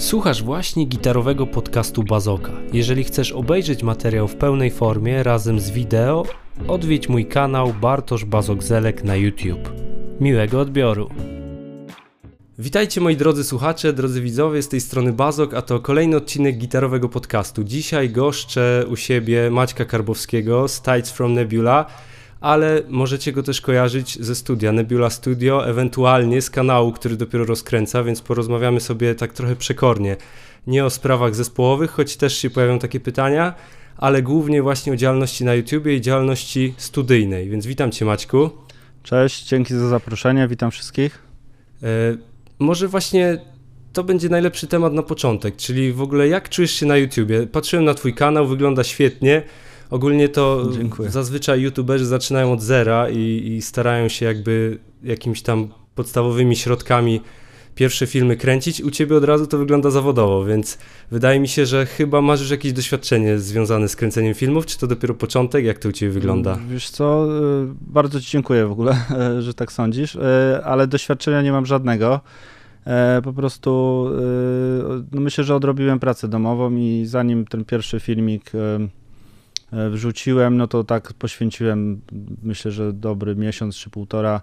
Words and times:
Słuchasz 0.00 0.42
właśnie 0.42 0.84
gitarowego 0.84 1.46
podcastu 1.46 2.04
Bazoka. 2.04 2.52
Jeżeli 2.72 3.04
chcesz 3.04 3.32
obejrzeć 3.32 3.82
materiał 3.82 4.28
w 4.28 4.36
pełnej 4.36 4.70
formie 4.70 5.22
razem 5.22 5.60
z 5.60 5.70
wideo, 5.70 6.24
odwiedź 6.68 7.08
mój 7.08 7.26
kanał 7.26 7.74
Bartosz 7.80 8.24
Bazok-Zelek 8.24 9.04
na 9.04 9.16
YouTube. 9.16 9.72
Miłego 10.20 10.60
odbioru. 10.60 11.10
Witajcie 12.58 13.00
moi 13.00 13.16
drodzy 13.16 13.44
słuchacze, 13.44 13.92
drodzy 13.92 14.20
widzowie, 14.20 14.62
z 14.62 14.68
tej 14.68 14.80
strony 14.80 15.12
Bazok, 15.12 15.54
a 15.54 15.62
to 15.62 15.80
kolejny 15.80 16.16
odcinek 16.16 16.58
gitarowego 16.58 17.08
podcastu. 17.08 17.64
Dzisiaj 17.64 18.10
goszczę 18.10 18.84
u 18.88 18.96
siebie 18.96 19.50
Maćka 19.50 19.84
Karbowskiego 19.84 20.68
z 20.68 20.82
Tides 20.82 21.10
from 21.10 21.32
Nebula, 21.32 21.86
ale 22.40 22.82
możecie 22.88 23.32
go 23.32 23.42
też 23.42 23.60
kojarzyć 23.60 24.24
ze 24.24 24.34
studia 24.34 24.72
Nebula 24.72 25.10
Studio, 25.10 25.68
ewentualnie 25.68 26.42
z 26.42 26.50
kanału, 26.50 26.92
który 26.92 27.16
dopiero 27.16 27.44
rozkręca, 27.44 28.04
więc 28.04 28.20
porozmawiamy 28.20 28.80
sobie 28.80 29.14
tak 29.14 29.32
trochę 29.32 29.56
przekornie. 29.56 30.16
Nie 30.66 30.84
o 30.84 30.90
sprawach 30.90 31.34
zespołowych, 31.34 31.90
choć 31.90 32.16
też 32.16 32.38
się 32.38 32.50
pojawią 32.50 32.78
takie 32.78 33.00
pytania, 33.00 33.54
ale 33.96 34.22
głównie 34.22 34.62
właśnie 34.62 34.92
o 34.92 34.96
działalności 34.96 35.44
na 35.44 35.54
YouTubie 35.54 35.96
i 35.96 36.00
działalności 36.00 36.74
studyjnej. 36.76 37.48
Więc 37.48 37.66
witam 37.66 37.90
Cię 37.90 38.04
Maćku. 38.04 38.50
Cześć, 39.02 39.48
dzięki 39.48 39.74
za 39.74 39.88
zaproszenie, 39.88 40.48
witam 40.48 40.70
wszystkich. 40.70 41.22
E, 41.82 41.86
może 42.58 42.88
właśnie 42.88 43.38
to 43.92 44.04
będzie 44.04 44.28
najlepszy 44.28 44.66
temat 44.66 44.92
na 44.92 45.02
początek, 45.02 45.56
czyli 45.56 45.92
w 45.92 46.02
ogóle 46.02 46.28
jak 46.28 46.48
czujesz 46.48 46.70
się 46.72 46.86
na 46.86 46.96
YouTubie? 46.96 47.46
Patrzyłem 47.46 47.84
na 47.84 47.94
Twój 47.94 48.14
kanał, 48.14 48.46
wygląda 48.46 48.84
świetnie. 48.84 49.42
Ogólnie 49.90 50.28
to 50.28 50.68
Dziękuję. 50.72 51.10
zazwyczaj 51.10 51.60
YouTuberzy 51.60 52.06
zaczynają 52.06 52.52
od 52.52 52.62
zera 52.62 53.10
i, 53.10 53.42
i 53.46 53.62
starają 53.62 54.08
się 54.08 54.26
jakby 54.26 54.78
jakimiś 55.02 55.42
tam 55.42 55.68
podstawowymi 55.94 56.56
środkami 56.56 57.20
pierwsze 57.74 58.06
filmy 58.06 58.36
kręcić. 58.36 58.80
U 58.80 58.90
ciebie 58.90 59.16
od 59.16 59.24
razu 59.24 59.46
to 59.46 59.58
wygląda 59.58 59.90
zawodowo, 59.90 60.44
więc 60.44 60.78
wydaje 61.10 61.40
mi 61.40 61.48
się, 61.48 61.66
że 61.66 61.86
chyba 61.86 62.20
masz 62.20 62.40
już 62.40 62.50
jakieś 62.50 62.72
doświadczenie 62.72 63.38
związane 63.38 63.88
z 63.88 63.96
kręceniem 63.96 64.34
filmów, 64.34 64.66
czy 64.66 64.78
to 64.78 64.86
dopiero 64.86 65.14
początek? 65.14 65.64
Jak 65.64 65.78
to 65.78 65.88
u 65.88 65.92
ciebie 65.92 66.12
wygląda? 66.12 66.58
Wiesz 66.70 66.90
co, 66.90 67.26
y, 67.62 67.66
bardzo 67.80 68.20
ci 68.20 68.30
dziękuję 68.30 68.66
w 68.66 68.72
ogóle, 68.72 68.96
że 69.44 69.54
tak 69.54 69.72
sądzisz, 69.72 70.14
y, 70.14 70.20
ale 70.64 70.86
doświadczenia 70.86 71.42
nie 71.42 71.52
mam 71.52 71.66
żadnego. 71.66 72.20
E, 72.86 73.20
po 73.24 73.32
prostu 73.32 74.06
y, 75.00 75.04
no 75.12 75.20
myślę, 75.20 75.44
że 75.44 75.54
odrobiłem 75.54 76.00
pracę 76.00 76.28
domową 76.28 76.76
i 76.76 77.02
zanim 77.06 77.46
ten 77.46 77.64
pierwszy 77.64 78.00
filmik 78.00 78.52
wrzuciłem, 79.90 80.56
no 80.56 80.66
to 80.66 80.84
tak 80.84 81.12
poświęciłem, 81.12 82.00
myślę, 82.42 82.70
że 82.70 82.92
dobry 82.92 83.36
miesiąc 83.36 83.76
czy 83.76 83.90
półtora 83.90 84.40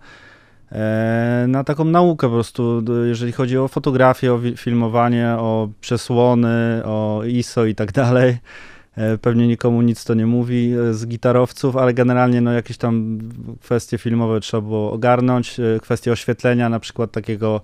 e, 0.71 1.45
na 1.47 1.63
taką 1.63 1.85
naukę 1.85 2.27
po 2.27 2.33
prostu, 2.33 2.83
jeżeli 3.05 3.31
chodzi 3.31 3.57
o 3.57 3.67
fotografię, 3.67 4.33
o 4.33 4.39
filmowanie, 4.57 5.29
o 5.29 5.69
przesłony, 5.81 6.81
o 6.85 7.21
ISO 7.27 7.65
i 7.65 7.75
tak 7.75 7.91
dalej. 7.91 8.37
E, 8.95 9.17
pewnie 9.17 9.47
nikomu 9.47 9.81
nic 9.81 10.05
to 10.05 10.13
nie 10.13 10.25
mówi 10.25 10.73
z 10.91 11.07
gitarowców, 11.07 11.75
ale 11.75 11.93
generalnie 11.93 12.41
no, 12.41 12.51
jakieś 12.51 12.77
tam 12.77 13.19
kwestie 13.61 13.97
filmowe 13.97 14.39
trzeba 14.39 14.61
było 14.61 14.91
ogarnąć. 14.91 15.57
Kwestie 15.81 16.11
oświetlenia, 16.11 16.69
na 16.69 16.79
przykład 16.79 17.11
takiego 17.11 17.61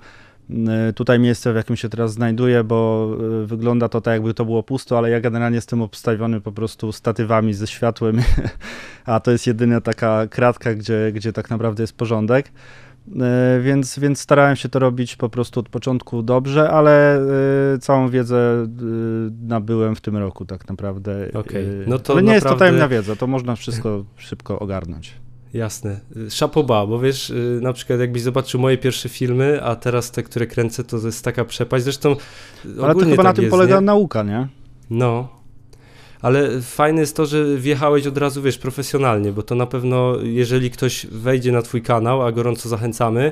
tutaj 0.96 1.20
miejsce, 1.20 1.54
w 1.54 1.56
jakim 1.56 1.76
się 1.76 1.90
teraz 1.90 2.14
znajduję, 2.14 2.64
bo 2.64 3.10
y, 3.44 3.48
wygląda 3.48 3.90
to 3.90 4.02
tak, 4.02 4.14
jakby 4.14 4.34
to 4.34 4.46
było 4.46 4.64
pusto, 4.64 4.98
ale 4.98 5.10
ja 5.10 5.22
generalnie 5.22 5.56
jestem 5.56 5.82
obstawiony 5.82 6.42
po 6.42 6.52
prostu 6.52 6.92
statywami 6.92 7.54
ze 7.54 7.68
światłem, 7.68 8.22
a 9.06 9.20
to 9.20 9.32
jest 9.32 9.48
jedyna 9.48 9.82
taka 9.82 10.28
kratka, 10.28 10.74
gdzie, 10.74 11.12
gdzie 11.14 11.34
tak 11.34 11.50
naprawdę 11.50 11.84
jest 11.84 11.98
porządek. 11.98 12.52
Y, 13.08 13.62
więc, 13.62 14.00
więc 14.00 14.20
starałem 14.20 14.56
się 14.56 14.70
to 14.70 14.80
robić 14.80 15.16
po 15.16 15.30
prostu 15.30 15.60
od 15.60 15.70
początku 15.70 16.24
dobrze, 16.24 16.70
ale 16.70 17.22
całą 17.82 18.10
wiedzę 18.10 18.68
nabyłem 19.42 19.96
w 19.96 20.02
tym 20.02 20.18
roku 20.18 20.46
tak 20.46 20.70
naprawdę. 20.70 21.28
Okay. 21.34 21.84
No 21.88 22.00
to 22.00 22.14
ale 22.14 22.24
nie 22.24 22.34
naprawdę... 22.34 22.34
jest 22.34 22.48
to 22.48 22.56
tajemna 22.56 22.88
wiedza, 22.88 23.16
to 23.16 23.28
można 23.28 23.56
wszystko 23.56 24.06
szybko 24.18 24.60
ogarnąć. 24.60 25.23
Jasne. 25.54 26.00
Szapoba, 26.30 26.88
bo 26.88 27.00
wiesz, 27.00 27.30
y, 27.30 27.60
na 27.62 27.74
przykład 27.74 28.00
jakbyś 28.00 28.22
zobaczył 28.22 28.60
moje 28.60 28.78
pierwsze 28.78 29.10
filmy, 29.10 29.64
a 29.64 29.76
teraz 29.76 30.12
te, 30.12 30.24
które 30.24 30.48
kręcę, 30.48 30.84
to 30.84 30.98
jest 30.98 31.26
taka 31.26 31.46
przepaść. 31.46 31.84
Zresztą 31.84 32.16
Ale 32.84 32.94
to 32.94 33.00
chyba 33.00 33.16
tak 33.16 33.26
na 33.26 33.34
tym 33.34 33.44
jest, 33.44 33.52
polega 33.52 33.76
nie? 33.76 33.82
nauka, 33.82 34.24
nie? 34.24 34.48
No. 34.90 35.28
Ale 36.22 36.62
fajne 36.62 37.02
jest 37.02 37.16
to, 37.16 37.26
że 37.26 37.58
wjechałeś 37.58 38.08
od 38.08 38.18
razu, 38.18 38.42
wiesz, 38.42 38.58
profesjonalnie, 38.58 39.32
bo 39.32 39.44
to 39.44 39.56
na 39.56 39.66
pewno, 39.66 40.18
jeżeli 40.24 40.72
ktoś 40.72 41.06
wejdzie 41.06 41.52
na 41.52 41.62
twój 41.62 41.82
kanał, 41.82 42.22
a 42.22 42.32
gorąco 42.32 42.70
zachęcamy, 42.70 43.32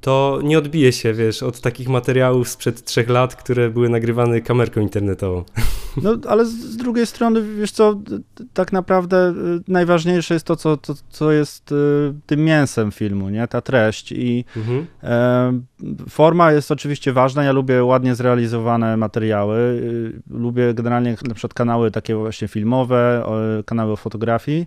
to 0.00 0.40
nie 0.44 0.58
odbije 0.58 0.92
się, 0.92 1.14
wiesz, 1.14 1.42
od 1.42 1.60
takich 1.60 1.88
materiałów 1.88 2.48
sprzed 2.48 2.84
trzech 2.84 3.08
lat, 3.08 3.36
które 3.36 3.70
były 3.70 3.88
nagrywane 3.88 4.40
kamerką 4.40 4.80
internetową. 4.80 5.44
No, 6.02 6.16
ale 6.28 6.44
z 6.44 6.76
drugiej 6.76 7.06
strony, 7.06 7.42
wiesz 7.42 7.72
co, 7.72 8.00
tak 8.54 8.72
naprawdę 8.72 9.30
y, 9.30 9.62
najważniejsze 9.68 10.34
jest 10.34 10.46
to, 10.46 10.56
co, 10.56 10.76
to, 10.76 10.94
co 11.10 11.32
jest 11.32 11.72
y, 11.72 11.74
tym 12.26 12.44
mięsem 12.44 12.92
filmu, 12.92 13.28
nie? 13.28 13.48
Ta 13.48 13.60
treść 13.60 14.12
i 14.12 14.44
mhm. 14.56 14.86
e, 15.02 15.60
forma 16.08 16.52
jest 16.52 16.70
oczywiście 16.70 17.12
ważna, 17.12 17.44
ja 17.44 17.52
lubię 17.52 17.84
ładnie 17.84 18.14
zrealizowane 18.14 18.96
materiały, 18.96 19.58
y, 19.58 20.22
lubię 20.30 20.74
generalnie 20.74 21.16
na 21.28 21.34
przykład 21.34 21.54
kanały 21.54 21.90
takie 21.90 22.14
właśnie 22.14 22.48
filmowe, 22.48 23.24
kanały 23.66 23.92
o 23.92 23.96
fotografii, 23.96 24.66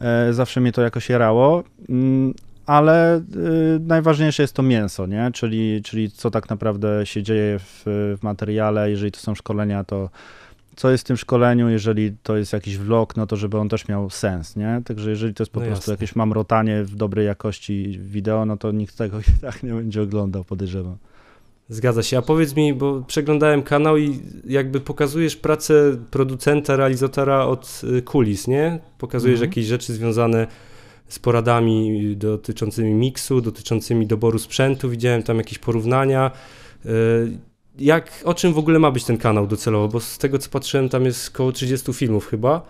e, 0.00 0.32
zawsze 0.32 0.60
mnie 0.60 0.72
to 0.72 0.82
jakoś 0.82 1.08
jarało, 1.08 1.64
mm, 1.88 2.34
ale 2.68 3.16
y, 3.16 3.22
najważniejsze 3.80 4.42
jest 4.42 4.54
to 4.54 4.62
mięso, 4.62 5.06
nie? 5.06 5.30
Czyli, 5.32 5.82
czyli 5.82 6.10
co 6.10 6.30
tak 6.30 6.50
naprawdę 6.50 7.06
się 7.06 7.22
dzieje 7.22 7.58
w, 7.58 7.82
w, 8.18 8.22
materiale, 8.22 8.90
jeżeli 8.90 9.12
to 9.12 9.20
są 9.20 9.34
szkolenia, 9.34 9.84
to 9.84 10.10
co 10.78 10.90
jest 10.90 11.04
w 11.04 11.06
tym 11.06 11.16
szkoleniu, 11.16 11.68
jeżeli 11.68 12.12
to 12.22 12.36
jest 12.36 12.52
jakiś 12.52 12.78
vlog, 12.78 13.16
no 13.16 13.26
to 13.26 13.36
żeby 13.36 13.58
on 13.58 13.68
też 13.68 13.88
miał 13.88 14.10
sens, 14.10 14.56
nie? 14.56 14.82
Także 14.84 15.10
jeżeli 15.10 15.34
to 15.34 15.42
jest 15.42 15.52
po 15.52 15.60
no 15.60 15.66
prostu 15.66 15.82
jasne. 15.82 15.92
jakieś 15.92 16.16
mamrotanie 16.16 16.84
w 16.84 16.94
dobrej 16.94 17.26
jakości 17.26 17.98
wideo, 18.02 18.46
no 18.46 18.56
to 18.56 18.72
nikt 18.72 18.96
tego 18.96 19.20
i 19.20 19.40
tak 19.42 19.62
nie 19.62 19.72
będzie 19.72 20.02
oglądał, 20.02 20.44
podejrzewam. 20.44 20.96
Zgadza 21.68 22.02
się. 22.02 22.18
A 22.18 22.22
powiedz 22.22 22.56
mi, 22.56 22.74
bo 22.74 23.02
przeglądałem 23.02 23.62
kanał 23.62 23.96
i 23.96 24.20
jakby 24.44 24.80
pokazujesz 24.80 25.36
pracę 25.36 25.96
producenta, 26.10 26.76
realizatora 26.76 27.44
od 27.44 27.80
y, 27.98 28.02
kulis, 28.02 28.48
nie? 28.48 28.78
Pokazujesz 28.98 29.40
mhm. 29.40 29.50
jakieś 29.50 29.66
rzeczy 29.66 29.92
związane 29.92 30.46
z 31.08 31.18
poradami 31.18 32.16
dotyczącymi 32.16 32.94
miksu, 32.94 33.40
dotyczącymi 33.40 34.06
doboru 34.06 34.38
sprzętu. 34.38 34.90
Widziałem 34.90 35.22
tam 35.22 35.36
jakieś 35.36 35.58
porównania. 35.58 36.30
Jak, 37.78 38.10
o 38.24 38.34
czym 38.34 38.52
w 38.52 38.58
ogóle 38.58 38.78
ma 38.78 38.90
być 38.90 39.04
ten 39.04 39.18
kanał 39.18 39.46
docelowo? 39.46 39.88
Bo 39.88 40.00
z 40.00 40.18
tego 40.18 40.38
co 40.38 40.50
patrzyłem, 40.50 40.88
tam 40.88 41.04
jest 41.04 41.34
około 41.34 41.52
30 41.52 41.92
filmów 41.92 42.26
chyba, 42.26 42.62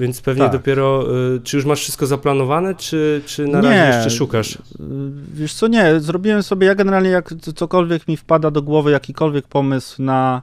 więc 0.00 0.20
pewnie 0.20 0.42
tak. 0.42 0.52
dopiero. 0.52 1.06
E, 1.36 1.40
czy 1.40 1.56
już 1.56 1.66
masz 1.66 1.80
wszystko 1.80 2.06
zaplanowane, 2.06 2.74
czy, 2.74 3.22
czy 3.26 3.46
na 3.46 3.60
razie 3.60 3.96
jeszcze 3.96 4.10
szukasz? 4.10 4.58
Wiesz 5.34 5.54
co, 5.54 5.68
nie. 5.68 6.00
Zrobiłem 6.00 6.42
sobie, 6.42 6.66
ja 6.66 6.74
generalnie 6.74 7.10
jak 7.10 7.34
cokolwiek 7.54 8.08
mi 8.08 8.16
wpada 8.16 8.50
do 8.50 8.62
głowy, 8.62 8.90
jakikolwiek 8.90 9.48
pomysł 9.48 10.02
na 10.02 10.42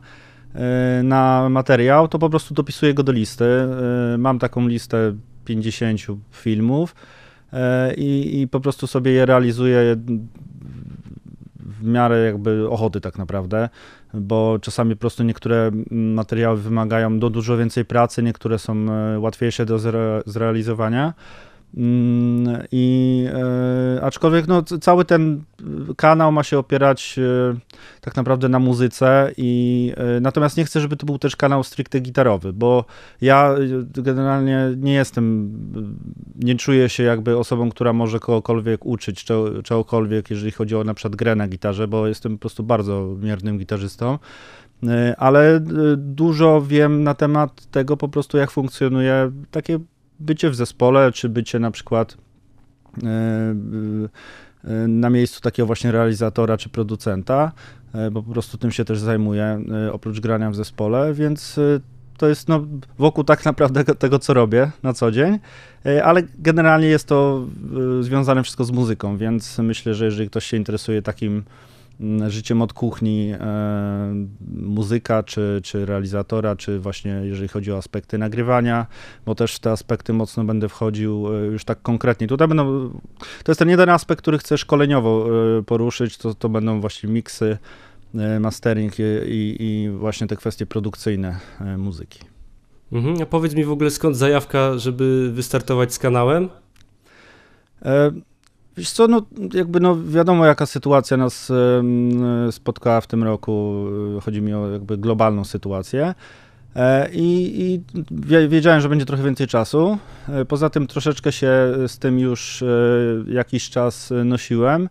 e, 0.56 1.02
na 1.04 1.50
materiał, 1.50 2.08
to 2.08 2.20
po 2.20 2.30
prostu 2.30 2.54
dopisuję 2.54 2.94
go 2.94 3.04
do 3.04 3.12
listy. 3.12 3.46
Mam 4.18 4.40
taką 4.40 4.68
listę 4.68 5.16
50 5.46 6.02
filmów 6.32 6.96
i, 7.98 8.42
i 8.42 8.48
po 8.48 8.60
prostu 8.60 8.88
sobie 8.88 9.12
je 9.12 9.26
realizuję 9.26 9.96
w 11.80 11.84
miarę 11.84 12.26
jakby 12.26 12.70
ochoty 12.70 13.02
tak 13.02 13.18
naprawdę, 13.18 13.70
bo 14.14 14.60
czasami 14.62 14.96
po 14.96 15.00
prostu 15.00 15.24
niektóre 15.24 15.72
materiały 15.92 16.58
wymagają 16.58 17.20
do 17.20 17.30
dużo 17.30 17.58
więcej 17.58 17.86
pracy, 17.86 18.24
niektóre 18.24 18.60
są 18.60 18.92
e, 18.92 19.20
łatwiejsze 19.20 19.66
do 19.66 19.80
zre 19.80 20.22
zrealizowania. 20.26 21.14
I 22.72 23.26
e, 23.34 24.04
aczkolwiek 24.04 24.48
no, 24.48 24.64
cały 24.64 25.06
ten 25.06 25.44
kanał 25.98 26.32
ma 26.32 26.44
się 26.44 26.60
opierać 26.60 27.20
e, 27.20 27.60
tak 28.02 28.16
naprawdę 28.16 28.50
na 28.50 28.60
muzyce 28.60 29.32
i 29.38 29.94
e, 29.98 30.20
natomiast 30.20 30.58
nie 30.58 30.66
chcę, 30.66 30.82
żeby 30.82 30.96
to 30.98 31.06
był 31.06 31.20
też 31.20 31.36
kanał 31.36 31.64
stricte 31.64 32.00
gitarowy, 32.00 32.54
bo 32.54 32.86
ja 33.22 33.56
generalnie 33.94 34.70
nie 34.78 34.94
jestem, 34.94 35.52
nie 36.36 36.56
czuję 36.56 36.90
się 36.90 37.04
jakby 37.04 37.38
osobą, 37.38 37.70
która 37.70 37.94
może 37.94 38.20
kogokolwiek 38.20 38.86
uczyć, 38.86 39.26
czegokolwiek, 39.64 40.30
jeżeli 40.30 40.52
chodzi 40.52 40.76
o 40.76 40.84
na 40.84 40.94
przykład 40.94 41.16
grę 41.16 41.36
na 41.36 41.48
gitarze, 41.48 41.88
bo 41.88 42.08
jestem 42.08 42.34
po 42.34 42.40
prostu 42.40 42.64
bardzo 42.64 43.16
miernym 43.22 43.58
gitarzystą. 43.58 44.20
Ale 45.18 45.60
dużo 45.98 46.62
wiem 46.62 47.04
na 47.04 47.14
temat 47.14 47.66
tego 47.66 47.98
po 47.98 48.10
prostu, 48.10 48.38
jak 48.38 48.52
funkcjonuje 48.52 49.32
takie 49.52 49.80
bycie 50.20 50.50
w 50.50 50.56
zespole, 50.56 51.12
czy 51.12 51.30
bycie 51.30 51.60
na 51.60 51.72
przykład 51.72 52.18
e, 53.04 53.08
e, 54.64 54.88
na 54.88 55.10
miejscu 55.10 55.42
takiego 55.42 55.68
właśnie 55.68 55.92
realizatora 55.92 56.58
czy 56.58 56.70
producenta, 56.70 57.52
e, 57.94 58.12
bo 58.12 58.24
po 58.24 58.32
prostu 58.32 58.58
tym 58.58 58.72
się 58.72 58.86
też 58.86 59.00
zajmuję, 59.00 59.62
oprócz 59.92 60.20
grania 60.20 60.52
w 60.52 60.56
zespole, 60.56 61.14
więc 61.14 61.60
to 62.18 62.28
jest 62.28 62.48
no, 62.48 62.66
wokół 62.98 63.24
tak 63.24 63.46
naprawdę 63.46 63.84
tego, 63.96 64.20
co 64.20 64.34
robię 64.34 64.72
na 64.84 64.94
co 64.94 65.12
dzień, 65.12 65.40
ale 66.04 66.24
generalnie 66.40 66.88
jest 66.88 67.08
to 67.08 67.48
związane 68.02 68.44
wszystko 68.44 68.64
z 68.64 68.72
muzyką, 68.72 69.18
więc 69.18 69.58
myślę, 69.58 69.94
że 69.94 70.06
jeżeli 70.06 70.30
ktoś 70.30 70.46
się 70.46 70.58
interesuje 70.58 71.02
takim 71.02 71.44
życiem 72.28 72.62
od 72.62 72.74
kuchni 72.74 73.32
e, 73.32 74.26
muzyka, 74.52 75.24
czy, 75.24 75.60
czy 75.64 75.86
realizatora, 75.86 76.56
czy 76.56 76.80
właśnie 76.80 77.12
jeżeli 77.12 77.48
chodzi 77.48 77.72
o 77.72 77.78
aspekty 77.78 78.18
nagrywania, 78.18 78.88
bo 79.26 79.36
też 79.36 79.56
w 79.56 79.60
te 79.60 79.72
aspekty 79.72 80.14
mocno 80.14 80.44
będę 80.44 80.70
wchodził 80.70 81.36
e, 81.36 81.46
już 81.46 81.66
tak 81.66 81.82
konkretnie. 81.82 82.28
Tutaj 82.28 82.48
będą, 82.48 82.90
to 83.44 83.52
jest 83.52 83.60
ten 83.60 83.70
jeden 83.70 83.90
aspekt, 83.90 84.22
który 84.22 84.38
chcę 84.38 84.58
szkoleniowo 84.58 85.28
e, 85.60 85.64
poruszyć, 85.64 86.18
to, 86.18 86.34
to 86.36 86.50
będą 86.50 86.82
właśnie 86.82 87.10
miksy, 87.10 87.58
mastering 88.40 89.00
i, 89.00 89.04
i, 89.04 89.56
i 89.60 89.90
właśnie 89.90 90.28
te 90.28 90.36
kwestie 90.36 90.66
produkcyjne 90.66 91.40
muzyki. 91.78 92.20
Mhm. 92.92 93.22
A 93.22 93.26
powiedz 93.26 93.56
mi 93.56 93.64
w 93.64 93.72
ogóle 93.72 93.92
skąd 93.92 94.18
zajawka, 94.18 94.78
żeby 94.78 95.32
wystartować 95.34 95.94
z 95.94 96.00
kanałem? 96.00 96.50
E, 97.86 98.12
Wiesz 98.78 98.92
co, 98.92 99.08
no 99.08 99.22
jakby 99.54 99.80
no 99.80 99.98
wiadomo 100.04 100.46
jaka 100.46 100.66
sytuacja 100.66 101.18
nas 101.18 101.52
em, 101.52 102.52
spotkała 102.52 103.02
w 103.02 103.08
tym 103.08 103.24
roku, 103.24 103.86
e, 104.18 104.22
chodzi 104.22 104.42
mi 104.42 104.54
o 104.54 104.72
jakby 104.72 104.98
globalną 104.98 105.46
sytuację 105.46 106.14
E, 106.76 107.10
i, 107.14 107.62
i 107.62 107.82
wie- 108.12 108.48
wiedziałem, 108.48 108.82
że 108.82 108.90
będzie 108.90 109.06
trochę 109.06 109.24
więcej 109.24 109.48
czasu. 109.48 109.98
E, 110.30 110.46
Poza 110.46 110.70
tym 110.70 110.88
troszeczkę 110.88 111.32
się 111.32 111.50
z 111.88 112.00
tym 112.00 112.20
już 112.20 112.62
e, 112.62 112.66
jakiś 113.28 113.70
czas 113.70 114.12
e, 114.12 114.24
nosiłem, 114.24 114.90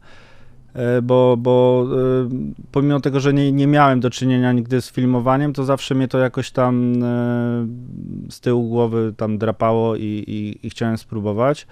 e, 0.75 1.03
bo, 1.03 1.37
bo 1.39 1.87
e, 1.93 2.29
pomimo 2.73 3.01
tego, 3.01 3.21
że 3.21 3.33
nie, 3.35 3.53
nie 3.53 3.67
miałem 3.67 4.01
do 4.01 4.11
czynienia 4.11 4.53
nigdy 4.53 4.81
z 4.83 4.91
filmowaniem, 4.93 5.53
to 5.53 5.65
zawsze 5.65 5.95
mnie 5.95 6.09
to 6.09 6.19
jakoś 6.19 6.51
tam 6.51 6.93
e, 7.03 7.67
z 8.31 8.41
tyłu 8.41 8.69
głowy 8.69 9.15
tam 9.17 9.39
drapało 9.39 9.97
i, 9.97 10.03
i, 10.27 10.67
i 10.67 10.71
chciałem 10.71 10.99
spróbować. 10.99 11.67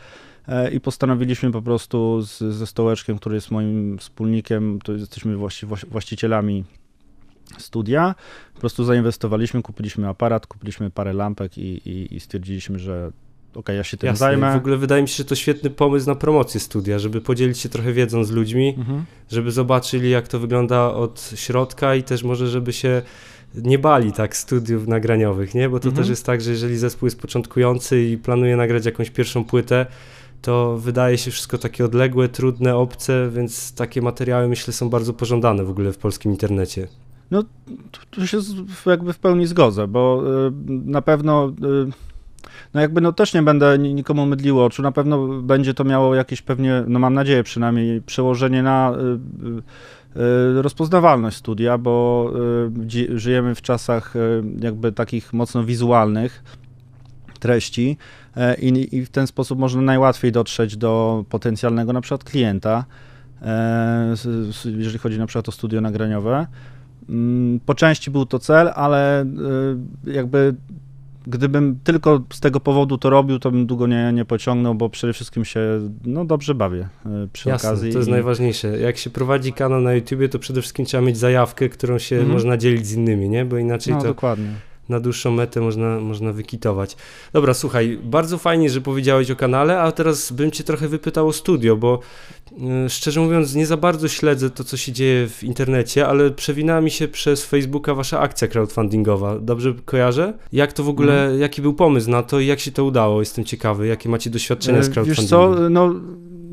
E, 0.49 0.71
I 0.71 0.81
postanowiliśmy 0.81 1.51
po 1.53 1.63
prostu 1.63 2.23
z, 2.23 2.39
ze 2.39 2.67
Stołeczkiem, 2.67 3.19
który 3.19 3.35
jest 3.35 3.51
moim 3.51 3.99
wspólnikiem, 3.99 4.79
to 4.85 4.93
jesteśmy 4.93 5.37
właści, 5.37 5.67
właści- 5.67 5.89
właścicielami 5.89 6.65
studia, 7.59 8.15
po 8.55 8.61
prostu 8.61 8.85
zainwestowaliśmy, 8.85 9.63
kupiliśmy 9.63 10.09
aparat, 10.09 10.47
kupiliśmy 10.47 10.91
parę 10.91 11.13
lampek 11.13 11.59
i, 11.59 11.89
i, 11.89 12.15
i 12.17 12.21
stwierdziliśmy, 12.21 12.79
że 12.79 13.11
okej, 13.55 13.77
ja 13.77 13.85
się 13.85 13.97
tym 13.97 14.07
Jasne. 14.07 14.19
zajmę. 14.19 14.53
W 14.53 14.57
ogóle 14.57 14.77
wydaje 14.77 15.03
mi 15.03 15.09
się, 15.09 15.17
że 15.17 15.25
to 15.25 15.35
świetny 15.35 15.71
pomysł 15.71 16.07
na 16.07 16.15
promocję 16.15 16.61
studia, 16.61 16.99
żeby 16.99 17.21
podzielić 17.21 17.59
się 17.59 17.69
trochę 17.69 17.93
wiedzą 17.93 18.25
z 18.25 18.31
ludźmi, 18.31 18.75
Mhm. 18.79 19.05
żeby 19.31 19.53
zobaczyli 19.53 20.11
jak 20.11 20.29
to 20.29 20.39
wygląda 20.39 20.91
od 20.93 21.31
środka 21.35 21.95
i 21.95 22.03
też 22.03 22.23
może 22.23 22.49
żeby 22.49 22.73
się 22.73 23.03
nie 23.55 23.79
bali 23.79 24.13
tak 24.13 24.37
studiów 24.37 24.87
nagraniowych, 24.87 25.55
nie? 25.55 25.69
Bo 25.69 25.81
to 25.81 25.89
Mhm. 25.89 26.03
też 26.03 26.11
jest 26.11 26.27
tak, 26.27 26.41
że 26.41 26.51
jeżeli 26.51 26.77
zespół 26.77 27.07
jest 27.07 27.21
początkujący 27.21 28.03
i 28.03 28.19
planuje 28.19 28.57
nagrać 28.57 28.85
jakąś 28.87 29.11
pierwszą 29.11 29.45
płytę, 29.45 29.87
to 30.45 30.77
wydaje 30.79 31.19
się 31.19 31.31
wszystko 31.31 31.59
takie 31.59 31.85
odległe, 31.85 32.29
trudne, 32.29 32.77
obce, 32.77 33.31
więc 33.31 33.75
takie 33.75 34.03
materiały 34.03 34.49
myślę 34.49 34.73
są 34.73 34.91
bardzo 34.91 35.13
pożądane 35.13 35.65
w 35.65 35.71
ogóle 35.71 35.93
w 35.93 35.99
polskim 35.99 36.31
internecie. 36.33 36.89
Tu 38.11 38.27
się 38.27 38.39
jakby 38.87 39.13
w 39.13 39.19
pełni 39.19 39.47
zgodzę, 39.47 39.89
bo 39.89 40.23
y, 40.49 40.53
na 40.69 41.03
pewno, 41.03 41.49
y, 41.49 41.93
no 42.75 42.81
jakby 42.81 43.01
no 43.01 43.13
też 43.13 43.35
nie 43.35 43.43
będę 43.43 43.79
ni- 43.79 43.95
nikomu 43.95 44.27
mydliło 44.27 44.65
oczu, 44.65 44.83
na 44.83 44.93
pewno 44.93 45.43
będzie 45.43 45.75
to 45.75 45.85
miało 45.85 46.15
jakieś 46.15 46.43
pewnie, 46.43 46.85
no 46.87 46.99
mam 46.99 47.15
nadzieję 47.15 47.43
przynajmniej, 47.43 48.03
przełożenie 48.03 48.63
na 48.63 48.93
y, 50.17 50.63
rozpoznawalność 50.63 51.37
studia, 51.37 51.79
bo 51.79 52.31
żyjemy 53.15 53.55
w 53.55 53.63
czasach 53.63 54.15
jakby 54.61 54.93
takich 54.93 55.33
mocno 55.33 55.65
wizualnych 55.65 56.45
treści 57.41 57.97
i, 58.61 58.97
i 58.97 59.05
w 59.05 59.11
ten 59.11 59.27
sposób 59.27 59.59
można 59.59 59.83
najłatwiej 59.83 60.33
dotrzeć 60.33 60.77
do 60.77 61.25
potencjalnego 61.29 61.93
na 61.93 62.01
przykład 62.01 62.25
klienta, 62.25 62.85
e, 63.43 64.15
jeżeli 64.65 64.99
chodzi 64.99 65.19
na 65.19 65.27
przykład 65.27 65.49
o 65.49 65.53
studio 65.53 65.81
nagraniowe. 65.81 66.47
Mm, 67.09 67.61
Po 67.67 67.75
części 67.75 68.11
był 68.11 68.27
to 68.27 68.39
cel, 68.39 68.71
ale 68.75 69.23
y, 70.07 70.13
jakby 70.13 70.55
gdybym 71.27 71.79
tylko 71.85 72.23
z 72.33 72.41
tego 72.41 72.61
powodu 72.61 72.99
to 72.99 73.11
robił, 73.11 73.39
to 73.39 73.51
bym 73.51 73.67
długo 73.67 73.87
nie, 73.87 74.13
nie 74.15 74.25
pociągnął, 74.25 74.75
bo 74.75 74.89
przede 74.91 75.13
wszystkim 75.13 75.45
się 75.45 75.61
no, 76.05 76.25
dobrze 76.25 76.55
bawię 76.55 76.89
przy 77.33 77.49
Jasne, 77.49 77.69
okazji. 77.69 77.93
to 77.93 77.99
jest 77.99 78.09
i- 78.09 78.13
najważniejsze. 78.13 78.79
Jak 78.79 78.97
się 78.97 79.11
prowadzi 79.11 79.53
kanał 79.53 79.81
na 79.81 79.93
YouTubie, 79.95 80.29
to 80.29 80.39
przede 80.39 80.61
wszystkim 80.61 80.85
trzeba 80.85 81.03
mieć 81.03 81.17
zajawkę, 81.17 81.69
którą 81.69 81.99
się 81.99 82.17
Mhm. 82.17 82.33
można 82.33 82.57
dzielić 82.57 82.87
z 82.87 82.93
innymi, 82.93 83.29
nie? 83.29 83.45
Bo 83.45 83.57
inaczej 83.59 83.95
No, 83.95 84.01
to 84.01 84.07
dokładnie. 84.07 84.49
Na 84.89 85.01
dłuższą 85.01 85.31
metę 85.31 85.61
można, 85.61 86.01
można 86.01 86.33
wykitować. 86.33 86.97
Dobra, 87.33 87.55
słuchaj, 87.55 87.99
bardzo 88.05 88.39
fajnie, 88.39 88.71
że 88.71 88.81
powiedziałeś 88.81 89.31
o 89.31 89.37
kanale, 89.37 89.81
a 89.81 89.93
teraz 89.93 90.33
bym 90.33 90.51
cię 90.51 90.65
trochę 90.65 90.89
wypytał 90.89 91.29
o 91.29 91.33
studio, 91.33 91.77
bo 91.77 91.99
y, 92.87 92.91
szczerze 92.91 93.21
mówiąc 93.21 93.55
nie 93.55 93.67
za 93.67 93.77
bardzo 93.77 94.09
śledzę 94.09 94.51
to, 94.51 94.65
co 94.65 94.77
się 94.77 94.93
dzieje 94.93 95.29
w 95.29 95.45
internecie, 95.45 96.07
ale 96.09 96.31
przewinęła 96.31 96.81
mi 96.81 96.91
się 96.91 97.09
przez 97.09 97.45
Facebooka 97.45 97.95
wasza 97.95 98.21
akcja 98.21 98.49
crowdfundingowa. 98.49 99.39
Dobrze 99.39 99.75
kojarzę? 99.85 100.33
Jak 100.53 100.73
to 100.73 100.85
w 100.85 100.89
ogóle, 100.89 101.23
Mhm. 101.23 101.41
jaki 101.41 101.63
był 101.63 101.75
pomysł 101.75 102.11
na 102.11 102.23
to 102.23 102.41
i 102.41 102.47
jak 102.47 102.61
się 102.61 102.73
to 102.73 102.85
udało? 102.85 103.21
Jestem 103.21 103.45
ciekawy, 103.45 103.87
jakie 103.87 104.09
macie 104.09 104.31
doświadczenia 104.31 104.83
z 104.83 104.87
E, 104.87 104.89
Wiesz 104.89 104.95
crowdfundingiem? 104.95 105.29
co, 105.29 105.71
no 105.71 105.95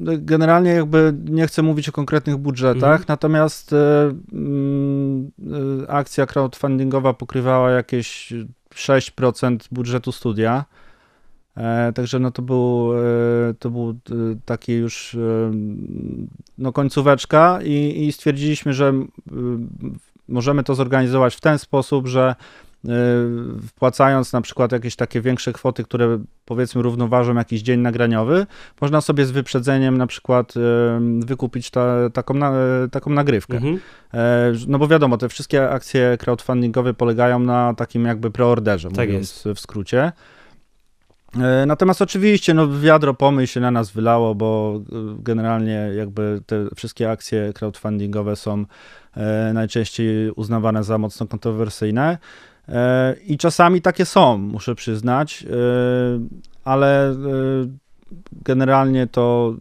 generalnie 0.02 0.72
jakby 0.72 1.14
nie 1.26 1.48
chcę 1.48 1.62
mówić 1.62 1.90
o 1.90 1.92
konkretnych 1.92 2.38
budżetach, 2.38 2.92
Mhm. 2.92 3.06
natomiast 3.08 3.74
e, 3.74 4.12
mm, 4.34 5.32
e, 5.86 5.92
akcja 5.92 6.26
crowdfundingowa 6.26 7.14
pokrywała 7.14 7.72
jakieś 7.72 8.34
6% 8.76 9.68
budżetu 9.72 10.12
studia. 10.12 10.66
E, 11.58 11.94
także 11.94 12.20
no 12.20 12.32
to 12.32 12.42
był, 12.42 12.92
to 13.60 13.70
był 13.70 13.96
taki 14.46 14.74
już 14.74 15.18
no 16.58 16.74
końcóweczka 16.74 17.60
i, 17.64 18.06
i 18.08 18.12
stwierdziliśmy, 18.12 18.74
że 18.74 18.94
możemy 20.28 20.64
to 20.64 20.76
zorganizować 20.76 21.36
w 21.36 21.42
ten 21.42 21.60
sposób, 21.60 22.08
że 22.08 22.36
wpłacając 23.68 24.34
na 24.34 24.42
przykład 24.42 24.72
jakieś 24.72 24.96
takie 24.96 25.22
większe 25.22 25.54
kwoty, 25.54 25.84
które 25.84 26.20
powiedzmy 26.46 26.82
równoważą 26.82 27.36
jakiś 27.36 27.62
dzień 27.62 27.80
nagraniowy, 27.80 28.46
można 28.82 29.02
sobie 29.02 29.26
z 29.26 29.32
wyprzedzeniem 29.32 29.98
na 29.98 30.08
przykład 30.08 30.54
e, 30.58 30.60
wykupić 31.26 31.70
ta, 31.70 32.10
taką, 32.10 32.34
na, 32.34 32.52
e, 32.52 32.88
taką 32.92 33.10
nagrywkę. 33.10 33.58
Mhm. 33.58 33.80
E, 34.14 34.52
No 34.68 34.80
bo 34.80 34.88
wiadomo, 34.88 35.18
te 35.18 35.30
wszystkie 35.30 35.70
akcje 35.70 36.18
crowdfundingowe 36.20 36.94
polegają 36.94 37.40
na 37.40 37.74
takim 37.74 38.06
jakby 38.06 38.32
preorderze, 38.32 38.90
Tak 38.92 39.08
mówiąc 39.10 39.44
w 39.56 39.60
skrócie. 39.60 40.12
E, 41.40 41.66
Natomiast 41.66 42.02
oczywiście 42.02 42.54
no, 42.54 42.80
wiadro 42.80 43.14
pomyśl 43.14 43.54
się 43.54 43.60
na 43.60 43.72
nas 43.72 43.92
wylało, 43.92 44.36
bo 44.36 44.82
e, 44.92 44.96
generalnie 45.20 45.92
jakby 45.96 46.42
te 46.46 46.68
wszystkie 46.76 47.12
akcje 47.12 47.54
crowdfundingowe 47.54 48.36
są 48.36 48.66
e, 49.18 49.52
najczęściej 49.54 50.32
uznawane 50.32 50.84
za 50.84 50.98
mocno 50.98 51.28
kontrowersyjne. 51.28 52.18
E, 52.72 53.16
I 53.28 53.38
czasami 53.38 53.82
takie 53.82 54.06
są, 54.06 54.38
muszę 54.38 54.76
przyznać, 54.76 55.44
e, 55.44 55.56
ale 56.64 57.10
e, 57.12 57.16
generalnie 58.32 59.08
to, 59.08 59.56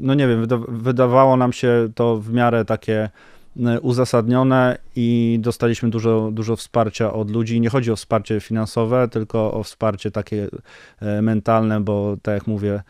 no 0.00 0.14
nie 0.14 0.28
wiem, 0.28 0.40
wyda 0.40 0.58
wydawało 0.68 1.36
nam 1.36 1.52
się 1.52 1.88
to 1.94 2.16
w 2.16 2.32
miarę 2.32 2.64
takie 2.64 3.10
uzasadnione 3.82 4.78
i 4.96 5.38
dostaliśmy 5.40 5.90
dużo, 5.90 6.30
dużo 6.32 6.56
wsparcia 6.56 7.12
od 7.12 7.30
ludzi. 7.30 7.60
Nie 7.60 7.68
chodzi 7.68 7.90
o 7.90 7.96
wsparcie 7.96 8.40
finansowe, 8.40 9.08
tylko 9.08 9.52
o 9.52 9.62
wsparcie 9.62 10.10
takie 10.10 10.48
mentalne, 11.22 11.80
bo 11.80 12.16
tak 12.22 12.34
jak 12.34 12.46
mówię, 12.46 12.82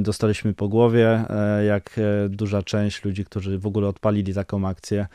dostaliśmy 0.00 0.54
po 0.54 0.68
głowie, 0.68 1.24
jak 1.66 2.00
duża 2.28 2.62
część 2.62 3.04
ludzi, 3.04 3.24
którzy 3.24 3.58
w 3.58 3.66
ogóle 3.66 3.88
odpalili 3.88 4.34
taką 4.34 4.68
akcję 4.68 5.06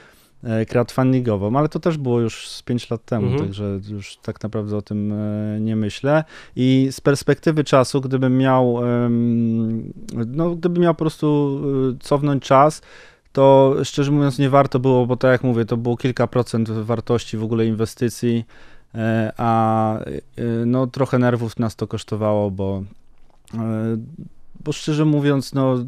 crowdfundingową, 0.69 1.55
ale 1.55 1.69
to 1.69 1.79
też 1.79 1.97
było 1.97 2.19
już 2.19 2.49
z 2.49 2.61
5 2.61 2.89
lat 2.89 3.05
temu, 3.05 3.25
Mhm. 3.27 3.45
także 3.45 3.79
już 3.89 4.17
tak 4.17 4.43
naprawdę 4.43 4.77
o 4.77 4.81
tym 4.81 5.11
e, 5.11 5.59
nie 5.59 5.75
myślę. 5.75 6.23
I 6.55 6.87
z 6.91 7.01
perspektywy 7.01 7.63
czasu, 7.63 8.01
gdybym 8.01 8.37
miał, 8.37 8.77
no 10.27 10.55
gdybym 10.55 10.83
miał 10.83 10.93
po 10.93 10.99
prostu 10.99 11.59
e, 11.95 11.97
cofnąć 12.03 12.43
czas, 12.43 12.81
to 13.33 13.75
szczerze 13.83 14.11
mówiąc 14.11 14.39
nie 14.39 14.49
warto 14.49 14.79
było, 14.79 15.05
bo 15.05 15.17
tak 15.17 15.31
jak 15.31 15.43
mówię, 15.43 15.65
to 15.65 15.77
było 15.77 15.97
kilka 15.97 16.27
procent 16.27 16.69
wartości 16.69 17.37
w 17.37 17.43
ogóle 17.43 17.65
inwestycji, 17.65 18.45
e, 18.95 19.31
a 19.37 19.95
e, 19.99 20.03
no 20.65 20.87
trochę 20.87 21.19
nerwów 21.19 21.59
nas 21.59 21.75
to 21.75 21.87
kosztowało, 21.87 22.51
bo 22.51 22.83
e, 23.53 23.59
bo 24.59 24.71
szczerze 24.71 25.05
mówiąc, 25.05 25.53
no 25.53 25.85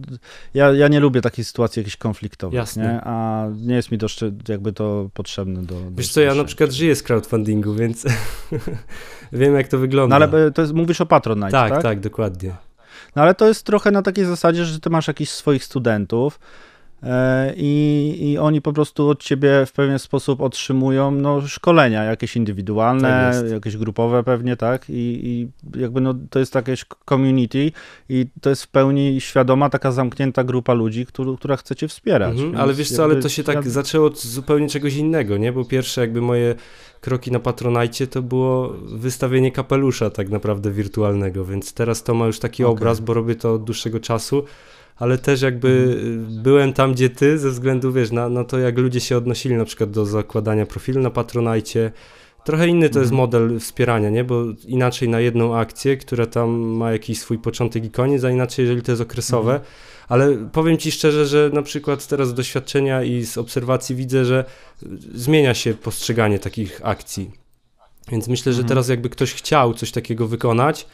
ja, 0.53 0.73
ja 0.73 0.87
nie 0.87 0.99
lubię 0.99 1.21
takich 1.21 1.47
sytuacji 1.47 1.79
jakichś 1.79 1.97
konfliktowych, 1.97 2.57
Jasne. 2.57 2.83
nie? 2.83 3.01
a 3.03 3.47
nie 3.61 3.75
jest 3.75 3.91
mi 3.91 3.97
to 3.97 4.07
jakby 4.47 4.73
to 4.73 5.09
potrzebne 5.13 5.61
do... 5.61 5.75
do 5.75 5.91
Wiesz 5.91 6.09
co, 6.09 6.21
ja 6.21 6.35
na 6.35 6.43
przykład 6.43 6.71
żyję 6.71 6.95
z 6.95 7.03
crowdfundingu, 7.03 7.73
więc 7.73 8.05
wiem 9.33 9.55
jak 9.55 9.67
to 9.67 9.77
wygląda. 9.77 10.19
No 10.19 10.25
ale 10.25 10.45
e, 10.45 10.51
to 10.51 10.61
jest, 10.61 10.73
mówisz 10.73 11.01
o 11.01 11.05
Patronite, 11.05 11.51
tak, 11.51 11.71
tak? 11.71 11.83
tak, 11.83 11.99
dokładnie. 11.99 12.55
No 13.15 13.21
ale 13.21 13.35
to 13.35 13.47
jest 13.47 13.65
trochę 13.65 13.91
na 13.91 14.01
takiej 14.01 14.25
zasadzie, 14.25 14.65
że 14.65 14.79
ty 14.79 14.89
masz 14.89 15.07
jakichś 15.07 15.31
swoich 15.31 15.63
studentów, 15.63 16.39
I, 17.55 18.17
I 18.19 18.37
oni 18.37 18.61
po 18.61 18.73
prostu 18.73 19.09
od 19.09 19.23
ciebie 19.23 19.65
w 19.65 19.71
pewien 19.71 19.99
sposób 19.99 20.41
otrzymują 20.41 21.11
no, 21.11 21.47
szkolenia, 21.47 22.03
jakieś 22.03 22.35
indywidualne, 22.35 23.31
tak 23.41 23.51
jakieś 23.51 23.77
grupowe 23.77 24.23
pewnie, 24.23 24.57
tak? 24.57 24.89
I, 24.89 25.19
I, 25.23 25.49
jakby 25.79 26.01
no, 26.01 26.13
to 26.29 26.39
jest 26.39 26.55
jakieś 26.55 26.85
community 27.09 27.71
i 28.09 28.25
to 28.41 28.49
jest 28.49 28.63
w 28.63 28.67
pełni 28.67 29.21
świadoma, 29.21 29.69
taka 29.69 29.91
zamknięta 29.91 30.43
grupa 30.43 30.73
ludzi, 30.73 31.05
który, 31.05 31.37
która 31.37 31.57
chce 31.57 31.75
cię 31.75 31.87
wspierać. 31.87 32.39
Mhm, 32.39 32.55
ale 32.55 32.73
wiesz 32.73 32.91
co, 32.91 33.03
ale 33.03 33.15
to 33.15 33.29
się 33.29 33.43
tak 33.43 33.55
ja... 33.55 33.71
zaczęło 33.71 34.07
od 34.07 34.21
zupełnie 34.21 34.67
czegoś 34.67 34.95
innego, 34.95 35.37
nie? 35.37 35.51
Bo 35.51 35.65
pierwsze 35.65 36.01
jakby 36.01 36.21
moje 36.21 36.55
kroki 37.01 37.31
na 37.31 37.39
Patronajcie 37.39 38.07
to 38.07 38.21
było 38.21 38.69
wystawienie 38.85 39.51
kapelusza 39.51 40.09
tak 40.09 40.29
naprawdę 40.29 40.71
wirtualnego, 40.71 41.45
więc 41.45 41.73
teraz 41.73 42.03
to 42.03 42.13
ma 42.13 42.25
już 42.25 42.39
taki 42.39 42.63
okay. 42.63 42.73
obraz, 42.73 42.99
bo 42.99 43.13
robię 43.13 43.35
to 43.35 43.53
od 43.53 43.63
dłuższego 43.63 43.99
czasu 43.99 44.43
ale 44.95 45.17
też 45.17 45.41
jakby 45.41 45.69
mhm. 45.69 46.43
byłem 46.43 46.73
tam, 46.73 46.93
gdzie 46.93 47.09
ty, 47.09 47.39
ze 47.39 47.49
względu, 47.49 47.91
wiesz, 47.91 48.11
na, 48.11 48.29
na 48.29 48.43
to, 48.43 48.59
jak 48.59 48.77
ludzie 48.77 48.99
się 48.99 49.17
odnosili 49.17 49.55
na 49.55 49.65
przykład 49.65 49.91
do 49.91 50.05
zakładania 50.05 50.65
profilu 50.65 51.01
na 51.01 51.09
Patronajcie. 51.09 51.91
Trochę 52.43 52.67
inny 52.67 52.89
to 52.89 52.99
jest 52.99 53.11
mhm. 53.11 53.17
model 53.17 53.59
wspierania, 53.59 54.09
nie? 54.09 54.23
Bo 54.23 54.43
inaczej 54.67 55.09
na 55.09 55.19
jedną 55.19 55.57
akcję, 55.57 55.97
która 55.97 56.25
tam 56.25 56.49
ma 56.49 56.91
jakiś 56.91 57.19
swój 57.19 57.37
początek 57.37 57.85
i 57.85 57.91
koniec, 57.91 58.23
a 58.23 58.29
inaczej, 58.29 58.63
jeżeli 58.63 58.81
to 58.81 58.91
jest 58.91 59.01
okresowe. 59.01 59.51
Mhm. 59.51 59.71
Ale 60.07 60.37
powiem 60.51 60.77
ci 60.77 60.91
szczerze, 60.91 61.25
że 61.25 61.49
na 61.53 61.61
przykład 61.61 62.07
teraz 62.07 62.27
z 62.27 62.33
doświadczenia 62.33 63.03
i 63.03 63.25
z 63.25 63.37
obserwacji 63.37 63.95
widzę, 63.95 64.25
że 64.25 64.45
zmienia 65.13 65.53
się 65.53 65.73
postrzeganie 65.73 66.39
takich 66.39 66.81
akcji. 66.83 67.31
Więc 68.11 68.27
myślę, 68.27 68.53
że 68.53 68.63
teraz 68.63 68.89
jakby 68.89 69.09
ktoś 69.09 69.33
chciał 69.33 69.73
coś 69.73 69.91
takiego 69.91 70.27
wykonać, 70.27 70.87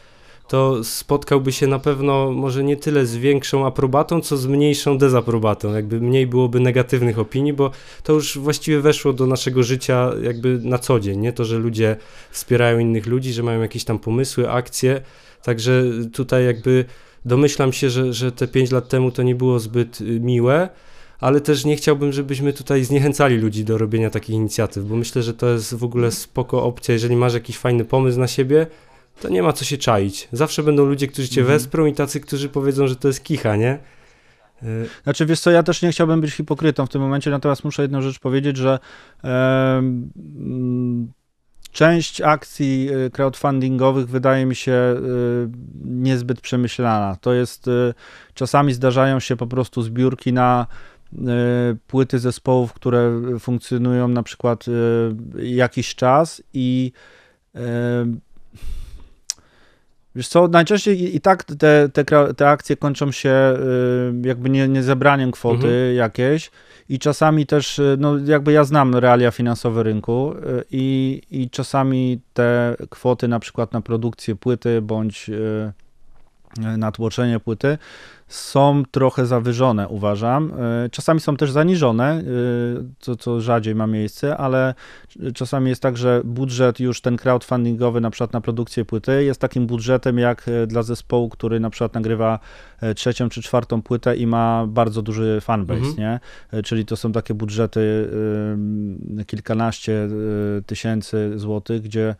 to 0.47 0.83
spotkałby 0.83 1.51
się 1.51 1.67
na 1.67 1.79
pewno 1.79 2.31
może 2.31 2.63
nie 2.63 2.77
tyle 2.77 3.05
z 3.05 3.17
większą 3.17 3.65
aprobatą, 3.65 4.21
co 4.21 4.37
z 4.37 4.47
mniejszą 4.47 4.97
dezaprobatą. 4.97 5.73
Jakby 5.73 6.01
mniej 6.01 6.27
byłoby 6.27 6.59
negatywnych 6.59 7.19
opinii, 7.19 7.53
bo 7.53 7.71
to 8.03 8.13
już 8.13 8.37
właściwie 8.37 8.79
weszło 8.79 9.13
do 9.13 9.27
naszego 9.27 9.63
życia 9.63 10.11
jakby 10.21 10.59
na 10.63 10.77
co 10.77 10.99
dzień, 10.99 11.19
nie? 11.19 11.33
To, 11.33 11.45
że 11.45 11.57
ludzie 11.57 11.95
wspierają 12.31 12.79
innych 12.79 13.07
ludzi, 13.07 13.33
że 13.33 13.43
mają 13.43 13.61
jakieś 13.61 13.83
tam 13.83 13.99
pomysły, 13.99 14.49
akcje. 14.49 15.01
Także 15.43 15.83
tutaj 16.13 16.45
jakby 16.45 16.85
domyślam 17.25 17.73
się, 17.73 17.89
że, 17.89 18.13
że 18.13 18.31
te 18.31 18.47
5 18.47 18.71
lat 18.71 18.89
temu 18.89 19.11
to 19.11 19.23
nie 19.23 19.35
było 19.35 19.59
zbyt 19.59 20.01
y, 20.01 20.19
miłe, 20.19 20.69
ale 21.19 21.41
też 21.41 21.65
nie 21.65 21.75
chciałbym, 21.75 22.11
żebyśmy 22.11 22.53
tutaj 22.53 22.83
zniechęcali 22.83 23.37
ludzi 23.37 23.63
do 23.63 23.77
robienia 23.77 24.09
takich 24.09 24.35
inicjatyw, 24.35 24.85
bo 24.85 24.95
myślę, 24.95 25.23
że 25.23 25.33
to 25.33 25.49
jest 25.49 25.75
w 25.75 25.83
ogóle 25.83 26.11
spoko 26.11 26.63
opcja, 26.63 26.93
jeżeli 26.93 27.15
masz 27.15 27.33
jakiś 27.33 27.57
fajny 27.57 27.85
pomysł 27.85 28.19
na 28.19 28.27
siebie, 28.27 28.67
to 29.21 29.29
nie 29.29 29.43
ma 29.43 29.53
co 29.53 29.65
się 29.65 29.77
czaić. 29.77 30.27
Zawsze 30.31 30.63
będą 30.63 30.85
ludzie, 30.85 31.07
którzy 31.07 31.29
cię 31.29 31.41
mhm. 31.41 31.59
wesprą 31.59 31.85
i 31.85 31.93
tacy, 31.93 32.19
którzy 32.19 32.49
powiedzą, 32.49 32.87
że 32.87 32.95
to 32.95 33.07
jest 33.07 33.23
kicha, 33.23 33.55
nie? 33.55 33.79
Y, 34.63 34.89
znaczy, 35.03 35.25
wiesz 35.25 35.39
co, 35.39 35.51
ja 35.51 35.63
też 35.63 35.81
nie 35.81 35.91
chciałbym 35.91 36.21
być 36.21 36.33
hipokrytą 36.33 36.85
w 36.85 36.89
tym 36.89 37.01
momencie, 37.01 37.31
natomiast 37.31 37.63
muszę 37.63 37.81
jedną 37.81 38.01
rzecz 38.01 38.19
powiedzieć, 38.19 38.57
że 38.57 38.79
e, 39.23 39.81
część 41.77 42.21
akcji 42.21 42.89
y, 43.05 43.11
crowdfundingowych 43.11 44.07
wydaje 44.07 44.45
mi 44.45 44.55
się 44.55 44.71
e, 44.71 44.97
niezbyt 45.85 46.41
przemyślana. 46.41 47.15
To 47.21 47.33
jest, 47.33 47.67
e, 47.67 47.93
czasami 48.33 48.73
zdarzają 48.73 49.19
się 49.19 49.35
po 49.35 49.47
prostu 49.47 49.81
zbiórki 49.81 50.33
na 50.33 50.67
płyty 51.87 52.19
zespołów, 52.19 52.73
które 52.73 53.21
funkcjonują 53.39 54.07
na 54.07 54.23
przykład 54.23 54.65
jakiś 55.37 55.95
czas 55.95 56.43
i 56.53 56.91
Wiesz 60.17 60.27
co, 60.27 60.47
najczęściej 60.47 61.15
i, 61.15 61.21
tak 61.21 61.43
te, 61.43 61.89
te, 61.89 62.05
te 62.33 62.49
akcje 62.49 62.77
kończą 62.77 63.11
się 63.11 63.29
y, 64.23 64.27
jakby 64.27 64.49
nie, 64.49 64.67
nie 64.67 64.83
zebraniem 64.83 65.31
kwoty 65.31 65.67
mhm. 65.67 65.95
jakiejś 65.95 66.51
i 66.89 66.99
czasami 66.99 67.45
też, 67.45 67.79
y, 67.79 67.97
no 67.99 68.17
jakby 68.17 68.51
ja 68.51 68.63
znam 68.63 68.95
realia 68.95 69.31
finansowe 69.31 69.83
rynku 69.83 70.33
y, 70.33 70.63
i, 70.71 71.21
i 71.31 71.49
czasami 71.49 72.19
te 72.33 72.75
kwoty 72.89 73.27
na 73.27 73.39
przykład 73.39 73.73
na 73.73 73.81
produkcję 73.81 74.35
płyty 74.35 74.81
bądź 74.81 75.29
na 76.77 76.91
tłoczenie 76.91 77.39
płyty 77.39 77.77
są 78.27 78.83
trochę 78.91 79.25
zawyżone, 79.25 79.87
uważam. 79.87 80.53
E, 80.85 80.89
czasami 80.89 81.19
są 81.19 81.37
też 81.37 81.51
zaniżone, 81.51 82.05
e, 82.05 82.23
co, 82.99 83.15
co 83.15 83.41
rzadziej 83.41 83.75
ma 83.75 83.87
miejsce, 83.87 84.37
ale 84.37 84.73
czasami 85.33 85.69
jest 85.69 85.81
tak, 85.81 85.97
że 85.97 86.21
budżet 86.25 86.79
już 86.79 87.01
ten 87.01 87.17
crowdfundingowy 87.17 88.01
na 88.01 88.09
przykład 88.09 88.33
na 88.33 88.41
produkcję 88.41 88.85
płyty 88.85 89.23
jest 89.23 89.41
takim 89.41 89.67
budżetem 89.67 90.17
jak 90.17 90.47
e, 90.47 90.67
dla 90.67 90.83
zespołu, 90.83 91.29
który 91.29 91.59
na 91.59 91.69
przykład 91.69 91.93
nagrywa 91.93 92.39
trzecią 92.95 93.29
czy 93.29 93.41
czwartą 93.41 93.81
płytę 93.81 94.15
i 94.15 94.27
ma 94.27 94.65
bardzo 94.67 95.01
duży 95.01 95.41
fanbase, 95.41 95.79
mhm. 95.79 95.97
nie? 95.97 96.19
Czyli 96.63 96.85
to 96.85 96.97
są 96.97 97.11
takie 97.11 97.33
budżety 97.33 98.09
kilkanaście 99.27 100.09
tysięcy 100.65 101.39
złotych, 101.39 101.81
gdzie 101.81 102.15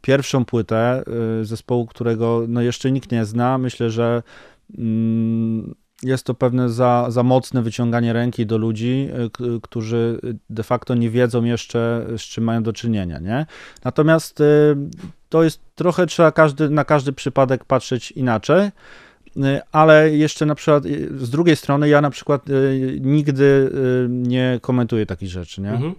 pierwszą 0.00 0.44
płytę 0.44 1.04
y, 1.40 1.44
zespołu, 1.44 1.86
którego 1.86 2.44
no 2.48 2.62
jeszcze 2.62 2.92
nikt 2.92 3.12
nie 3.12 3.24
zna. 3.24 3.58
Myślę, 3.58 3.90
że 3.90 4.22
mm, 4.78 5.74
jest 6.02 6.24
to 6.24 6.34
pewne 6.34 6.70
za, 6.70 7.06
za 7.08 7.22
mocne 7.22 7.62
wyciąganie 7.62 8.12
ręki 8.12 8.46
do 8.46 8.58
ludzi, 8.58 9.08
y, 9.56 9.60
którzy 9.60 10.20
de 10.50 10.62
facto 10.62 10.94
nie 10.94 11.10
wiedzą 11.10 11.44
jeszcze, 11.44 12.06
z 12.16 12.20
czym 12.20 12.44
mają 12.44 12.62
do 12.62 12.72
czynienia. 12.72 13.18
Nie? 13.18 13.46
Natomiast 13.84 14.40
y, 14.40 14.76
to 15.28 15.42
jest 15.42 15.60
trochę 15.74 16.06
trzeba 16.06 16.32
każdy, 16.32 16.70
na 16.70 16.84
każdy 16.84 17.12
przypadek 17.12 17.64
patrzeć 17.64 18.10
inaczej. 18.10 18.70
Ale 19.72 20.16
jeszcze 20.16 20.46
na 20.46 20.54
przykład 20.54 20.84
z 21.16 21.30
drugiej 21.30 21.56
strony, 21.56 21.88
ja 21.88 22.00
na 22.00 22.10
przykład 22.10 22.44
nigdy 23.00 23.70
nie 24.08 24.58
komentuję 24.62 25.06
takich 25.06 25.28
rzeczy. 25.28 25.60
Nie? 25.60 25.70
Mhm. 25.70 25.94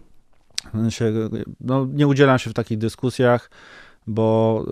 No, 1.60 1.88
nie 1.94 2.08
udzielam 2.08 2.40
się 2.40 2.50
w 2.50 2.54
takich 2.54 2.78
dyskusjach 2.78 3.50
bo 4.10 4.66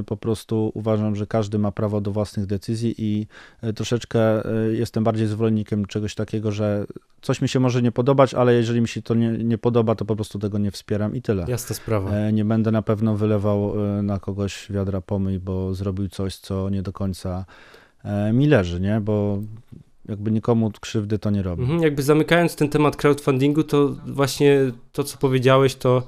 y, 0.00 0.04
po 0.04 0.16
prostu 0.16 0.72
uważam, 0.74 1.16
że 1.16 1.26
każdy 1.26 1.58
ma 1.58 1.72
prawo 1.72 2.00
do 2.00 2.10
własnych 2.10 2.46
decyzji 2.46 2.94
i 2.98 3.26
y, 3.64 3.72
troszeczkę 3.72 4.50
y, 4.68 4.76
jestem 4.76 5.04
bardziej 5.04 5.26
zwolennikiem 5.26 5.86
czegoś 5.86 6.14
takiego, 6.14 6.52
że 6.52 6.86
coś 7.22 7.42
mi 7.42 7.48
się 7.48 7.60
może 7.60 7.82
nie 7.82 7.92
podobać, 7.92 8.34
ale 8.34 8.54
jeżeli 8.54 8.80
mi 8.80 8.88
się 8.88 9.02
to 9.02 9.14
nie, 9.14 9.30
nie 9.30 9.58
podoba, 9.58 9.94
to 9.94 10.04
po 10.04 10.14
prostu 10.14 10.38
tego 10.38 10.58
nie 10.58 10.70
wspieram 10.70 11.14
i 11.16 11.22
tyle. 11.22 11.44
Jasna 11.48 11.76
sprawa. 11.76 12.10
E, 12.10 12.32
nie 12.32 12.44
będę 12.44 12.70
na 12.70 12.82
pewno 12.82 13.16
wylewał 13.16 13.74
na 14.02 14.18
kogoś 14.18 14.66
wiadra 14.70 15.00
pomyj, 15.00 15.38
bo 15.38 15.74
zrobił 15.74 16.08
coś, 16.08 16.36
co 16.36 16.70
nie 16.70 16.82
do 16.82 16.92
końca 16.92 17.44
e, 18.04 18.32
mi 18.32 18.46
leży, 18.46 18.80
nie? 18.80 19.00
Bo 19.00 19.38
jakby 20.08 20.30
nikomu 20.30 20.70
krzywdy 20.80 21.18
to 21.18 21.30
nie 21.30 21.42
robi. 21.42 21.62
Mhm, 21.62 21.82
jakby 21.82 22.02
zamykając 22.02 22.56
ten 22.56 22.68
temat 22.68 22.96
crowdfundingu, 22.96 23.64
to 23.64 23.96
właśnie 24.06 24.58
to, 24.92 25.04
co 25.04 25.18
powiedziałeś, 25.18 25.74
to 25.74 26.02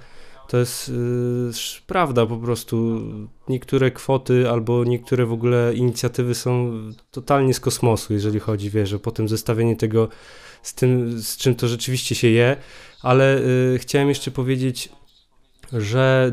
to 0.49 0.59
jest 0.59 0.89
yy, 0.89 1.53
prawda 1.87 2.27
po 2.27 2.37
prostu. 2.37 3.01
Niektóre 3.49 3.91
kwoty 3.91 4.51
albo 4.51 4.85
niektóre 4.85 5.27
w 5.27 5.33
ogóle 5.33 5.75
inicjatywy 5.75 6.35
są 6.35 6.73
totalnie 7.11 7.55
z 7.55 7.61
kosmosu, 7.61 8.13
jeżeli 8.13 8.41
chodzi, 8.41 8.71
wiesz, 8.71 8.93
o 8.93 8.99
potem 8.99 9.29
zestawienie 9.29 9.77
tego 9.77 10.09
z 10.63 10.75
tym, 10.75 11.21
z 11.23 11.37
czym 11.37 11.55
to 11.55 11.69
rzeczywiście 11.69 12.15
się 12.15 12.29
je, 12.29 12.57
ale 13.03 13.41
yy, 13.73 13.79
chciałem 13.79 14.09
jeszcze 14.09 14.31
powiedzieć, 14.31 14.89
że 15.73 16.33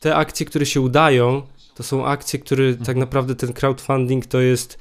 te 0.00 0.16
akcje, 0.16 0.46
które 0.46 0.66
się 0.66 0.80
udają, 0.80 1.42
to 1.74 1.82
są 1.82 2.06
akcje, 2.06 2.38
które 2.38 2.74
tak 2.74 2.96
naprawdę 2.96 3.34
ten 3.34 3.52
crowdfunding 3.52 4.26
to 4.26 4.40
jest 4.40 4.78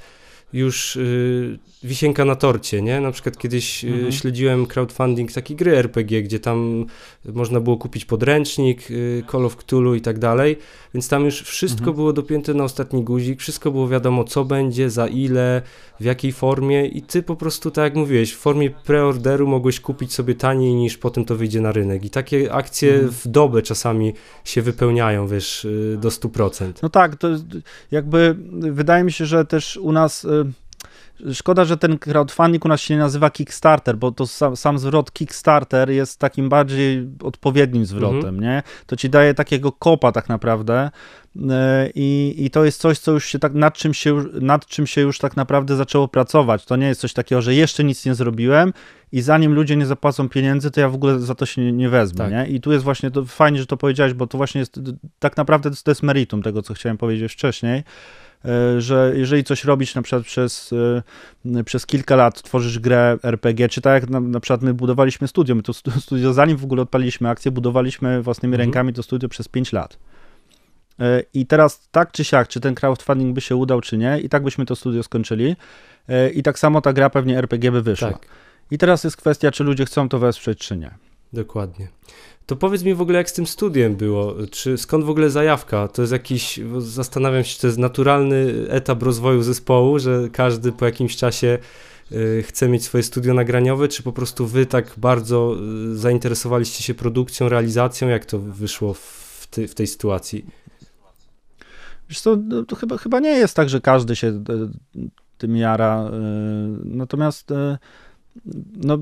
już 0.54 0.96
y, 0.96 1.60
wisienka 1.84 2.26
na 2.26 2.36
torcie, 2.36 2.82
nie? 2.82 3.02
Na 3.02 3.12
przykład 3.12 3.38
kiedyś 3.38 3.84
y, 3.84 3.88
mhm. 3.88 4.12
śledziłem 4.12 4.66
crowdfunding 4.66 5.32
takiej 5.32 5.58
gry 5.58 5.78
RPG, 5.78 6.24
gdzie 6.24 6.40
tam 6.40 6.86
można 7.26 7.60
było 7.60 7.78
kupić 7.78 8.06
podręcznik, 8.06 8.92
y, 8.92 9.24
Call 9.32 9.46
of 9.46 9.56
Cthulhu 9.56 9.96
i 9.96 10.02
tak 10.02 10.20
dalej, 10.20 10.58
więc 10.94 11.10
tam 11.10 11.26
już 11.26 11.42
wszystko 11.42 11.80
mhm. 11.80 11.96
było 11.96 12.14
dopięte 12.14 12.54
na 12.54 12.64
ostatni 12.64 13.04
guzik, 13.04 13.40
wszystko 13.40 13.72
było 13.72 13.88
wiadomo 13.88 14.24
co 14.24 14.46
będzie, 14.46 14.90
za 14.90 15.08
ile, 15.08 15.62
w 16.00 16.04
jakiej 16.04 16.32
formie 16.32 16.86
i 16.86 17.02
ty 17.02 17.24
po 17.24 17.36
prostu, 17.36 17.72
tak 17.72 17.84
jak 17.84 17.96
mówiłeś, 17.96 18.34
w 18.34 18.38
formie 18.38 18.70
preorderu 18.70 19.48
mogłeś 19.48 19.80
kupić 19.80 20.14
sobie 20.14 20.36
taniej 20.36 20.76
niż 20.76 20.98
potem 20.98 21.26
to 21.26 21.36
wyjdzie 21.36 21.62
na 21.62 21.72
rynek 21.72 22.06
i 22.06 22.10
takie 22.10 22.54
akcje 22.54 22.94
mhm. 22.94 23.12
w 23.12 23.28
dobę 23.28 23.62
czasami 23.62 24.14
się 24.44 24.62
wypełniają, 24.62 25.28
wiesz, 25.28 25.68
do 25.98 26.10
100%. 26.10 26.74
No 26.84 26.90
tak, 26.90 27.16
to 27.16 27.28
jakby 27.92 28.36
wydaje 28.52 29.04
mi 29.04 29.12
się, 29.12 29.26
że 29.26 29.46
też 29.46 29.78
u 29.78 29.92
nas 29.92 30.28
Szkoda, 31.34 31.66
że 31.66 31.78
ten 31.78 31.98
crowdfunding 31.98 32.66
u 32.66 32.68
nas 32.68 32.82
się 32.82 32.94
nie 32.94 33.00
nazywa 33.00 33.30
Kickstarter, 33.30 33.98
bo 33.98 34.12
to 34.12 34.28
sam, 34.28 34.56
sam 34.56 34.80
zwrot 34.80 35.12
Kickstarter 35.12 35.90
jest 35.90 36.20
takim 36.20 36.50
bardziej 36.50 37.08
odpowiednim 37.24 37.86
zwrotem, 37.86 38.36
mhm. 38.36 38.40
nie? 38.40 38.64
To 38.86 38.96
ci 38.96 39.10
daje 39.10 39.34
takiego 39.34 39.72
kopa 39.72 40.12
tak 40.12 40.30
naprawdę 40.30 40.90
e, 41.50 41.90
i, 41.96 42.36
i 42.38 42.50
to 42.50 42.66
jest 42.66 42.82
coś, 42.82 43.00
co 43.00 43.12
już 43.12 43.26
się 43.26 43.40
tak, 43.40 43.54
nad 43.54 43.74
czym 43.74 43.94
się, 43.94 44.24
nad 44.42 44.66
czym 44.66 44.88
się 44.88 45.02
już 45.02 45.20
tak 45.20 45.36
naprawdę 45.36 45.76
zaczęło 45.76 46.08
pracować. 46.08 46.66
To 46.66 46.76
nie 46.76 46.88
jest 46.88 47.02
coś 47.02 47.14
takiego, 47.14 47.42
że 47.42 47.56
jeszcze 47.56 47.84
nic 47.84 48.06
nie 48.06 48.16
zrobiłem 48.16 48.74
i 49.12 49.22
zanim 49.22 49.54
ludzie 49.54 49.76
nie 49.76 49.86
zapłacą 49.86 50.30
pieniędzy, 50.30 50.72
to 50.72 50.82
ja 50.82 50.90
w 50.90 50.96
ogóle 50.96 51.20
za 51.20 51.36
to 51.36 51.46
się 51.46 51.62
nie, 51.62 51.72
nie 51.72 51.90
wezmę, 51.90 52.18
tak. 52.18 52.32
nie? 52.32 52.56
I 52.56 52.62
tu 52.62 52.72
jest 52.72 52.84
właśnie, 52.84 53.12
to 53.12 53.26
fajnie, 53.26 53.60
że 53.60 53.66
to 53.66 53.78
powiedziałeś, 53.78 54.14
bo 54.14 54.28
to 54.28 54.38
właśnie 54.38 54.60
jest, 54.60 54.80
tak 55.20 55.38
naprawdę 55.38 55.72
to 55.84 55.92
jest 55.92 56.04
meritum 56.04 56.42
tego, 56.42 56.62
co 56.62 56.74
chciałem 56.74 56.98
powiedzieć 56.98 57.34
wcześniej, 57.34 57.84
że 58.78 59.14
jeżeli 59.16 59.44
coś 59.44 59.64
robisz 59.64 59.96
na 59.96 60.02
przykład 60.02 60.26
przez, 60.26 60.74
e, 61.46 61.64
przez 61.64 61.86
kilka 61.86 62.16
lat, 62.16 62.42
tworzysz 62.42 62.80
grę 62.80 63.18
RPG, 63.24 63.70
czy 63.70 63.82
tak 63.82 64.02
jak 64.02 64.10
na, 64.10 64.20
na 64.20 64.40
przykład 64.40 64.62
my 64.62 64.74
budowaliśmy 64.74 65.28
studio, 65.28 65.56
my 65.56 65.64
to 65.64 65.74
studio, 65.74 66.34
zanim 66.34 66.58
w 66.58 66.64
ogóle 66.64 66.82
odpaliliśmy 66.82 67.30
akcję, 67.30 67.52
budowaliśmy 67.52 68.22
własnymi 68.22 68.54
mhm. 68.54 68.68
rękami 68.68 68.94
to 68.94 69.04
studio 69.04 69.30
przez 69.30 69.48
5 69.48 69.74
lat. 69.74 69.98
E, 71.00 71.24
I 71.34 71.46
teraz 71.46 71.90
tak 71.92 72.12
czy 72.12 72.24
siak, 72.24 72.48
czy 72.48 72.60
ten 72.60 72.76
crowdfunding 72.76 73.36
by 73.36 73.42
się 73.42 73.56
udał, 73.56 73.82
czy 73.82 73.98
nie, 73.98 74.20
i 74.20 74.30
tak 74.30 74.44
byśmy 74.44 74.66
to 74.66 74.76
studio 74.76 75.04
skończyli. 75.04 75.56
I 76.34 76.44
tak 76.44 76.60
samo 76.60 76.82
ta 76.82 76.94
gra 76.94 77.10
pewnie 77.10 77.38
RPG 77.38 77.72
by 77.72 77.82
wyszła. 77.82 78.12
Tak. 78.12 78.28
I 78.72 78.78
teraz 78.78 79.04
jest 79.04 79.18
kwestia, 79.18 79.52
czy 79.52 79.64
ludzie 79.64 79.86
chcą 79.86 80.10
to 80.10 80.20
wesprzeć, 80.20 80.60
czy 80.60 80.78
nie. 80.78 80.92
Dokładnie. 81.34 81.88
To 82.46 82.56
powiedz 82.56 82.84
mi 82.84 82.94
w 82.94 83.02
ogóle, 83.02 83.18
jak 83.18 83.30
z 83.30 83.34
tym 83.34 83.48
studiem 83.48 83.96
było? 83.96 84.36
Czy 84.52 84.78
skąd 84.78 85.06
w 85.06 85.10
ogóle 85.10 85.30
zajawka? 85.30 85.88
To 85.88 86.02
jest 86.02 86.14
jakiś, 86.14 86.60
zastanawiam 86.78 87.44
się, 87.44 87.56
czy 87.56 87.62
to 87.62 87.68
jest 87.68 87.80
naturalny 87.80 88.54
etap 88.70 89.04
rozwoju 89.04 89.42
zespołu, 89.42 90.00
że 90.00 90.30
każdy 90.32 90.72
po 90.72 90.86
jakimś 90.86 91.16
czasie 91.16 91.60
y, 92.12 92.44
chce 92.48 92.70
mieć 92.70 92.84
swoje 92.84 93.04
studio 93.04 93.34
nagraniowe, 93.34 93.88
czy 93.88 94.04
po 94.04 94.14
prostu 94.14 94.48
wy 94.48 94.66
tak 94.66 94.94
bardzo 94.98 95.56
y, 95.92 95.98
zainteresowaliście 95.98 96.84
się 96.84 96.94
produkcją, 96.94 97.50
realizacją? 97.50 98.08
Jak 98.08 98.26
to 98.26 98.40
wyszło 98.40 98.94
w, 98.94 99.48
ty, 99.52 99.68
w 99.68 99.76
tej 99.76 99.88
sytuacji? 99.88 100.46
Wiesz 102.10 102.22
co, 102.22 102.36
no, 102.36 102.64
to 102.64 102.76
chyba, 102.76 102.98
chyba 102.98 103.20
nie 103.20 103.30
jest 103.38 103.56
tak, 103.56 103.70
że 103.70 103.82
każdy 103.82 104.16
się 104.16 104.28
y, 104.28 105.10
tym 105.38 105.58
jara. 105.58 106.12
Natomiast 106.84 107.50
no, 108.76 108.98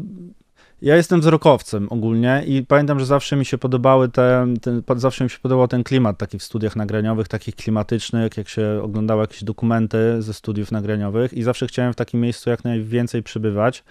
ja 0.85 0.95
jestem 0.95 1.21
wzrokowcem 1.21 1.87
ogólnie 1.89 2.43
i 2.47 2.63
pamiętam, 2.63 2.99
że 2.99 3.05
zawsze 3.05 3.35
mi 3.35 3.45
się 3.45 3.57
podobały 3.57 4.09
te, 4.09 4.47
ten, 4.61 4.83
zawsze 4.95 5.23
mi 5.23 5.29
się 5.29 5.39
podobał 5.39 5.67
ten 5.67 5.83
klimat 5.83 6.17
taki 6.17 6.39
w 6.39 6.43
studiach 6.43 6.75
nagraniowych, 6.75 7.27
takich 7.27 7.55
klimatycznych, 7.55 8.37
jak 8.37 8.49
się 8.49 8.79
oglądało 8.83 9.21
jakieś 9.21 9.43
dokumenty 9.43 10.21
ze 10.21 10.33
studiów 10.33 10.71
nagraniowych 10.71 11.33
i 11.33 11.43
zawsze 11.43 11.67
chciałem 11.67 11.93
w 11.93 11.95
takim 11.95 12.21
miejscu 12.21 12.49
jak 12.49 12.63
najwięcej 12.63 13.23
przybywać. 13.23 13.83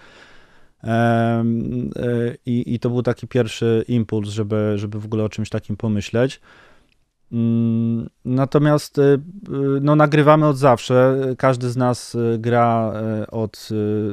E, 0.83 1.43
I, 2.45 2.73
I 2.73 2.79
to 2.79 2.89
był 2.89 3.01
taki 3.01 3.27
pierwszy 3.27 3.85
impuls, 3.87 4.29
żeby, 4.29 4.73
żeby 4.75 4.99
w 4.99 5.05
ogóle 5.05 5.23
o 5.23 5.29
czymś 5.29 5.49
takim 5.49 5.77
pomyśleć. 5.77 6.41
Mm, 7.31 8.09
natomiast 8.25 8.97
y, 8.97 9.19
no, 9.81 9.95
nagrywamy 9.95 10.47
od 10.47 10.57
zawsze. 10.57 11.17
Każdy 11.37 11.69
z 11.69 11.77
nas 11.77 12.15
y, 12.15 12.37
gra 12.39 12.93
od 13.31 13.69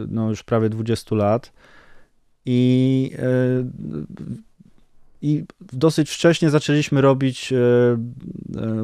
no, 0.08 0.28
już 0.28 0.42
prawie 0.42 0.68
20 0.68 1.16
lat. 1.16 1.52
I, 2.46 3.10
e, 3.18 3.64
I 5.22 5.44
dosyć 5.72 6.10
wcześnie 6.10 6.50
zaczęliśmy 6.50 7.00
robić, 7.00 7.52
e, 7.52 7.56
e, 7.56 7.96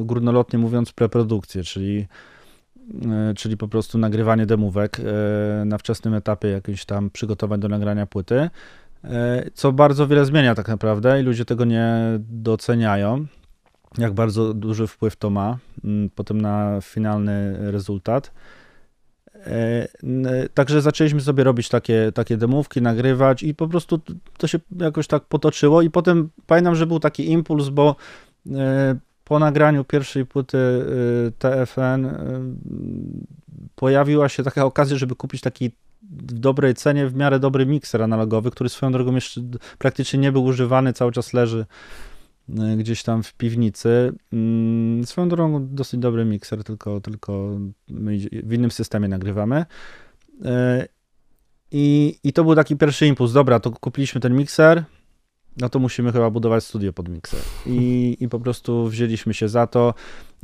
górnolotnie 0.05 0.59
mówiąc, 0.59 0.91
preprodukcję, 0.91 1.63
czyli, 1.63 2.07
czyli 3.35 3.57
po 3.57 3.67
prostu 3.67 3.97
nagrywanie 3.97 4.45
demówek 4.45 5.01
na 5.65 5.77
wczesnym 5.77 6.13
etapie 6.13 6.47
jakichś 6.47 6.85
tam 6.85 7.09
przygotowań 7.09 7.59
do 7.59 7.67
nagrania 7.67 8.05
płyty, 8.05 8.49
co 9.53 9.71
bardzo 9.71 10.07
wiele 10.07 10.25
zmienia 10.25 10.55
tak 10.55 10.67
naprawdę 10.67 11.21
i 11.21 11.23
ludzie 11.23 11.45
tego 11.45 11.65
nie 11.65 11.99
doceniają, 12.19 13.25
jak 13.97 14.13
bardzo 14.13 14.53
duży 14.53 14.87
wpływ 14.87 15.15
to 15.15 15.29
ma 15.29 15.57
mm, 15.83 16.09
potem 16.15 16.41
na 16.41 16.79
finalny 16.81 17.71
rezultat. 17.71 18.31
E, 19.45 19.87
także 20.53 20.81
zaczęliśmy 20.81 21.21
sobie 21.21 21.43
robić 21.43 21.69
takie, 21.69 22.11
takie 22.13 22.37
demówki, 22.37 22.81
nagrywać 22.81 23.43
i 23.43 23.55
po 23.55 23.67
prostu 23.67 23.99
to 24.37 24.47
się 24.47 24.59
jakoś 24.79 25.07
tak 25.07 25.23
potoczyło 25.23 25.81
i 25.81 25.89
potem 25.89 26.29
pamiętam, 26.47 26.75
że 26.75 26.87
był 26.87 26.99
taki 26.99 27.31
impuls, 27.31 27.69
bo 27.69 27.95
e, 28.51 28.95
po 29.23 29.39
nagraniu 29.39 29.83
pierwszej 29.83 30.25
płyty 30.25 30.57
e, 30.57 31.31
TFN 31.31 32.07
pojawiła 33.75 34.29
się 34.29 34.43
taka 34.43 34.65
okazja, 34.65 34.97
żeby 34.97 35.15
kupić 35.15 35.41
taki 35.41 35.71
w 36.01 36.33
dobrej 36.33 36.75
cenie, 36.75 37.07
w 37.07 37.15
miarę 37.15 37.39
dobry 37.39 37.65
mikser 37.65 38.01
analogowy, 38.01 38.51
który 38.51 38.69
swoją 38.69 38.91
drogą 38.91 39.15
jeszcze 39.15 39.41
praktycznie 39.77 40.19
nie 40.19 40.31
był 40.31 40.43
używany, 40.43 40.93
cały 40.93 41.11
czas 41.11 41.33
leży 41.33 41.65
gdzieś 42.77 43.03
tam 43.03 43.23
w 43.23 43.33
piwnicy. 43.33 44.13
Mm, 44.33 45.05
swoją 45.05 45.29
drogą 45.29 45.67
dosyć 45.67 45.99
dobry 45.99 46.25
mikser, 46.25 46.63
tylko, 46.63 47.01
tylko 47.01 47.57
w 48.43 48.53
innym 48.53 48.71
systemie 48.71 49.07
nagrywamy. 49.07 49.65
Y, 50.41 50.87
I, 51.71 52.15
I 52.23 52.33
to 52.33 52.43
był 52.43 52.55
taki 52.55 52.75
pierwszy 52.75 53.07
impuls. 53.07 53.33
Dobra, 53.33 53.59
to 53.59 53.71
kupiliśmy 53.71 54.21
ten 54.21 54.35
mikser, 54.35 54.83
no 55.57 55.69
to 55.69 55.79
musimy 55.79 56.11
chyba 56.11 56.29
budować 56.29 56.63
studio 56.63 56.93
pod 56.93 57.09
mikser. 57.09 57.39
I, 57.65 58.17
I 58.19 58.29
po 58.29 58.39
prostu 58.39 58.87
wzięliśmy 58.87 59.33
się 59.33 59.49
za 59.49 59.67
to. 59.67 59.93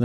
Y, 0.00 0.04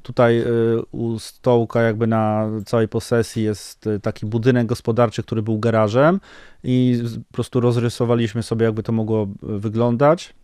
tutaj 0.00 0.44
u 0.90 1.18
stołka, 1.18 1.82
jakby 1.82 2.06
na 2.06 2.50
całej 2.66 2.88
posesji, 2.88 3.42
jest 3.42 3.88
taki 4.02 4.26
budynek 4.26 4.66
gospodarczy, 4.66 5.22
który 5.22 5.42
był 5.42 5.58
garażem, 5.58 6.20
i 6.64 7.02
po 7.28 7.34
prostu 7.34 7.60
rozrysowaliśmy 7.60 8.42
sobie, 8.42 8.64
jakby 8.64 8.82
to 8.82 8.92
mogło 8.92 9.28
wyglądać. 9.42 10.34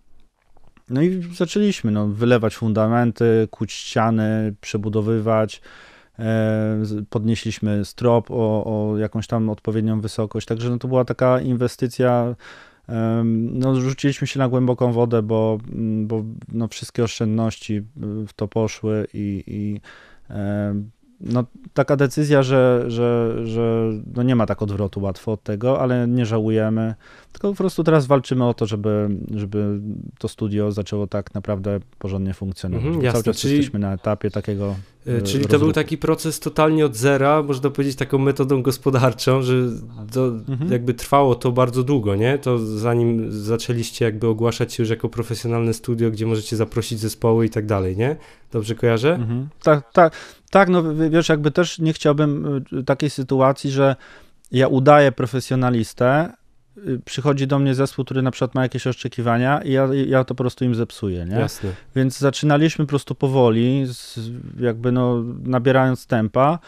No 0.90 1.02
i 1.02 1.22
zaczęliśmy 1.34 1.90
no, 1.90 2.08
wylewać 2.08 2.56
fundamenty, 2.56 3.48
kuć 3.50 3.72
ściany, 3.72 4.54
przebudowywać. 4.60 5.60
E, 6.18 6.82
podnieśliśmy 7.10 7.84
strop 7.84 8.30
o, 8.30 8.64
o 8.64 8.98
jakąś 8.98 9.26
tam 9.26 9.50
odpowiednią 9.50 10.00
wysokość. 10.00 10.46
Także 10.46 10.70
no, 10.70 10.78
to 10.78 10.88
była 10.88 11.04
taka 11.04 11.40
inwestycja. 11.40 12.34
No, 13.24 13.80
rzuciliśmy 13.80 14.26
się 14.26 14.38
na 14.38 14.48
głęboką 14.48 14.92
wodę, 14.92 15.22
bo, 15.22 15.58
bo 16.02 16.24
no, 16.48 16.68
wszystkie 16.68 17.04
oszczędności 17.04 17.82
w 18.28 18.32
to 18.36 18.48
poszły 18.48 19.06
i, 19.14 19.44
i 19.46 19.80
no, 21.22 21.44
taka 21.74 21.96
decyzja, 21.96 22.42
że, 22.42 22.84
że, 22.88 23.36
że 23.44 23.90
no 24.14 24.22
nie 24.22 24.36
ma 24.36 24.46
tak 24.46 24.62
odwrotu 24.62 25.00
łatwo 25.00 25.32
od 25.32 25.42
tego, 25.42 25.80
ale 25.80 26.08
nie 26.08 26.26
żałujemy, 26.26 26.94
tylko 27.32 27.48
po 27.48 27.54
prostu 27.54 27.84
teraz 27.84 28.06
walczymy 28.06 28.44
o 28.44 28.54
to, 28.54 28.66
żeby, 28.66 29.08
żeby 29.34 29.80
to 30.18 30.28
studio 30.28 30.72
zaczęło 30.72 31.06
tak 31.06 31.34
naprawdę 31.34 31.80
porządnie 31.98 32.34
funkcjonować. 32.34 32.86
Mhm, 32.86 33.04
jasne, 33.04 33.22
Cały 33.22 33.24
czas 33.24 33.42
czyli, 33.42 33.56
jesteśmy 33.56 33.78
na 33.78 33.92
etapie 33.92 34.30
takiego. 34.30 34.74
E, 35.06 35.22
czyli 35.22 35.46
to 35.46 35.58
był 35.58 35.72
taki 35.72 35.98
proces 35.98 36.40
totalnie 36.40 36.86
od 36.86 36.96
zera, 36.96 37.42
można 37.42 37.70
powiedzieć 37.70 37.96
taką 37.96 38.18
metodą 38.18 38.62
gospodarczą, 38.62 39.42
że 39.42 39.54
to 40.12 40.26
mhm. 40.26 40.72
jakby 40.72 40.94
trwało 40.94 41.34
to 41.34 41.52
bardzo 41.52 41.82
długo, 41.82 42.16
nie? 42.16 42.38
To 42.38 42.58
zanim 42.58 43.32
zaczęliście 43.32 44.04
jakby 44.04 44.26
ogłaszać 44.26 44.72
się 44.72 44.82
już 44.82 44.90
jako 44.90 45.08
profesjonalne 45.08 45.74
studio, 45.74 46.10
gdzie 46.10 46.26
możecie 46.26 46.56
zaprosić 46.56 46.98
zespoły 46.98 47.46
i 47.46 47.50
tak 47.50 47.66
dalej, 47.66 47.96
nie? 47.96 48.16
Dobrze 48.52 48.74
kojarzę? 48.74 49.14
Mhm. 49.14 49.48
Tak, 49.62 49.92
tak, 49.92 50.12
tak, 50.52 50.68
no 50.68 50.94
wiesz, 51.10 51.28
jakby 51.28 51.50
też 51.50 51.78
nie 51.78 51.92
chciałbym 51.92 52.62
y, 52.72 52.84
takiej 52.84 53.10
sytuacji, 53.10 53.70
że 53.70 53.96
ja 54.50 54.68
udaję 54.68 55.12
profesjonalistę, 55.12 56.32
y, 56.78 57.00
przychodzi 57.04 57.46
do 57.46 57.58
mnie 57.58 57.74
zespół, 57.74 58.04
który 58.04 58.22
na 58.22 58.30
przykład 58.30 58.54
ma 58.54 58.62
jakieś 58.62 58.86
oczekiwania 58.86 59.62
i 59.62 59.72
ja, 59.72 59.88
ja 60.06 60.24
to 60.24 60.34
po 60.34 60.44
prostu 60.44 60.64
im 60.64 60.74
zepsuję, 60.74 61.24
nie? 61.24 61.36
Jasne. 61.36 61.70
Więc 61.96 62.18
zaczynaliśmy 62.18 62.84
po 62.84 62.88
prostu 62.88 63.14
powoli, 63.14 63.86
jakby 64.60 64.92
no 64.92 65.22
nabierając 65.44 66.06
tempa 66.06 66.58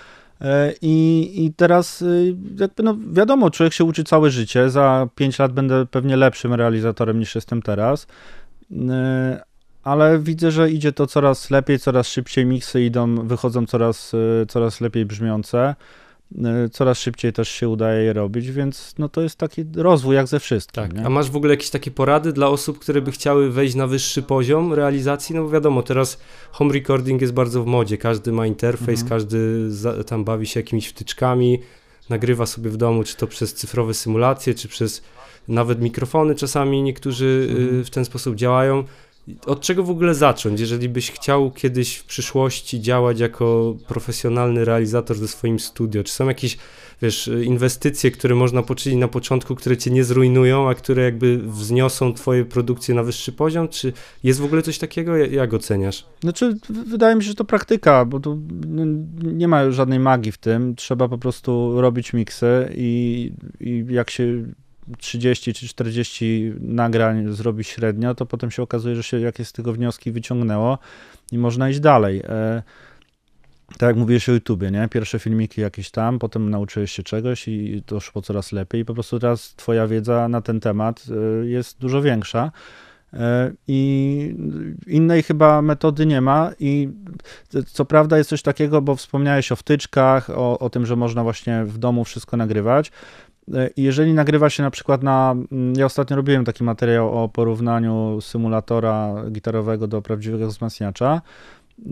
e, 0.41 0.73
i, 0.83 1.31
i 1.45 1.53
teraz 1.53 2.03
y, 2.03 2.37
jakby 2.59 2.83
no 2.83 2.97
wiadomo, 3.13 3.51
człowiek 3.51 3.73
się 3.73 3.85
uczy 3.85 4.05
całe 4.05 4.31
życie, 4.31 4.71
za 4.71 5.09
5 5.15 5.39
lat 5.39 5.53
będę 5.53 5.87
pewnie 5.87 6.17
lepszym 6.17 6.55
realizatorem 6.55 7.19
niż 7.19 7.35
jestem 7.35 7.63
teraz, 7.63 8.07
ale 9.85 10.19
widzę, 10.19 10.51
że 10.51 10.71
idzie 10.71 10.93
to 10.93 11.07
coraz 11.07 11.51
lepiej, 11.51 11.79
coraz 11.79 12.09
szybciej, 12.09 12.47
miksy 12.47 12.85
idą, 12.85 13.29
wychodzą 13.29 13.67
coraz, 13.67 14.15
y, 14.15 14.47
coraz 14.49 14.81
lepiej 14.81 15.07
brzmiące, 15.07 15.75
y, 16.33 16.69
coraz 16.69 16.99
szybciej 16.99 17.33
też 17.33 17.49
się 17.49 17.69
udaje 17.69 18.05
je 18.05 18.13
robić, 18.13 18.51
więc 18.51 18.95
no 18.99 19.09
to 19.09 19.21
jest 19.21 19.39
taki 19.39 19.65
rozwój 19.77 20.17
jak 20.17 20.27
ze 20.27 20.41
wszystkim. 20.41 20.89
Tak. 20.89 21.07
A 21.07 21.11
masz 21.11 21.31
w 21.31 21.37
ogóle 21.37 21.53
jakieś 21.53 21.71
takie 21.71 21.91
porady 21.91 22.33
dla 22.33 22.49
osób, 22.49 22.79
które 22.79 23.03
by 23.03 23.13
chciały 23.13 23.51
wejść 23.51 23.75
na 23.75 23.87
wyższy 23.87 24.23
poziom 24.23 24.73
realizacji? 24.73 25.35
No 25.35 25.43
bo 25.43 25.51
wiadomo, 25.51 25.83
teraz 25.83 26.21
home 26.51 26.75
recording 26.75 27.21
jest 27.21 27.33
bardzo 27.33 27.63
w 27.63 27.67
modzie, 27.67 27.99
każdy 27.99 28.33
ma 28.33 28.47
interfejs, 28.47 29.01
mhm. 29.03 29.09
każdy 29.09 29.71
za, 29.71 30.05
tam 30.05 30.25
bawi 30.25 30.47
się 30.47 30.61
jakimiś 30.61 30.89
wtyczkami, 30.89 31.61
nagrywa 32.11 32.47
sobie 32.47 32.71
w 32.71 32.77
domu, 32.77 33.05
czy 33.05 33.17
to 33.17 33.27
przez 33.27 33.55
cyfrowe 33.55 33.95
symulacje, 33.95 34.55
czy 34.55 34.69
przez 34.69 35.03
nawet 35.49 35.81
mikrofony 35.81 36.35
czasami 36.35 36.83
niektórzy 36.83 37.49
y, 37.51 37.63
mhm. 37.63 37.85
w 37.85 37.91
ten 37.91 38.05
sposób 38.05 38.35
działają. 38.35 38.85
Od 39.47 39.61
czego 39.61 39.85
w 39.85 39.91
ogóle 39.91 40.15
zacząć, 40.15 40.61
jeżeli 40.61 40.89
byś 40.89 41.11
chciał 41.11 41.51
kiedyś 41.51 41.97
w 41.97 42.05
przyszłości 42.05 42.81
działać 42.81 43.21
jako 43.21 43.77
profesjonalny 43.89 44.65
realizator 44.65 45.17
ze 45.17 45.29
swoim 45.29 45.59
studio? 45.59 46.05
Czy 46.05 46.13
są 46.13 46.29
jakieś, 46.29 46.59
wiesz, 47.03 47.31
inwestycje, 47.45 48.11
które 48.11 48.35
można 48.35 48.63
poczynić 48.63 48.99
na 48.99 49.09
początku, 49.09 49.55
które 49.55 49.77
cię 49.77 49.91
nie 49.91 50.05
zrujnują, 50.05 50.69
a 50.69 50.75
które 50.75 51.03
jakby 51.03 51.39
wzniosą 51.39 52.15
twoje 52.15 52.45
produkcje 52.45 52.95
na 52.95 53.03
wyższy 53.03 53.33
poziom? 53.33 53.69
Czy 53.69 53.93
jest 54.25 54.41
w 54.41 54.45
ogóle 54.45 54.63
coś 54.63 54.79
takiego? 54.79 55.17
Jak 55.17 55.55
oceniasz? 55.55 56.07
Znaczy, 56.21 56.57
wydaje 56.69 57.17
mi 57.17 57.23
się, 57.23 57.29
że 57.29 57.35
to 57.35 57.45
praktyka, 57.45 58.05
bo 58.05 58.21
tu 58.21 58.43
nie 59.23 59.49
ma 59.49 59.71
żadnej 59.71 59.99
magii 59.99 60.33
w 60.33 60.39
tym. 60.39 60.75
Trzeba 60.75 61.09
po 61.09 61.19
prostu 61.19 61.81
robić 61.81 62.13
miksy 62.13 62.73
i, 62.75 63.33
i 63.61 63.85
jak 63.89 64.11
się 64.11 64.45
30 64.99 65.55
czy 65.55 65.69
40 65.69 66.53
nagrań 66.61 67.33
zrobi 67.33 67.65
średnio, 67.65 68.15
to 68.15 68.27
potem 68.27 68.51
się 68.51 68.63
okazuje, 68.63 68.97
że 68.97 69.03
się 69.03 69.21
jakieś 69.21 69.49
z 69.49 69.53
tego 69.53 69.73
wnioski 69.73 70.13
wyciągnęło 70.13 70.79
i 71.33 71.39
można 71.39 71.71
iść 71.71 71.81
dalej. 71.81 72.23
E, 72.25 72.63
tak 73.79 73.87
jak 73.87 73.97
mówiłeś 73.97 74.29
o 74.29 74.33
YouTubie, 74.33 74.71
nie? 74.71 74.89
Pierwsze 74.89 75.19
filmiki 75.19 75.61
jakieś 75.61 75.91
tam, 75.91 76.19
potem 76.19 76.51
nauczyłeś 76.51 76.93
się 76.93 77.03
czegoś 77.03 77.49
i 77.49 77.83
to 77.87 78.01
szło 78.01 78.23
coraz 78.23 78.53
lepiej. 78.53 78.85
Po 78.85 78.95
prostu 78.95 79.19
teraz 79.19 79.55
twoja 79.55 79.87
wiedza 79.87 80.29
na 80.29 80.41
ten 80.41 80.61
temat 80.61 81.05
y, 81.43 81.49
jest 81.49 81.79
dużo 81.79 82.03
większa. 82.03 82.53
Y, 83.13 83.19
I 83.69 84.35
innej 84.87 85.23
chyba 85.23 85.63
metody 85.63 86.07
nie 86.07 86.21
ma. 86.21 86.51
I 86.61 86.89
co 87.67 87.85
prawda 87.85 88.19
jest 88.19 88.31
coś 88.31 88.43
takiego, 88.43 88.83
bo 88.83 88.97
wspomniałeś 88.97 89.53
o 89.53 89.57
wtyczkach, 89.57 90.31
o, 90.31 90.59
o 90.59 90.71
tym, 90.71 90.87
że 90.87 90.97
można 90.97 91.23
właśnie 91.23 91.65
w 91.65 91.79
domu 91.79 92.05
wszystko 92.05 92.37
nagrywać. 92.37 92.93
I 93.77 93.83
jeżeli 93.83 94.15
nagrywa 94.15 94.51
się 94.51 94.63
na 94.63 94.71
przykład 94.71 95.03
na. 95.03 95.35
mm, 95.53 95.75
Ja 95.77 95.87
ostatnio 95.87 96.17
robiłem 96.17 96.45
taki 96.45 96.65
materiał 96.65 97.25
o 97.25 97.29
porównaniu 97.29 98.21
symulatora 98.21 99.15
gitarowego 99.31 99.87
do 99.87 100.03
prawdziwego 100.03 100.49
wzmacniacza. 100.49 101.23
Y, 101.79 101.91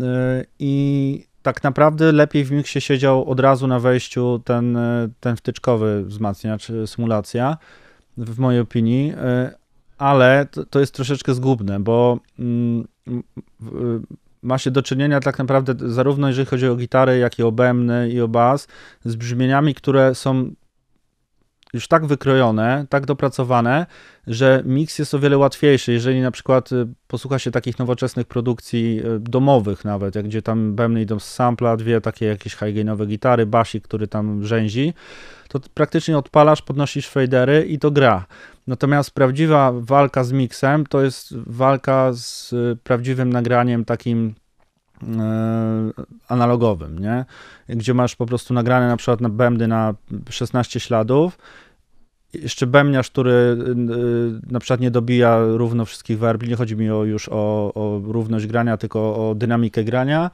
I 0.59 1.27
tak 1.43 1.63
naprawdę 1.63 2.13
lepiej 2.13 2.45
w 2.45 2.53
miksie 2.53 2.81
siedział 2.81 3.31
od 3.31 3.41
razu 3.41 3.67
na 3.67 3.81
wejściu 3.81 4.41
ten, 4.45 4.77
y, 4.77 5.11
ten 5.21 5.37
wtyczkowy 5.37 6.05
wzmacniacz, 6.05 6.69
symulacja, 6.87 7.57
w 8.17 8.39
mojej 8.39 8.61
opinii, 8.61 9.13
ale 9.99 10.47
to, 10.71 10.81
jest 10.81 10.95
troszeczkę 10.95 11.35
zgubne, 11.35 11.81
bo 11.81 12.19
mm, 12.39 12.85
ma 14.43 14.59
się 14.59 14.71
do 14.71 14.83
czynienia 14.83 15.21
tak 15.21 15.39
naprawdę 15.39 15.75
zarówno 15.93 16.29
jeżeli 16.29 16.47
chodzi 16.47 16.69
o 16.69 16.77
gitary, 16.77 17.19
jak 17.19 17.39
i 17.39 17.43
o 17.43 17.53
bębny 17.53 18.11
i 18.11 18.21
o 18.21 18.29
bas, 18.29 18.69
z 19.05 19.17
brzmieniami, 19.17 19.75
które 19.75 20.15
są 20.15 20.51
już 21.73 21.89
tak 21.89 22.07
wykrojone, 22.07 22.87
tak 22.89 23.07
dopracowane, 23.07 23.87
że 24.27 24.63
miks 24.67 24.99
jest 24.99 25.15
o 25.15 25.19
wiele 25.19 25.39
łatwiejszy. 25.39 25.93
Jeżeli 25.93 26.21
na 26.21 26.31
przykład 26.31 26.73
y, 26.73 26.87
posłucha 27.07 27.39
się 27.39 27.51
takich 27.51 27.79
nowoczesnych 27.79 28.27
produkcji 28.27 29.01
y, 29.05 29.21
domowych 29.21 29.85
nawet, 29.85 30.15
jak 30.15 30.25
gdzie 30.25 30.43
tam 30.43 30.75
bębny 30.75 31.03
idą 31.03 31.19
z 31.19 31.25
sampla, 31.25 31.77
dwie 31.77 32.01
takie 32.01 32.27
jakieś 32.27 32.57
high-gainowe 32.57 33.07
gitary, 33.07 33.47
basik, 33.47 33.85
który 33.85 34.09
tam 34.09 34.45
rzęzi, 34.45 34.95
to 35.49 35.61
praktycznie 35.75 36.19
odpalasz, 36.19 36.63
podnosisz 36.63 37.09
fadery 37.09 37.65
i 37.65 37.79
to 37.79 37.91
gra. 37.91 38.27
Natomiast 38.67 39.11
prawdziwa 39.11 39.73
walka 39.75 40.25
z 40.25 40.33
miksem 40.33 40.87
to 40.87 41.03
jest 41.03 41.35
walka 41.37 42.13
z 42.13 42.53
y, 42.53 42.77
prawdziwym 42.85 43.33
nagraniem 43.33 43.85
takim 43.85 44.35
analogowym, 46.29 46.99
nie? 46.99 47.25
Gdzie 47.69 47.95
masz 47.95 48.17
po 48.17 48.27
prostu 48.27 48.55
nagrane 48.55 48.89
na 48.89 48.97
przykład 48.97 49.21
na 49.21 49.29
bębny 49.29 49.69
na 49.69 49.95
16 50.31 50.81
śladów, 50.81 51.39
jeszcze 52.35 52.67
bębniarz, 52.67 53.11
który 53.11 53.31
y, 53.31 54.53
na 54.53 54.61
przykład 54.61 54.81
nie 54.81 54.91
dobija 54.91 55.41
równo 55.47 55.85
wszystkich 55.85 56.19
werbli, 56.19 56.49
nie 56.49 56.57
chodzi 56.57 56.77
mi 56.77 56.91
o, 56.91 57.05
już 57.05 57.29
o, 57.29 57.73
o 57.75 58.01
równość 58.05 58.47
grania, 58.47 58.77
tylko 58.77 59.31
o 59.31 59.35
dynamikę 59.35 59.85
grania, 59.85 60.31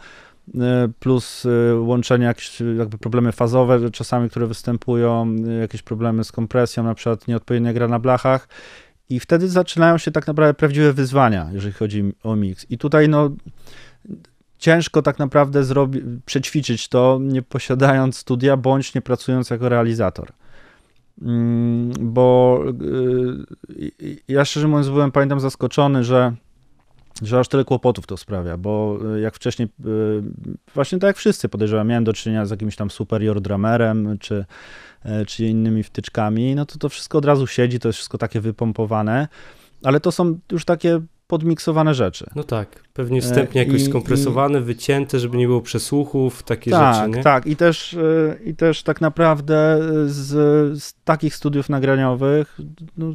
y, 0.48 0.59
plus 0.98 1.46
łączenie, 1.81 2.24
jakieś 2.24 2.62
jakby 2.78 2.98
problemy 2.98 3.33
fazowe 3.33 3.90
czasami, 3.90 4.31
które 4.31 4.46
występują, 4.46 5.37
jakieś 5.61 5.83
problemy 5.83 6.24
z 6.24 6.33
kompresją, 6.33 6.85
na 6.85 6.94
przykład 6.94 7.28
nieodpowiednia 7.28 7.72
gra 7.72 7.88
na 7.88 7.98
blachach 7.98 8.48
i 9.11 9.20
wtedy 9.20 9.48
zaczynają 9.48 9.98
się 9.98 10.11
tak 10.11 10.26
naprawdę 10.26 10.54
prawdziwe 10.54 10.92
wyzwania, 10.92 11.50
jeżeli 11.52 11.72
chodzi 11.72 12.12
o 12.22 12.37
mix. 12.37 12.70
I 12.70 12.78
tutaj 12.78 13.09
no 13.09 13.31
ciężko 14.59 15.03
tak 15.03 15.18
naprawdę 15.18 15.64
zrobi, 15.64 16.03
przećwiczyć 16.27 16.88
to, 16.88 17.18
nie 17.23 17.42
posiadając 17.42 18.16
studia, 18.16 18.57
bądź 18.57 18.94
nie 18.94 19.01
pracując 19.03 19.51
jako 19.51 19.68
realizator. 19.68 20.29
Mm, 21.23 21.92
Bo 22.01 22.61
y, 23.71 24.03
y, 24.03 24.18
ja 24.29 24.44
szczerze 24.44 24.68
mówiąc 24.68 24.88
byłem, 24.88 25.12
pamiętam, 25.12 25.40
zaskoczony, 25.40 26.05
że, 26.05 26.35
że 27.23 27.38
aż 27.38 27.49
tyle 27.49 27.64
kłopotów 27.64 28.07
to 28.07 28.16
sprawia, 28.16 28.57
bo 28.57 28.99
y, 29.16 29.21
jak 29.21 29.35
wcześniej, 29.35 29.68
y, 29.87 30.23
właśnie 30.75 30.99
tak 30.99 31.09
jak 31.09 31.16
wszyscy 31.16 31.49
podejrzewam, 31.49 31.88
miałem 31.88 32.05
do 32.05 32.12
czynienia 32.12 32.47
z 32.47 32.51
jakimś 32.51 32.77
tam 32.77 32.90
superior 32.90 33.40
dramerem, 33.40 34.18
czy, 34.18 34.44
czy 35.27 35.47
innymi 35.47 35.83
wtyczkami, 35.83 36.55
no 36.55 36.66
to 36.66 36.79
to 36.79 36.88
wszystko 36.88 37.18
od 37.18 37.25
razu 37.25 37.47
siedzi, 37.47 37.79
to 37.79 37.88
jest 37.88 37.97
wszystko 37.97 38.18
takie 38.18 38.40
wypompowane, 38.40 39.29
ale 39.85 40.01
to 40.01 40.12
są 40.12 40.38
już 40.53 40.64
takie 40.64 41.01
podmiksowane 41.28 41.94
rzeczy. 41.94 42.26
No 42.36 42.44
tak, 42.44 42.82
pewnie 42.94 43.20
wstępnie 43.22 43.60
E, 43.60 43.64
jakoś 43.64 43.80
i- 43.82 43.84
skompresowane, 43.86 44.60
wycięte, 44.60 45.18
żeby 45.18 45.36
nie 45.36 45.46
było 45.46 45.60
przesłuchów, 45.60 46.42
takie 46.42 46.70
tak, 46.70 46.94
rzeczy, 46.94 47.16
nie? 47.16 47.22
tak. 47.22 47.46
I 47.46 47.56
też, 47.56 47.92
y, 47.94 48.38
I 48.44 48.54
też 48.54 48.82
tak 48.82 49.00
naprawdę 49.00 49.78
z, 50.06 50.26
z 50.82 50.94
takich 51.04 51.34
studiów 51.34 51.68
nagraniowych, 51.68 52.58
no, 52.96 53.14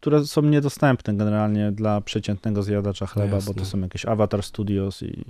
które 0.00 0.24
są 0.26 0.42
niedostępne 0.42 1.14
generalnie 1.14 1.72
dla 1.72 2.00
przeciętnego 2.00 2.62
zjadacza 2.62 3.06
chleba, 3.06 3.34
Jasne. 3.34 3.54
bo 3.54 3.60
to 3.60 3.66
są 3.66 3.80
jakieś 3.80 4.06
Avatar 4.06 4.42
Studios, 4.42 5.02
i, 5.02 5.24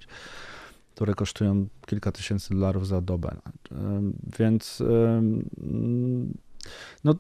które 0.95 1.15
kosztują 1.15 1.67
kilka 1.87 2.13
tysięcy 2.13 2.55
dolarów 2.55 2.87
za 2.87 3.01
dobę. 3.01 3.37
Więc 4.39 4.83
no 7.05 7.15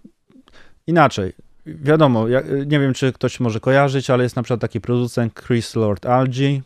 inaczej. 0.87 1.33
Wiadomo, 1.67 2.29
ja, 2.29 2.41
nie 2.67 2.81
wiem, 2.81 2.95
czy 2.95 3.13
ktoś 3.13 3.41
może 3.41 3.61
kojarzyć, 3.61 4.11
ale 4.11 4.23
jest 4.23 4.37
na 4.37 4.43
przykład 4.43 4.61
taki 4.61 4.81
producent 4.81 5.35
Chris 5.35 5.77
Lord 5.77 6.07
Algie, 6.07 6.61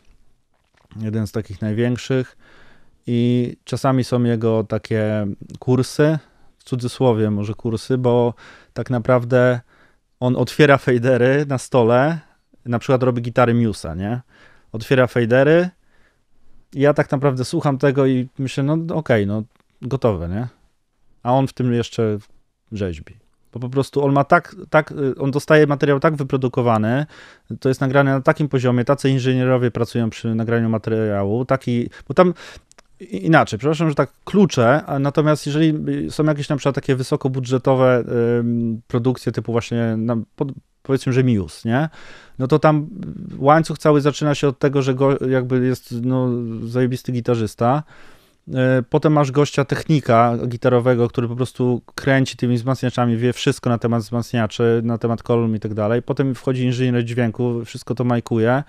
jeden 1.01 1.27
z 1.27 1.31
takich 1.31 1.61
największych 1.61 2.37
i 3.07 3.53
czasami 3.63 4.03
są 4.03 4.23
jego 4.23 4.63
takie 4.63 5.27
kursy, 5.59 6.19
w 6.57 6.63
cudzysłowie 6.63 7.31
może 7.31 7.53
kursy, 7.53 7.97
bo 7.97 8.33
tak 8.73 8.89
naprawdę 8.89 9.59
on 10.19 10.35
otwiera 10.35 10.77
fadery 10.77 11.45
na 11.47 11.57
stole, 11.57 12.19
na 12.65 12.79
przykład 12.79 13.03
robi 13.03 13.21
gitary 13.21 13.53
Musa, 13.53 13.95
nie? 13.95 14.21
Otwiera 14.71 15.07
fadery 15.07 15.69
i 16.73 16.81
ja 16.81 16.93
tak 16.93 17.11
naprawdę 17.11 17.45
słucham 17.45 17.77
tego 17.77 18.05
i 18.05 18.29
myślę, 18.39 18.63
no 18.63 18.95
okej, 18.95 19.27
no 19.27 19.43
gotowe, 19.81 20.29
nie? 20.29 20.47
A 21.23 21.33
on 21.33 21.47
w 21.47 21.53
tym 21.53 21.73
jeszcze 21.73 22.17
rzeźbi. 22.71 23.26
Po 23.59 23.69
prostu 23.69 24.05
on 24.05 24.13
ma 24.13 24.23
tak, 24.23 24.55
tak, 24.69 24.91
y, 24.91 25.15
on 25.19 25.31
dostaje 25.31 25.67
materiał 25.67 25.99
tak 25.99 26.15
wyprodukowany, 26.15 27.05
to 27.59 27.69
jest 27.69 27.81
nagrane 27.81 28.11
na 28.11 28.21
takim 28.21 28.49
poziomie, 28.49 28.85
tacy 28.85 29.09
inżynierowie 29.09 29.71
pracują 29.71 30.09
przy 30.09 30.35
nagraniu 30.35 30.69
materiału, 30.69 31.45
taki, 31.45 31.89
bo 32.07 32.13
tam 32.13 32.33
inaczej, 32.99 33.59
przepraszam, 33.59 33.89
że 33.89 33.95
tak 33.95 34.09
klucze, 34.25 34.81
natomiast 34.99 35.45
jeżeli 35.45 35.73
są 36.11 36.23
jakieś 36.23 36.49
na 36.49 36.55
przykład 36.55 36.75
takie 36.75 36.95
wysokobudżetowe 36.95 38.03
produkcje 38.87 39.31
typu 39.31 39.51
właśnie, 39.51 39.97
powiedzmy, 40.83 41.13
że 41.13 41.23
Mius, 41.23 41.65
nie? 41.65 41.89
No 42.39 42.47
to 42.47 42.59
tam 42.59 42.87
łańcuch 43.37 43.77
cały 43.77 44.01
zaczyna 44.01 44.35
się 44.35 44.47
od 44.47 44.59
tego, 44.59 44.81
że 44.81 44.95
go, 44.95 45.27
jakby 45.27 45.65
jest 45.65 45.95
no, 46.01 46.29
zajebisty 46.63 47.11
gitarzysta, 47.11 47.83
Potem 48.89 49.13
masz 49.13 49.31
gościa 49.31 49.65
technika 49.65 50.37
gitarowego, 50.47 51.07
który 51.07 51.27
po 51.27 51.35
prostu 51.35 51.81
kręci 51.95 52.37
tymi 52.37 52.55
wzmacniaczami, 52.55 53.17
wie 53.17 53.33
wszystko 53.33 53.69
na 53.69 53.77
temat 53.77 54.03
wzmacniaczy, 54.03 54.81
na 54.83 54.97
temat 54.97 55.23
kolumn 55.23 55.55
i 55.55 55.59
tak 55.59 55.73
dalej. 55.73 56.01
Potem 56.01 56.35
wchodzi 56.35 56.63
inżynier 56.63 57.03
dźwięku, 57.05 57.65
wszystko 57.65 57.95
to 57.95 58.03
majkuje. 58.03 58.63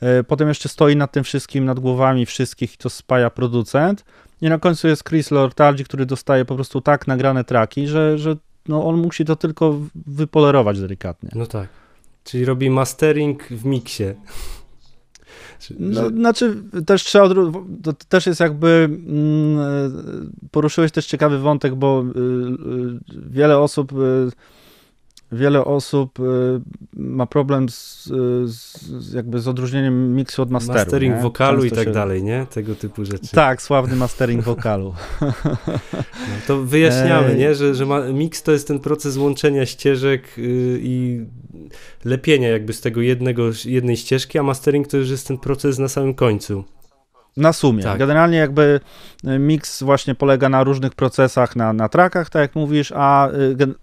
E, 0.00 0.24
Potem 0.24 0.48
jeszcze 0.48 0.68
stoi 0.68 0.96
nad 0.96 1.12
tym 1.12 1.24
wszystkim, 1.24 1.64
nad 1.64 1.80
głowami 1.80 2.26
wszystkich 2.26 2.74
i 2.74 2.76
to 2.76 2.90
spaja 2.90 3.30
producent. 3.30 4.04
I 4.40 4.48
na 4.48 4.58
końcu 4.58 4.88
jest 4.88 5.04
Chris 5.08 5.30
Lortardi, 5.30 5.84
który 5.84 6.06
dostaje 6.06 6.44
po 6.44 6.54
prostu 6.54 6.80
tak 6.80 7.06
nagrane 7.06 7.44
traki, 7.44 7.86
że, 7.86 8.18
że 8.18 8.36
no 8.68 8.86
on 8.86 8.96
musi 8.96 9.24
to 9.24 9.36
tylko 9.36 9.78
wypolerować 10.06 10.80
delikatnie. 10.80 11.30
No 11.34 11.46
tak. 11.46 11.68
Czyli 12.24 12.44
robi 12.44 12.70
mastering 12.70 13.48
w 13.48 13.64
miksie. 13.64 14.04
No, 15.78 15.94
że- 16.02 16.08
znaczy, 16.08 16.56
też 16.86 17.04
trzeba, 17.04 17.28
to 17.82 17.92
też 18.08 18.26
jest 18.26 18.40
jakby, 18.40 18.68
mm, 18.68 19.58
e, 19.58 19.90
poruszyłeś 20.50 20.92
też 20.92 21.06
ciekawy 21.06 21.38
wątek, 21.38 21.74
bo 21.74 22.04
y, 22.16 22.18
y, 22.18 23.30
wiele 23.30 23.58
osób, 23.58 23.92
y, 23.92 24.30
wiele 25.32 25.64
osób 25.64 26.20
y, 26.20 26.22
ma 26.96 27.26
problem 27.26 27.68
z, 27.68 28.04
z, 28.44 29.12
jakby 29.12 29.40
z 29.40 29.48
odróżnieniem 29.48 30.14
miksu 30.14 30.42
od 30.42 30.50
masteru. 30.50 30.78
Mastering 30.78 31.16
nie? 31.16 31.22
wokalu 31.22 31.58
i 31.64 31.68
Często 31.68 31.76
tak 31.76 31.84
się- 31.84 31.92
dalej, 31.94 32.22
nie? 32.22 32.46
Tego 32.50 32.74
typu 32.74 33.04
rzeczy. 33.04 33.28
Tak, 33.32 33.62
sławny 33.62 33.96
mastering 33.96 34.42
wokalu. 34.42 34.94
No, 35.20 36.34
to 36.46 36.62
wyjaśniamy, 36.62 37.28
Ej. 37.28 37.38
nie? 37.38 37.54
Że, 37.54 37.74
że 37.74 37.86
ma, 37.86 38.00
mix 38.00 38.42
to 38.42 38.52
jest 38.52 38.68
ten 38.68 38.78
proces 38.78 39.16
łączenia 39.16 39.66
ścieżek 39.66 40.38
yy, 40.38 40.78
i 40.82 41.26
lepienia 42.04 42.48
jakby 42.48 42.72
z 42.72 42.80
tego 42.80 43.00
jednego, 43.00 43.50
jednej 43.64 43.96
ścieżki, 43.96 44.38
a 44.38 44.42
mastering 44.42 44.86
to 44.88 44.96
już 44.96 45.10
jest 45.10 45.28
ten 45.28 45.38
proces 45.38 45.78
na 45.78 45.88
samym 45.88 46.14
końcu. 46.14 46.64
Na 47.36 47.52
sumie. 47.52 47.82
Tak. 47.82 47.98
Generalnie 47.98 48.38
jakby 48.38 48.80
y, 49.24 49.38
mix 49.38 49.82
właśnie 49.82 50.14
polega 50.14 50.48
na 50.48 50.64
różnych 50.64 50.94
procesach, 50.94 51.56
na, 51.56 51.72
na 51.72 51.88
trackach, 51.88 52.30
tak 52.30 52.40
jak 52.42 52.54
mówisz, 52.54 52.92
a 52.96 53.28
y, 53.30 53.32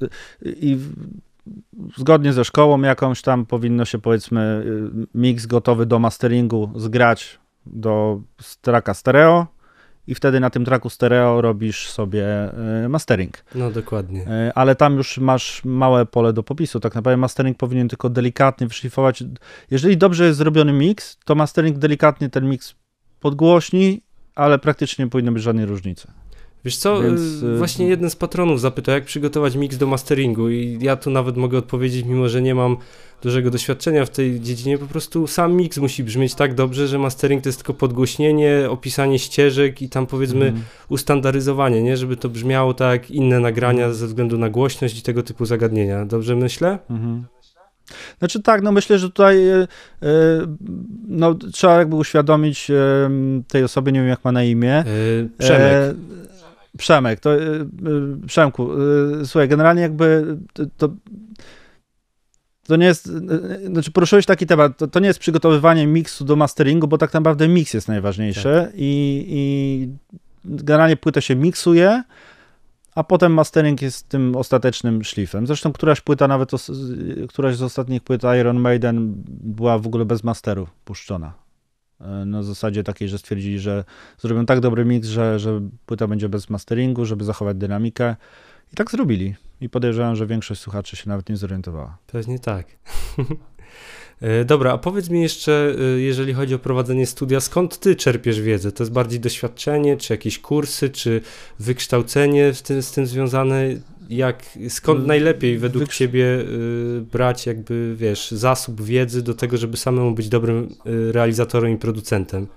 y, 0.06 0.56
i 0.62 0.78
zgodnie 1.98 2.34
ze 2.34 2.46
szkołą 2.46 2.82
jakąś 2.82 3.22
tam 3.22 3.46
powinno 3.46 3.86
się 3.86 3.98
powiedzmy 3.98 4.64
y, 4.66 5.08
mix 5.16 5.46
gotowy 5.46 5.86
do 5.86 6.00
masteringu 6.00 6.72
zgrać 6.76 7.40
do 7.66 8.22
tracka 8.62 8.94
stereo 8.94 9.48
i 10.08 10.16
wtedy 10.16 10.40
na 10.40 10.50
tym 10.50 10.66
tracku 10.66 10.90
stereo 10.90 11.42
robisz 11.42 11.90
sobie 11.90 12.26
y, 12.86 12.90
mastering. 12.90 13.46
No 13.56 13.72
dokładnie. 13.72 14.22
Y, 14.22 14.54
Ale 14.56 14.76
tam 14.76 14.98
już 14.98 15.18
masz 15.18 15.66
małe 15.66 16.06
pole 16.06 16.34
do 16.34 16.44
popisu. 16.44 16.80
Tak 16.80 16.96
naprawdę 16.96 17.18
mastering 17.18 17.58
powinien 17.58 17.88
tylko 17.88 18.10
delikatnie 18.10 18.68
wyszlifować. 18.68 19.24
Jeżeli 19.72 19.98
dobrze 19.98 20.26
jest 20.26 20.38
zrobiony 20.38 20.74
mix, 20.74 21.18
to 21.26 21.36
mastering 21.36 21.78
delikatnie 21.78 22.30
ten 22.30 22.50
mix 22.50 22.76
podgłośni, 23.20 24.02
ale 24.36 24.60
praktycznie 24.60 25.06
nie 25.06 25.12
powinno 25.12 25.32
być 25.32 25.44
żadnej 25.44 25.66
różnicy. 25.66 26.08
Wiesz 26.66 26.78
co, 26.78 27.02
Więc, 27.02 27.22
y, 27.44 27.58
właśnie 27.58 27.88
jeden 27.88 28.10
z 28.10 28.16
patronów 28.16 28.62
zapytał, 28.62 28.96
jak 28.96 29.06
przygotować 29.06 29.56
mix 29.56 29.78
do 29.78 29.88
masteringu 29.88 30.50
i 30.50 30.78
ja 30.82 30.96
tu 30.96 31.10
nawet 31.10 31.38
mogę 31.38 31.58
odpowiedzieć, 31.58 32.06
mimo 32.06 32.30
że 32.30 32.42
nie 32.42 32.56
mam 32.56 32.78
dużego 33.22 33.50
doświadczenia 33.52 34.06
w 34.06 34.10
tej 34.10 34.42
dziedzinie, 34.42 34.78
po 34.78 34.86
prostu 34.86 35.28
sam 35.28 35.54
mix 35.54 35.78
musi 35.78 36.04
brzmieć 36.04 36.36
tak 36.36 36.54
dobrze, 36.54 36.88
że 36.88 37.00
mastering 37.00 37.44
to 37.44 37.50
jest 37.50 37.60
tylko 37.60 37.74
podgłośnienie, 37.74 38.68
opisanie 38.70 39.20
ścieżek 39.20 39.82
i 39.82 39.90
tam 39.90 40.08
powiedzmy 40.08 40.46
mm. 40.46 40.62
ustandaryzowanie, 40.90 41.84
nie? 41.84 41.98
Żeby 41.98 42.18
to 42.18 42.30
brzmiało 42.30 42.74
tak 42.74 43.12
inne 43.12 43.40
nagrania 43.40 43.84
mhm. 43.84 43.94
ze 43.94 44.08
względu 44.08 44.38
na 44.38 44.50
głośność 44.50 45.00
i 45.00 45.02
tego 45.02 45.24
typu 45.24 45.46
zagadnienia. 45.46 46.06
Dobrze 46.06 46.36
myślę? 46.36 46.80
Mhm. 46.90 47.26
Znaczy 48.20 48.42
tak, 48.42 48.62
no 48.62 48.72
myślę, 48.72 49.00
że 49.00 49.08
tutaj 49.08 49.50
e, 49.50 49.56
e, 49.56 49.68
no, 51.08 51.36
trzeba 51.36 51.78
jakby 51.78 51.96
uświadomić 51.96 52.72
e, 52.72 53.10
tej 53.48 53.64
osobie, 53.64 53.92
nie 53.92 54.00
wiem 54.00 54.10
jak 54.10 54.24
ma 54.26 54.32
na 54.32 54.44
imię. 54.44 54.84
Przemek. 55.38 55.96
Przemek, 56.78 57.20
to 57.20 57.30
Przemku, 58.28 58.70
słuchaj, 59.26 59.48
generalnie 59.50 59.82
jakby 59.82 60.38
to, 60.78 60.90
to 62.68 62.76
nie 62.76 62.86
jest, 62.86 63.12
znaczy 63.66 63.92
poruszyłeś 63.92 64.26
taki 64.26 64.46
temat, 64.46 64.78
to, 64.78 64.88
to, 64.88 65.00
nie 65.00 65.08
jest 65.08 65.20
przygotowywanie 65.20 65.88
miksu 65.88 66.26
do 66.26 66.36
masteringu, 66.36 66.88
bo 66.88 66.98
tak 66.98 67.14
naprawdę 67.14 67.48
mix 67.48 67.74
jest 67.74 67.88
najważniejszy 67.88 68.66
tak. 68.66 68.74
i, 68.76 69.26
i 69.28 69.90
generalnie 70.46 70.98
płytę 70.98 71.22
się 71.22 71.36
miksuje, 71.36 72.04
a 72.96 73.04
potem 73.04 73.34
mastering 73.34 73.82
jest 73.82 74.10
tym 74.10 74.36
ostatecznym 74.36 75.04
szlifem. 75.04 75.48
Zresztą 75.48 75.74
któraś 75.74 76.02
płyta, 76.02 76.28
nawet 76.28 76.52
któraś 77.30 77.56
z 77.56 77.62
ostatnich 77.62 78.04
płyt 78.04 78.22
Iron 78.40 78.60
Maiden 78.60 79.14
była 79.28 79.80
w 79.80 79.88
ogóle 79.88 80.06
bez 80.06 80.24
masteru 80.24 80.68
puszczona. 80.86 81.45
E, 82.02 82.26
na 82.26 82.44
zasadzie 82.44 82.84
takiej, 82.84 83.10
że 83.10 83.18
stwierdzili, 83.18 83.60
że 83.60 83.84
zrobią 84.20 84.46
tak 84.46 84.60
dobry 84.60 84.86
mix, 84.86 85.08
że, 85.08 85.40
że 85.40 85.62
płyta 85.86 86.08
będzie 86.08 86.30
bez 86.30 86.50
masteringu, 86.50 87.06
żeby 87.06 87.24
zachować 87.24 87.58
dynamikę. 87.58 88.16
I 88.74 88.76
tak 88.76 88.92
zrobili. 88.92 89.36
I 89.62 89.70
podejrzewam, 89.70 90.16
że 90.16 90.28
większość 90.28 90.62
słuchaczy 90.62 90.96
się 90.96 91.10
nawet 91.10 91.30
nie 91.30 91.38
zorientowała. 91.38 91.98
Pewnie 92.08 92.40
tak. 92.40 92.68
E, 94.22 94.46
dobra, 94.46 94.74
a 94.74 94.78
powiedz 94.78 95.10
mi 95.10 95.22
jeszcze, 95.22 95.76
e, 95.80 96.00
jeżeli 96.00 96.34
chodzi 96.34 96.56
o 96.56 96.60
prowadzenie 96.60 97.06
studia, 97.06 97.40
skąd 97.40 97.80
ty 97.80 97.96
czerpiesz 97.96 98.42
wiedzę? 98.42 98.72
To 98.72 98.84
jest 98.84 98.94
bardziej 98.94 99.20
doświadczenie, 99.20 99.98
czy 99.98 100.14
jakieś 100.14 100.40
kursy, 100.40 100.90
czy 100.90 101.22
wykształcenie 101.60 102.54
z 102.54 102.62
tym, 102.62 102.82
z 102.82 102.92
tym 102.92 103.06
związane? 103.06 103.68
Jak, 104.10 104.44
skąd 104.70 104.98
mm, 104.98 105.08
najlepiej 105.08 105.58
według 105.58 105.84
Wyksz... 105.84 105.98
ciebie 105.98 106.26
y, 106.26 107.06
brać 107.12 107.46
jakby, 107.46 107.96
wiesz, 107.96 108.32
zasób 108.32 108.82
wiedzy 108.82 109.22
do 109.22 109.34
tego, 109.34 109.58
żeby 109.58 109.78
samemu 109.78 110.12
być 110.12 110.30
dobrym 110.30 110.70
y, 110.86 111.12
realizatorem 111.12 111.72
i 111.72 111.78
producentem? 111.78 112.48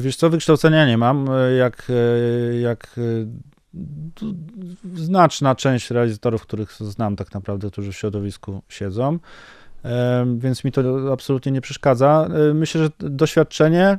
Wiesz 0.00 0.16
co, 0.16 0.30
wykształcenia 0.30 0.86
nie 0.86 0.98
mam. 0.98 1.28
Jak, 1.58 1.92
jak 2.60 3.00
znaczna 4.94 5.54
część 5.54 5.90
realizatorów, 5.90 6.42
których 6.42 6.72
znam 6.72 7.16
tak 7.16 7.34
naprawdę, 7.34 7.70
którzy 7.70 7.92
w 7.92 7.96
środowisku 7.96 8.62
siedzą, 8.68 9.18
więc 10.36 10.64
mi 10.64 10.72
to 10.72 11.12
absolutnie 11.12 11.52
nie 11.52 11.60
przeszkadza. 11.60 12.28
Myślę, 12.54 12.82
że 12.82 12.90
doświadczenie, 12.98 13.98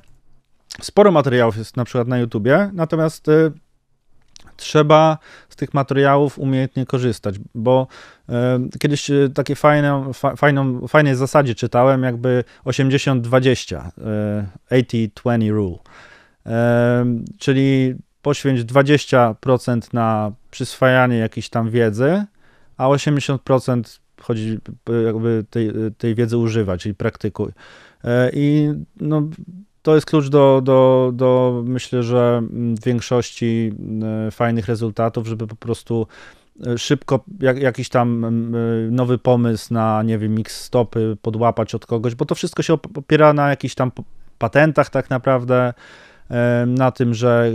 sporo 0.81 1.11
materiałów 1.11 1.57
jest 1.57 1.77
na 1.77 1.85
przykład 1.85 2.07
na 2.07 2.17
YouTubie, 2.17 2.71
natomiast 2.73 3.29
e, 3.29 3.51
trzeba 4.57 5.17
z 5.49 5.55
tych 5.55 5.73
materiałów 5.73 6.39
umiejętnie 6.39 6.85
korzystać, 6.85 7.35
bo 7.55 7.87
kiedyś 8.79 9.09
e, 9.09 9.29
takie 9.33 9.55
fajne, 9.55 10.11
fajną, 10.37 10.87
fajnej 10.87 11.15
zasadzie 11.15 11.55
czytałem, 11.55 12.03
jakby 12.03 12.43
80-20, 12.65 13.91
80-20 14.71 15.47
e, 15.47 15.51
rule, 15.51 15.77
czyli 17.39 17.95
poświęć 18.21 18.61
20% 18.61 19.93
na 19.93 20.31
przyswajanie 20.51 21.17
jakiejś 21.17 21.49
tam 21.49 21.69
wiedzy, 21.69 22.25
a 22.77 22.87
80% 22.87 23.99
chodzi 24.21 24.59
jakby 25.05 25.45
tej, 25.49 25.71
tej 25.97 26.15
wiedzy 26.15 26.37
używać, 26.37 26.81
czyli 26.81 26.95
praktykuj. 26.95 27.51
E, 28.03 28.31
I 28.33 28.73
no, 29.01 29.29
to 29.88 29.95
jest 29.95 30.08
klucz 30.08 30.30
do, 30.30 30.62
do, 30.63 31.12
do 31.13 31.62
myślę, 31.65 32.04
że 32.04 32.41
większości 32.86 33.73
e, 34.28 34.32
fajnych 34.32 34.67
rezultatów, 34.67 35.28
żeby 35.28 35.47
po 35.47 35.56
prostu 35.56 36.08
e, 36.67 36.78
szybko 36.78 37.19
jak, 37.39 37.60
jakiś 37.60 37.89
tam 37.89 38.26
nowy 38.91 39.17
pomysł 39.17 39.73
na, 39.73 40.04
nie 40.04 40.17
wiem, 40.17 40.36
mix 40.36 40.62
stopy 40.62 41.17
podłapać 41.21 41.76
od 41.76 41.86
kogoś, 41.86 42.15
bo 42.15 42.26
to 42.26 42.36
wszystko 42.36 42.63
się 42.63 42.73
opiera 42.73 43.34
na 43.34 43.50
jakichś 43.50 43.76
tam 43.76 43.91
patentach 44.38 44.89
tak 44.89 45.10
naprawdę, 45.10 45.73
na 46.67 46.91
tym, 46.91 47.13
że 47.13 47.52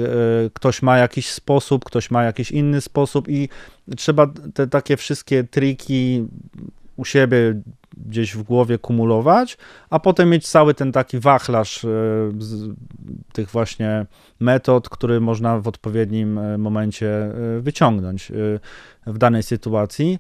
ktoś 0.55 0.83
ma 0.83 0.99
jakiś 0.99 1.31
sposób, 1.31 1.85
ktoś 1.85 2.11
ma 2.11 2.25
jakiś 2.25 2.51
inny 2.51 2.81
sposób 2.81 3.29
i 3.29 3.49
trzeba 3.97 4.27
te 4.55 4.67
takie 4.67 4.97
wszystkie 4.97 5.45
triki 5.45 6.27
u 6.97 7.05
siebie 7.05 7.63
gdzieś 7.97 8.37
w 8.37 8.43
głowie 8.43 8.79
kumulować, 8.79 9.59
a 9.91 9.99
potem 9.99 10.31
mieć 10.31 10.49
cały 10.49 10.75
ten 10.75 10.93
taki 10.93 11.19
wachlarz 11.19 11.87
tych 13.33 13.51
właśnie 13.51 14.07
metod, 14.41 14.89
który 14.89 15.21
można 15.21 15.59
w 15.59 15.69
odpowiednim 15.69 16.39
e, 16.39 16.59
momencie 16.59 17.09
e, 17.09 17.61
wyciągnąć 17.61 18.31
e, 18.31 18.35
w 19.07 19.19
danej 19.19 19.43
sytuacji. 19.43 20.19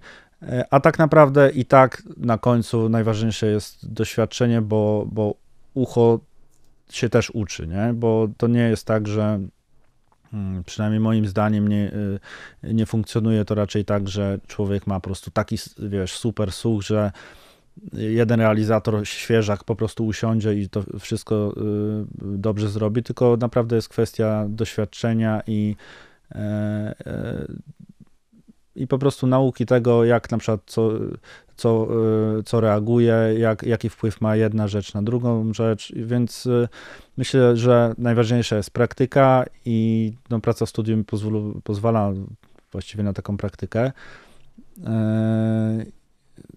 A 0.70 0.80
tak 0.80 0.98
naprawdę 0.98 1.50
i 1.50 1.64
tak 1.64 2.02
na 2.16 2.38
końcu 2.38 2.88
najważniejsze 2.88 3.46
jest 3.46 3.92
doświadczenie, 3.92 4.61
bo, 4.61 5.06
bo 5.12 5.35
ucho 5.74 6.20
się 6.90 7.08
też 7.08 7.30
uczy, 7.30 7.66
nie? 7.66 7.92
bo 7.94 8.28
to 8.37 8.46
nie 8.46 8.61
jest 8.61 8.87
tak, 8.87 9.08
że 9.08 9.40
hmm, 10.30 10.64
przynajmniej 10.64 11.00
moim 11.00 11.26
zdaniem 11.26 11.68
nie, 11.68 11.92
nie 12.62 12.87
funkcjonuje 12.87 13.44
to 13.44 13.54
raczej 13.54 13.85
tak, 13.85 14.08
że 14.08 14.38
człowiek 14.46 14.87
ma 14.87 15.00
po 15.00 15.04
prostu 15.04 15.30
taki, 15.30 15.56
wiesz, 15.78 16.12
super 16.12 16.52
słuch, 16.52 16.82
że 16.82 17.12
jeden 17.92 18.40
realizator, 18.40 19.06
świeżak 19.08 19.64
po 19.64 19.76
prostu 19.76 20.06
usiądzie 20.06 20.54
i 20.54 20.68
to 20.68 20.82
wszystko 21.00 21.54
y, 21.56 22.38
dobrze 22.38 22.68
zrobi, 22.68 23.02
tylko 23.02 23.37
naprawdę 23.40 23.76
jest 23.76 23.88
kwestia 23.88 24.46
doświadczenia 24.48 25.42
i 25.46 25.76
e, 26.35 26.38
e, 27.06 27.46
i 28.76 28.87
po 28.87 28.98
prostu 28.98 29.26
nauki 29.26 29.66
tego, 29.66 30.04
jak 30.04 30.30
na 30.30 30.38
przykład 30.38 30.61
co, 30.66 30.90
co, 31.56 31.88
y, 32.38 32.42
co 32.42 32.61
reaguje, 32.61 33.14
jak, 33.38 33.62
jaki 33.62 33.88
wpływ 33.88 34.20
ma 34.20 34.37
jedna 34.37 34.68
rzecz 34.68 34.94
na 34.94 35.02
drugą 35.02 35.54
rzecz, 35.54 35.92
więc 35.96 36.48
myślę, 37.16 37.56
że 37.56 37.94
najważniejsza 37.98 38.56
jest 38.56 38.70
praktyka 38.70 39.44
i 39.64 40.12
no, 40.30 40.40
praca 40.40 40.66
w 40.66 40.68
studium 40.68 41.04
pozwala 41.64 42.12
właściwie 42.72 43.02
na 43.02 43.12
taką 43.12 43.37
praktykę. 43.37 43.92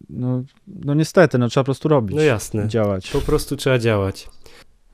No, 0.09 0.43
no 0.67 0.93
niestety, 0.93 1.37
no 1.37 1.47
trzeba 1.47 1.63
po 1.63 1.65
prostu 1.65 1.89
robić. 1.89 2.15
No 2.15 2.21
jasne. 2.21 2.67
Działać. 2.67 3.11
Po 3.11 3.21
prostu 3.21 3.55
trzeba 3.55 3.79
działać. 3.79 4.29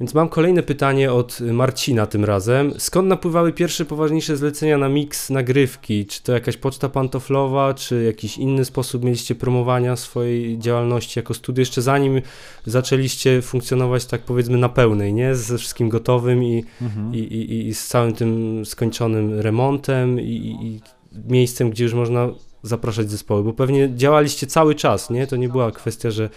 Więc 0.02 0.14
mam 0.14 0.30
kolejne 0.30 0.64
pytanie 0.64 1.14
od 1.14 1.40
Marcina 1.40 2.06
tym 2.06 2.26
razem. 2.26 2.74
Skąd 2.78 3.08
napływały 3.08 3.54
pierwsze 3.54 3.86
poważniejsze 3.86 4.38
zlecenia 4.38 4.78
na 4.78 4.90
mix 4.90 5.30
nagrywki? 5.30 6.06
Czy 6.06 6.24
to 6.24 6.32
jakaś 6.32 6.58
poczta 6.58 6.90
pantoflowa, 6.90 7.74
czy 7.74 8.04
jakiś 8.04 8.38
inny 8.38 8.66
sposób 8.66 9.04
mieliście 9.04 9.36
promowania 9.36 9.96
swojej 9.96 10.60
działalności 10.60 11.20
jako 11.20 11.34
studio, 11.34 11.62
jeszcze 11.62 11.82
zanim 11.82 12.22
zaczęliście 12.66 13.42
funkcjonować 13.42 14.06
tak 14.06 14.22
powiedzmy 14.22 14.58
na 14.58 14.70
pełnej, 14.70 15.14
nie? 15.14 15.36
Ze 15.36 15.58
wszystkim 15.58 15.90
gotowym 15.90 16.44
i, 16.44 16.64
mhm. 16.82 17.16
i, 17.16 17.18
i, 17.18 17.68
i, 17.68 17.74
z 17.74 17.88
całym 17.88 18.14
tym 18.14 18.62
skończonym 18.66 19.40
remontem 19.40 20.20
i, 20.20 20.58
i 20.62 20.82
miejscem, 21.28 21.70
gdzie 21.70 21.84
już 21.84 21.94
można 21.94 22.30
zapraszać 22.64 23.12
zespoły, 23.12 23.44
bo 23.44 23.54
pewnie 23.54 23.96
działaliście 23.96 24.48
cały 24.48 24.76
czas, 24.76 25.10
nie? 25.10 25.28
To 25.28 25.36
nie 25.36 25.50
była 25.50 25.72
kwestia, 25.72 26.12
że 26.12 26.30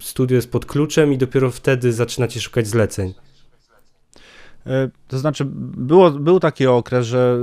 studio 0.00 0.34
jest 0.36 0.50
pod 0.50 0.66
kluczem 0.66 1.12
i 1.12 1.18
dopiero 1.18 1.50
wtedy 1.50 1.92
zaczynacie 1.92 2.40
szukać 2.40 2.66
zleceń. 2.66 3.14
E, 4.66 4.88
to 5.08 5.18
znaczy, 5.18 5.44
było, 5.76 6.10
był 6.10 6.40
taki 6.40 6.66
okres, 6.66 7.06
że 7.06 7.38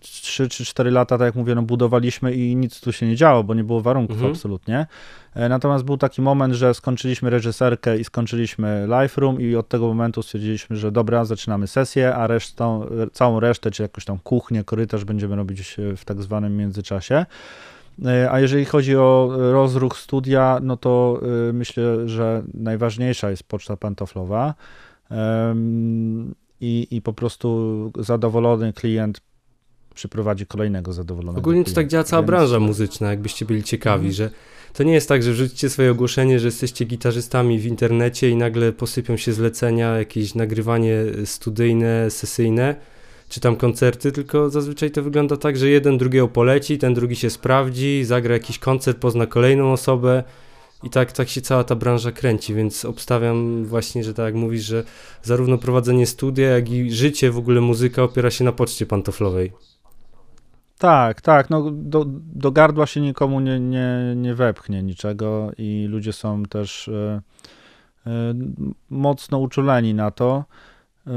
3 0.00 0.48
czy 0.48 0.64
4 0.64 0.90
lata, 0.90 1.18
tak 1.18 1.26
jak 1.26 1.34
mówię, 1.34 1.54
no, 1.54 1.62
budowaliśmy 1.62 2.34
i 2.34 2.56
nic 2.56 2.80
tu 2.80 2.92
się 2.92 3.06
nie 3.06 3.16
działo, 3.16 3.44
bo 3.44 3.54
nie 3.54 3.64
było 3.64 3.80
warunków 3.80 4.16
mhm. 4.16 4.32
absolutnie. 4.32 4.86
E, 5.34 5.48
natomiast 5.48 5.84
był 5.84 5.96
taki 5.96 6.22
moment, 6.22 6.54
że 6.54 6.74
skończyliśmy 6.74 7.30
reżyserkę 7.30 7.98
i 7.98 8.04
skończyliśmy 8.04 8.86
live 8.86 9.18
room 9.18 9.40
i 9.40 9.56
od 9.56 9.68
tego 9.68 9.86
momentu 9.86 10.22
stwierdziliśmy, 10.22 10.76
że 10.76 10.92
dobra, 10.92 11.24
zaczynamy 11.24 11.66
sesję, 11.66 12.14
a 12.14 12.26
resztą, 12.26 12.86
całą 13.12 13.40
resztę, 13.40 13.70
czy 13.70 13.82
jakąś 13.82 14.04
tam 14.04 14.18
kuchnię, 14.18 14.64
korytarz 14.64 15.04
będziemy 15.04 15.36
robić 15.36 15.76
w 15.96 16.04
tak 16.04 16.22
zwanym 16.22 16.56
międzyczasie. 16.56 17.26
E, 18.04 18.30
a 18.30 18.40
jeżeli 18.40 18.64
chodzi 18.64 18.96
o 18.96 19.30
rozruch 19.36 19.96
studia, 19.96 20.58
no 20.62 20.76
to 20.76 21.20
e, 21.48 21.52
myślę, 21.52 22.08
że 22.08 22.42
najważniejsza 22.54 23.30
jest 23.30 23.42
poczta 23.42 23.76
pantoflowa 23.76 24.54
i, 26.60 26.86
i 26.90 27.02
po 27.02 27.12
prostu 27.12 27.92
zadowolony 27.98 28.72
klient 28.72 29.20
przyprowadzi 29.94 30.46
kolejnego 30.46 30.92
zadowolonego. 30.92 31.40
Ogólnie 31.40 31.64
to 31.64 31.72
tak 31.72 31.88
działa 31.88 32.04
cała 32.04 32.22
Więc... 32.22 32.26
branża 32.26 32.60
muzyczna, 32.60 33.10
jakbyście 33.10 33.46
byli 33.46 33.62
ciekawi, 33.62 34.06
mhm. 34.06 34.12
że 34.12 34.30
to 34.72 34.82
nie 34.82 34.92
jest 34.92 35.08
tak, 35.08 35.22
że 35.22 35.32
wrzucicie 35.32 35.70
swoje 35.70 35.90
ogłoszenie, 35.90 36.40
że 36.40 36.46
jesteście 36.46 36.84
gitarzystami 36.84 37.58
w 37.58 37.66
internecie 37.66 38.30
i 38.30 38.36
nagle 38.36 38.72
posypią 38.72 39.16
się 39.16 39.32
zlecenia, 39.32 39.98
jakieś 39.98 40.34
nagrywanie 40.34 40.96
studyjne, 41.24 42.10
sesyjne, 42.10 42.76
czy 43.28 43.40
tam 43.40 43.56
koncerty, 43.56 44.12
tylko 44.12 44.50
zazwyczaj 44.50 44.90
to 44.90 45.02
wygląda 45.02 45.36
tak, 45.36 45.56
że 45.56 45.68
jeden 45.68 45.98
drugiego 45.98 46.28
poleci, 46.28 46.78
ten 46.78 46.94
drugi 46.94 47.16
się 47.16 47.30
sprawdzi, 47.30 48.04
zagra 48.04 48.34
jakiś 48.34 48.58
koncert, 48.58 48.98
pozna 48.98 49.26
kolejną 49.26 49.72
osobę 49.72 50.24
i 50.84 50.90
tak, 50.90 51.12
tak 51.12 51.28
się 51.28 51.40
cała 51.40 51.64
ta 51.64 51.74
branża 51.74 52.12
kręci, 52.12 52.54
więc 52.54 52.84
obstawiam 52.84 53.64
właśnie, 53.64 54.04
że 54.04 54.14
tak 54.14 54.24
jak 54.24 54.34
mówisz, 54.34 54.64
że 54.64 54.84
zarówno 55.22 55.58
prowadzenie 55.58 56.06
studia, 56.06 56.48
jak 56.48 56.70
i 56.70 56.92
życie, 56.92 57.30
w 57.30 57.38
ogóle 57.38 57.60
muzyka 57.60 58.02
opiera 58.02 58.30
się 58.30 58.44
na 58.44 58.52
poczcie 58.52 58.86
pantoflowej. 58.86 59.52
Tak, 60.78 61.20
tak. 61.20 61.50
No, 61.50 61.70
do, 61.72 62.04
do 62.34 62.52
gardła 62.52 62.86
się 62.86 63.00
nikomu 63.00 63.40
nie, 63.40 63.60
nie, 63.60 64.14
nie 64.16 64.34
wepchnie 64.34 64.82
niczego 64.82 65.50
i 65.58 65.86
ludzie 65.88 66.12
są 66.12 66.42
też 66.42 66.88
e, 66.88 67.20
e, 68.06 68.34
mocno 68.90 69.38
uczuleni 69.38 69.94
na 69.94 70.10
to. 70.10 70.44
E, 71.06 71.10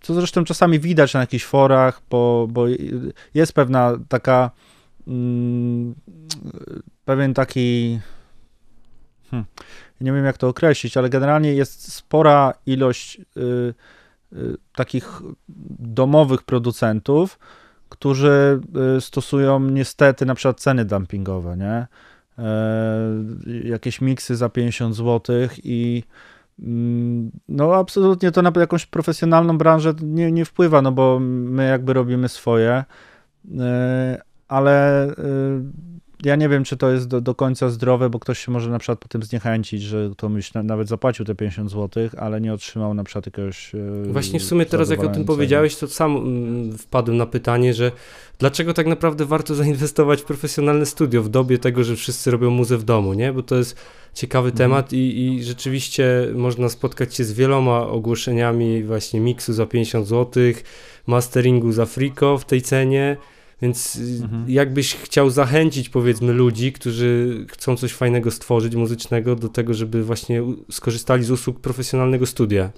co 0.00 0.14
zresztą 0.14 0.44
czasami 0.44 0.80
widać 0.80 1.14
na 1.14 1.20
jakichś 1.20 1.44
forach, 1.44 2.02
bo, 2.10 2.48
bo 2.50 2.64
jest 3.34 3.52
pewna 3.52 3.92
taka 4.08 4.50
mm, 5.06 5.94
pewien 7.04 7.34
taki 7.34 7.98
hmm, 9.30 9.46
nie 10.00 10.12
wiem 10.12 10.24
jak 10.24 10.38
to 10.38 10.48
określić, 10.48 10.96
ale 10.96 11.08
generalnie 11.08 11.54
jest 11.54 11.92
spora 11.92 12.54
ilość 12.66 13.20
y, 13.20 13.24
y, 14.32 14.56
takich 14.74 15.22
domowych 15.78 16.42
producentów, 16.42 17.38
którzy 17.88 18.60
y, 18.96 19.00
stosują 19.00 19.60
niestety 19.60 20.26
na 20.26 20.34
przykład 20.34 20.60
ceny 20.60 20.84
dumpingowe, 20.84 21.56
nie? 21.56 21.86
E, 22.38 23.24
jakieś 23.64 24.00
miksy 24.00 24.36
za 24.36 24.48
50 24.48 24.96
zł 24.96 25.36
i 25.62 26.02
mm, 26.58 27.30
no 27.48 27.74
absolutnie 27.74 28.32
to 28.32 28.42
na 28.42 28.52
jakąś 28.56 28.86
profesjonalną 28.86 29.58
branżę 29.58 29.94
nie, 30.02 30.32
nie 30.32 30.44
wpływa, 30.44 30.82
no 30.82 30.92
bo 30.92 31.18
my 31.20 31.68
jakby 31.68 31.92
robimy 31.92 32.28
swoje, 32.28 32.84
e, 33.58 34.22
ale 34.48 35.06
ja 36.26 36.36
nie 36.36 36.48
wiem, 36.48 36.64
czy 36.64 36.76
to 36.76 36.90
jest 36.90 37.08
do, 37.08 37.20
do 37.20 37.34
końca 37.34 37.70
zdrowe, 37.70 38.10
bo 38.10 38.18
ktoś 38.18 38.44
się 38.44 38.52
może 38.52 38.70
na 38.70 38.78
przykład 38.78 38.98
po 38.98 39.08
tym 39.08 39.22
zniechęcić, 39.22 39.82
że 39.82 40.14
to 40.16 40.28
myśl, 40.28 40.58
nawet 40.64 40.88
zapłacił 40.88 41.24
te 41.24 41.34
50 41.34 41.70
zł, 41.70 42.08
ale 42.18 42.40
nie 42.40 42.54
otrzymał 42.54 42.94
na 42.94 43.04
przykład 43.04 43.26
jakiegoś. 43.26 43.74
E, 43.74 43.78
Właśnie 44.12 44.40
w 44.40 44.42
sumie 44.42 44.66
teraz, 44.66 44.90
jak 44.90 45.04
o 45.04 45.08
tym 45.08 45.24
powiedziałeś, 45.24 45.76
to 45.76 45.88
sam 45.88 46.16
mm, 46.16 46.78
wpadłem 46.78 47.16
na 47.16 47.26
pytanie, 47.26 47.74
że 47.74 47.92
dlaczego 48.38 48.74
tak 48.74 48.86
naprawdę 48.86 49.24
warto 49.24 49.54
zainwestować 49.64 50.22
w 50.22 50.24
profesjonalne 50.24 50.86
studio 50.86 51.22
w 51.22 51.28
dobie 51.28 51.58
tego, 51.58 51.84
że 51.84 51.96
wszyscy 51.96 52.30
robią 52.30 52.50
muzę 52.50 52.78
w 52.78 52.84
domu, 52.84 53.14
nie? 53.14 53.32
Bo 53.32 53.42
to 53.42 53.56
jest 53.56 53.76
ciekawy 54.14 54.48
mhm. 54.48 54.58
temat 54.58 54.92
i, 54.92 55.18
i 55.18 55.44
rzeczywiście 55.44 56.28
można 56.34 56.68
spotkać 56.68 57.14
się 57.14 57.24
z 57.24 57.32
wieloma 57.32 57.86
ogłoszeniami 57.86 58.84
właśnie 58.84 59.20
miksu 59.20 59.52
za 59.52 59.66
50 59.66 60.06
zł, 60.06 60.42
masteringu 61.06 61.72
za 61.72 61.86
friko 61.86 62.38
w 62.38 62.44
tej 62.44 62.62
cenie 62.62 63.16
więc 63.62 63.98
mhm. 64.22 64.50
jakbyś 64.50 64.94
chciał 64.94 65.30
zachęcić, 65.30 65.88
powiedzmy, 65.88 66.32
ludzi, 66.32 66.72
którzy 66.72 67.44
chcą 67.50 67.76
coś 67.76 67.92
fajnego 67.92 68.30
stworzyć, 68.30 68.74
muzycznego, 68.74 69.36
do 69.36 69.48
tego, 69.48 69.74
żeby 69.74 70.04
właśnie 70.04 70.42
skorzystali 70.70 71.24
z 71.24 71.30
usług 71.30 71.60
profesjonalnego 71.60 72.26
studia? 72.26 72.70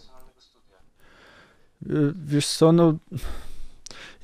Y, 1.91 2.15
wiesz 2.27 2.47
co, 2.47 2.73
no 2.73 2.95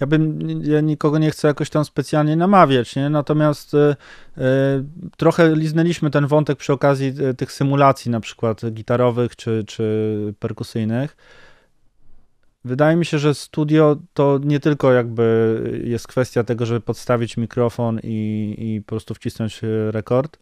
ja 0.01 0.07
bym, 0.07 0.39
ja 0.65 0.81
nikogo 0.81 1.19
nie 1.19 1.31
chcę 1.31 1.49
jakoś 1.49 1.71
tam 1.71 1.85
specjalnie 1.85 2.37
namawiać, 2.37 2.97
nie? 2.97 3.11
Natomiast 3.11 3.75
y, 3.75 3.79
y, 3.79 4.43
trochę 5.17 5.57
liznęliśmy 5.57 6.11
ten 6.11 6.27
wątek 6.27 6.59
przy 6.59 6.73
okazji 6.73 7.15
y, 7.31 7.35
tych 7.35 7.53
symulacji 7.53 8.11
na 8.11 8.21
przykład 8.21 8.61
gitarowych 8.71 9.37
czy, 9.37 9.65
czy 9.67 10.35
perkusyjnych. 10.39 11.17
Wydaje 12.65 12.97
mi 12.97 13.07
się, 13.07 13.19
że 13.19 13.35
studio 13.35 13.97
to 14.15 14.41
nie 14.45 14.61
tylko 14.61 14.93
jakby 14.93 15.83
jest 15.85 16.07
kwestia 16.07 16.45
tego, 16.45 16.67
żeby 16.67 16.81
podstawić 16.81 17.37
mikrofon 17.37 18.01
i, 18.03 18.55
i 18.59 18.83
po 18.83 18.89
prostu 18.89 19.15
wcisnąć 19.15 19.61
rekord, 19.91 20.39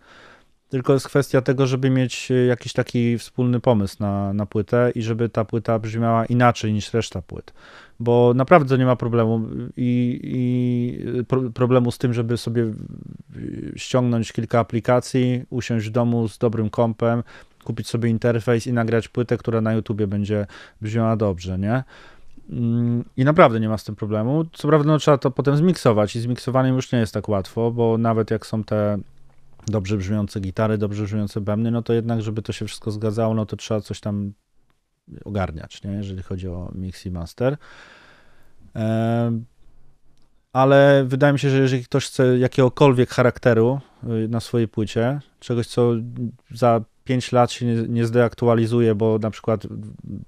tylko 0.69 0.93
jest 0.93 1.07
kwestia 1.07 1.43
tego, 1.43 1.67
żeby 1.67 1.91
mieć 1.91 2.29
jakiś 2.49 2.73
taki 2.73 3.19
wspólny 3.19 3.61
pomysł 3.61 3.97
na, 4.01 4.33
na 4.33 4.47
płytę 4.47 4.93
i 4.95 5.03
żeby 5.03 5.29
ta 5.29 5.45
płyta 5.45 5.79
brzmiała 5.79 6.27
inaczej 6.27 6.73
niż 6.73 6.95
reszta 6.95 7.23
płyt. 7.23 7.53
Bo 8.01 8.33
naprawdę 8.35 8.79
nie 8.79 8.87
ma 8.87 8.97
problemu 8.97 9.49
i, 9.77 10.21
i 10.23 11.25
pro, 11.25 11.51
problemu 11.51 11.91
z 11.91 11.99
tym, 11.99 12.15
żeby 12.15 12.37
sobie 12.37 12.73
ściągnąć 13.77 14.33
kilka 14.33 14.61
aplikacji, 14.61 15.45
usiąść 15.51 15.87
w 15.87 15.91
domu 15.91 16.29
z 16.29 16.39
dobrym 16.39 16.71
kompem, 16.71 17.23
kupić 17.65 17.89
sobie 17.89 18.11
interfejs 18.11 18.67
i 18.67 18.73
nagrać 18.73 19.09
płytę, 19.09 19.37
która 19.37 19.61
na 19.61 19.73
YouTubie 19.73 20.07
będzie 20.07 20.47
brzmiała 20.81 21.17
dobrze, 21.17 21.59
nie? 21.59 21.83
Mm, 22.51 23.05
I 23.17 23.25
naprawdę 23.25 23.61
nie 23.61 23.69
ma 23.69 23.79
z 23.79 23.85
tym 23.85 23.97
problemu. 23.97 24.45
Co 24.53 24.69
prawda, 24.69 24.87
no, 24.93 24.99
trzeba 24.99 25.19
to 25.19 25.31
potem 25.31 25.57
zmiksować 25.57 26.17
i 26.17 26.21
zmiksowaniem 26.21 26.77
już 26.77 26.93
nie 26.93 26.99
jest 26.99 27.15
tak 27.15 27.29
łatwo, 27.29 27.71
bo 27.71 27.99
nawet 27.99 28.31
jak 28.31 28.47
są 28.47 28.65
te 28.65 28.99
dobrze 29.67 29.97
brzmiące 29.97 30.41
gitary, 30.41 30.79
dobrze 30.79 31.05
brzmiące 31.05 31.41
bębny, 31.41 31.71
no 31.71 31.83
to 31.83 31.93
jednak, 31.93 32.23
żeby 32.23 32.43
to 32.43 32.53
się 32.53 32.67
wszystko 32.67 32.91
zgadzało, 32.91 33.35
no 33.35 33.47
to 33.47 33.57
trzeba 33.57 33.81
coś 33.81 34.01
tam 34.01 34.33
ogarniać, 35.25 35.83
nie? 35.85 35.91
jeżeli 35.91 36.23
chodzi 36.23 36.49
o 36.49 36.73
mix 36.75 37.07
i 37.07 37.11
master. 37.11 37.57
Ale 40.53 41.05
wydaje 41.07 41.33
mi 41.33 41.39
się, 41.39 41.51
że 41.51 41.59
jeżeli 41.59 41.85
ktoś 41.85 42.07
chce 42.07 42.39
jakiegokolwiek 42.39 43.11
charakteru 43.11 43.81
y, 44.25 44.29
na 44.29 44.41
swojej 44.41 44.69
płycie, 44.69 45.21
czegoś, 45.41 45.67
co 45.67 45.93
za 46.51 46.85
5 47.05 47.33
lat 47.33 47.53
się 47.53 47.67
nie, 47.67 47.75
nie 47.75 48.07
zdeaktualizuje, 48.07 48.95
bo 48.95 49.19
na 49.19 49.31
przykład 49.31 49.67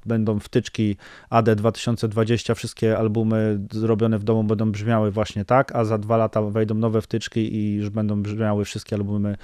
będą 0.06 0.38
wtyczki 0.40 0.96
AD 1.30 1.54
2020, 1.54 2.54
wszystkie 2.54 2.98
albumy 2.98 3.60
zrobione 3.72 4.18
w 4.18 4.24
domu 4.24 4.44
będą 4.44 4.72
brzmiały 4.72 5.10
właśnie 5.10 5.44
tak, 5.44 5.76
a 5.76 5.84
za 5.84 5.98
dwa 5.98 6.16
lata 6.16 6.42
wejdą 6.42 6.74
nowe 6.74 7.02
wtyczki 7.02 7.54
i 7.54 7.74
już 7.74 7.90
będą 7.90 8.22
brzmiały 8.22 8.64
wszystkie 8.64 8.96
albumy 8.96 9.36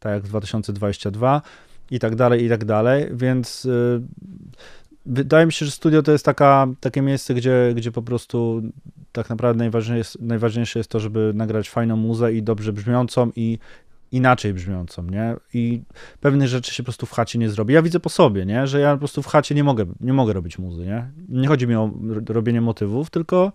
tak 0.00 0.12
jak 0.12 0.22
2022 0.22 1.42
i 1.90 1.98
tak 1.98 2.16
dalej, 2.16 2.44
i 2.44 2.48
tak 2.48 2.64
dalej, 2.64 3.06
więc 3.12 3.64
yy, 3.64 4.02
wydaje 5.06 5.46
mi 5.46 5.52
się, 5.52 5.66
że 5.66 5.72
studio 5.72 6.02
to 6.02 6.12
jest 6.12 6.24
taka, 6.24 6.66
takie 6.80 7.02
miejsce, 7.02 7.34
gdzie, 7.34 7.72
gdzie 7.76 7.92
po 7.92 8.02
prostu 8.02 8.62
tak 9.12 9.30
naprawdę 9.30 9.58
najważniejsze 9.58 9.98
jest, 9.98 10.22
najważniejsze 10.22 10.78
jest 10.78 10.90
to, 10.90 11.00
żeby 11.00 11.32
nagrać 11.34 11.70
fajną 11.70 11.96
muzę 11.96 12.32
i 12.32 12.42
dobrze 12.42 12.72
brzmiącą 12.72 13.30
i 13.36 13.58
inaczej 14.12 14.54
brzmiącą, 14.54 15.02
nie? 15.02 15.36
I 15.54 15.82
pewnych 16.20 16.48
rzeczy 16.48 16.74
się 16.74 16.82
po 16.82 16.84
prostu 16.84 17.06
w 17.06 17.12
chacie 17.12 17.38
nie 17.38 17.50
zrobi. 17.50 17.74
Ja 17.74 17.82
widzę 17.82 18.00
po 18.00 18.08
sobie, 18.08 18.46
nie? 18.46 18.66
Że 18.66 18.80
ja 18.80 18.92
po 18.92 18.98
prostu 18.98 19.22
w 19.22 19.26
chacie 19.26 19.54
nie 19.54 19.64
mogę, 19.64 19.86
nie 20.00 20.12
mogę 20.12 20.32
robić 20.32 20.58
muzy, 20.58 20.86
nie? 20.86 21.10
Nie 21.28 21.48
chodzi 21.48 21.66
mi 21.66 21.74
o 21.74 21.90
robienie 22.28 22.60
motywów, 22.60 23.10
tylko 23.10 23.52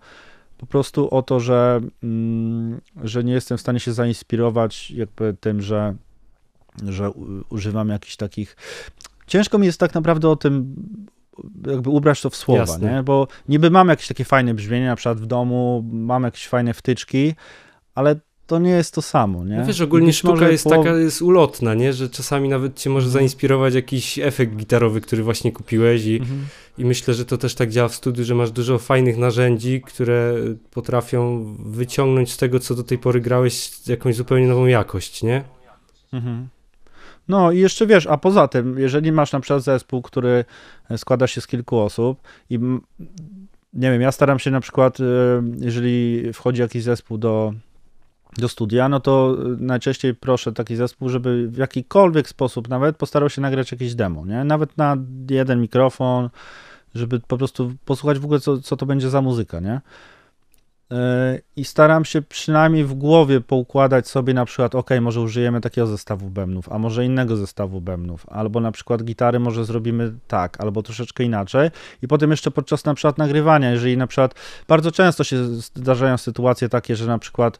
po 0.58 0.66
prostu 0.66 1.14
o 1.14 1.22
to, 1.22 1.40
że, 1.40 1.80
mm, 2.02 2.80
że 3.04 3.24
nie 3.24 3.32
jestem 3.32 3.58
w 3.58 3.60
stanie 3.60 3.80
się 3.80 3.92
zainspirować 3.92 4.90
jakby 4.90 5.36
tym, 5.40 5.62
że, 5.62 5.94
że 6.84 7.10
używam 7.48 7.88
jakichś 7.88 8.16
takich... 8.16 8.56
Ciężko 9.26 9.58
mi 9.58 9.66
jest 9.66 9.80
tak 9.80 9.94
naprawdę 9.94 10.28
o 10.28 10.36
tym 10.36 10.74
jakby 11.66 11.90
ubrać 11.90 12.22
to 12.22 12.30
w 12.30 12.36
słowa, 12.36 12.60
Jasne. 12.60 12.92
nie? 12.92 13.02
Bo 13.02 13.28
niby 13.48 13.70
mam 13.70 13.88
jakieś 13.88 14.08
takie 14.08 14.24
fajne 14.24 14.54
brzmienie, 14.54 14.86
na 14.86 14.96
przykład 14.96 15.20
w 15.20 15.26
domu, 15.26 15.84
mam 15.92 16.22
jakieś 16.22 16.48
fajne 16.48 16.74
wtyczki, 16.74 17.34
ale 17.94 18.16
to 18.46 18.58
nie 18.58 18.70
jest 18.70 18.94
to 18.94 19.02
samo, 19.02 19.44
nie? 19.44 19.56
No 19.56 19.66
wiesz, 19.66 19.80
ogólnie 19.80 20.12
sztuka 20.12 20.48
jest 20.48 20.64
taka, 20.64 20.96
jest 20.96 21.22
ulotna, 21.22 21.74
nie? 21.74 21.92
Że 21.92 22.08
czasami 22.08 22.48
nawet 22.48 22.78
cię 22.78 22.90
może 22.90 23.06
mhm. 23.06 23.12
zainspirować 23.12 23.74
jakiś 23.74 24.18
efekt 24.18 24.56
gitarowy, 24.56 25.00
który 25.00 25.22
właśnie 25.22 25.52
kupiłeś 25.52 26.04
i, 26.04 26.16
mhm. 26.16 26.46
i 26.78 26.84
myślę, 26.84 27.14
że 27.14 27.24
to 27.24 27.38
też 27.38 27.54
tak 27.54 27.70
działa 27.70 27.88
w 27.88 27.94
studiu, 27.94 28.24
że 28.24 28.34
masz 28.34 28.50
dużo 28.50 28.78
fajnych 28.78 29.18
narzędzi, 29.18 29.82
które 29.86 30.34
potrafią 30.70 31.44
wyciągnąć 31.58 32.32
z 32.32 32.36
tego, 32.36 32.58
co 32.58 32.74
do 32.74 32.82
tej 32.82 32.98
pory 32.98 33.20
grałeś, 33.20 33.70
jakąś 33.86 34.16
zupełnie 34.16 34.46
nową 34.46 34.66
jakość, 34.66 35.22
nie? 35.22 35.44
Mhm. 36.12 36.48
No 37.28 37.52
i 37.52 37.58
jeszcze 37.58 37.86
wiesz, 37.86 38.06
a 38.06 38.16
poza 38.16 38.48
tym, 38.48 38.78
jeżeli 38.78 39.12
masz 39.12 39.32
na 39.32 39.40
przykład 39.40 39.62
zespół, 39.62 40.02
który 40.02 40.44
składa 40.96 41.26
się 41.26 41.40
z 41.40 41.46
kilku 41.46 41.78
osób 41.78 42.20
i 42.50 42.58
nie 43.72 43.90
wiem, 43.90 44.00
ja 44.00 44.12
staram 44.12 44.38
się 44.38 44.50
na 44.50 44.60
przykład, 44.60 45.00
y, 45.00 45.04
jeżeli 45.58 46.22
wchodzi 46.32 46.60
jakiś 46.60 46.82
zespół 46.82 47.18
do 47.18 47.52
do 48.38 48.48
studia, 48.48 48.88
no 48.88 49.00
to 49.00 49.36
y, 49.54 49.56
najczęściej 49.60 50.14
proszę 50.14 50.52
taki 50.52 50.76
zespół, 50.76 51.08
żeby 51.08 51.48
w 51.48 51.56
jakikolwiek 51.56 52.28
sposób 52.28 52.68
nawet 52.68 52.96
postarał 52.96 53.30
się 53.30 53.40
nagrać 53.40 53.72
jakieś 53.72 53.94
demo, 53.94 54.26
nie? 54.26 54.44
Nawet 54.44 54.78
na 54.78 54.96
jeden 55.30 55.60
mikrofon, 55.60 56.30
żeby 56.94 57.20
po 57.20 57.38
prostu 57.38 57.72
posłuchać 57.84 58.18
w 58.18 58.24
ogóle, 58.24 58.40
co, 58.40 58.58
co 58.58 58.76
to 58.76 58.86
będzie 58.86 59.10
za 59.10 59.22
muzyka, 59.22 59.60
nie? 59.60 59.80
E, 60.92 61.38
i 61.56 61.64
staram 61.64 62.04
się 62.04 62.22
przynajmniej 62.22 62.84
w 62.84 62.94
głowie 62.94 63.40
poukładać 63.40 64.08
sobie 64.08 64.34
na 64.34 64.44
przykład, 64.44 64.74
ok, 64.74 64.90
może 65.00 65.20
użyjemy 65.20 65.60
takiego 65.60 65.86
zestawu 65.86 66.30
bębnów, 66.30 66.72
a 66.72 66.78
może 66.78 67.04
innego 67.04 67.36
zestawu 67.36 67.80
bębnów, 67.80 68.26
albo 68.28 68.60
na 68.60 68.72
przykład 68.72 69.04
gitary 69.04 69.38
może 69.38 69.64
zrobimy 69.64 70.12
tak, 70.28 70.60
albo 70.60 70.82
troszeczkę 70.82 71.24
inaczej. 71.24 71.70
I 72.02 72.08
potem 72.08 72.30
jeszcze 72.30 72.50
podczas 72.50 72.84
na 72.84 72.94
przykład 72.94 73.18
nagrywania, 73.18 73.70
jeżeli 73.70 73.96
na 73.96 74.06
przykład 74.06 74.34
bardzo 74.68 74.92
często 74.92 75.24
się 75.24 75.44
zdarzają 75.46 76.18
sytuacje 76.18 76.68
takie, 76.68 76.96
że 76.96 77.06
na 77.06 77.18
przykład 77.18 77.58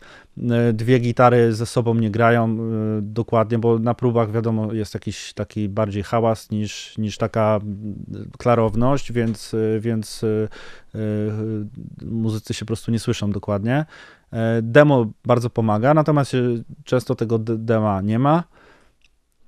e, 0.50 0.72
dwie 0.72 0.98
gitary 0.98 1.52
ze 1.52 1.66
sobą 1.66 1.94
nie 1.94 2.10
grają 2.10 2.44
e, 2.44 2.56
dokładnie, 3.02 3.58
bo 3.58 3.78
na 3.78 3.94
próbach 3.94 4.32
wiadomo 4.32 4.72
jest 4.72 4.94
jakiś 4.94 5.32
taki 5.32 5.68
bardziej 5.68 6.02
hałas 6.02 6.50
niż, 6.50 6.98
niż 6.98 7.18
taka 7.18 7.60
klarowność, 8.38 9.12
więc, 9.12 9.56
więc 9.80 10.24
muzycy 12.02 12.54
się 12.54 12.64
po 12.64 12.66
prostu 12.66 12.90
nie 12.90 12.98
słyszą 12.98 13.21
dokładnie. 13.30 13.84
E, 14.32 14.62
demo 14.62 15.06
bardzo 15.24 15.50
pomaga, 15.50 15.94
natomiast 15.94 16.32
często 16.84 17.14
tego 17.14 17.38
dema 17.38 18.00
nie 18.00 18.18
ma. 18.18 18.44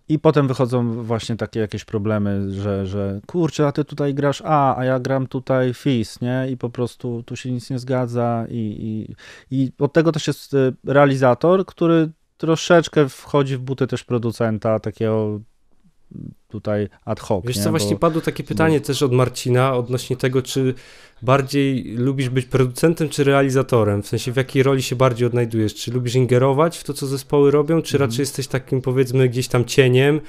I 0.09 0.19
potem 0.19 0.49
wychodzą 0.49 1.03
właśnie 1.03 1.37
takie 1.37 1.61
jakieś 1.61 1.85
problemy, 1.85 2.53
że, 2.53 2.87
że 2.87 3.21
kurczę, 3.27 3.67
a 3.67 3.73
ty 3.73 3.85
tutaj 3.85 4.15
grasz 4.15 4.43
A, 4.45 4.77
a 4.77 4.85
ja 4.85 5.01
gram 5.01 5.27
tutaj 5.27 5.75
Fis, 5.75 6.21
nie? 6.21 6.47
I 6.51 6.57
po 6.57 6.71
prostu 6.71 7.23
tu 7.23 7.37
się 7.37 7.53
nic 7.53 7.71
nie 7.71 7.79
zgadza. 7.79 8.45
I, 8.49 8.77
i, 8.81 9.15
i 9.57 9.73
od 9.79 9.93
tego 9.93 10.13
też 10.13 10.27
jest 10.27 10.55
e, 10.55 10.73
realizator, 10.85 11.67
który 11.67 12.11
troszeczkę 12.37 13.09
wchodzi 13.09 13.57
w 13.57 13.61
buty 13.61 13.87
też 13.87 14.05
producenta, 14.05 14.81
takiego 14.81 15.41
tutaj 16.55 16.89
ad 17.05 17.21
hoc. 17.21 17.45
Wiesz 17.47 17.57
nie? 17.57 17.63
co, 17.63 17.71
właśnie 17.71 17.91
Bo... 17.91 17.99
padło 17.99 18.21
takie 18.21 18.45
pytanie 18.45 18.81
też 18.81 19.03
od 19.03 19.13
Marcina 19.13 19.75
odnośnie 19.75 20.17
tego, 20.17 20.43
czy 20.43 20.75
bardziej 21.23 21.97
lubisz 21.97 22.29
być 22.29 22.47
producentem 22.47 23.09
czy 23.09 23.25
realizatorem? 23.25 24.03
W 24.03 24.07
sensie 24.07 24.33
w 24.33 24.37
jakiej 24.37 24.63
roli 24.63 24.83
się 24.83 24.97
bardziej 24.97 25.27
odnajdujesz? 25.27 25.75
Czy 25.75 25.93
lubisz 25.93 26.15
ingerować 26.15 26.79
w 26.79 26.85
to, 26.85 26.95
co 26.95 27.07
zespoły 27.07 27.51
robią, 27.51 27.83
czy 27.83 27.97
mhm. 27.97 28.11
raczej 28.11 28.23
jesteś 28.23 28.47
takim 28.47 28.83
powiedzmy 28.83 29.29
gdzieś 29.29 29.49
tam 29.49 29.65
cieniem 29.65 30.21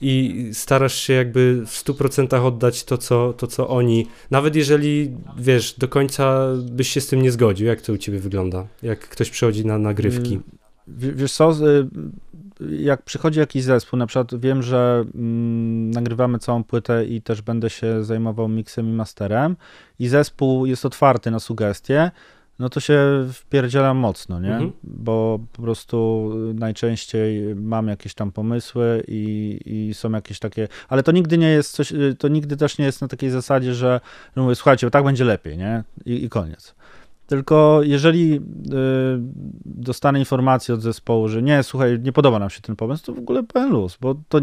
i 0.00 0.44
starasz 0.52 0.94
się 0.94 1.12
jakby 1.12 1.62
w 1.66 1.84
100% 1.84 2.46
oddać 2.46 2.84
to 2.84 2.98
co, 2.98 3.32
to, 3.32 3.46
co 3.46 3.68
oni, 3.68 4.06
nawet 4.30 4.56
jeżeli 4.56 5.10
wiesz, 5.38 5.74
do 5.78 5.88
końca 5.88 6.48
byś 6.70 6.88
się 6.88 7.00
z 7.00 7.06
tym 7.06 7.22
nie 7.22 7.30
zgodził. 7.30 7.66
Jak 7.66 7.80
to 7.80 7.92
u 7.92 7.96
ciebie 7.96 8.18
wygląda? 8.18 8.66
Jak 8.82 9.08
ktoś 9.08 9.30
przychodzi 9.30 9.66
na 9.66 9.78
nagrywki? 9.78 10.40
Wiesz 10.88 11.32
co, 11.32 11.54
jak 12.70 13.02
przychodzi 13.02 13.40
jakiś 13.40 13.62
zespół, 13.62 13.98
na 13.98 14.06
przykład 14.06 14.40
wiem, 14.40 14.62
że 14.62 15.04
mm, 15.14 15.90
nagrywamy 15.90 16.38
całą 16.38 16.64
płytę 16.64 17.04
i 17.04 17.22
też 17.22 17.42
będę 17.42 17.70
się 17.70 18.04
zajmował 18.04 18.48
miksem 18.48 18.88
i 18.88 18.92
masterem 18.92 19.56
i 19.98 20.08
zespół 20.08 20.66
jest 20.66 20.86
otwarty 20.86 21.30
na 21.30 21.40
sugestie, 21.40 22.10
no 22.58 22.68
to 22.68 22.80
się 22.80 23.26
wpierdzielam 23.32 23.96
mocno, 23.96 24.40
nie? 24.40 24.52
Mhm. 24.52 24.72
Bo 24.82 25.40
po 25.52 25.62
prostu 25.62 26.30
najczęściej 26.54 27.54
mam 27.54 27.88
jakieś 27.88 28.14
tam 28.14 28.32
pomysły 28.32 29.04
i, 29.08 29.60
i 29.66 29.94
są 29.94 30.10
jakieś 30.10 30.38
takie, 30.38 30.68
ale 30.88 31.02
to 31.02 31.12
nigdy 31.12 31.38
nie 31.38 31.48
jest 31.48 31.72
coś, 31.72 31.92
to 32.18 32.28
nigdy 32.28 32.56
też 32.56 32.78
nie 32.78 32.84
jest 32.84 33.00
na 33.00 33.08
takiej 33.08 33.30
zasadzie, 33.30 33.74
że 33.74 34.00
no 34.36 34.42
mówię, 34.42 34.54
słuchajcie, 34.54 34.90
tak 34.90 35.04
będzie 35.04 35.24
lepiej, 35.24 35.58
nie? 35.58 35.84
I, 36.04 36.24
i 36.24 36.28
koniec. 36.28 36.74
Tylko 37.26 37.80
jeżeli 37.82 38.34
y, 38.34 38.40
dostanę 39.64 40.18
informację 40.18 40.74
od 40.74 40.82
zespołu, 40.82 41.28
że 41.28 41.42
nie, 41.42 41.62
słuchaj, 41.62 42.00
nie 42.02 42.12
podoba 42.12 42.38
nam 42.38 42.50
się 42.50 42.60
ten 42.60 42.76
pomysł, 42.76 43.06
to 43.06 43.12
w 43.12 43.18
ogóle 43.18 43.42
pełen 43.42 43.70
luz, 43.70 43.98
bo 44.00 44.14
to, 44.28 44.40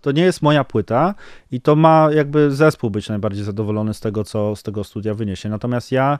to 0.00 0.12
nie 0.12 0.22
jest 0.22 0.42
moja 0.42 0.64
płyta 0.64 1.14
i 1.52 1.60
to 1.60 1.76
ma 1.76 2.08
jakby 2.12 2.50
zespół 2.50 2.90
być 2.90 3.08
najbardziej 3.08 3.44
zadowolony 3.44 3.94
z 3.94 4.00
tego, 4.00 4.24
co 4.24 4.56
z 4.56 4.62
tego 4.62 4.84
studia 4.84 5.14
wyniesie. 5.14 5.48
Natomiast 5.48 5.92
ja 5.92 6.18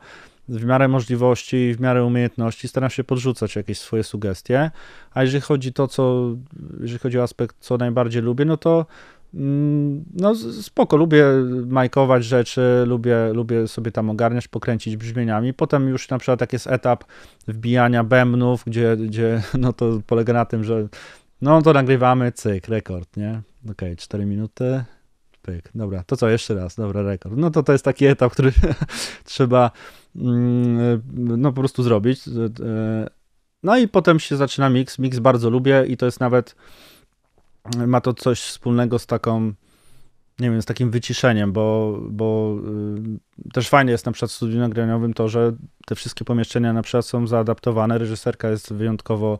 w 0.49 0.65
miarę 0.65 0.89
możliwości 0.89 1.57
i 1.57 1.75
w 1.75 1.81
miarę 1.81 2.05
umiejętności 2.05 2.69
staram 2.69 2.91
się 2.91 3.05
podrzucać 3.05 3.57
jakieś 3.57 3.79
swoje 3.79 4.05
sugestie, 4.05 4.71
a 5.15 5.23
jeżeli 5.23 5.41
chodzi 5.41 5.73
to, 5.73 5.89
co, 5.89 6.35
jeżeli 6.81 6.99
chodzi 6.99 7.19
o 7.19 7.23
aspekt, 7.23 7.57
co 7.61 7.77
najbardziej 7.77 8.23
lubię, 8.23 8.45
no 8.45 8.57
to 8.57 8.87
no 9.33 10.35
spoko, 10.63 10.97
lubię 10.97 11.25
majkować 11.67 12.25
rzeczy, 12.25 12.85
lubię, 12.87 13.33
lubię 13.33 13.69
sobie 13.69 13.93
tam 13.93 14.11
ogarniać, 14.11 14.49
pokręcić 14.49 14.97
brzmieniami. 14.97 15.55
Potem 15.55 15.89
już 15.89 16.09
na 16.09 16.19
przykład 16.19 16.41
jak 16.41 16.53
jest 16.53 16.67
etap 16.67 17.05
wbijania 17.49 18.05
bębnów, 18.05 18.63
gdzie, 18.67 18.97
gdzie 18.97 19.43
no 19.59 19.73
to 19.73 20.01
polega 20.07 20.33
na 20.33 20.45
tym, 20.45 20.65
że 20.65 20.89
no 21.41 21.63
to 21.63 21.73
nagrywamy, 21.73 22.33
cyk, 22.33 22.69
rekord, 22.69 23.17
nie? 23.17 23.43
Okej, 23.65 23.73
okay, 23.73 23.97
4 23.97 24.27
minuty, 24.27 24.85
pyk, 25.43 25.71
dobra, 25.75 26.05
to 26.07 26.17
co, 26.17 26.29
jeszcze 26.29 26.55
raz, 26.55 26.77
dobra, 26.77 27.03
rekord. 27.03 27.35
No 27.37 27.51
to 27.51 27.63
to 27.63 27.73
jest 27.73 27.85
taki 27.85 28.07
etap, 28.07 28.33
który 28.33 28.53
trzeba 29.25 29.71
mm, 30.17 31.03
no 31.15 31.53
po 31.53 31.61
prostu 31.61 31.83
zrobić. 31.83 32.21
No 33.63 33.79
i 33.79 33.89
potem 33.89 34.21
się 34.21 34.37
zaczyna 34.37 34.71
mix, 34.71 34.99
mix 34.99 35.19
bardzo 35.19 35.51
lubię 35.51 35.85
i 35.89 35.97
to 35.97 36.07
jest 36.07 36.21
nawet 36.21 36.55
ma 37.87 38.01
to 38.01 38.15
coś 38.15 38.41
wspólnego 38.41 38.99
z 38.99 39.07
taką, 39.07 39.53
nie 40.39 40.51
wiem, 40.51 40.63
z 40.63 40.65
takim 40.65 40.91
wyciszeniem, 40.91 41.53
bo, 41.53 41.99
bo 42.11 42.57
y, 43.47 43.51
też 43.53 43.69
fajnie 43.69 43.93
jest 43.93 44.07
na 44.07 44.13
przykład 44.13 44.31
w 44.31 44.35
studiu 44.35 44.59
nagraniowym 44.59 45.15
to, 45.15 45.29
że 45.29 45.53
te 45.87 45.95
wszystkie 45.95 46.25
pomieszczenia 46.25 46.73
na 46.73 46.83
przykład 46.83 47.07
są 47.07 47.27
zaadaptowane, 47.27 47.99
reżyserka 47.99 48.51
jest 48.51 48.73
wyjątkowo 48.73 49.39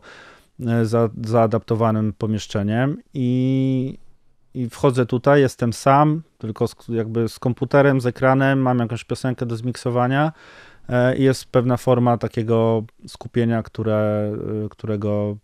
y, 0.59 0.85
za, 0.85 1.09
zaadaptowanym 1.25 2.13
pomieszczeniem 2.13 2.97
i, 3.13 3.97
i 4.53 4.69
wchodzę 4.69 5.05
tutaj, 5.05 5.41
jestem 5.41 5.73
sam, 5.73 6.21
tylko 6.37 6.67
z, 6.67 6.75
jakby 6.89 7.29
z 7.29 7.39
komputerem, 7.39 8.01
z 8.01 8.05
ekranem, 8.05 8.59
mam 8.61 8.79
jakąś 8.79 9.03
piosenkę 9.03 9.45
do 9.45 9.55
zmiksowania 9.55 10.31
y, 10.89 11.17
i 11.17 11.23
jest 11.23 11.45
pewna 11.45 11.77
forma 11.77 12.17
takiego 12.17 12.83
skupienia, 13.07 13.63
które, 13.63 14.31
którego 14.69 15.37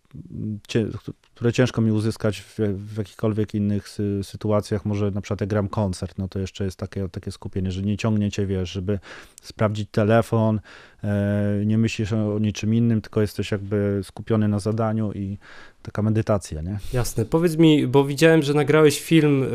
które 1.35 1.53
ciężko 1.53 1.81
mi 1.81 1.91
uzyskać 1.91 2.41
w, 2.41 2.59
w 2.75 2.97
jakichkolwiek 2.97 3.55
innych 3.55 3.89
sy, 3.89 4.19
sytuacjach. 4.23 4.85
Może 4.85 5.11
na 5.11 5.21
przykład 5.21 5.41
jak 5.41 5.49
gram 5.49 5.67
koncert, 5.67 6.17
no 6.17 6.27
to 6.27 6.39
jeszcze 6.39 6.65
jest 6.65 6.77
takie, 6.77 7.09
takie 7.09 7.31
skupienie, 7.31 7.71
że 7.71 7.81
nie 7.81 7.97
ciągniecie, 7.97 8.45
wiesz, 8.45 8.71
żeby 8.71 8.99
sprawdzić 9.41 9.89
telefon, 9.91 10.59
e, 11.03 11.63
nie 11.65 11.77
myślisz 11.77 12.13
o 12.13 12.39
niczym 12.39 12.73
innym, 12.73 13.01
tylko 13.01 13.21
jesteś 13.21 13.51
jakby 13.51 14.01
skupiony 14.03 14.47
na 14.47 14.59
zadaniu 14.59 15.11
i 15.13 15.37
taka 15.81 16.01
medytacja, 16.01 16.61
nie? 16.61 16.79
Jasne. 16.93 17.25
Powiedz 17.25 17.57
mi, 17.57 17.87
bo 17.87 18.05
widziałem, 18.05 18.41
że 18.43 18.53
nagrałeś 18.53 19.01
film 19.01 19.43
y, 19.43 19.47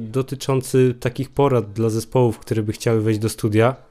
dotyczący 0.00 0.94
takich 1.00 1.30
porad 1.30 1.72
dla 1.72 1.90
zespołów, 1.90 2.38
które 2.38 2.62
by 2.62 2.72
chciały 2.72 3.00
wejść 3.00 3.20
do 3.20 3.28
studia. 3.28 3.89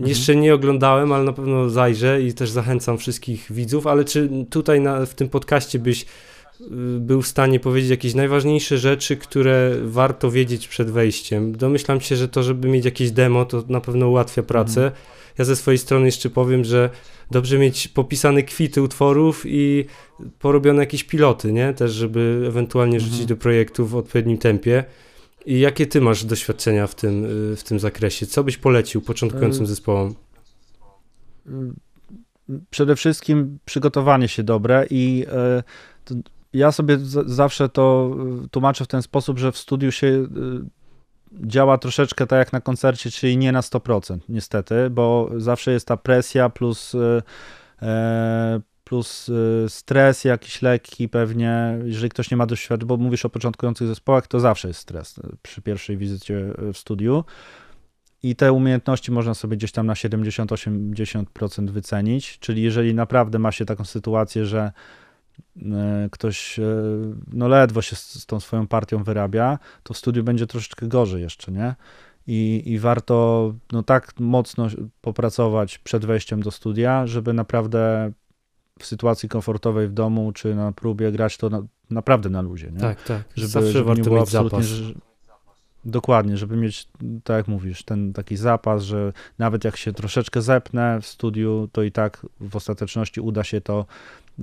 Mhm. 0.00 0.08
Jeszcze 0.08 0.36
nie 0.36 0.54
oglądałem, 0.54 1.12
ale 1.12 1.24
na 1.24 1.32
pewno 1.32 1.70
zajrzę 1.70 2.22
i 2.22 2.32
też 2.32 2.50
zachęcam 2.50 2.98
wszystkich 2.98 3.46
widzów, 3.50 3.86
ale 3.86 4.04
czy 4.04 4.30
tutaj 4.50 4.80
na, 4.80 5.06
w 5.06 5.14
tym 5.14 5.28
podcaście 5.28 5.78
byś 5.78 6.06
Y, 6.60 7.00
był 7.00 7.22
w 7.22 7.26
stanie 7.26 7.60
powiedzieć 7.60 7.90
jakieś 7.90 8.14
najważniejsze 8.14 8.78
rzeczy, 8.78 9.16
które 9.16 9.76
warto 9.82 10.30
wiedzieć 10.30 10.68
przed 10.68 10.90
wejściem. 10.90 11.56
Domyślam 11.56 12.00
się, 12.00 12.16
że 12.16 12.28
to, 12.28 12.42
żeby 12.42 12.68
mieć 12.68 12.84
jakieś 12.84 13.10
demo, 13.10 13.44
to 13.44 13.64
na 13.68 13.80
pewno 13.80 14.08
ułatwia 14.08 14.42
pracę. 14.42 14.84
Mhm. 14.84 15.02
Ja 15.38 15.44
ze 15.44 15.56
swojej 15.56 15.78
strony 15.78 16.06
jeszcze 16.06 16.30
powiem, 16.30 16.64
że 16.64 16.90
dobrze 17.30 17.58
mieć 17.58 17.88
popisane 17.88 18.42
kwity 18.42 18.82
utworów 18.82 19.42
i 19.46 19.84
porobione 20.38 20.82
jakieś 20.82 21.04
piloty, 21.04 21.52
nie? 21.52 21.74
Też, 21.74 21.92
żeby 21.92 22.44
ewentualnie 22.48 22.96
mhm. 22.96 23.12
rzucić 23.12 23.26
do 23.26 23.36
projektu 23.36 23.86
w 23.86 23.96
odpowiednim 23.96 24.38
tempie. 24.38 24.84
I 25.46 25.60
jakie 25.60 25.86
ty 25.86 26.00
masz 26.00 26.24
doświadczenia 26.24 26.86
w 26.86 26.94
tym, 26.94 27.24
y, 27.52 27.56
w 27.56 27.64
tym 27.64 27.78
zakresie? 27.78 28.26
Co 28.26 28.44
byś 28.44 28.56
polecił 28.56 29.02
początkującym 29.02 29.64
y, 29.64 29.66
zespołom? 29.66 30.14
Przede 32.70 32.96
wszystkim 32.96 33.58
przygotowanie 33.64 34.28
się 34.28 34.42
dobre 34.42 34.86
i 34.90 35.26
ja 36.52 36.72
sobie 36.72 36.98
zawsze 37.26 37.68
to 37.68 38.10
y, 38.44 38.48
tłumaczę 38.48 38.84
w 38.84 38.88
ten 38.88 39.02
sposób, 39.02 39.38
że 39.38 39.52
w 39.52 39.58
studiu 39.58 39.92
się 39.92 40.06
y, 40.06 40.26
działa 41.32 41.78
troszeczkę 41.78 42.26
tak 42.26 42.38
jak 42.38 42.52
na 42.52 42.60
koncercie, 42.60 43.10
czyli 43.10 43.36
nie 43.36 43.52
na 43.52 43.60
100%, 43.60 44.18
niestety, 44.28 44.90
bo 44.90 45.30
zawsze 45.36 45.72
jest 45.72 45.86
ta 45.86 45.96
presja 45.96 46.48
plus, 46.48 46.94
y, 46.94 47.22
e, 47.82 48.60
plus 48.90 49.30
stres 49.68 50.24
jakiś 50.24 50.62
lekki 50.62 51.08
pewnie, 51.08 51.78
jeżeli 51.84 52.10
ktoś 52.10 52.30
nie 52.30 52.36
ma 52.36 52.46
doświadczenia, 52.46 52.86
bo 52.86 52.96
mówisz 52.96 53.24
o 53.24 53.30
początkujących 53.30 53.88
zespołach, 53.88 54.26
to 54.26 54.40
zawsze 54.40 54.68
jest 54.68 54.80
stres 54.80 55.20
przy 55.42 55.62
pierwszej 55.62 55.96
wizycie 55.96 56.52
w 56.72 56.78
studiu. 56.78 57.24
I 58.22 58.36
te 58.36 58.52
umiejętności 58.52 59.12
można 59.12 59.34
sobie 59.34 59.56
gdzieś 59.56 59.72
tam 59.72 59.86
na 59.86 59.92
70-80% 59.92 61.70
wycenić. 61.70 62.38
Czyli 62.38 62.62
jeżeli 62.62 62.94
naprawdę 62.94 63.38
ma 63.38 63.52
się 63.52 63.64
taką 63.64 63.84
sytuację, 63.84 64.46
że 64.46 64.72
ktoś 66.10 66.60
no 67.32 67.48
ledwo 67.48 67.82
się 67.82 67.96
z, 67.96 68.22
z 68.22 68.26
tą 68.26 68.40
swoją 68.40 68.66
partią 68.66 69.04
wyrabia, 69.04 69.58
to 69.82 69.94
w 69.94 69.98
studiu 69.98 70.24
będzie 70.24 70.46
troszeczkę 70.46 70.86
gorzej 70.86 71.22
jeszcze, 71.22 71.52
nie? 71.52 71.74
I, 72.26 72.62
i 72.66 72.78
warto 72.78 73.54
no 73.72 73.82
tak 73.82 74.12
mocno 74.20 74.68
popracować 75.00 75.78
przed 75.78 76.04
wejściem 76.04 76.42
do 76.42 76.50
studia, 76.50 77.06
żeby 77.06 77.32
naprawdę 77.32 78.12
w 78.82 78.86
sytuacji 78.86 79.28
komfortowej 79.28 79.88
w 79.88 79.92
domu 79.92 80.32
czy 80.32 80.54
na 80.54 80.72
próbie 80.72 81.12
grać 81.12 81.36
to 81.36 81.50
na, 81.50 81.62
naprawdę 81.90 82.30
na 82.30 82.42
luzie, 82.42 82.70
nie? 82.72 82.80
Tak, 82.80 83.02
tak. 83.02 83.22
Żeby, 83.34 83.48
Zawsze 83.48 83.72
żeby 83.72 83.84
warto 83.84 84.00
nie 84.00 84.04
było 84.04 84.20
mieć 84.20 84.28
zapas. 84.30 84.64
Że, 84.64 84.94
Dokładnie, 85.84 86.36
żeby 86.36 86.56
mieć, 86.56 86.88
tak 87.24 87.36
jak 87.36 87.48
mówisz, 87.48 87.82
ten 87.82 88.12
taki 88.12 88.36
zapas, 88.36 88.82
że 88.82 89.12
nawet 89.38 89.64
jak 89.64 89.76
się 89.76 89.92
troszeczkę 89.92 90.42
zepnę 90.42 90.98
w 91.00 91.06
studiu, 91.06 91.68
to 91.72 91.82
i 91.82 91.92
tak 91.92 92.26
w 92.40 92.56
ostateczności 92.56 93.20
uda 93.20 93.44
się 93.44 93.60
to 93.60 93.86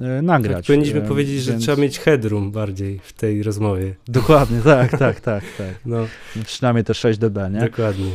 e, 0.01 0.21
nagrać. 0.21 0.57
Tak, 0.57 0.65
powinniśmy 0.65 1.03
E, 1.03 1.07
powiedzieć, 1.07 1.41
że 1.41 1.57
trzeba 1.57 1.81
mieć 1.81 1.99
headroom 1.99 2.51
bardziej 2.51 2.99
w 3.03 3.13
tej 3.13 3.43
rozmowie. 3.43 3.95
Dokładnie, 4.07 4.61
tak, 4.61 4.91
tak, 4.91 5.19
tak, 5.19 5.43
tak. 5.57 5.75
No, 5.85 5.97
Przynajmniej 6.45 6.83
te 6.83 6.93
6 6.93 7.19
dB, 7.19 7.49
nie? 7.49 7.59
dokładnie. 7.59 8.11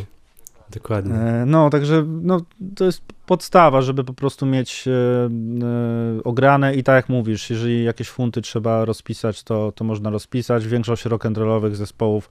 Dokładnie. 0.75 1.15
E, 1.15 1.45
No, 1.47 1.71
także 1.71 2.05
no, 2.23 2.41
to 2.77 2.85
jest 2.85 3.03
podstawa, 3.27 3.83
żeby 3.83 4.05
po 4.05 4.15
prostu 4.15 4.47
mieć 4.47 4.85
e, 4.89 4.91
e, 4.91 6.23
ograne 6.25 6.75
i 6.75 6.83
tak 6.83 6.95
jak 6.97 7.09
mówisz, 7.09 7.51
jeżeli 7.51 7.85
jakieś 7.85 8.09
funty 8.09 8.43
trzeba 8.43 8.85
rozpisać, 8.85 9.43
to, 9.43 9.73
to 9.75 9.85
można 9.85 10.11
rozpisać. 10.11 10.67
Większość 10.67 11.05
rock'n'rollowych 11.07 11.75
zespołów 11.75 12.31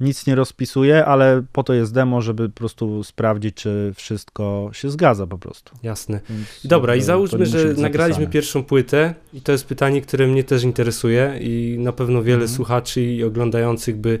nic 0.00 0.26
nie 0.26 0.34
rozpisuje, 0.34 1.04
ale 1.06 1.42
po 1.52 1.62
to 1.62 1.72
jest 1.74 1.94
demo, 1.94 2.20
żeby 2.20 2.48
po 2.48 2.54
prostu 2.54 3.04
sprawdzić, 3.04 3.54
czy 3.54 3.92
wszystko 3.96 4.70
się 4.72 4.90
zgadza 4.90 5.26
po 5.26 5.38
prostu. 5.38 5.76
Jasne. 5.82 6.20
Więc 6.30 6.60
Dobra, 6.64 6.96
i 6.96 6.98
to- 6.98 7.04
załóżmy, 7.04 7.46
że 7.46 7.58
nagraliśmy 7.58 7.98
zapisane. 8.14 8.26
pierwszą 8.26 8.64
płytę 8.64 9.14
i 9.32 9.40
to 9.40 9.52
jest 9.52 9.66
pytanie, 9.66 10.02
które 10.02 10.26
mnie 10.26 10.44
też 10.44 10.62
interesuje 10.62 11.38
i 11.40 11.76
na 11.78 11.92
pewno 11.92 12.22
wiele 12.22 12.42
Mhm. 12.42 12.56
słuchaczy 12.56 13.02
i 13.02 13.24
oglądających 13.24 13.96
by 13.96 14.18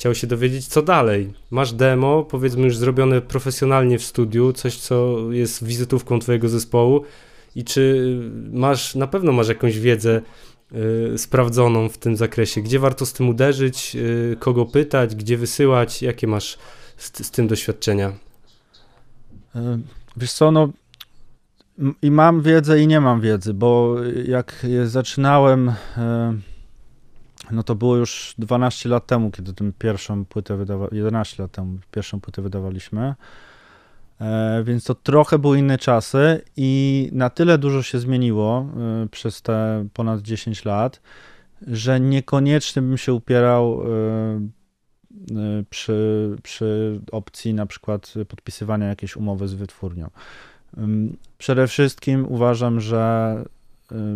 chciał 0.00 0.14
się 0.14 0.26
dowiedzieć, 0.26 0.66
co 0.66 0.82
dalej. 0.82 1.32
Masz 1.50 1.72
demo, 1.72 2.24
powiedzmy 2.24 2.64
już 2.64 2.76
zrobione 2.76 3.20
profesjonalnie 3.20 3.98
w 3.98 4.04
studiu, 4.04 4.52
coś, 4.52 4.76
co 4.76 5.18
jest 5.30 5.64
wizytówką 5.64 6.18
twojego 6.18 6.48
zespołu 6.48 7.04
i 7.54 7.64
czy 7.64 8.16
masz, 8.52 8.94
na 8.94 9.06
pewno 9.06 9.32
masz 9.32 9.48
jakąś 9.48 9.78
wiedzę 9.78 10.20
y, 11.14 11.18
sprawdzoną 11.18 11.88
w 11.88 11.98
tym 11.98 12.16
zakresie, 12.16 12.62
gdzie 12.62 12.78
warto 12.78 13.06
z 13.06 13.12
tym 13.12 13.28
uderzyć, 13.28 13.96
y, 13.96 14.36
kogo 14.38 14.66
pytać, 14.66 15.14
gdzie 15.14 15.36
wysyłać, 15.36 16.02
jakie 16.02 16.26
masz 16.26 16.58
z, 16.96 17.26
z 17.26 17.30
tym 17.30 17.48
doświadczenia? 17.48 18.12
E, 19.54 19.78
Wiesz 20.16 20.32
co, 20.32 20.50
no 20.50 20.68
i 22.02 22.10
mam 22.10 22.42
wiedzę 22.42 22.80
i 22.80 22.86
nie 22.86 23.00
mam 23.00 23.20
wiedzy, 23.20 23.54
bo 23.54 23.96
jak 24.24 24.66
zaczynałem, 24.84 25.68
e, 25.96 26.34
no 27.52 27.62
to 27.62 27.74
było 27.74 27.96
już 27.96 28.34
12 28.38 28.88
lat 28.88 29.06
temu, 29.06 29.30
kiedy 29.30 29.54
tę 29.54 29.72
pierwszą 29.78 30.24
płytę 30.24 30.56
wydawaliśmy, 30.56 30.96
11 30.96 31.42
lat 31.42 31.52
temu 31.52 31.78
pierwszą 31.90 32.20
płytę 32.20 32.42
wydawaliśmy, 32.42 33.14
E, 34.20 34.62
więc 34.64 34.84
to 34.84 34.94
trochę 34.94 35.38
były 35.38 35.58
inne 35.58 35.78
czasy 35.78 36.42
i 36.56 37.08
na 37.12 37.30
tyle 37.30 37.58
dużo 37.58 37.82
się 37.82 37.98
zmieniło 37.98 38.66
e, 39.04 39.08
przez 39.08 39.42
te 39.42 39.86
ponad 39.94 40.20
10 40.22 40.64
lat, 40.64 41.00
że 41.66 42.00
niekoniecznie 42.00 42.82
bym 42.82 42.98
się 42.98 43.12
upierał 43.12 43.82
e, 43.82 44.50
przy, 45.70 46.30
przy 46.42 47.00
opcji 47.12 47.54
na 47.54 47.66
przykład 47.66 48.14
podpisywania 48.28 48.86
jakiejś 48.86 49.16
umowy 49.16 49.48
z 49.48 49.54
wytwórnią. 49.54 50.10
Przede 51.38 51.66
wszystkim 51.66 52.26
uważam, 52.28 52.80
że 52.80 53.34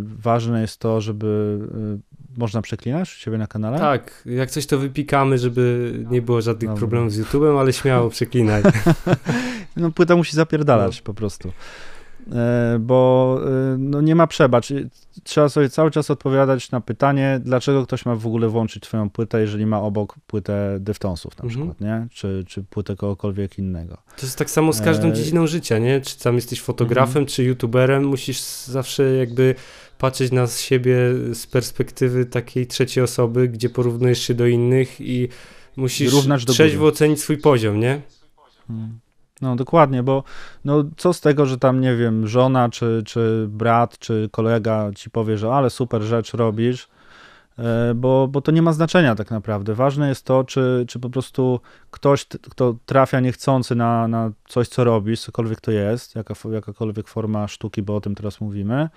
ważne 0.03 0.61
jest 0.61 0.79
to, 0.79 1.01
żeby 1.01 1.59
y, 2.37 2.39
można 2.39 2.63
przeklinać 2.63 3.17
u 3.17 3.19
ciebie 3.19 3.39
na 3.39 3.47
kanale? 3.47 3.79
Tak, 3.79 4.23
jak 4.27 4.51
coś 4.51 4.67
to 4.67 4.79
wypikamy, 4.79 5.39
żeby 5.39 5.93
nie 6.11 6.23
było 6.23 6.41
żadnych 6.41 6.75
problemów 6.75 7.13
z 7.13 7.21
YouTube'em, 7.21 7.59
ale 7.61 7.73
śmiało 7.73 8.11
przeklinaj. 8.11 8.63
No 9.77 9.91
płyta 9.91 10.17
musi 10.17 10.37
zapierdalać 10.37 11.03
po 11.03 11.15
prostu. 11.15 11.53
E, 12.33 12.77
Bo 12.81 13.41
e, 13.47 13.77
no, 13.79 14.01
nie 14.01 14.15
ma 14.15 14.27
przebacz. 14.27 14.73
Trzeba 15.25 15.49
sobie 15.49 15.69
cały 15.69 15.91
czas 15.91 16.11
odpowiadać 16.11 16.71
na 16.71 16.81
pytanie, 16.81 17.41
dlaczego 17.45 17.87
ktoś 17.87 18.07
ma 18.07 18.15
w 18.15 18.27
ogóle 18.27 18.49
włączyć 18.49 18.83
twoją 18.83 19.11
płytę, 19.11 19.41
jeżeli 19.41 19.67
ma 19.67 19.81
obok 19.81 20.15
płytę 20.27 20.77
Dyftonsów 20.81 21.39
na 21.39 21.45
Mhm. 21.45 21.51
przykład, 21.51 21.81
nie? 21.81 22.07
Czy, 22.11 22.45
czy 22.47 22.63
płytę 22.63 22.97
kogokolwiek 22.97 23.59
innego. 23.59 23.95
To 24.17 24.27
jest 24.27 24.39
tak 24.39 24.51
samo 24.51 24.73
z 24.73 24.81
każdą 24.81 25.09
E, 25.09 25.13
dziedziną 25.13 25.47
życia, 25.47 25.79
nie? 25.79 26.01
Czy 26.01 26.19
tam 26.19 26.35
jesteś 26.35 26.61
fotografem, 26.63 27.27
czy 27.27 27.45
youtuberem, 27.45 28.05
musisz 28.07 28.41
zawsze 28.65 29.03
jakby 29.13 29.55
patrzeć 29.99 30.33
na 30.33 30.47
siebie 30.47 30.97
z 31.33 31.47
perspektywy 31.47 32.27
takiej 32.27 32.67
trzeciej 32.67 33.05
osoby, 33.05 33.49
gdzie 33.49 33.71
porównujesz 33.71 34.21
się 34.21 34.35
do 34.35 34.47
innych 34.47 35.01
i 35.01 35.29
musisz 35.77 36.13
trzeźwo 36.47 36.87
ocenić 36.87 37.21
swój 37.21 37.39
poziom, 37.39 37.81
nie? 37.81 38.01
Mm. 38.71 38.99
No 39.45 39.57
dokładnie, 39.57 40.03
bo 40.03 40.23
no, 40.65 40.85
co 40.97 41.13
z 41.13 41.21
tego, 41.21 41.47
że 41.47 41.59
tam, 41.59 41.81
nie 41.81 41.97
wiem, 41.97 42.27
żona, 42.27 42.69
czy, 42.69 43.03
czy 43.07 43.47
brat, 43.49 43.99
czy 43.99 44.29
kolega 44.33 44.91
ci 44.97 45.11
powie, 45.11 45.39
że 45.39 45.53
ale 45.53 45.71
super 45.71 46.03
rzecz 46.03 46.35
robisz, 46.35 46.89
e, 47.59 47.95
bo, 47.95 48.29
bo 48.29 48.41
to 48.41 48.53
nie 48.53 48.63
ma 48.63 48.73
znaczenia 48.73 49.15
tak 49.15 49.31
naprawdę. 49.31 49.75
Ważne 49.75 50.09
jest 50.09 50.25
to, 50.25 50.45
czy, 50.45 50.85
czy 50.89 51.01
po 51.01 51.11
prostu 51.11 51.61
ktoś, 51.91 52.27
kto 52.27 52.75
trafia 52.87 53.21
niechcący 53.21 53.75
na, 53.75 54.09
na 54.09 54.31
coś, 54.49 54.69
co 54.69 54.85
robisz, 54.85 55.21
cokolwiek 55.21 55.61
to 55.61 55.71
jest, 55.71 56.15
jaka, 56.15 56.35
jakakolwiek 56.53 57.09
forma 57.09 57.49
sztuki, 57.49 57.83
bo 57.83 57.97
o 57.97 58.01
tym 58.01 58.15
teraz 58.15 58.41
mówimy, 58.41 58.89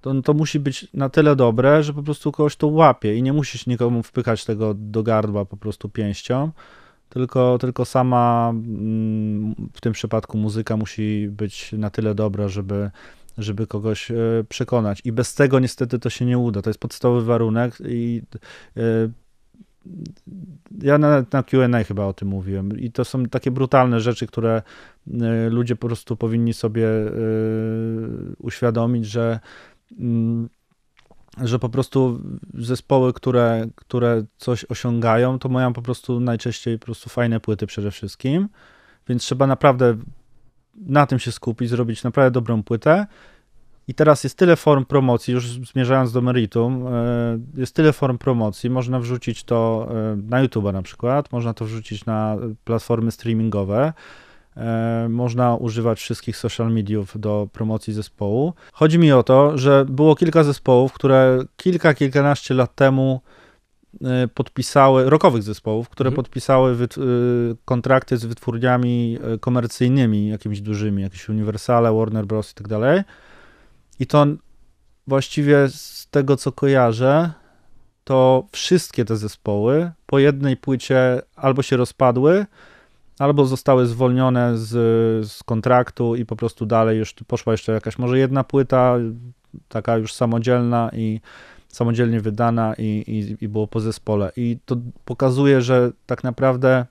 to, 0.00 0.22
to 0.22 0.34
musi 0.34 0.60
być 0.60 0.86
na 0.94 1.08
tyle 1.08 1.36
dobre, 1.36 1.82
że 1.82 1.94
po 1.94 2.02
prostu 2.02 2.32
kogoś 2.32 2.56
to 2.56 2.66
łapie 2.66 3.16
i 3.16 3.22
nie 3.22 3.32
musisz 3.32 3.66
nikomu 3.66 4.02
wpychać 4.02 4.44
tego 4.44 4.74
do 4.74 5.02
gardła 5.02 5.44
po 5.44 5.56
prostu 5.56 5.88
pięścią, 5.88 6.50
tylko, 7.10 7.58
tylko 7.60 7.84
sama 7.84 8.52
mm, 8.54 9.54
w 9.72 9.80
tym 9.80 9.92
przypadku 9.92 10.38
muzyka 10.38 10.76
musi 10.76 11.28
być 11.30 11.72
na 11.72 11.90
tyle 11.90 12.14
dobra, 12.14 12.48
żeby, 12.48 12.90
żeby 13.38 13.66
kogoś 13.66 14.10
e, 14.10 14.14
przekonać. 14.48 15.02
I 15.04 15.12
bez 15.12 15.34
tego 15.34 15.58
niestety 15.58 15.98
to 15.98 16.10
się 16.10 16.26
nie 16.26 16.38
uda. 16.38 16.62
To 16.62 16.70
jest 16.70 16.80
podstawowy 16.80 17.24
warunek 17.24 17.74
i 17.88 18.22
e, 18.76 18.80
ja 20.82 20.98
na, 20.98 21.24
na 21.32 21.42
Q&A 21.42 21.84
chyba 21.84 22.04
o 22.04 22.12
tym 22.12 22.28
mówiłem 22.28 22.78
i 22.78 22.92
to 22.92 23.04
są 23.04 23.26
takie 23.26 23.50
brutalne 23.50 24.00
rzeczy, 24.00 24.26
które 24.26 24.62
e, 25.20 25.50
ludzie 25.50 25.76
po 25.76 25.86
prostu 25.86 26.16
powinni 26.16 26.54
sobie 26.54 26.86
uświadomić, 28.38 29.06
że 29.06 29.40
mm, 29.98 30.48
że 31.38 31.58
po 31.58 31.68
prostu 31.68 32.20
zespoły, 32.54 33.12
które, 33.12 33.66
które 33.74 34.24
coś 34.38 34.64
osiągają, 34.64 35.38
to 35.38 35.48
mają 35.48 35.72
po 35.72 35.82
prostu 35.82 36.20
najczęściej 36.20 36.78
po 36.78 36.84
prostu 36.84 37.08
fajne 37.08 37.40
płyty 37.40 37.66
przede 37.66 37.90
wszystkim, 37.90 38.48
więc 39.08 39.22
trzeba 39.22 39.46
naprawdę 39.46 39.96
na 40.76 41.06
tym 41.06 41.18
się 41.18 41.32
skupić, 41.32 41.68
zrobić 41.68 42.02
naprawdę 42.02 42.30
dobrą 42.30 42.62
płytę. 42.62 43.06
I 43.88 43.94
teraz 43.94 44.24
jest 44.24 44.38
tyle 44.38 44.56
form 44.56 44.84
promocji, 44.84 45.34
już 45.34 45.48
zmierzając 45.48 46.12
do 46.12 46.20
meritum, 46.20 46.86
e, 46.86 47.38
jest 47.56 47.74
tyle 47.74 47.92
form 47.92 48.18
promocji, 48.18 48.70
można 48.70 49.00
wrzucić 49.00 49.44
to 49.44 49.88
e, 49.90 50.16
na 50.16 50.40
YouTube 50.40 50.72
na 50.72 50.82
przykład, 50.82 51.32
można 51.32 51.54
to 51.54 51.64
wrzucić 51.64 52.06
na 52.06 52.36
platformy 52.64 53.10
streamingowe, 53.10 53.92
Można 55.08 55.56
używać 55.56 55.98
wszystkich 56.00 56.36
social 56.36 56.72
mediów 56.72 57.20
do 57.20 57.48
promocji 57.52 57.92
zespołu. 57.92 58.52
Chodzi 58.72 58.98
mi 58.98 59.12
o 59.12 59.22
to, 59.22 59.58
że 59.58 59.84
było 59.88 60.16
kilka 60.16 60.44
zespołów, 60.44 60.92
które 60.92 61.38
kilka, 61.56 61.94
kilkanaście 61.94 62.54
lat 62.54 62.74
temu 62.74 63.20
e, 64.04 64.28
podpisały, 64.28 65.10
rockowych 65.10 65.42
zespołów, 65.42 65.88
które 65.88 66.08
Mhm. 66.08 66.16
podpisały 66.24 66.74
wyt- 66.76 66.98
y, 67.52 67.56
kontrakty 67.64 68.16
z 68.16 68.24
wytwórniami 68.24 69.18
e, 69.34 69.38
komercyjnymi, 69.38 70.28
jakimiś 70.28 70.60
dużymi, 70.60 71.02
jakieś 71.02 71.28
Universale, 71.28 71.92
Warner 71.92 72.26
Bros. 72.26 72.50
i 72.50 72.54
tak 72.54 72.68
dalej. 72.68 73.02
I 74.00 74.06
to 74.06 74.26
właściwie 75.06 75.68
z 75.68 76.08
tego, 76.10 76.36
co 76.36 76.52
kojarzę, 76.52 77.30
to 78.04 78.44
wszystkie 78.52 79.04
te 79.04 79.16
zespoły 79.16 79.90
po 80.06 80.18
jednej 80.18 80.56
płycie 80.56 81.22
albo 81.36 81.62
się 81.62 81.76
rozpadły, 81.76 82.46
albo 83.20 83.46
zostały 83.46 83.86
zwolnione 83.86 84.58
z, 84.58 84.68
z 85.30 85.42
kontraktu 85.42 86.16
i 86.16 86.26
po 86.26 86.36
prostu 86.36 86.66
dalej 86.66 86.98
już 86.98 87.14
poszła 87.26 87.52
jeszcze 87.52 87.72
jakaś 87.72 87.98
może 87.98 88.18
jedna 88.18 88.44
płyta, 88.44 88.96
taka 89.68 89.96
już 89.96 90.14
samodzielna 90.14 90.90
i 90.92 91.20
samodzielnie 91.68 92.20
wydana 92.20 92.74
i, 92.78 92.84
i, 92.84 93.44
i 93.44 93.48
było 93.48 93.66
po 93.66 93.80
zespole. 93.80 94.32
I 94.36 94.58
to 94.64 94.76
pokazuje, 95.04 95.62
że 95.62 95.92
tak 96.06 96.24
naprawdę 96.24 96.86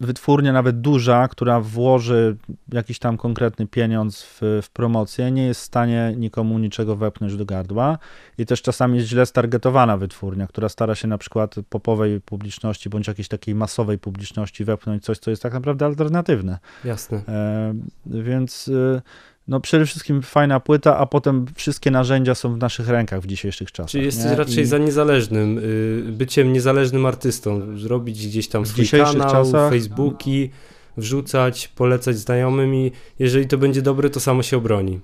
wytwórnia, 0.00 0.52
nawet 0.52 0.80
duża, 0.80 1.28
która 1.28 1.60
włoży 1.60 2.36
jakiś 2.72 2.98
tam 2.98 3.16
konkretny 3.16 3.66
pieniądz 3.66 4.22
w, 4.22 4.40
w 4.62 4.70
promocję, 4.70 5.30
nie 5.30 5.46
jest 5.46 5.60
w 5.60 5.64
stanie 5.64 6.14
nikomu 6.16 6.58
niczego 6.58 6.96
wepchnąć 6.96 7.36
do 7.36 7.44
gardła. 7.44 7.98
I 8.38 8.46
też 8.46 8.62
czasami 8.62 8.96
jest 8.96 9.08
źle 9.08 9.26
stargetowana 9.26 9.96
wytwórnia, 9.96 10.46
która 10.46 10.68
stara 10.68 10.94
się 10.94 11.08
na 11.08 11.18
przykład 11.18 11.54
popowej 11.68 12.20
publiczności 12.20 12.88
bądź 12.90 13.08
jakiejś 13.08 13.28
takiej 13.28 13.54
masowej 13.54 13.98
publiczności 13.98 14.64
wepchnąć 14.64 15.04
coś, 15.04 15.18
co 15.18 15.30
jest 15.30 15.42
tak 15.42 15.52
naprawdę 15.52 15.86
alternatywne. 15.86 16.58
Jasne. 16.84 17.22
E, 17.28 17.74
więc 18.06 18.70
e, 18.96 19.02
no 19.48 19.60
przede 19.60 19.86
wszystkim 19.86 20.22
fajna 20.22 20.60
płyta, 20.60 20.98
a 20.98 21.06
potem 21.06 21.46
wszystkie 21.54 21.90
narzędzia 21.90 22.34
są 22.34 22.54
w 22.54 22.58
naszych 22.58 22.88
rękach 22.88 23.20
w 23.20 23.26
dzisiejszych 23.26 23.72
czasach. 23.72 23.90
Czyli 23.90 24.04
jesteś 24.04 24.30
nie? 24.30 24.36
raczej 24.36 24.62
I 24.62 24.66
za 24.66 24.78
niezależnym, 24.78 25.58
y, 25.58 26.02
byciem 26.12 26.52
niezależnym 26.52 27.06
artystą, 27.06 27.78
zrobić 27.78 28.26
gdzieś 28.26 28.48
tam 28.48 28.64
W 28.64 28.68
swój 28.68 28.88
kanał, 28.88 29.30
czasach- 29.30 29.70
Facebooki, 29.70 30.50
wrzucać, 30.96 31.68
polecać 31.68 32.18
znajomym 32.18 32.74
i 32.74 32.92
jeżeli 33.18 33.46
to 33.46 33.58
będzie 33.58 33.82
dobre, 33.82 34.10
to 34.10 34.20
samo 34.20 34.42
się 34.42 34.56
obroni. 34.56 35.00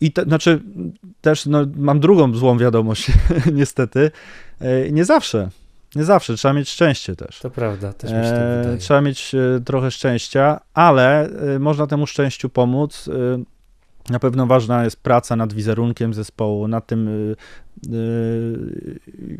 I 0.00 0.12
te, 0.12 0.22
znaczy 0.22 0.60
też 1.20 1.46
no, 1.46 1.66
mam 1.76 2.00
drugą 2.00 2.34
złą 2.34 2.58
wiadomość, 2.58 3.06
niestety. 3.52 4.10
E, 4.60 4.90
Nie 4.90 5.04
zawsze. 5.04 5.50
Nie 5.96 6.04
zawsze, 6.04 6.36
trzeba 6.36 6.54
mieć 6.54 6.68
szczęście 6.68 7.16
też. 7.16 7.38
To 7.38 7.50
prawda, 7.50 7.92
też 7.92 8.10
mi 8.10 8.16
się 8.16 8.30
tak 8.30 8.58
wydaje. 8.58 8.78
trzeba 8.78 9.00
mieć 9.00 9.34
e, 9.34 9.60
trochę 9.60 9.90
szczęścia, 9.90 10.60
ale 10.74 11.28
e, 11.54 11.58
można 11.58 11.86
temu 11.86 12.06
szczęściu 12.06 12.48
pomóc. 12.48 13.08
E, 13.08 14.12
na 14.12 14.18
pewno 14.18 14.46
ważna 14.46 14.84
jest 14.84 14.96
praca 14.96 15.36
nad 15.36 15.52
wizerunkiem 15.52 16.14
zespołu, 16.14 16.68
nad 16.68 16.86
tym, 16.86 17.34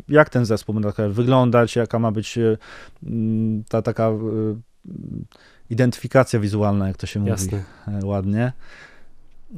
jak 0.09 0.29
ten 0.29 0.45
zespół 0.45 0.75
ma 0.75 1.09
wyglądać, 1.09 1.75
jaka 1.75 1.99
ma 1.99 2.11
być 2.11 2.39
ta 3.69 3.81
taka 3.81 4.11
identyfikacja 5.69 6.39
wizualna, 6.39 6.87
jak 6.87 6.97
to 6.97 7.07
się 7.07 7.27
Jasne. 7.27 7.63
mówi 7.87 8.05
ładnie. 8.05 8.51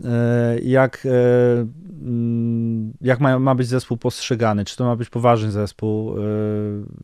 E, 0.04 0.60
jak, 0.60 1.06
e, 1.06 1.10
mm, 2.02 2.94
jak 3.02 3.20
ma, 3.20 3.40
ma 3.40 3.56
być 3.56 3.68
zespół 3.68 3.98
postrzegany, 3.98 4.66
czy 4.66 4.78
to 4.78 4.86
ma 4.86 4.96
być 4.96 5.10
poważny 5.10 5.52
zespół 5.52 6.12
e, 6.12 6.14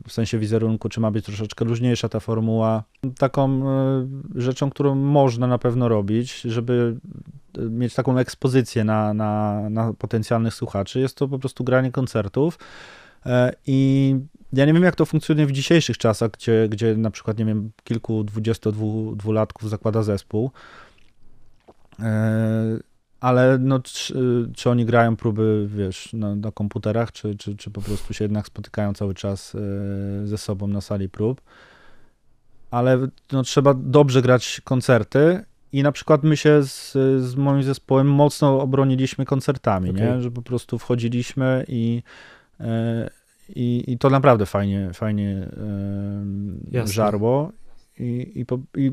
w 0.08 0.12
sensie 0.12 0.38
wizerunku, 0.38 0.88
czy 0.88 1.00
ma 1.00 1.10
być 1.10 1.24
troszeczkę 1.24 1.64
luźniejsza 1.64 2.08
ta 2.08 2.20
formuła. 2.20 2.84
Taką 3.18 3.62
rzeczą, 4.34 4.70
którą 4.70 4.94
można 4.94 5.46
na 5.46 5.58
pewno 5.58 5.88
robić, 5.88 6.40
żeby 6.40 6.96
mieć 7.70 7.94
taką 7.94 8.18
ekspozycję 8.18 8.84
na, 8.84 9.14
na, 9.14 9.62
na 9.70 9.92
potencjalnych 9.92 10.54
słuchaczy, 10.54 11.00
jest 11.00 11.16
to 11.16 11.28
po 11.28 11.38
prostu 11.38 11.64
granie 11.64 11.92
koncertów. 11.92 12.58
I 13.66 14.16
ja 14.52 14.64
nie 14.64 14.72
wiem, 14.72 14.82
jak 14.82 14.96
to 14.96 15.06
funkcjonuje 15.06 15.46
w 15.46 15.52
dzisiejszych 15.52 15.98
czasach, 15.98 16.30
gdzie, 16.30 16.68
gdzie 16.68 16.96
na 16.96 17.10
przykład, 17.10 17.38
nie 17.38 17.44
wiem, 17.44 17.70
kilku 17.84 18.24
dwudziestodwulatków 18.24 19.70
zakłada 19.70 20.02
zespół. 20.02 20.50
E, 22.00 22.78
ale 23.20 23.58
no, 23.58 23.80
czy, 23.80 24.48
czy, 24.56 24.70
oni 24.70 24.84
grają 24.84 25.16
próby, 25.16 25.66
wiesz, 25.68 26.12
na, 26.12 26.34
na 26.34 26.52
komputerach, 26.52 27.12
czy, 27.12 27.36
czy, 27.36 27.56
czy 27.56 27.70
po 27.70 27.82
prostu 27.82 28.14
się 28.14 28.24
jednak 28.24 28.46
spotykają 28.46 28.94
cały 28.94 29.14
czas 29.14 29.54
e, 29.54 30.26
ze 30.26 30.38
sobą 30.38 30.66
na 30.66 30.80
sali 30.80 31.08
prób. 31.08 31.40
Ale 32.70 32.98
no, 33.32 33.42
trzeba 33.42 33.74
dobrze 33.74 34.22
grać 34.22 34.60
koncerty 34.64 35.44
i 35.72 35.82
na 35.82 35.92
przykład 35.92 36.22
my 36.22 36.36
się 36.36 36.62
z, 36.62 36.92
z 37.22 37.34
moim 37.34 37.62
zespołem 37.62 38.10
mocno 38.10 38.60
obroniliśmy 38.60 39.24
koncertami, 39.24 39.90
okay. 39.90 40.02
nie? 40.02 40.22
że 40.22 40.30
po 40.30 40.42
prostu 40.42 40.78
wchodziliśmy 40.78 41.64
i, 41.68 42.02
e, 42.60 43.10
i, 43.48 43.84
i 43.92 43.98
to 43.98 44.10
naprawdę 44.10 44.46
fajnie, 44.46 44.90
fajnie 44.94 45.48
żarło. 46.84 47.52
I, 48.02 48.40
i, 48.40 48.46
po, 48.46 48.58
I, 48.76 48.92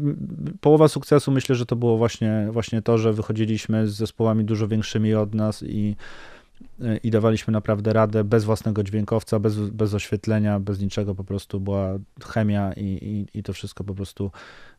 połowa 0.62 0.88
sukcesu 0.88 1.32
myślę, 1.32 1.55
że 1.55 1.66
to 1.66 1.76
było 1.76 1.97
właśnie, 1.97 2.47
właśnie 2.51 2.82
to, 2.82 2.97
że 2.97 3.14
wychodziliśmy 3.14 3.88
z 3.88 3.95
zespołami 3.95 4.45
dużo 4.45 4.68
większymi 4.68 5.14
od 5.14 5.34
nas 5.34 5.64
i, 5.64 5.95
i 7.03 7.12
dawaliśmy 7.12 7.51
naprawdę 7.51 7.93
radę 7.93 8.24
bez 8.24 8.43
własnego 8.43 8.84
dźwiękowca, 8.84 9.39
bez, 9.39 9.60
bez 9.60 9.93
oświetlenia, 9.93 10.60
bez 10.60 10.80
niczego, 10.80 11.16
po 11.16 11.24
prostu 11.24 11.60
była 11.60 11.89
chemia 12.24 12.74
i, 12.74 12.84
i, 12.84 13.39
i 13.39 13.43
to 13.43 13.53
wszystko 13.53 13.84
po 13.84 13.95
prostu 13.95 14.32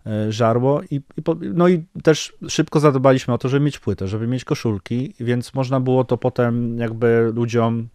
e, 0.07 0.33
żarło. 0.33 0.83
I, 0.91 1.01
i 1.17 1.23
po, 1.23 1.37
no 1.55 1.69
i 1.69 1.85
też 2.03 2.33
szybko 2.49 2.81
zadbaliśmy 2.81 3.35
o 3.35 3.39
to, 3.39 3.49
żeby 3.49 3.65
mieć 3.65 3.79
płytę, 3.79 4.09
żeby 4.09 4.27
mieć 4.27 4.45
koszulki, 4.45 5.15
więc 5.21 5.55
można 5.55 5.81
było 5.81 6.05
to 6.05 6.17
potem 6.17 6.79
jakby 6.79 7.33
ludziom 7.35 7.89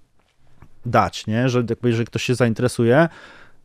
dać, 0.85 1.27
nie? 1.27 1.49
że 1.49 1.63
jakby 1.69 1.89
jeżeli 1.89 2.05
ktoś 2.05 2.23
się 2.23 2.35
zainteresuje, 2.35 3.09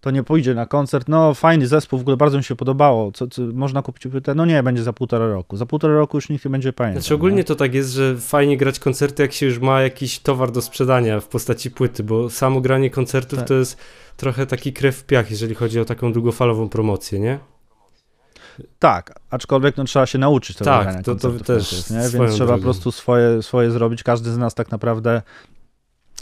to 0.00 0.10
nie 0.10 0.22
pójdzie 0.22 0.54
na 0.54 0.66
koncert. 0.66 1.08
No, 1.08 1.34
fajny 1.34 1.66
zespół, 1.66 1.98
w 1.98 2.02
ogóle 2.02 2.16
bardzo 2.16 2.38
mi 2.38 2.44
się 2.44 2.56
podobało. 2.56 3.12
Co, 3.12 3.26
co, 3.26 3.42
można 3.42 3.82
kupić 3.82 4.12
płytę? 4.12 4.34
No 4.34 4.46
nie, 4.46 4.62
będzie 4.62 4.82
za 4.82 4.92
półtora 4.92 5.26
roku. 5.26 5.56
Za 5.56 5.66
półtora 5.66 5.94
roku 5.94 6.16
już 6.16 6.28
nikt 6.28 6.44
nie 6.44 6.50
będzie 6.50 6.72
pamiętał. 6.72 7.02
Znaczy 7.02 7.14
ogólnie 7.14 7.44
to 7.44 7.54
tak 7.54 7.74
jest, 7.74 7.90
że 7.90 8.16
fajnie 8.16 8.56
grać 8.56 8.78
koncerty, 8.78 9.22
jak 9.22 9.32
się 9.32 9.46
już 9.46 9.58
ma 9.58 9.82
jakiś 9.82 10.18
towar 10.18 10.50
do 10.50 10.62
sprzedania 10.62 11.20
w 11.20 11.28
postaci 11.28 11.70
płyty, 11.70 12.04
bo 12.04 12.30
samo 12.30 12.60
granie 12.60 12.90
koncertów 12.90 13.38
tak. 13.38 13.48
to 13.48 13.54
jest 13.54 13.78
trochę 14.16 14.46
taki 14.46 14.72
krew 14.72 14.96
w 14.96 15.04
piach, 15.04 15.30
jeżeli 15.30 15.54
chodzi 15.54 15.80
o 15.80 15.84
taką 15.84 16.12
długofalową 16.12 16.68
promocję, 16.68 17.18
nie? 17.18 17.38
Tak, 18.78 19.20
aczkolwiek 19.30 19.76
no, 19.76 19.84
trzeba 19.84 20.06
się 20.06 20.18
nauczyć 20.18 20.56
tego 20.56 20.70
tak, 20.70 20.82
grania 20.82 21.02
to, 21.02 21.14
to 21.14 21.30
też 21.30 21.72
jest? 21.72 22.14
Więc 22.14 22.32
trzeba 22.32 22.56
po 22.56 22.62
prostu 22.62 22.92
swoje, 22.92 23.42
swoje 23.42 23.70
zrobić. 23.70 24.02
Każdy 24.02 24.30
z 24.30 24.38
nas 24.38 24.54
tak 24.54 24.70
naprawdę, 24.70 25.22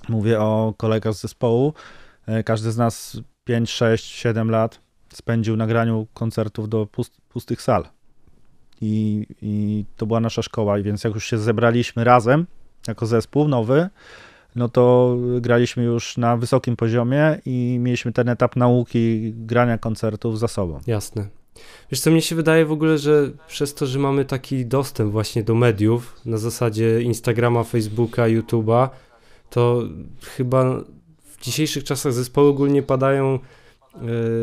mówię 0.09 0.41
o 0.41 0.75
kolegach 0.77 1.15
z 1.15 1.21
zespołu, 1.21 1.75
e, 2.27 2.43
każdy 2.43 2.73
z 2.73 2.77
nas 2.77 3.21
5, 3.49 3.71
6, 3.71 4.05
7 4.05 4.51
lat 4.51 4.81
spędził 5.13 5.57
na 5.57 5.67
graniu 5.67 6.07
koncertów 6.15 6.69
do 6.69 6.87
pust, 6.87 7.21
pustych 7.29 7.63
sal. 7.63 7.89
I, 8.81 9.27
I 9.43 9.85
to 9.97 10.07
była 10.07 10.21
nasza 10.21 10.43
szkoła, 10.43 10.79
i 10.79 10.83
więc 10.83 11.05
jak 11.05 11.15
już 11.15 11.27
się 11.27 11.39
zebraliśmy 11.39 12.05
razem 12.05 12.47
jako 12.89 13.07
zespół 13.07 13.49
nowy, 13.49 13.89
no 14.57 14.69
to 14.69 15.17
graliśmy 15.41 15.85
już 15.85 16.17
na 16.17 16.37
wysokim 16.37 16.77
poziomie 16.77 17.41
i 17.47 17.79
mieliśmy 17.81 18.13
ten 18.13 18.29
etap 18.29 18.57
nauki 18.57 19.33
grania 19.37 19.79
koncertów 19.79 20.39
za 20.39 20.49
sobą. 20.49 20.81
Jasne. 20.87 21.29
Wiesz 21.91 22.01
co, 22.01 22.11
mnie 22.11 22.23
się 22.23 22.37
wydaje 22.37 22.67
w 22.67 22.73
ogóle, 22.73 22.99
że 22.99 23.31
przez 23.47 23.75
to, 23.75 23.87
że 23.87 23.99
mamy 23.99 24.25
taki 24.25 24.67
dostęp 24.67 25.13
właśnie 25.13 25.43
do 25.43 25.55
mediów 25.55 26.21
na 26.25 26.37
zasadzie 26.37 27.03
Instagrama, 27.03 27.65
Facebooka, 27.65 28.23
YouTube'a, 28.23 28.89
to 29.51 29.83
chyba 30.37 30.81
w 31.39 31.45
dzisiejszych 31.45 31.85
czasach 31.85 32.13
zespoły 32.13 32.49
ogólnie 32.49 32.83
padają 32.83 33.39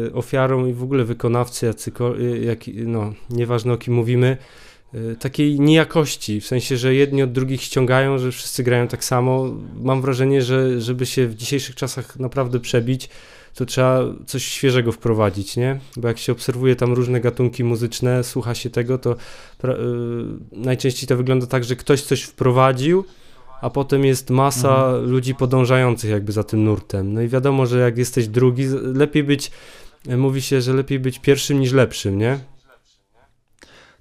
y, 0.07 0.13
ofiarą 0.13 0.65
i 0.65 0.73
w 0.73 0.83
ogóle 0.83 1.03
wykonawcy, 1.03 1.69
e, 1.69 2.37
jak, 2.37 2.59
no, 2.67 3.13
nieważne 3.29 3.73
o 3.73 3.77
kim 3.77 3.93
mówimy, 3.93 4.37
y, 4.93 5.15
takiej 5.19 5.59
niejakości, 5.59 6.41
w 6.41 6.47
sensie, 6.47 6.77
że 6.77 6.95
jedni 6.95 7.23
od 7.23 7.31
drugich 7.31 7.61
ściągają, 7.61 8.17
że 8.17 8.31
wszyscy 8.31 8.63
grają 8.63 8.87
tak 8.87 9.03
samo. 9.03 9.55
Mam 9.81 10.01
wrażenie, 10.01 10.41
że 10.41 10.81
żeby 10.81 11.05
się 11.05 11.27
w 11.27 11.35
dzisiejszych 11.35 11.75
czasach 11.75 12.19
naprawdę 12.19 12.59
przebić, 12.59 13.09
to 13.55 13.65
trzeba 13.65 14.03
coś 14.25 14.45
świeżego 14.45 14.91
wprowadzić, 14.91 15.57
nie? 15.57 15.79
Bo 15.97 16.07
jak 16.07 16.17
się 16.17 16.31
obserwuje 16.31 16.75
tam 16.75 16.93
różne 16.93 17.21
gatunki 17.21 17.63
muzyczne, 17.63 18.23
słucha 18.23 18.55
się 18.55 18.69
tego, 18.69 18.97
to 18.97 19.11
y, 19.11 19.15
najczęściej 20.51 21.07
to 21.07 21.17
wygląda 21.17 21.47
tak, 21.47 21.63
że 21.63 21.75
ktoś 21.75 22.01
coś 22.01 22.21
wprowadził, 22.21 23.05
a 23.61 23.69
potem 23.69 24.05
jest 24.05 24.29
masa 24.29 24.75
mhm. 24.75 25.09
ludzi 25.09 25.35
podążających 25.35 26.11
jakby 26.11 26.31
za 26.31 26.43
tym 26.43 26.63
nurtem. 26.63 27.13
No 27.13 27.21
i 27.21 27.27
wiadomo, 27.27 27.65
że 27.65 27.79
jak 27.79 27.97
jesteś 27.97 28.27
drugi, 28.27 28.67
lepiej 28.81 29.23
być, 29.23 29.51
e, 30.07 30.17
mówi 30.17 30.41
się, 30.41 30.61
że 30.61 30.73
lepiej 30.73 30.99
być 30.99 31.19
pierwszym 31.19 31.59
niż 31.59 31.71
lepszym, 31.71 32.17
nie? 32.17 32.39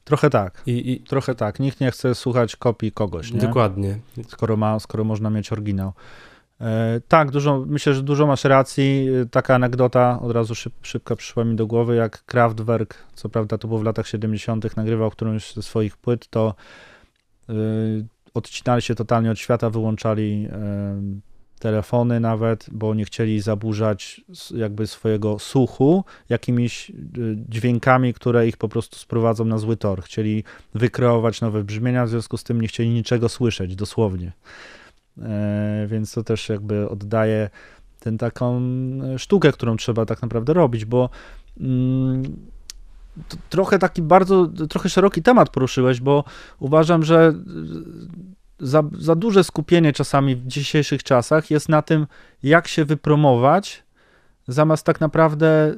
Trochę 0.05 0.31
tak. 0.31 0.63
I, 0.67 0.93
i 0.93 1.01
trochę 1.01 1.35
tak. 1.35 1.61
Nikt 1.61 1.81
nie 1.81 1.91
chce 1.91 2.15
słuchać 2.15 2.57
kopii 2.57 2.93
kogoś, 2.93 3.33
nie? 3.33 3.41
Dokładnie. 3.41 3.99
Skoro, 4.29 4.57
ma, 4.57 4.79
skoro 4.79 5.05
można 5.05 5.31
mieć 5.31 5.53
oryginał. 5.53 5.93
E, 6.61 7.01
tak, 7.09 7.31
dużo, 7.31 7.65
myślę, 7.67 7.95
że 7.95 8.03
dużo 8.03 8.27
masz 8.27 8.45
racji. 8.45 9.09
E, 9.23 9.27
taka 9.27 9.55
anegdota 9.55 10.21
od 10.21 10.33
razu 10.33 10.55
szyb, 10.55 10.73
szybko 10.83 11.17
przyszła 11.17 11.45
mi 11.45 11.57
do 11.57 11.67
głowy, 11.67 11.95
jak 11.95 12.25
Kraftwerk, 12.25 12.95
co 13.15 13.29
prawda 13.29 13.59
to 13.59 13.69
było 13.69 13.81
w 13.81 13.85
latach 13.85 14.09
70., 14.09 14.77
nagrywał 14.77 15.11
którąś 15.11 15.55
ze 15.55 15.63
swoich 15.63 15.97
płyt, 15.97 16.29
to 16.29 16.55
odcinali 18.35 18.83
się 18.83 18.95
totalnie 18.95 19.31
od 19.31 19.39
świata, 19.39 19.71
wyłączali 19.71 20.49
telefony 21.65 22.21
nawet, 22.21 22.67
bo 22.73 22.95
nie 22.95 23.05
chcieli 23.05 23.41
zaburzać 23.41 24.21
jakby 24.55 24.87
swojego 24.87 25.39
słuchu 25.39 26.05
jakimiś 26.29 26.91
y, 26.91 26.95
dźwiękami, 27.49 28.15
które 28.15 28.49
ich 28.49 28.57
po 28.57 28.69
prostu 28.69 28.99
sprowadzą 28.99 29.45
na 29.45 29.59
zły 29.59 29.77
tor. 29.77 30.03
Chcieli 30.03 30.45
wykreować 30.75 31.41
nowe 31.41 31.65
brzmienia, 31.65 32.07
w 32.07 32.09
związku 32.09 32.37
z 32.37 32.45
tym 32.45 32.61
nie 32.61 32.69
chcieli 32.69 32.91
niczego 32.91 33.29
słyszeć, 33.29 33.77
dosłownie. 33.77 34.33
E, 35.23 35.87
więc 35.91 36.13
to 36.13 36.23
też 36.23 36.49
jakby 36.49 36.89
oddaje 36.89 37.51
tę 38.01 38.19
taką 38.19 38.63
e, 39.15 39.19
sztukę, 39.19 39.53
którą 39.53 39.77
trzeba 39.77 40.07
tak 40.07 40.23
naprawdę 40.23 40.53
robić, 40.53 40.85
bo 40.85 41.11
mm, 41.61 42.23
trochę 43.51 43.79
taki 43.79 44.03
bardzo, 44.03 44.47
trochę 44.47 44.89
szeroki 44.89 45.23
temat 45.23 45.51
poruszyłeś, 45.51 46.01
bo 46.01 46.25
uważam, 46.59 47.05
że 47.05 47.33
za, 48.59 48.83
za 48.99 49.15
duże 49.15 49.45
skupienie 49.45 49.93
czasami 49.93 50.37
w 50.37 50.47
dzisiejszych 50.47 51.03
czasach 51.03 51.51
jest 51.51 51.69
na 51.69 51.83
tym, 51.83 52.07
jak 52.43 52.69
się 52.69 52.85
wypromować, 52.85 53.83
zamiast 54.49 54.87
tak 54.87 55.01
naprawdę 55.01 55.75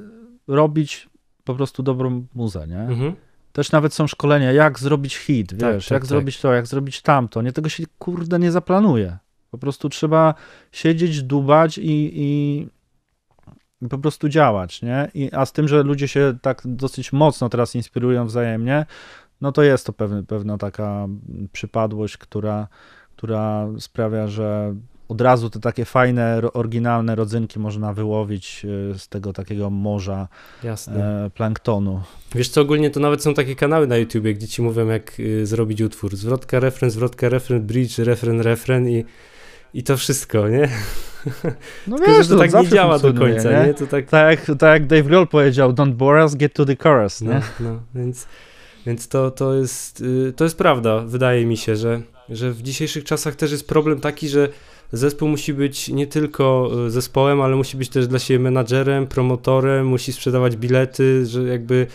robić 0.49 1.09
po 1.45 1.55
prostu 1.55 1.83
dobrą 1.83 2.27
muzę, 2.35 2.67
nie? 2.67 2.81
Mhm. 2.81 3.15
Też 3.53 3.73
nawet 3.73 3.95
są 3.95 4.07
szkolenia, 4.07 4.53
jak 4.53 4.79
zrobić 4.79 5.17
hit, 5.17 5.51
tak, 5.51 5.59
wiesz, 5.59 5.89
tak, 5.89 5.95
jak 5.95 6.03
tak, 6.03 6.09
zrobić 6.09 6.41
to, 6.41 6.53
jak 6.53 6.67
zrobić 6.67 7.03
tamto. 7.03 7.43
Nie 7.43 7.53
tego 7.53 7.69
się 7.69 7.85
kurde 7.99 8.39
nie 8.39 8.53
zaplanuje. 8.53 9.19
Po 9.51 9.59
prostu 9.59 9.89
trzeba 9.89 10.35
siedzieć, 10.73 11.23
dubać 11.23 11.79
i, 11.79 11.91
i, 11.91 12.69
i 12.69 12.69
po 13.91 13.99
prostu 13.99 14.29
działać, 14.29 14.83
nie? 14.83 15.11
I, 15.15 15.31
a 15.33 15.47
z 15.47 15.53
tym, 15.53 15.69
że 15.69 15.83
ludzie 15.83 16.09
się 16.09 16.39
tak 16.43 16.63
dosyć 16.65 17.13
mocno 17.13 17.49
teraz 17.49 17.75
inspirują 17.75 18.27
wzajemnie, 18.27 18.87
no 19.41 19.53
to 19.53 19.63
jest 19.63 19.87
to 19.87 19.93
pewne, 19.93 20.23
pewna 20.23 20.59
taka 20.59 21.07
przypadłość, 21.53 22.17
która, 22.17 22.69
która 23.17 23.69
sprawia, 23.79 24.29
że 24.29 24.75
od 25.09 25.21
razu 25.21 25.51
te 25.51 25.61
takie 25.61 25.85
fajne, 25.85 26.41
oryginalne 26.53 27.15
rodzynki 27.15 27.59
można 27.59 27.93
wyłowić 27.93 28.67
e, 28.95 28.99
z 28.99 29.09
tego 29.09 29.33
takiego 29.33 29.71
morza 29.71 30.29
Jasne. 30.63 31.25
E, 31.27 31.31
planktonu. 31.31 32.03
Wiesz 32.35 32.49
co, 32.49 32.61
ogólnie 32.61 32.91
to 32.91 33.01
nawet 33.01 33.23
są 33.23 33.35
takie 33.35 33.57
kanały 33.57 33.87
na 33.87 33.97
YouTubie, 33.97 34.35
gdzie 34.35 34.49
ci 34.49 34.63
mówią, 34.63 34.87
jak 34.87 35.21
y, 35.21 35.47
zrobić 35.47 35.83
utwór. 35.83 36.17
Zwrotka, 36.17 36.61
refren, 36.61 36.91
zwrotka, 36.91 37.29
refren, 37.29 37.67
bridge, 37.67 37.99
refren, 37.99 38.41
refren 38.41 38.89
i, 38.89 39.05
i 39.75 39.83
to 39.83 39.97
wszystko, 39.97 40.49
nie? 40.49 40.69
No 41.87 41.97
wiesz, 42.07 42.29
to 42.29 42.39
tak 42.39 42.53
nie 42.55 42.69
działa 42.69 42.99
do 42.99 43.15
końca, 43.15 43.61
nie? 43.61 43.67
nie? 43.67 43.75
To 43.75 43.87
tak, 43.87 44.07
Tak, 44.07 44.49
jak- 44.49 44.59
tak 44.59 44.73
jak 44.81 44.87
Dave 44.87 45.03
Grohl 45.03 45.27
powiedział, 45.27 45.73
don't 45.73 45.93
bore 45.93 46.25
us, 46.25 46.35
get 46.35 46.55
to 46.55 46.65
the 46.65 46.77
chorus, 46.83 47.21
no, 47.21 47.33
nie? 47.33 47.41
no, 47.61 47.81
więc, 47.95 48.27
więc 48.87 49.09
to, 49.09 49.31
to, 49.31 49.55
jest, 49.55 50.01
y, 50.01 50.33
to 50.37 50.45
jest 50.45 50.59
prawda, 50.59 51.01
wydaje 51.01 51.47
mi 51.47 51.57
się, 51.57 51.77
że, 51.77 52.01
że 52.29 52.53
w 52.53 52.63
dzisiejszych 52.63 53.05
czasach 53.05 53.37
też 53.37 53.51
jest 53.53 53.69
problem 53.69 54.01
taki, 54.01 54.29
że 54.29 54.49
zespół 54.93 55.29
musi 55.29 55.55
być 55.55 55.89
nie 55.89 56.07
tylko 56.07 56.71
y, 56.87 56.91
zespołem, 56.91 57.41
ale 57.41 57.57
musi 57.57 57.77
być 57.77 57.89
też 57.89 58.07
dla 58.07 58.19
siebie 58.19 58.39
menadżerem, 58.41 59.07
promotorem, 59.07 59.87
musi 59.87 60.13
sprzedawać 60.13 60.57
bilety, 60.57 61.27
że 61.27 61.43
jakby 61.43 61.87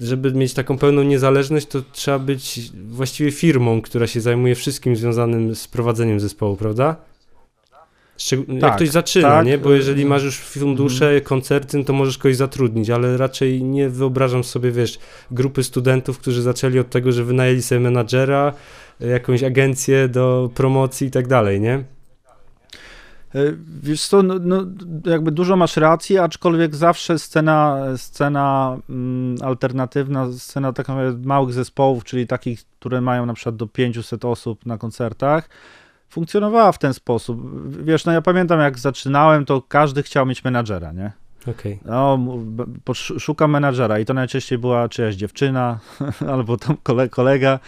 żeby 0.00 0.32
mieć 0.32 0.54
taką 0.54 0.78
pełną 0.78 1.02
niezależność, 1.02 1.66
to 1.66 1.82
trzeba 1.92 2.18
być 2.18 2.60
właściwie 2.90 3.32
firmą, 3.32 3.82
która 3.82 4.06
się 4.06 4.20
zajmuje 4.20 4.54
wszystkim 4.54 4.96
związanym 4.96 5.54
z 5.54 5.68
prowadzeniem 5.68 6.20
zespołu, 6.20 6.56
prawda? 6.56 6.96
Szczeg- 8.18 8.52
jak 8.52 8.60
Tak, 8.60 8.76
ktoś 8.76 8.88
zaczyna, 8.88 9.28
tak, 9.28 9.46
nie? 9.46 9.58
Bo 9.58 9.72
jeżeli 9.72 10.02
y, 10.02 10.06
masz 10.06 10.24
już 10.24 10.38
fundusze, 10.38 11.20
koncerty, 11.20 11.78
no 11.78 11.84
to 11.84 11.92
możesz 11.92 12.18
kogoś 12.18 12.36
zatrudnić, 12.36 12.90
ale 12.90 13.16
raczej 13.16 13.64
nie 13.64 13.88
wyobrażam 13.88 14.44
sobie, 14.44 14.70
wiesz, 14.70 14.98
grupy 15.30 15.64
studentów, 15.64 16.18
którzy 16.18 16.42
zaczęli 16.42 16.78
od 16.78 16.90
tego, 16.90 17.12
że 17.12 17.24
wynajęli 17.24 17.62
sobie 17.62 17.80
menadżera, 17.80 18.52
jakąś 19.00 19.42
agencję 19.42 20.08
do 20.08 20.50
promocji 20.54 21.06
i 21.06 21.10
tak 21.10 21.26
dalej, 21.26 21.60
nie? 21.60 21.84
E, 23.34 23.38
Wiesz 23.82 24.06
co, 24.06 24.22
no, 24.22 24.34
no, 24.40 24.64
jakby 25.04 25.30
dużo 25.32 25.56
masz 25.56 25.76
racji, 25.76 26.18
aczkolwiek 26.18 26.74
zawsze 26.74 27.18
scena, 27.18 27.84
scena 27.96 28.78
mm, 28.90 29.36
alternatywna, 29.42 30.32
scena 30.32 30.72
tak 30.72 30.86
małych 31.24 31.52
zespołów, 31.52 32.04
czyli 32.04 32.26
takich, 32.26 32.64
które 32.78 33.00
mają 33.00 33.26
na 33.26 33.34
przykład 33.34 33.56
do 33.56 33.66
500 33.66 34.24
osób 34.24 34.66
na 34.66 34.78
koncertach, 34.78 35.48
funkcjonowała 36.08 36.72
w 36.72 36.78
ten 36.78 36.94
sposób. 36.94 37.40
Wiesz, 37.84 38.04
no 38.04 38.12
ja 38.12 38.22
pamiętam 38.22 38.60
jak 38.60 38.78
zaczynałem, 38.78 39.44
to 39.44 39.62
każdy 39.62 40.02
chciał 40.02 40.26
mieć 40.26 40.44
menadżera, 40.44 40.92
nie? 40.92 41.12
Okej. 41.50 41.78
No, 41.84 42.18
szukam 42.94 43.50
menadżera 43.50 43.98
i 43.98 44.04
to 44.04 44.14
najczęściej 44.14 44.58
była 44.58 44.88
czyjaś 44.88 45.14
dziewczyna 45.14 45.78
albo 46.32 46.56
tam 46.56 46.76
kole, 46.82 47.08
kolega. 47.08 47.58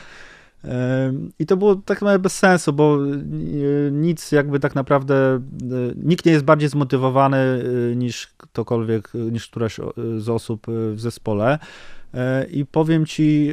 I 1.39 1.47
to 1.47 1.57
było 1.57 1.75
tak 1.75 2.01
naprawdę 2.01 2.19
bez 2.19 2.39
sensu, 2.39 2.73
bo 2.73 2.99
y, 3.07 3.91
nic 3.93 4.33
jakby 4.33 4.61
tak 4.61 4.75
naprawdę, 4.75 5.41
y, 5.63 5.95
nikt 5.97 6.27
nie 6.27 6.33
jest 6.33 6.45
bardziej 6.45 6.69
zmotywowany 6.69 7.63
y, 7.93 7.97
niż 7.97 8.27
ktokolwiek, 8.27 9.11
niż 9.15 9.49
któraś 9.49 9.77
z 10.19 10.29
osób 10.29 10.67
w 10.69 11.01
zespole. 11.01 11.59
E, 12.15 12.45
I 12.45 12.67
powiem 12.67 13.07
ci 13.07 13.53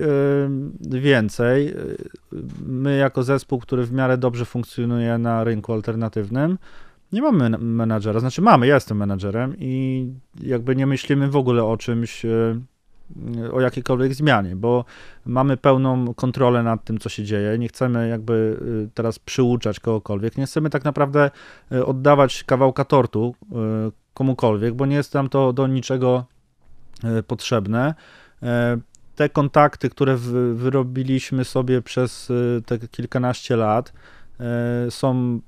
y, 0.93 0.99
więcej. 0.99 1.67
Y, 1.67 1.97
My, 2.65 2.97
jako 2.97 3.23
zespół, 3.23 3.59
który 3.59 3.85
w 3.85 3.91
miarę 3.91 4.17
dobrze 4.17 4.45
funkcjonuje 4.45 5.17
na 5.17 5.43
rynku 5.43 5.73
alternatywnym, 5.73 6.57
nie 7.11 7.21
mamy 7.21 7.37
men- 7.49 7.61
menadżera. 7.61 8.19
Znaczy, 8.19 8.41
mamy, 8.41 8.67
ja 8.67 8.75
jestem 8.75 8.97
menadżerem 8.97 9.55
i 9.59 10.07
jakby 10.41 10.75
nie 10.75 10.87
myślimy 10.87 11.29
w 11.29 11.35
ogóle 11.35 11.63
o 11.63 11.77
czymś, 11.77 12.25
o 13.51 13.61
jakiejkolwiek 13.61 14.13
zmianie, 14.13 14.55
bo 14.55 14.85
mamy 15.25 15.57
pełną 15.57 16.13
kontrolę 16.13 16.63
nad 16.63 16.83
tym, 16.83 16.97
co 16.97 17.09
się 17.09 17.23
dzieje. 17.23 17.57
Nie 17.57 17.67
chcemy 17.67 18.09
jakby 18.09 18.59
teraz 18.93 19.19
przyuczać 19.19 19.79
kogokolwiek. 19.79 20.37
Nie 20.37 20.45
chcemy 20.45 20.69
tak 20.69 20.83
naprawdę 20.83 21.31
oddawać 21.85 22.43
kawałka 22.43 22.85
tortu 22.85 23.35
komukolwiek, 24.13 24.73
bo 24.73 24.85
nie 24.85 24.95
jest 24.95 25.13
nam 25.13 25.29
to 25.29 25.53
do 25.53 25.67
niczego 25.67 26.25
potrzebne. 27.27 27.93
E, 28.45 28.77
Te 29.15 29.29
kontakty, 29.29 29.89
które 29.89 30.17
wy- 30.17 30.55
wyrobiliśmy 30.55 31.45
sobie 31.45 31.81
przez 31.81 32.29
y, 32.29 32.61
te 32.65 32.79
kilkanaście 32.79 33.55
lat, 33.55 33.93
e, 34.39 34.91
są 34.91 35.39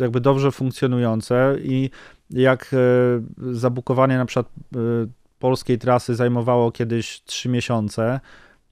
jakby 0.00 0.20
dobrze 0.20 0.50
funkcjonujące 0.52 1.56
i 1.62 1.90
jak 2.30 2.70
e, 2.74 2.76
zabukowanie 3.52 4.18
na 4.18 4.24
przykład 4.24 4.46
e, 4.46 4.78
polskiej 5.38 5.78
trasy 5.78 6.14
zajmowało 6.14 6.72
kiedyś 6.72 7.22
3 7.24 7.48
miesiące, 7.48 8.20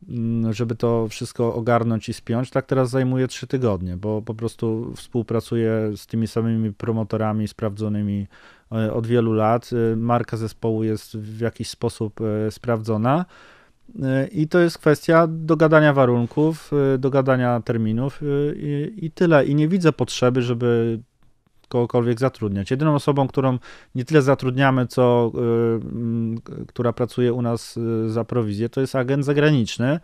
mm, 0.09 0.53
żeby 0.53 0.77
to 0.77 1.09
wszystko 1.09 1.55
ogarnąć 1.55 2.09
i 2.09 2.13
spiąć, 2.13 2.51
tak 2.51 2.67
teraz 2.67 2.91
zajmuje 2.91 3.29
3 3.29 3.47
tygodnie, 3.47 3.97
bo 3.97 4.23
po 4.23 4.35
prostu 4.35 4.93
współpracuję 4.97 5.93
z 5.97 6.07
tymi 6.07 6.27
samymi 6.27 6.73
promotorami 6.73 7.49
sprawdzonymi 7.49 8.21
e, 8.23 8.27
od 8.71 9.07
wielu 9.07 9.33
lat. 9.33 9.71
E, 9.93 9.97
Marka 9.97 10.37
zespołu 10.37 10.85
jest 10.85 11.19
w 11.19 11.41
jakiś 11.41 11.69
sposób 11.69 12.21
e, 12.21 12.51
sprawdzona. 12.51 13.25
E, 14.03 14.27
I 14.27 14.49
to 14.49 14.59
jest 14.59 14.79
kwestia 14.79 15.27
dogadania 15.31 15.93
warunków, 15.93 16.71
e, 16.95 16.99
dogadania 16.99 17.61
terminów 17.61 18.21
e, 18.23 18.27
i, 18.55 19.05
i 19.07 19.11
tyle. 19.11 19.47
I 19.47 19.55
nie 19.55 19.69
widzę 19.69 19.93
potrzeby, 19.93 20.43
żeby 20.43 21.01
kogokolwiek 21.69 22.19
zatrudniać. 22.19 22.71
Jedyną 22.71 22.95
osobą, 22.95 23.29
którą 23.29 23.59
nie 23.95 24.05
tyle 24.05 24.23
zatrudniamy, 24.23 24.87
co 24.87 25.33
która 26.67 26.93
pracuje 26.93 27.33
u 27.33 27.43
nas 27.43 27.79
za 28.07 28.25
prowizję, 28.25 28.69
to 28.69 28.81
jest 28.81 28.95
agent 28.95 29.25
zagraniczny. 29.25 30.01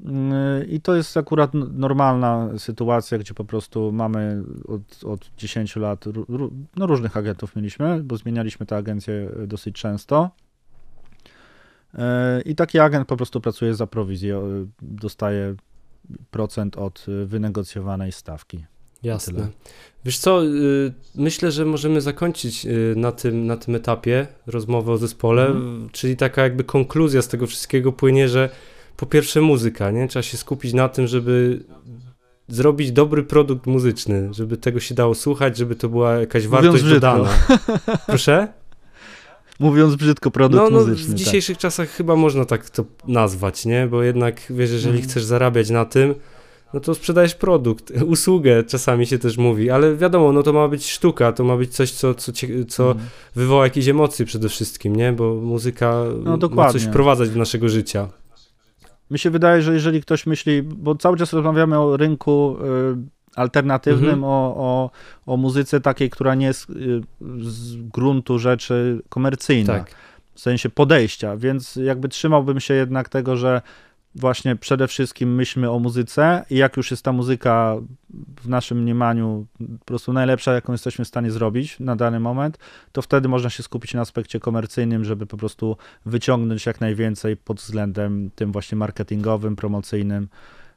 Y, 0.00 0.64
I 0.66 0.80
to 0.80 0.94
jest 0.94 1.16
akurat 1.16 1.50
normalna 1.72 2.48
sytuacja, 2.58 3.18
gdzie 3.18 3.34
po 3.34 3.44
prostu 3.44 3.92
mamy 3.92 4.42
od, 4.68 5.04
od 5.04 5.30
10 5.36 5.76
lat 5.76 6.04
no 6.76 6.86
różnych 6.86 7.16
agentów 7.16 7.56
mieliśmy, 7.56 8.02
bo 8.04 8.16
zmienialiśmy 8.16 8.66
tę 8.66 8.76
agencję 8.76 9.30
y, 9.42 9.46
dosyć 9.46 9.76
często. 9.76 10.30
Y, 11.94 11.98
I 12.44 12.54
taki 12.54 12.78
agent 12.78 13.08
po 13.08 13.16
prostu 13.16 13.40
pracuje 13.40 13.74
za 13.74 13.86
prowizję, 13.86 14.42
dostaje 14.82 15.54
procent 16.30 16.76
od 16.76 17.06
wynegocjowanej 17.26 18.12
stawki. 18.12 18.64
Jasne. 19.02 19.34
Tyle. 19.34 19.48
Wiesz 20.04 20.18
co, 20.18 20.42
myślę, 21.14 21.50
że 21.50 21.64
możemy 21.64 22.00
zakończyć 22.00 22.66
na 22.96 23.12
tym, 23.12 23.46
na 23.46 23.56
tym 23.56 23.74
etapie 23.74 24.26
rozmowę 24.46 24.92
o 24.92 24.96
zespole, 24.98 25.46
Mhm. 25.46 25.88
czyli 25.92 26.16
taka 26.16 26.42
jakby 26.42 26.64
konkluzja 26.64 27.22
z 27.22 27.28
tego 27.28 27.46
wszystkiego 27.46 27.92
płynie, 27.92 28.28
że 28.28 28.50
po 28.96 29.06
pierwsze 29.06 29.40
muzyka, 29.40 29.90
nie? 29.90 30.08
Trzeba 30.08 30.22
się 30.22 30.36
skupić 30.36 30.72
na 30.74 30.88
tym, 30.88 31.06
żeby 31.06 31.64
zrobić 32.48 32.92
dobry 32.92 33.22
produkt 33.22 33.66
muzyczny, 33.66 34.28
żeby 34.34 34.56
tego 34.56 34.80
się 34.80 34.94
dało 34.94 35.14
słuchać, 35.14 35.56
żeby 35.56 35.74
to 35.76 35.88
była 35.88 36.12
jakaś 36.14 36.46
Mówiąc 36.46 36.64
wartość 36.64 36.84
brzydko. 36.84 37.00
dodana. 37.16 37.30
Proszę? 38.06 38.48
Mówiąc 39.60 39.94
brzydko, 39.96 40.30
produkt 40.30 40.64
No, 40.64 40.70
no 40.70 40.78
muzyczny. 40.78 41.04
w 41.04 41.08
tak. 41.08 41.16
dzisiejszych 41.16 41.58
czasach 41.58 41.88
chyba 41.90 42.16
można 42.16 42.44
tak 42.44 42.70
to 42.70 42.84
nazwać, 43.08 43.66
nie? 43.66 43.86
Bo 43.86 44.02
jednak, 44.02 44.40
wiesz, 44.50 44.70
jeżeli 44.70 44.94
Mhm. 44.94 45.10
chcesz 45.10 45.24
zarabiać 45.24 45.70
na 45.70 45.84
tym, 45.84 46.14
no 46.74 46.80
to 46.80 46.94
sprzedajesz 46.94 47.34
produkt, 47.34 47.92
usługę 48.06 48.64
czasami 48.64 49.06
się 49.06 49.18
też 49.18 49.36
mówi, 49.36 49.70
ale 49.70 49.96
wiadomo, 49.96 50.32
no 50.32 50.42
to 50.42 50.52
ma 50.52 50.68
być 50.68 50.90
sztuka, 50.90 51.32
to 51.32 51.44
ma 51.44 51.56
być 51.56 51.74
coś, 51.74 51.92
co, 51.92 52.14
co, 52.14 52.32
co 52.68 52.88
Mhm. 52.90 53.08
wywoła 53.34 53.64
jakieś 53.64 53.88
emocje 53.88 54.26
przede 54.26 54.48
wszystkim, 54.48 54.96
nie? 54.96 55.12
Bo 55.12 55.34
muzyka 55.34 56.04
No, 56.24 56.38
ma 56.50 56.72
coś 56.72 56.82
wprowadzać 56.82 57.30
do 57.30 57.38
naszego 57.38 57.68
życia. 57.68 58.08
Mi 59.10 59.18
się 59.18 59.30
wydaje, 59.30 59.62
że 59.62 59.74
jeżeli 59.74 60.00
ktoś 60.02 60.26
myśli, 60.26 60.62
bo 60.62 60.94
cały 60.94 61.16
czas 61.16 61.32
rozmawiamy 61.32 61.78
o 61.78 61.96
rynku 61.96 62.56
y, 62.60 62.96
alternatywnym, 63.36 64.10
Mhm. 64.10 64.24
o, 64.24 64.54
o, 64.56 64.90
o 65.26 65.36
muzyce 65.36 65.80
takiej, 65.80 66.10
która 66.10 66.34
nie 66.34 66.46
jest 66.46 66.70
y, 66.70 66.74
z 67.40 67.76
gruntu 67.76 68.38
rzeczy 68.38 69.00
komercyjna, 69.08 69.72
Tak. 69.74 69.90
w 70.34 70.40
sensie 70.40 70.68
podejścia, 70.70 71.36
więc 71.36 71.76
jakby 71.76 72.08
trzymałbym 72.08 72.60
się 72.60 72.74
jednak 72.74 73.08
tego, 73.08 73.36
że 73.36 73.62
właśnie 74.16 74.56
przede 74.56 74.88
wszystkim 74.88 75.34
myślmy 75.34 75.70
o 75.70 75.78
muzyce 75.78 76.44
i 76.50 76.56
jak 76.56 76.76
już 76.76 76.90
jest 76.90 77.02
ta 77.02 77.12
muzyka 77.12 77.76
w 78.40 78.48
naszym 78.48 78.82
mniemaniu 78.82 79.46
po 79.78 79.84
prostu 79.84 80.12
najlepsza, 80.12 80.52
jaką 80.52 80.72
jesteśmy 80.72 81.04
w 81.04 81.08
stanie 81.08 81.30
zrobić 81.30 81.80
na 81.80 81.96
dany 81.96 82.20
moment, 82.20 82.58
to 82.92 83.02
wtedy 83.02 83.28
można 83.28 83.50
się 83.50 83.62
skupić 83.62 83.94
na 83.94 84.00
aspekcie 84.00 84.40
komercyjnym, 84.40 85.04
żeby 85.04 85.26
po 85.26 85.36
prostu 85.36 85.76
wyciągnąć 86.06 86.66
jak 86.66 86.80
najwięcej 86.80 87.36
pod 87.36 87.60
względem 87.60 88.30
tym 88.34 88.52
właśnie 88.52 88.78
marketingowym, 88.78 89.56
promocyjnym 89.56 90.28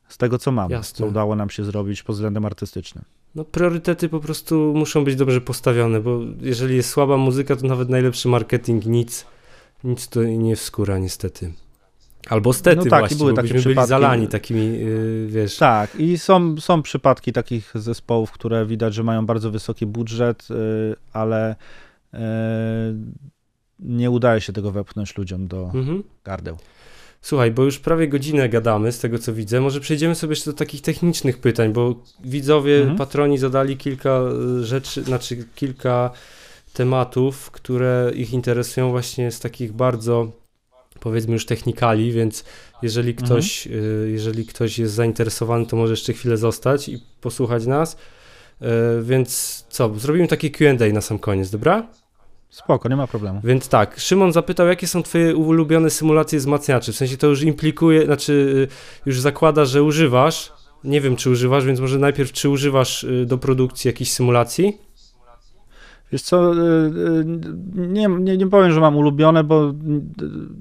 z 0.08 0.18
tego, 0.18 0.38
co 0.38 0.52
mamy, 0.52 0.74
Jasne. 0.74 0.98
co 0.98 1.06
udało 1.06 1.36
nam 1.36 1.50
się 1.50 1.64
zrobić 1.64 2.04
pod 2.04 2.16
względem 2.16 2.46
artystycznym. 2.46 3.04
No 3.36 3.46
priorytety 3.46 4.10
po 4.10 4.20
prostu 4.20 4.74
muszą 4.76 5.04
być 5.04 5.16
dobrze 5.16 5.42
postawione, 5.42 6.00
bo 6.00 6.20
jeżeli 6.42 6.76
jest 6.76 6.90
słaba 6.90 7.18
muzyka, 7.18 7.56
to 7.56 7.68
nawet 7.68 7.90
najlepszy 7.90 8.28
marketing 8.28 8.86
nic, 8.86 9.26
nic 9.84 10.08
to 10.08 10.24
nie 10.24 10.56
wskóra 10.56 10.98
niestety. 10.98 11.54
Albo 12.28 12.54
stety 12.54 12.76
No 12.76 12.84
tak, 12.84 13.00
właśnie, 13.00 13.18
były 13.18 13.34
takie 13.34 13.54
byli 13.54 13.76
zalani 13.88 14.28
takimi, 14.28 14.80
yy, 14.80 15.28
wiesz... 15.30 15.58
Tak, 15.58 15.96
i 15.96 16.18
są, 16.18 16.58
są 16.60 16.82
przypadki 16.82 17.34
takich 17.34 17.72
zespołów, 17.76 18.32
które 18.32 18.66
widać, 18.66 18.94
że 18.94 19.04
mają 19.04 19.26
bardzo 19.26 19.52
wysoki 19.52 19.86
budżet, 19.86 20.48
y, 20.52 20.96
ale 21.14 21.56
y, 22.14 22.18
nie 23.80 24.12
udaje 24.12 24.42
się 24.42 24.54
tego 24.54 24.72
wepchnąć 24.72 25.18
ludziom 25.18 25.48
do 25.48 25.64
Mhm. 25.74 26.04
gardeł. 26.24 26.58
Słuchaj, 27.22 27.52
bo 27.52 27.64
już 27.64 27.80
prawie 27.80 28.08
godzinę 28.08 28.50
gadamy, 28.50 28.92
z 28.92 29.00
tego 29.00 29.20
co 29.20 29.34
widzę. 29.34 29.62
Może 29.62 29.80
przejdziemy 29.80 30.16
sobie 30.16 30.32
jeszcze 30.32 30.52
do 30.52 30.58
takich 30.58 30.82
technicznych 30.82 31.38
pytań, 31.38 31.74
bo 31.74 31.96
widzowie, 32.24 32.78
Mhm. 32.78 32.98
patroni 32.98 33.38
zadali 33.38 33.78
kilka 33.78 34.22
y, 34.60 34.66
rzeczy, 34.66 35.04
znaczy 35.04 35.46
kilka 35.56 36.12
tematów, 36.74 37.52
które 37.52 38.12
ich 38.16 38.34
interesują 38.34 38.90
właśnie 38.92 39.32
z 39.32 39.40
takich 39.40 39.74
bardzo, 39.74 40.32
powiedzmy 41.00 41.34
już 41.34 41.45
technikali, 41.45 42.12
więc 42.12 42.43
jeżeli 42.82 43.16
ktoś, 43.16 43.68
y, 43.68 44.10
jeżeli 44.12 44.45
ktoś 44.45 44.80
jest 44.80 44.93
zainteresowany, 44.93 45.66
to 45.66 45.76
może 45.76 45.93
jeszcze 45.93 46.14
chwilę 46.14 46.38
zostać 46.38 46.89
i 46.89 47.04
posłuchać 47.22 47.66
nas. 47.66 47.97
więc 49.02 49.64
co, 49.70 49.93
zrobimy 49.95 50.28
takie 50.28 50.50
Q&A 50.50 50.93
na 50.93 51.02
sam 51.02 51.20
koniec, 51.20 51.50
dobra? 51.50 51.88
Spoko, 52.50 52.89
nie 52.89 52.95
ma 52.95 53.08
problemu. 53.08 53.41
Więc 53.43 53.68
tak, 53.68 54.00
Szymon 54.00 54.32
zapytał, 54.32 54.68
jakie 54.68 54.88
są 54.88 55.04
twoje 55.04 55.36
ulubione 55.36 55.89
symulacje 55.89 56.39
wzmacniaczy? 56.39 56.93
W 56.93 56.95
sensie 56.95 57.18
to 57.18 57.28
już 57.28 57.41
implikuje, 57.41 58.06
znaczy 58.06 58.34
y, 59.04 59.06
już 59.06 59.20
zakłada, 59.20 59.66
że 59.66 59.84
używasz. 59.84 60.54
Nie 60.84 61.02
wiem, 61.02 61.16
czy 61.16 61.30
używasz, 61.30 61.66
więc 61.66 61.80
może 61.80 62.00
najpierw, 62.00 62.32
czy 62.32 62.50
używasz 62.50 63.04
y, 63.04 63.26
do 63.26 63.38
produkcji 63.38 63.88
jakiejś 63.88 64.12
symulacji? 64.12 64.78
Wiesz 66.12 66.22
co, 66.22 66.53
y, 66.53 66.57
nie, 67.76 68.07
nie, 68.07 68.38
nie 68.38 68.47
powiem, 68.47 68.72
że 68.72 68.80
mam 68.80 68.97
ulubione, 68.97 69.43
bo 69.43 69.74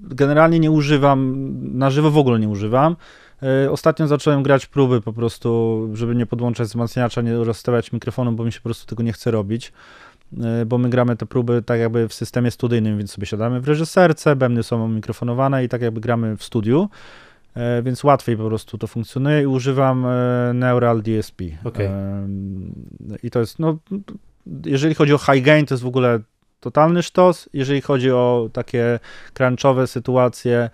generalnie 0.03 0.61
nie 0.61 0.71
używam, 0.71 1.49
na 1.79 1.91
żywo 1.91 2.11
w 2.11 2.19
ogóle 2.19 2.39
nie 2.39 2.49
używam. 2.49 2.97
Ostatnio 3.71 4.07
zacząłem 4.07 4.43
grać 4.43 4.67
próby 4.67 5.01
po 5.01 5.13
prostu, 5.13 5.81
żeby 5.93 6.15
nie 6.15 6.27
podłączać 6.27 6.69
wzmacniacza, 6.69 7.23
nie 7.23 7.37
rozstawiać 7.37 7.93
mikrofonu, 7.93 8.33
bo 8.33 8.45
mi 8.45 8.53
się 8.53 8.61
po 8.61 8.65
prostu 8.65 8.87
tego 8.87 9.03
nie 9.03 9.13
chce 9.13 9.31
robić. 9.31 9.73
Bo 10.67 10.79
my 10.79 10.91
gramy 10.91 11.17
te 11.17 11.27
próby 11.27 11.63
tak 11.63 11.81
jakby 11.81 12.09
w 12.09 12.15
systemie 12.15 12.51
studyjnym, 12.51 12.99
więc 12.99 13.13
sobie 13.13 13.27
siadamy 13.27 13.61
w 13.61 13.69
reżyserce, 13.69 14.37
bębny 14.37 14.63
są 14.63 14.89
mikrofonowane 14.89 15.65
i 15.65 15.69
tak 15.69 15.83
jakby 15.83 16.01
gramy 16.01 16.37
w 16.37 16.43
studiu, 16.43 16.89
więc 17.83 18.05
łatwiej 18.05 18.37
po 18.37 18.47
prostu 18.47 18.79
to 18.79 18.87
funkcjonuje 18.87 19.43
i 19.43 19.47
używam 19.47 20.07
Neural 20.55 21.03
DSP. 21.03 21.45
Okay. 21.65 21.91
I 23.23 23.31
to 23.31 23.41
jest, 23.41 23.59
no, 23.59 23.79
jeżeli 24.67 24.95
chodzi 24.95 25.15
o 25.15 25.19
high 25.19 25.45
gain, 25.45 25.67
to 25.67 25.75
jest 25.75 25.85
w 25.85 25.87
ogóle 25.87 26.21
totalny 26.61 27.03
sztos, 27.03 27.49
jeżeli 27.53 27.81
chodzi 27.81 28.11
o 28.11 28.51
takie 28.53 29.01
crunchowe 29.35 29.87
sytuacje, 29.87 30.71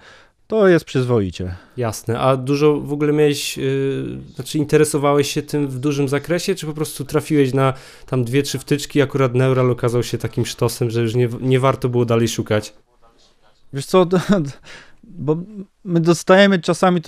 to 0.46 0.68
jest 0.68 0.84
przyzwoicie. 0.84 1.54
Jasne. 1.76 2.18
A 2.20 2.36
dużo 2.36 2.80
w 2.80 2.92
ogóle 2.92 3.12
miałeś, 3.12 3.56
yy, 3.56 4.18
znaczy 4.34 4.58
interesowałeś 4.58 5.30
się 5.30 5.42
tym 5.42 5.68
w 5.68 5.78
dużym 5.78 6.08
zakresie, 6.08 6.54
czy 6.54 6.66
po 6.66 6.74
prostu 6.74 7.04
trafiłeś 7.04 7.54
na 7.54 7.72
tam 8.06 8.24
dwie, 8.24 8.42
trzy 8.42 8.58
wtyczki, 8.58 9.02
akurat 9.02 9.34
Neural 9.34 9.70
okazał 9.70 10.02
się 10.02 10.18
takim 10.18 10.46
sztosem, 10.46 10.90
że 10.90 11.02
już 11.02 11.14
nie, 11.14 11.28
nie 11.40 11.60
warto 11.60 11.88
było 11.88 12.04
dalej 12.04 12.28
szukać? 12.28 12.74
Wiesz 13.72 13.86
co, 13.86 14.06
bo 15.14 15.36
my 15.84 16.00
dostajemy 16.00 16.58
czasami, 16.58 17.00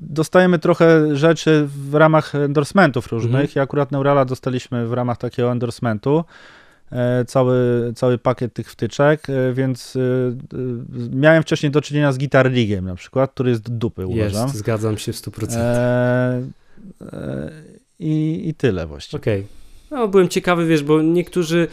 dostajemy 0.00 0.58
trochę 0.58 1.16
rzeczy 1.16 1.68
w 1.88 1.94
ramach 1.94 2.34
endorsementów 2.34 3.06
różnych 3.06 3.40
mhm. 3.40 3.50
i 3.56 3.58
akurat 3.58 3.92
Neurala 3.92 4.24
dostaliśmy 4.24 4.86
w 4.86 4.92
ramach 4.92 5.18
takiego 5.18 5.52
endorsementu. 5.52 6.24
E, 6.92 7.24
cały, 7.24 7.92
cały 7.96 8.18
pakiet 8.18 8.54
tych 8.54 8.70
wtyczek, 8.70 9.30
e, 9.30 9.52
więc 9.52 9.96
e, 9.96 10.00
miałem 11.12 11.42
wcześniej 11.42 11.72
do 11.72 11.80
czynienia 11.80 12.12
z 12.12 12.18
Guitar 12.18 12.50
Rigiem 12.50 12.84
na 12.84 12.94
przykład, 12.94 13.30
który 13.30 13.50
jest 13.50 13.70
dupy, 13.70 14.06
uważam. 14.06 14.46
Jest, 14.46 14.58
zgadzam 14.58 14.98
się 14.98 15.12
w 15.12 15.16
100%. 15.16 15.56
E, 15.56 16.42
e, 17.12 17.50
i, 17.98 18.42
I 18.48 18.54
tyle 18.54 18.86
właściwie. 18.86 19.20
Okej. 19.20 19.40
Okay. 19.40 19.61
No, 19.92 20.08
byłem 20.08 20.28
ciekawy, 20.28 20.66
wiesz, 20.66 20.82
bo 20.82 21.02
niektórzy 21.02 21.68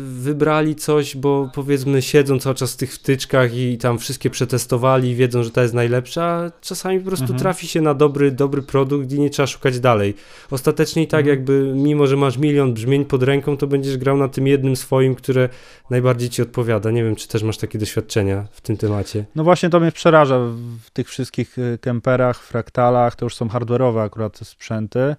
wybrali 0.00 0.74
coś, 0.74 1.16
bo 1.16 1.50
powiedzmy 1.54 2.02
siedzą 2.02 2.38
cały 2.38 2.54
czas 2.54 2.74
w 2.74 2.76
tych 2.76 2.94
wtyczkach 2.94 3.54
i 3.54 3.78
tam 3.78 3.98
wszystkie 3.98 4.30
przetestowali, 4.30 5.14
wiedzą, 5.14 5.42
że 5.42 5.50
ta 5.50 5.62
jest 5.62 5.74
najlepsza, 5.74 6.52
czasami 6.60 6.98
po 7.00 7.06
prostu 7.06 7.24
mhm. 7.24 7.40
trafi 7.40 7.66
się 7.66 7.80
na 7.80 7.94
dobry, 7.94 8.30
dobry 8.30 8.62
produkt 8.62 9.12
i 9.12 9.20
nie 9.20 9.30
trzeba 9.30 9.46
szukać 9.46 9.80
dalej. 9.80 10.14
Ostatecznie 10.50 11.02
i 11.02 11.06
tak 11.06 11.20
mhm. 11.20 11.36
jakby, 11.36 11.72
mimo 11.74 12.06
że 12.06 12.16
masz 12.16 12.38
milion 12.38 12.74
brzmień 12.74 13.04
pod 13.04 13.22
ręką, 13.22 13.56
to 13.56 13.66
będziesz 13.66 13.96
grał 13.96 14.16
na 14.16 14.28
tym 14.28 14.46
jednym 14.46 14.76
swoim, 14.76 15.14
które 15.14 15.48
najbardziej 15.90 16.28
ci 16.28 16.42
odpowiada. 16.42 16.90
Nie 16.90 17.04
wiem, 17.04 17.16
czy 17.16 17.28
też 17.28 17.42
masz 17.42 17.58
takie 17.58 17.78
doświadczenia 17.78 18.46
w 18.50 18.60
tym 18.60 18.76
temacie. 18.76 19.24
No 19.34 19.44
właśnie 19.44 19.70
to 19.70 19.80
mnie 19.80 19.92
przeraża 19.92 20.38
w 20.84 20.90
tych 20.92 21.08
wszystkich 21.08 21.58
y, 21.58 21.78
kemperach, 21.80 22.42
fraktalach, 22.42 23.16
to 23.16 23.26
już 23.26 23.36
są 23.36 23.46
hardware'owe 23.46 24.00
akurat 24.00 24.38
sprzęty, 24.38 25.16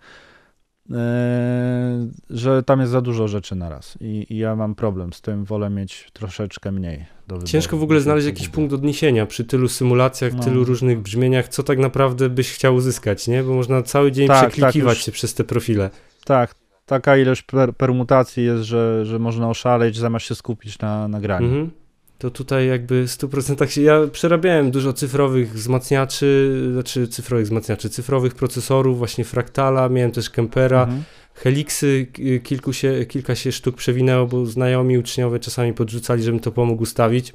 że 2.30 2.64
tam 2.64 2.80
jest 2.80 2.92
za 2.92 3.02
dużo 3.02 3.28
rzeczy 3.28 3.56
na 3.56 3.70
raz 3.70 3.98
I, 4.02 4.26
i 4.30 4.38
ja 4.38 4.56
mam 4.56 4.76
problem 4.76 5.14
z 5.14 5.22
tym, 5.22 5.46
wolę 5.46 5.70
mieć 5.70 6.10
troszeczkę 6.14 6.72
mniej 6.72 6.98
do 7.28 7.36
wyboru. 7.36 7.48
Ciężko 7.48 7.78
w 7.78 7.84
ogóle 7.84 8.02
znaleźć 8.02 8.28
jakiś 8.28 8.50
punkt 8.50 8.74
odniesienia 8.74 9.26
przy 9.26 9.46
tylu 9.46 9.68
symulacjach, 9.68 10.34
no. 10.34 10.44
tylu 10.44 10.64
różnych 10.64 11.00
brzmieniach, 11.00 11.48
co 11.48 11.64
tak 11.64 11.80
naprawdę 11.80 12.30
byś 12.30 12.52
chciał 12.52 12.76
uzyskać, 12.76 13.28
nie? 13.28 13.44
Bo 13.44 13.54
można 13.54 13.84
cały 13.84 14.12
dzień 14.12 14.28
tak, 14.28 14.52
przeklikiwać 14.52 14.98
tak, 14.98 15.06
się 15.06 15.12
przez 15.12 15.34
te 15.34 15.44
profile. 15.44 15.90
Tak, 16.26 16.56
taka 16.86 17.18
ilość 17.18 17.42
per, 17.42 17.76
permutacji 17.76 18.46
jest, 18.46 18.64
że, 18.64 19.06
że 19.06 19.20
można 19.20 19.50
oszaleć 19.50 19.98
zamiast 19.98 20.26
się 20.26 20.36
skupić 20.36 20.80
na 20.80 21.08
nagraniu. 21.08 21.48
Mhm 21.48 21.81
to 22.22 22.32
tutaj 22.32 22.68
jakby 22.68 23.08
w 23.08 23.10
100% 23.10 23.68
się. 23.68 23.82
Ja 23.82 24.08
przerabiałem 24.12 24.72
dużo 24.72 24.94
cyfrowych 24.94 25.54
wzmacniaczy, 25.54 26.60
znaczy 26.74 27.08
cyfrowych 27.08 27.46
wzmacniaczy, 27.46 27.90
cyfrowych 27.90 28.36
procesorów, 28.36 28.98
właśnie 28.98 29.26
Fractala, 29.26 29.90
miałem 29.90 30.12
też 30.12 30.30
Kempera. 30.30 30.84
Mhm. 30.84 31.04
Helixy 31.34 32.08
kilku 32.44 32.74
się, 32.74 33.06
kilka 33.06 33.36
się 33.36 33.52
sztuk 33.52 33.76
przewinęło, 33.76 34.28
bo 34.28 34.46
znajomi 34.46 34.98
uczniowie 34.98 35.40
czasami 35.40 35.74
podrzucali, 35.74 36.24
żebym 36.24 36.40
to 36.40 36.52
pomógł 36.52 36.84
ustawić. 36.84 37.34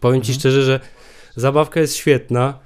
Powiem 0.00 0.16
mhm. 0.16 0.22
ci 0.22 0.40
szczerze, 0.40 0.62
że 0.62 0.80
zabawka 1.36 1.80
jest 1.80 1.96
świetna 1.96 2.58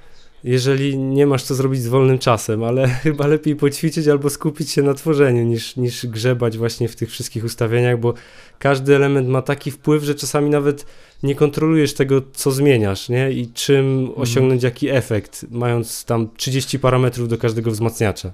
jeżeli 0.45 0.99
nie 0.99 1.27
masz 1.27 1.43
co 1.43 1.55
zrobić 1.55 1.83
z 1.83 1.89
wolnym 1.89 2.19
czasem, 2.19 2.65
ale 2.65 2.89
chyba 3.05 3.27
lepiej 3.27 3.57
poćwiczyć 3.57 4.09
albo 4.09 4.31
skupić 4.31 4.71
się 4.71 4.83
na 4.83 4.95
tworzeniu 4.95 5.45
niż, 5.45 5.77
niż 5.77 6.07
grzebać 6.07 6.59
właśnie 6.59 6.89
w 6.89 6.97
tych 6.97 7.11
wszystkich 7.11 7.45
ustawieniach, 7.45 8.01
bo 8.01 8.15
każdy 8.59 8.97
element 8.97 9.29
ma 9.29 9.43
taki 9.43 9.71
wpływ, 9.71 10.03
że 10.03 10.15
czasami 10.15 10.51
nawet 10.51 10.87
nie 11.23 11.35
kontrolujesz 11.35 11.95
tego, 11.95 12.23
co 12.33 12.51
zmieniasz, 12.51 13.09
nie? 13.09 13.33
I 13.33 13.49
czym 13.53 13.99
mhm. 13.99 14.21
osiągnąć 14.21 14.63
jaki 14.63 14.89
efekt, 14.89 15.47
mając 15.51 16.05
tam 16.05 16.29
30 16.37 16.79
parametrów 16.79 17.29
do 17.29 17.39
każdego 17.39 17.71
wzmacniacza. 17.71 18.33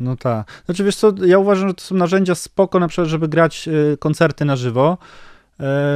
No 0.00 0.16
tak. 0.16 0.62
Znaczy 0.64 0.84
wiesz 0.84 0.96
co, 0.96 1.12
ja 1.26 1.38
uważam, 1.38 1.68
że 1.68 1.74
to 1.74 1.84
są 1.84 1.94
narzędzia 1.94 2.34
spoko 2.34 2.78
na 2.78 2.88
przykład, 2.88 3.08
żeby 3.08 3.28
grać 3.28 3.68
y, 3.68 3.96
koncerty 3.98 4.44
na 4.44 4.56
żywo, 4.56 4.98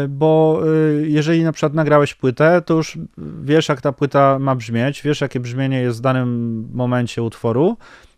bo 0.08 0.62
e, 0.62 1.08
jeżeli 1.08 1.44
na 1.44 1.52
przykład 1.52 1.74
nagrałeś 1.74 2.14
płytę, 2.14 2.62
to 2.66 2.74
już 2.74 2.98
wiesz, 3.42 3.68
jak 3.68 3.80
ta 3.80 3.92
płyta 3.92 4.38
ma 4.38 4.54
brzmieć, 4.54 5.02
wiesz, 5.02 5.20
jakie 5.20 5.40
brzmienie 5.40 5.80
jest 5.80 5.98
w 5.98 6.00
danym 6.00 6.68
momencie 6.72 7.22
utworu 7.22 7.76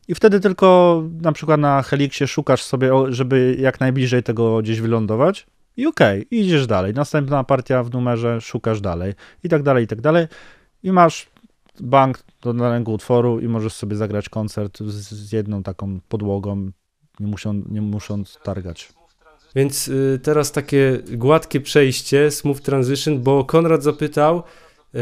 i 0.08 0.14
wtedy 0.14 0.40
tylko 0.40 1.02
na 1.20 1.32
przykład 1.32 1.60
na 1.60 1.82
Helixie 1.82 2.26
szukasz 2.26 2.62
sobie, 2.62 2.92
żeby 3.08 3.56
jak 3.58 3.80
najbliżej 3.80 4.22
tego 4.22 4.62
gdzieś 4.62 4.80
wylądować 4.80 5.46
i 5.76 5.86
okej, 5.86 6.26
okay, 6.26 6.38
idziesz 6.38 6.66
dalej. 6.66 6.94
Następna 6.94 7.44
partia 7.44 7.82
w 7.82 7.90
numerze, 7.90 8.40
szukasz 8.40 8.80
dalej 8.80 9.14
i 9.44 9.48
tak 9.48 9.62
dalej, 9.62 9.84
i 9.84 9.86
tak 9.86 10.00
dalej 10.00 10.26
i 10.82 10.92
masz 10.92 11.30
bank 11.80 12.18
do 12.42 12.54
danego 12.54 12.92
utworu 12.92 13.40
i 13.40 13.48
możesz 13.48 13.72
sobie 13.72 13.96
zagrać 13.96 14.28
koncert 14.28 14.78
z, 14.78 15.10
z 15.10 15.32
jedną 15.32 15.62
taką 15.62 16.00
podłogą, 16.08 16.70
nie, 17.20 17.26
muszą, 17.26 17.62
nie 17.68 17.82
musząc 17.82 18.38
targać. 18.42 18.99
Więc 19.56 19.88
y, 19.88 20.20
teraz 20.22 20.52
takie 20.52 20.98
gładkie 21.12 21.60
przejście, 21.60 22.30
smooth 22.30 22.56
transition, 22.56 23.22
bo 23.22 23.44
Konrad 23.44 23.82
zapytał, 23.82 24.42
y, 24.94 24.98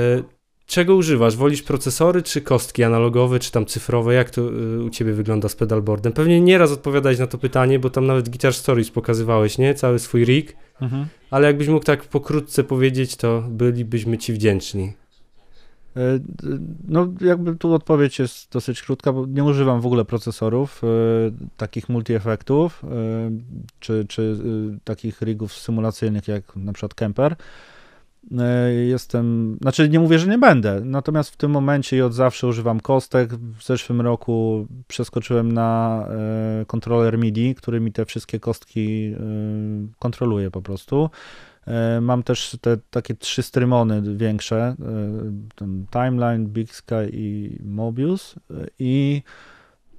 czego 0.66 0.94
używasz? 0.94 1.36
Wolisz 1.36 1.62
procesory 1.62 2.22
czy 2.22 2.40
kostki 2.40 2.84
analogowe, 2.84 3.38
czy 3.38 3.52
tam 3.52 3.66
cyfrowe? 3.66 4.14
Jak 4.14 4.30
to 4.30 4.42
y, 4.42 4.82
u 4.82 4.90
ciebie 4.90 5.12
wygląda 5.12 5.48
z 5.48 5.56
pedalboardem? 5.56 6.12
Pewnie 6.12 6.40
nieraz 6.40 6.72
odpowiadać 6.72 7.18
na 7.18 7.26
to 7.26 7.38
pytanie, 7.38 7.78
bo 7.78 7.90
tam 7.90 8.06
nawet 8.06 8.28
Guitar 8.28 8.54
Stories 8.54 8.90
pokazywałeś, 8.90 9.58
nie? 9.58 9.74
Cały 9.74 9.98
swój 9.98 10.24
rig. 10.24 10.56
Mhm. 10.80 11.06
Ale 11.30 11.46
jakbyś 11.46 11.68
mógł 11.68 11.84
tak 11.84 12.04
pokrótce 12.04 12.64
powiedzieć, 12.64 13.16
to 13.16 13.44
bylibyśmy 13.48 14.18
ci 14.18 14.32
wdzięczni. 14.32 14.92
E, 15.98 16.18
no, 16.88 17.08
jakby 17.20 17.56
tu 17.56 17.74
odpowiedź 17.74 18.18
jest 18.18 18.52
dosyć 18.52 18.82
krótka, 18.82 19.12
bo 19.12 19.26
nie 19.26 19.44
używam 19.44 19.80
w 19.80 19.86
ogóle 19.86 20.04
procesorów, 20.04 20.82
e, 20.84 20.86
takich 21.56 21.88
multi-efektów, 21.88 22.84
e, 22.84 22.88
czy, 23.80 24.04
czy 24.08 24.38
takich 24.84 25.22
rigów 25.22 25.52
symulacyjnych 25.52 26.28
jak 26.28 26.56
na 26.56 26.72
przykład 26.72 26.94
Kemper. 26.94 27.36
Jestem, 28.86 29.56
znaczy 29.60 29.88
nie 29.88 30.00
mówię, 30.00 30.18
że 30.18 30.26
nie 30.26 30.38
będę, 30.38 30.80
natomiast 30.84 31.30
w 31.30 31.36
tym 31.36 31.50
momencie 31.50 31.96
i 31.96 32.02
od 32.02 32.14
zawsze 32.14 32.46
używam 32.46 32.80
kostek. 32.80 33.34
W 33.34 33.64
zeszłym 33.64 34.00
roku 34.00 34.66
przeskoczyłem 34.88 35.52
na 35.52 36.04
kontroler 36.66 37.18
MIDI, 37.18 37.54
który 37.54 37.80
mi 37.80 37.92
te 37.92 38.04
wszystkie 38.04 38.40
kostki 38.40 39.14
kontroluje 39.98 40.50
po 40.50 40.62
prostu. 40.62 41.10
E, 41.68 42.00
mam 42.00 42.22
też 42.22 42.56
te 42.60 42.76
takie 42.90 43.14
trzy 43.14 43.42
strymony 43.42 44.16
większe, 44.16 44.56
e, 44.58 44.76
Timeline, 45.90 46.46
Big 46.46 46.74
Sky 46.74 47.10
i 47.12 47.58
Mobius. 47.64 48.34
E, 48.50 48.54
i, 48.78 49.22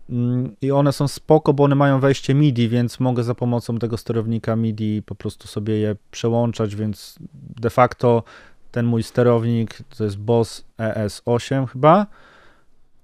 mm, 0.09 0.55
i 0.61 0.71
one 0.71 0.93
są 0.93 1.07
spoko, 1.07 1.53
bo 1.53 1.63
one 1.63 1.75
mają 1.75 1.99
wejście 1.99 2.33
MIDI, 2.33 2.69
więc 2.69 2.99
mogę 2.99 3.23
za 3.23 3.35
pomocą 3.35 3.77
tego 3.77 3.97
sterownika 3.97 4.55
MIDI 4.55 5.03
po 5.05 5.15
prostu 5.15 5.47
sobie 5.47 5.77
je 5.79 5.95
przełączać, 6.11 6.75
więc 6.75 7.15
de 7.59 7.69
facto 7.69 8.23
ten 8.71 8.85
mój 8.85 9.03
sterownik 9.03 9.77
to 9.97 10.03
jest 10.03 10.17
Boss 10.17 10.65
ES8 10.79 11.67
chyba. 11.67 12.07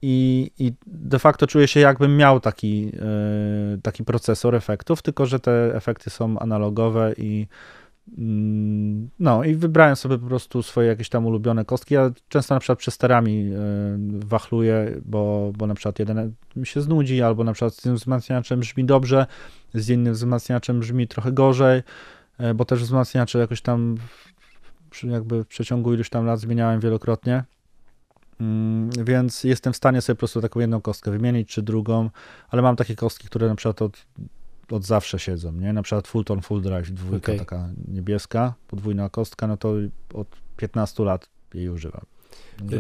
I, 0.02 0.52
i 0.60 0.74
de 0.88 1.20
facto 1.20 1.48
czuję 1.48 1.68
się 1.68 1.80
jakbym 1.80 2.18
miał 2.18 2.40
taki, 2.40 2.92
taki 3.84 4.04
procesor 4.04 4.56
efektów, 4.56 5.02
tylko 5.02 5.26
że 5.26 5.40
te 5.40 5.76
efekty 5.76 6.10
są 6.10 6.40
analogowe 6.40 7.14
i 7.18 7.48
no 9.20 9.44
i 9.44 9.56
wybrałem 9.56 9.96
sobie 9.96 10.18
po 10.18 10.28
prostu 10.28 10.64
swoje 10.64 10.88
jakieś 10.88 11.10
tam 11.10 11.26
ulubione 11.26 11.66
kostki. 11.66 11.94
Ja 11.94 12.12
często 12.30 12.54
na 12.54 12.60
przykład 12.60 12.80
przesterami 12.80 13.52
wachluję, 14.08 15.02
bo, 15.06 15.52
bo 15.58 15.68
na 15.68 15.76
przykład 15.76 16.00
jeden 16.00 16.34
mi 16.56 16.68
się 16.68 16.82
znudzi, 16.82 17.22
albo 17.22 17.44
na 17.44 17.54
przykład 17.54 17.74
z 17.74 17.82
tym 17.82 17.96
wzmacniaczem 17.96 18.60
brzmi 18.60 18.86
dobrze, 18.86 19.26
z 19.74 19.90
innym 19.90 20.14
wzmacniaczem 20.14 20.80
brzmi 20.80 21.08
trochę 21.08 21.32
gorzej, 21.32 21.84
bo 22.56 22.66
też 22.66 22.84
wzmacniacze 22.84 23.40
jakoś 23.40 23.62
tam 23.62 23.98
jakby 25.04 25.44
w 25.44 25.48
przeciągu 25.48 25.94
iluś 25.94 26.10
tam 26.10 26.26
lat 26.26 26.40
zmieniałem 26.40 26.80
wielokrotnie. 26.80 27.44
Mm, 28.40 28.90
więc 28.90 29.44
jestem 29.44 29.74
w 29.74 29.76
stanie 29.76 30.02
sobie 30.02 30.16
po 30.16 30.20
prostu 30.20 30.42
taką 30.42 30.60
jedną 30.60 30.82
kostkę 30.82 31.12
wymienić, 31.12 31.50
czy 31.50 31.62
drugą, 31.62 32.10
ale 32.50 32.62
mam 32.62 32.76
takie 32.76 32.96
kostki, 32.96 33.28
które 33.28 33.48
na 33.48 33.56
przykład 33.56 33.82
od, 33.82 34.06
od 34.72 34.86
zawsze 34.86 35.20
siedzą, 35.20 35.52
nie? 35.52 35.74
Na 35.74 35.84
przykład 35.84 36.08
Fullton 36.08 36.42
Full 36.42 36.62
Drive, 36.62 36.92
dwójka 36.92 37.32
okay. 37.32 37.40
taka 37.40 37.70
niebieska, 37.88 38.54
podwójna 38.68 39.10
kostka, 39.10 39.48
no 39.48 39.58
to 39.58 39.74
od 40.14 40.28
15 40.58 41.04
lat 41.04 41.30
jej 41.54 41.70
używam. 41.70 42.06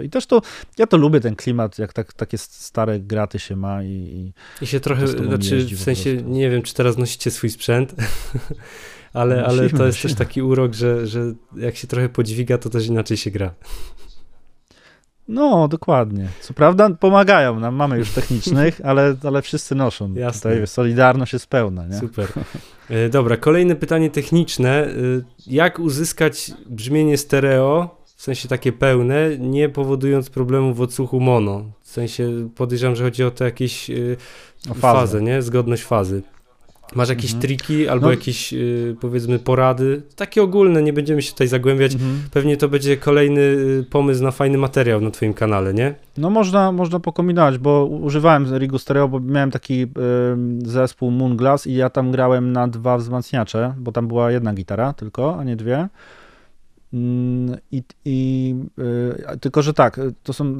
I 0.04 0.10
też 0.10 0.26
to, 0.26 0.42
ja 0.78 0.88
to 0.88 0.98
lubię 0.98 1.20
ten 1.20 1.36
klimat, 1.36 1.80
jak 1.80 1.94
tak, 1.94 2.14
takie 2.14 2.38
stare 2.38 3.00
graty 3.00 3.40
się 3.40 3.56
ma 3.56 3.84
i... 3.84 3.88
I, 3.90 4.34
I 4.64 4.68
się 4.68 4.80
trochę, 4.80 5.08
znaczy 5.08 5.66
w 5.66 5.82
sensie, 5.82 6.16
nie 6.16 6.50
wiem, 6.50 6.62
czy 6.62 6.74
teraz 6.74 6.98
nosicie 6.98 7.32
swój 7.32 7.50
sprzęt, 7.50 7.96
ale, 9.14 9.46
ale 9.46 9.70
to 9.70 9.86
jest 9.86 10.02
też 10.02 10.16
taki 10.16 10.42
urok, 10.42 10.74
że, 10.74 11.08
że 11.08 11.34
jak 11.58 11.76
się 11.76 11.88
trochę 11.88 12.10
podźwiga, 12.10 12.58
to 12.58 12.70
też 12.70 12.88
inaczej 12.88 13.18
się 13.18 13.32
gra. 13.32 13.54
No, 15.28 15.68
dokładnie. 15.68 16.28
Co 16.42 16.54
prawda 16.54 16.90
pomagają 16.90 17.60
nam, 17.60 17.76
mamy 17.76 17.98
już 17.98 18.12
technicznych, 18.12 18.82
ale, 18.84 19.16
ale 19.24 19.42
wszyscy 19.42 19.76
noszą. 19.76 20.14
Jasne. 20.14 20.52
Tutaj 20.52 20.68
solidarność 20.68 21.34
jest 21.34 21.48
pełna. 21.48 21.88
Nie? 21.88 22.00
Super. 22.00 22.28
E, 22.90 23.10
dobra, 23.10 23.38
kolejne 23.38 23.76
pytanie 23.76 24.10
techniczne. 24.10 24.86
E, 24.86 24.92
jak 25.48 25.80
uzyskać 25.80 26.52
brzmienie 26.66 27.18
stereo, 27.18 28.02
w 28.16 28.22
sensie 28.22 28.48
takie 28.48 28.72
pełne, 28.72 29.38
nie 29.40 29.70
powodując 29.70 30.30
problemu 30.30 30.74
w 30.74 30.82
odsłuchu 30.82 31.20
mono? 31.20 31.64
W 31.82 31.88
sensie 31.88 32.50
podejrzewam, 32.56 32.96
że 32.96 33.04
chodzi 33.04 33.24
o 33.24 33.32
to 33.32 33.44
jakieś 33.44 33.90
e, 33.90 33.94
o 34.70 34.74
fazę. 34.74 35.00
fazę, 35.00 35.22
nie? 35.22 35.42
Zgodność 35.42 35.84
fazy. 35.84 36.22
Masz 36.96 37.10
jakieś 37.10 37.34
mhm. 37.34 37.42
triki 37.42 37.88
albo 37.88 38.06
no. 38.06 38.12
jakieś 38.12 38.54
y, 38.54 38.96
powiedzmy 39.02 39.40
porady, 39.40 40.02
takie 40.16 40.44
ogólne, 40.44 40.84
nie 40.84 40.94
będziemy 40.94 41.22
się 41.22 41.32
tutaj 41.32 41.48
zagłębiać. 41.48 41.94
Mhm. 41.94 42.24
Pewnie 42.32 42.58
to 42.58 42.70
będzie 42.70 42.98
kolejny 42.98 43.42
y, 43.42 43.86
pomysł 43.90 44.24
na 44.24 44.32
fajny 44.32 44.58
materiał 44.58 45.02
na 45.02 45.12
twoim 45.12 45.34
kanale, 45.34 45.74
nie? 45.74 45.96
No 46.18 46.30
można, 46.30 46.72
można 46.72 47.00
pokombinować, 47.00 47.58
bo 47.58 47.86
używałem 47.86 48.58
Rigu 48.58 48.80
Stereo, 48.80 49.08
bo 49.08 49.20
miałem 49.20 49.52
taki 49.52 49.84
y, 49.84 49.88
zespół 50.66 51.12
Moonglass 51.12 51.68
i 51.68 51.74
ja 51.74 51.90
tam 51.90 52.12
grałem 52.12 52.52
na 52.52 52.68
dwa 52.68 52.98
wzmacniacze, 52.98 53.74
bo 53.78 53.92
tam 53.92 54.08
była 54.08 54.32
jedna 54.32 54.54
gitara 54.54 54.94
tylko, 54.94 55.40
a 55.40 55.44
nie 55.44 55.56
dwie. 55.56 55.88
Mm, 56.94 57.58
I, 57.72 57.84
i 58.06 58.56
y, 59.34 59.40
tylko, 59.40 59.62
że 59.62 59.74
tak, 59.74 60.00
to 60.24 60.34
są, 60.34 60.58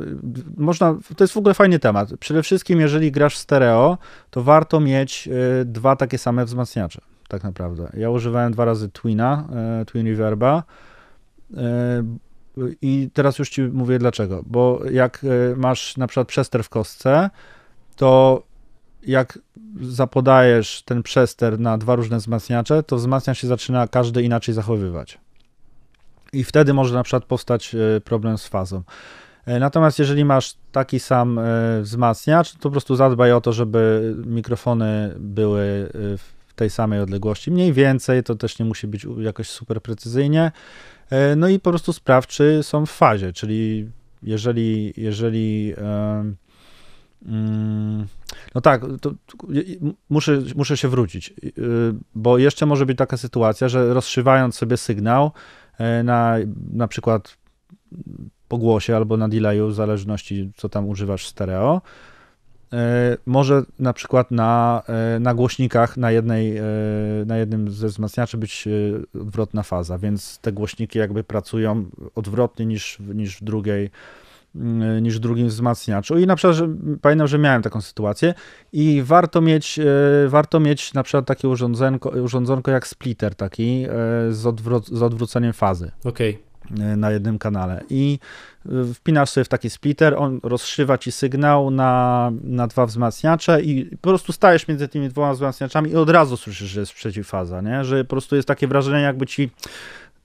można, 0.58 0.98
to 1.18 1.24
jest 1.24 1.34
w 1.34 1.38
ogóle 1.38 1.54
fajny 1.54 1.80
temat. 1.80 2.10
Przede 2.20 2.44
wszystkim, 2.44 2.80
jeżeli 2.80 3.12
grasz 3.12 3.38
stereo, 3.38 3.98
to 4.30 4.44
warto 4.44 4.80
mieć 4.80 5.28
y, 5.62 5.66
dwa 5.66 5.96
takie 5.96 6.18
same 6.18 6.46
wzmacniacze, 6.46 7.02
tak 7.28 7.44
naprawdę. 7.44 7.92
Ja 7.98 8.10
używałem 8.10 8.52
dwa 8.52 8.66
razy 8.66 8.90
Twina, 8.90 9.48
y, 9.82 9.86
Twin 9.86 10.08
Reverba 10.08 10.64
i 12.82 13.10
teraz 13.14 13.40
już 13.40 13.50
ci 13.50 13.62
mówię 13.62 14.00
dlaczego, 14.00 14.44
bo 14.46 14.82
jak 14.92 15.26
masz 15.56 15.98
na 15.98 16.08
przykład 16.08 16.28
przester 16.28 16.64
w 16.64 16.70
kostce, 16.70 17.30
to 17.96 18.44
jak 19.08 19.40
zapodajesz 19.82 20.84
ten 20.86 21.04
przester 21.04 21.60
na 21.60 21.78
dwa 21.78 21.96
różne 21.96 22.18
wzmacniacze, 22.18 22.84
to 22.84 22.96
wzmacniacz 22.96 23.38
się 23.38 23.48
zaczyna 23.48 23.88
każdy 23.88 24.24
inaczej 24.24 24.56
zachowywać 24.56 25.20
i 26.36 26.44
wtedy 26.44 26.74
może 26.74 26.94
na 26.94 27.04
przykład 27.04 27.26
powstać 27.26 27.76
e, 27.76 28.02
problem 28.02 28.38
z 28.38 28.48
fazą. 28.48 28.84
E, 29.46 29.60
natomiast 29.60 30.00
jeżeli 30.00 30.26
masz 30.26 30.54
taki 30.72 31.00
sam 31.00 31.40
e, 31.40 31.82
wzmacniacz, 31.82 32.54
to 32.54 32.60
po 32.60 32.72
prostu 32.72 32.96
zadbaj 32.96 33.32
o 33.32 33.42
to, 33.42 33.54
żeby 33.54 34.14
mikrofony 34.26 35.16
były 35.20 35.90
w 36.18 36.54
tej 36.56 36.70
samej 36.70 37.00
odległości. 37.00 37.52
Mniej 37.52 37.74
więcej, 37.74 38.24
to 38.24 38.36
też 38.36 38.60
nie 38.60 38.66
musi 38.66 38.88
być 38.88 39.08
jakoś 39.20 39.50
super 39.50 39.82
precyzyjnie. 39.82 40.52
No 41.38 41.48
i 41.48 41.60
po 41.60 41.70
prostu 41.70 41.94
sprawdź, 41.94 42.30
czy 42.30 42.64
są 42.64 42.86
w 42.86 42.92
fazie, 42.92 43.34
czyli 43.34 43.90
jeżeli, 44.24 44.94
jeżeli 44.98 45.74
mm, 47.26 48.08
no 48.56 48.62
tak, 48.62 48.82
to, 49.02 49.12
muszę, 50.10 50.42
muszę 50.56 50.78
się 50.78 50.88
wrócić, 50.88 51.34
bo 52.16 52.38
jeszcze 52.38 52.66
może 52.66 52.86
być 52.86 52.98
taka 52.98 53.18
sytuacja, 53.18 53.70
że 53.70 53.94
rozszywając 53.94 54.56
sobie 54.56 54.78
sygnał, 54.78 55.32
na 56.04 56.38
na 56.74 56.88
przykład 56.88 57.38
pogłosie 58.48 58.96
albo 58.96 59.18
na 59.18 59.30
delayu, 59.30 59.68
w 59.68 59.74
zależności 59.74 60.52
co 60.56 60.70
tam 60.70 60.90
używasz 60.90 61.28
stereo. 61.28 61.82
E, 62.74 63.18
może 63.26 63.64
na 63.80 63.94
przykład 63.94 64.32
na, 64.32 64.84
e, 64.88 65.20
na 65.20 65.34
głośnikach 65.34 65.98
na, 65.98 66.12
jednej, 66.12 66.54
na 67.26 67.38
jednym 67.38 67.72
ze 67.72 67.88
wzmacniaczy 67.88 68.38
być 68.38 68.68
odwrotna 69.22 69.64
faza, 69.64 69.98
więc 69.98 70.40
te 70.40 70.52
głośniki 70.52 71.00
jakby 71.00 71.24
pracują 71.24 71.86
odwrotnie 72.16 72.66
niż, 72.66 73.00
niż 73.00 73.38
w 73.38 73.44
drugiej 73.44 73.90
niż 75.02 75.18
w 75.18 75.20
drugim 75.20 75.48
wzmacniaczu. 75.48 76.18
I 76.18 76.28
na 76.28 76.36
przykład, 76.36 76.56
że, 76.56 76.70
pamiętam, 77.02 77.28
że 77.28 77.38
miałem 77.38 77.62
taką 77.62 77.82
sytuację 77.82 78.34
i 78.74 79.02
warto 79.06 79.42
mieć, 79.42 79.80
warto 80.28 80.60
mieć 80.60 80.94
na 80.94 81.04
przykład 81.04 81.26
takie 81.26 81.50
urządzenko, 81.50 82.10
urządzonko 82.10 82.72
jak 82.72 82.88
splitter 82.88 83.36
taki 83.36 83.86
z, 84.30 84.44
odwró- 84.44 84.96
z 84.96 85.02
odwróceniem 85.02 85.54
fazy. 85.54 85.92
Okej. 86.04 86.30
Okay. 86.30 86.46
Na 86.98 87.12
jednym 87.12 87.40
kanale. 87.40 87.84
I 87.90 88.20
wpinasz 88.94 89.30
sobie 89.30 89.46
w 89.46 89.48
taki 89.48 89.70
splitter, 89.70 90.16
on 90.18 90.40
rozszywa 90.44 90.98
ci 90.98 91.12
sygnał 91.12 91.72
na, 91.72 92.32
na 92.44 92.68
dwa 92.68 92.86
wzmacniacze 92.86 93.62
i 93.62 93.86
po 93.86 94.10
prostu 94.10 94.34
stajesz 94.34 94.68
między 94.68 94.88
tymi 94.88 95.10
dwoma 95.10 95.34
wzmacniaczami 95.34 95.92
i 95.92 95.96
od 95.96 96.10
razu 96.10 96.38
słyszysz, 96.38 96.70
że 96.70 96.80
jest 96.80 96.94
przeciwfaza, 96.94 97.62
nie? 97.62 97.84
Że 97.84 98.04
po 98.04 98.10
prostu 98.10 98.36
jest 98.36 98.48
takie 98.48 98.68
wrażenie, 98.68 99.02
jakby 99.02 99.26
ci 99.26 99.50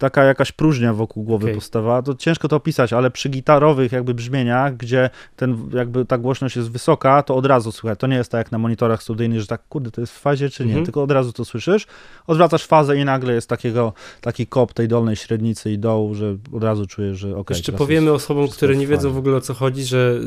taka 0.00 0.24
jakaś 0.24 0.52
próżnia 0.52 0.94
wokół 0.94 1.24
głowy 1.24 1.44
okay. 1.44 1.54
powstawała, 1.54 2.02
to 2.02 2.14
ciężko 2.14 2.48
to 2.48 2.56
opisać, 2.56 2.92
ale 2.92 3.10
przy 3.10 3.28
gitarowych 3.28 3.92
jakby 3.92 4.14
brzmieniach, 4.14 4.76
gdzie 4.76 5.10
ten 5.36 5.70
jakby 5.72 6.04
ta 6.04 6.18
głośność 6.18 6.56
jest 6.56 6.70
wysoka, 6.70 7.22
to 7.22 7.36
od 7.36 7.46
razu 7.46 7.72
słychać. 7.72 7.98
To 7.98 8.06
nie 8.06 8.16
jest 8.16 8.30
tak 8.30 8.38
jak 8.38 8.52
na 8.52 8.58
monitorach 8.58 9.02
studyjnych, 9.02 9.40
że 9.40 9.46
tak, 9.46 9.68
kurde, 9.68 9.90
to 9.90 10.00
jest 10.00 10.12
w 10.12 10.18
fazie 10.18 10.50
czy 10.50 10.64
nie, 10.64 10.70
mm 10.70 10.82
-hmm. 10.82 10.86
tylko 10.86 11.02
od 11.02 11.10
razu 11.10 11.32
to 11.32 11.44
słyszysz. 11.44 11.86
Odwracasz 12.26 12.66
fazę 12.66 12.96
i 12.96 13.04
nagle 13.04 13.34
jest 13.34 13.48
takiego, 13.48 13.92
taki 14.20 14.46
kop 14.46 14.72
tej 14.72 14.88
dolnej 14.88 15.16
średnicy 15.16 15.72
i 15.72 15.78
dołu, 15.78 16.14
że 16.14 16.36
od 16.52 16.64
razu 16.64 16.86
czujesz, 16.86 17.18
że 17.18 17.28
okej. 17.28 17.40
Okay, 17.40 17.56
Jeszcze 17.56 17.72
powiemy 17.72 18.12
osobom, 18.12 18.48
które 18.48 18.76
nie 18.76 18.86
wiedzą 18.86 19.12
w 19.12 19.18
ogóle 19.18 19.36
o 19.36 19.40
co 19.40 19.54
chodzi, 19.54 19.84
że 19.84 20.20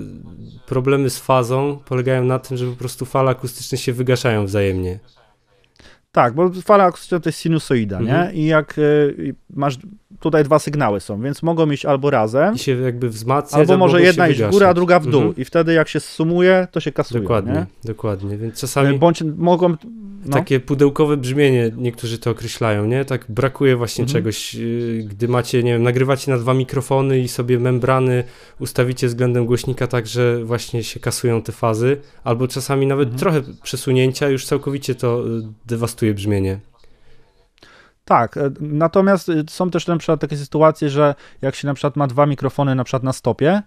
problemy 0.65 1.09
z 1.09 1.19
fazą 1.19 1.79
polegają 1.85 2.23
na 2.23 2.39
tym, 2.39 2.57
że 2.57 2.65
po 2.65 2.75
prostu 2.75 3.05
fale 3.05 3.31
akustyczne 3.31 3.77
się 3.77 3.93
wygaszają 3.93 4.45
wzajemnie. 4.45 4.99
Tak, 6.13 6.33
bo 6.33 6.49
fala 6.49 6.83
akustyczna 6.83 7.19
to 7.19 7.29
jest 7.29 7.39
sinusoida, 7.39 7.99
mhm. 7.99 8.27
nie? 8.27 8.41
I 8.41 8.45
jak 8.45 8.77
y, 8.77 9.35
masz, 9.49 9.77
tutaj 10.19 10.43
dwa 10.43 10.59
sygnały 10.59 10.99
są, 10.99 11.21
więc 11.21 11.43
mogą 11.43 11.71
iść 11.71 11.85
albo 11.85 12.09
razem. 12.09 12.55
I 12.55 12.59
się 12.59 12.81
jakby 12.81 13.09
wzmacniać, 13.09 13.59
albo 13.59 13.77
może 13.77 14.01
jedna 14.01 14.27
iść 14.27 14.41
w 14.41 14.49
górę, 14.49 14.69
a 14.69 14.73
druga 14.73 14.99
w 14.99 15.07
dół. 15.07 15.21
Mhm. 15.21 15.35
I 15.37 15.45
wtedy 15.45 15.73
jak 15.73 15.89
się 15.89 15.99
sumuje, 15.99 16.67
to 16.71 16.79
się 16.79 16.91
kasuje, 16.91 17.21
Dokładnie, 17.21 17.53
nie? 17.53 17.65
dokładnie, 17.83 18.37
więc 18.37 18.59
czasami... 18.59 18.99
Bądź 18.99 19.23
mogą, 19.37 19.75
no. 20.25 20.33
Takie 20.33 20.59
pudełkowe 20.59 21.17
brzmienie 21.17 21.71
niektórzy 21.77 22.19
to 22.19 22.31
określają, 22.31 22.85
nie? 22.85 23.05
Tak 23.05 23.25
brakuje 23.29 23.75
właśnie 23.75 24.03
mhm. 24.03 24.13
czegoś, 24.13 24.55
y, 24.55 25.05
gdy 25.09 25.27
macie, 25.27 25.63
nie 25.63 25.73
wiem, 25.73 25.83
nagrywacie 25.83 26.31
na 26.31 26.37
dwa 26.37 26.53
mikrofony 26.53 27.19
i 27.19 27.27
sobie 27.27 27.59
membrany 27.59 28.23
ustawicie 28.59 29.07
względem 29.07 29.45
głośnika 29.45 29.87
tak, 29.87 30.07
że 30.07 30.43
właśnie 30.45 30.83
się 30.83 30.99
kasują 30.99 31.41
te 31.41 31.51
fazy, 31.51 31.97
albo 32.23 32.47
czasami 32.47 32.87
nawet 32.87 33.09
mhm. 33.09 33.19
trochę 33.19 33.41
przesunięcia 33.63 34.29
już 34.29 34.45
całkowicie 34.45 34.95
to 34.95 35.27
y, 35.27 35.41
dewastuje 35.65 36.13
brzmienie. 36.13 36.59
Tak, 38.05 38.37
e, 38.37 38.51
natomiast 38.59 39.29
y, 39.29 39.43
są 39.49 39.71
też 39.71 39.87
na 39.87 39.97
przykład 39.97 40.21
takie 40.21 40.37
sytuacje, 40.37 40.89
że 40.89 41.15
jak 41.41 41.55
się 41.55 41.67
na 41.67 41.73
przykład 41.73 41.95
ma 41.95 42.07
dwa 42.07 42.25
mikrofony 42.25 42.75
na 42.75 42.83
przykład 42.83 43.03
na 43.03 43.13
stopie, 43.13 43.61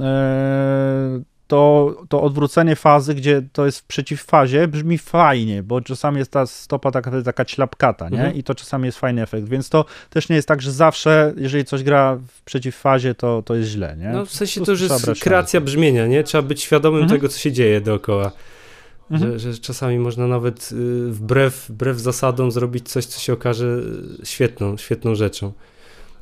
e, 0.00 1.22
to, 1.52 1.96
to 2.08 2.22
odwrócenie 2.22 2.76
fazy, 2.76 3.14
gdzie 3.14 3.42
to 3.52 3.66
jest 3.66 3.78
w 3.78 3.84
przeciwfazie, 3.84 4.68
brzmi 4.68 4.98
fajnie, 4.98 5.62
bo 5.62 5.80
czasami 5.80 6.18
jest 6.18 6.30
ta 6.30 6.46
stopa 6.46 6.90
taka, 6.90 7.22
taka 7.22 7.44
ślapkata, 7.48 8.08
nie? 8.08 8.18
Mhm. 8.18 8.34
I 8.34 8.42
to 8.42 8.54
czasami 8.54 8.86
jest 8.86 8.98
fajny 8.98 9.22
efekt, 9.22 9.48
więc 9.48 9.68
to 9.68 9.84
też 10.10 10.28
nie 10.28 10.36
jest 10.36 10.48
tak, 10.48 10.62
że 10.62 10.72
zawsze, 10.72 11.32
jeżeli 11.36 11.64
coś 11.64 11.82
gra 11.82 12.18
w 12.28 12.42
przeciwfazie, 12.42 13.14
to, 13.14 13.42
to 13.42 13.54
jest 13.54 13.70
źle, 13.70 13.96
nie? 13.98 14.08
No 14.08 14.26
w 14.26 14.30
sensie 14.30 14.64
to 14.64 14.70
już 14.70 14.80
jest 14.80 15.20
kreacja 15.20 15.60
brzmienia, 15.60 16.06
nie? 16.06 16.22
Trzeba 16.22 16.42
być 16.42 16.62
świadomym 16.62 17.02
mhm. 17.02 17.20
tego, 17.20 17.28
co 17.28 17.38
się 17.38 17.52
dzieje 17.52 17.80
dookoła. 17.80 18.32
Mhm. 19.10 19.38
Że, 19.38 19.52
że, 19.52 19.58
czasami 19.58 19.98
można 19.98 20.26
nawet 20.26 20.72
y, 20.72 21.10
wbrew, 21.10 21.66
wbrew 21.68 21.98
zasadom 21.98 22.52
zrobić 22.52 22.88
coś, 22.88 23.06
co 23.06 23.20
się 23.20 23.32
okaże 23.32 23.82
świetną, 24.24 24.76
świetną 24.76 25.14
rzeczą. 25.14 25.52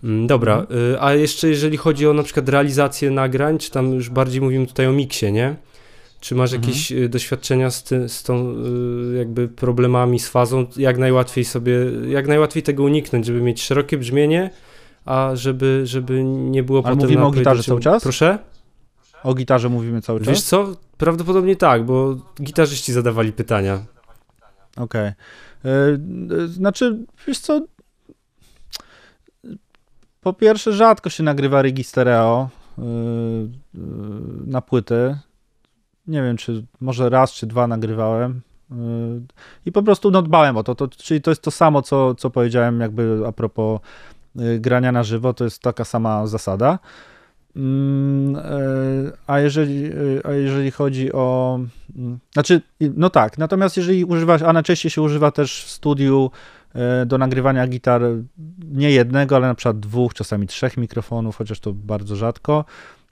Mm, 0.04 0.26
dobra, 0.26 0.60
mhm. 0.60 0.96
a 1.00 1.14
jeszcze 1.14 1.48
jeżeli 1.48 1.76
chodzi 1.76 2.06
o 2.06 2.12
na 2.12 2.22
przykład 2.22 2.48
realizację 2.48 3.10
nagrań, 3.10 3.58
czy 3.58 3.70
tam 3.70 3.94
już 3.94 4.10
bardziej 4.10 4.40
mówimy 4.40 4.66
tutaj 4.66 4.86
o 4.86 4.92
miksie, 4.92 5.32
nie? 5.32 5.56
Czy 6.20 6.34
masz 6.34 6.52
Mhm. 6.52 6.62
jakieś 6.62 6.92
y, 6.92 7.08
doświadczenia 7.08 7.70
z, 7.70 7.82
ty, 7.82 8.08
z 8.08 8.22
tą 8.22 8.54
y, 9.12 9.16
jakby 9.18 9.48
problemami 9.48 10.18
z 10.18 10.28
fazą? 10.28 10.66
Jak 10.76 10.98
najłatwiej 10.98 11.44
sobie, 11.44 11.72
jak 12.08 12.28
najłatwiej 12.28 12.62
tego 12.62 12.82
uniknąć, 12.82 13.26
żeby 13.26 13.40
mieć 13.40 13.62
szerokie 13.62 13.98
brzmienie, 13.98 14.50
a 15.04 15.30
żeby, 15.34 15.82
żeby 15.84 16.24
nie 16.24 16.62
było 16.62 16.82
Ale 16.84 16.96
potem 16.96 17.08
mówimy 17.08 17.26
o 17.26 17.30
gitarze 17.30 17.62
cały 17.62 17.80
czas? 17.80 18.02
Proszę? 18.02 18.38
O 19.24 19.34
gitarze 19.34 19.68
mówimy 19.68 20.02
cały 20.02 20.20
czas? 20.20 20.28
Wiesz 20.28 20.42
co? 20.42 20.76
Prawdopodobnie 21.00 21.56
tak, 21.56 21.84
bo 21.84 22.16
gitarzyści 22.42 22.92
zadawali 22.92 23.32
pytania. 23.32 23.84
Okej. 24.76 25.06
E, 25.06 25.14
e, 25.64 26.48
Znaczy, 26.48 26.98
wiesz 27.26 27.38
co? 27.38 27.60
Po 30.20 30.32
pierwsze, 30.32 30.72
rzadko 30.72 31.10
się 31.10 31.22
nagrywa 31.22 31.62
rygi 31.62 31.84
stereo 31.84 32.48
e, 32.78 32.82
na 34.46 34.60
płyty. 34.60 35.18
Nie 36.06 36.22
wiem, 36.22 36.36
czy 36.36 36.64
może 36.80 37.10
raz 37.10 37.32
czy 37.32 37.46
dwa 37.46 37.66
nagrywałem. 37.66 38.40
I 39.66 39.72
po 39.72 39.82
prostu 39.82 40.10
no, 40.10 40.22
dbałem 40.22 40.56
o 40.56 40.62
to. 40.62 40.74
to. 40.74 40.88
Czyli 40.88 41.20
to 41.20 41.30
jest 41.30 41.42
to 41.42 41.50
samo, 41.50 41.82
co, 41.82 42.14
co 42.14 42.30
powiedziałem, 42.30 42.80
jakby 42.80 43.22
a 43.26 43.32
propos 43.32 43.80
grania 44.58 44.92
na 44.92 45.02
żywo. 45.02 45.34
To 45.34 45.44
jest 45.44 45.62
taka 45.62 45.84
sama 45.84 46.26
zasada. 46.26 46.78
Mm, 47.56 48.36
e, 48.36 48.42
A 49.26 49.40
jeżeli, 49.40 49.84
e, 49.86 49.92
a 50.24 50.32
jeżeli 50.32 50.70
chodzi 50.70 51.12
o. 51.12 51.58
mm, 51.96 52.18
Znaczy, 52.32 52.62
no 52.80 53.10
tak, 53.10 53.38
natomiast 53.38 53.76
jeżeli 53.76 54.04
używasz, 54.04 54.42
a 54.42 54.52
najczęściej 54.52 54.90
się 54.90 55.02
używa 55.02 55.30
też 55.30 55.64
w 55.64 55.70
studiu 55.70 56.30
e, 56.74 57.06
do 57.06 57.18
nagrywania 57.18 57.66
gitar 57.66 58.02
nie 58.72 58.90
jednego, 58.90 59.36
ale 59.36 59.46
na 59.46 59.54
przykład 59.54 59.80
dwóch, 59.80 60.14
czasami 60.14 60.46
trzech 60.46 60.76
mikrofonów, 60.76 61.36
chociaż 61.36 61.60
to 61.60 61.72
bardzo 61.72 62.16
rzadko. 62.16 62.64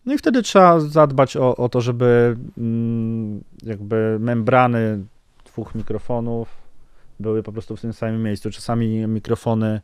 No 0.06 0.14
i 0.14 0.18
wtedy 0.18 0.42
trzeba 0.42 0.80
zadbać 0.80 1.36
o, 1.36 1.56
o 1.56 1.68
to, 1.68 1.80
żeby 1.80 2.36
mm, 2.58 3.44
jakby 3.62 4.16
membrany 4.20 5.04
dwóch 5.44 5.74
mikrofonów 5.74 6.48
były 7.20 7.42
po 7.42 7.52
prostu 7.52 7.76
w 7.76 7.80
tym 7.80 7.92
samym 7.92 8.22
miejscu. 8.22 8.50
Czasami 8.50 9.06
mikrofony 9.06 9.80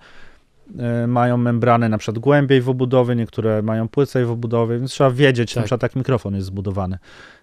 mają 1.08 1.36
membrany 1.36 1.88
na 1.88 1.98
przykład 1.98 2.18
głębiej 2.18 2.60
w 2.60 2.68
obudowie, 2.68 3.16
niektóre 3.16 3.62
mają 3.62 3.88
płycej 3.88 4.24
w 4.24 4.30
obudowie, 4.30 4.78
więc 4.78 4.90
trzeba 4.90 5.10
wiedzieć 5.10 5.50
Tak. 5.50 5.56
na 5.56 5.62
przykład 5.62 5.82
jak 5.82 5.96
mikrofon 5.96 6.34
jest 6.34 6.46
zbudowany 6.46 6.98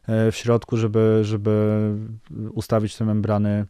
e, 0.07 0.31
w 0.31 0.35
środku, 0.35 0.77
żeby, 0.77 1.19
żeby 1.23 1.79
ustawić 2.53 2.95
te 2.95 3.05
membrany 3.05 3.65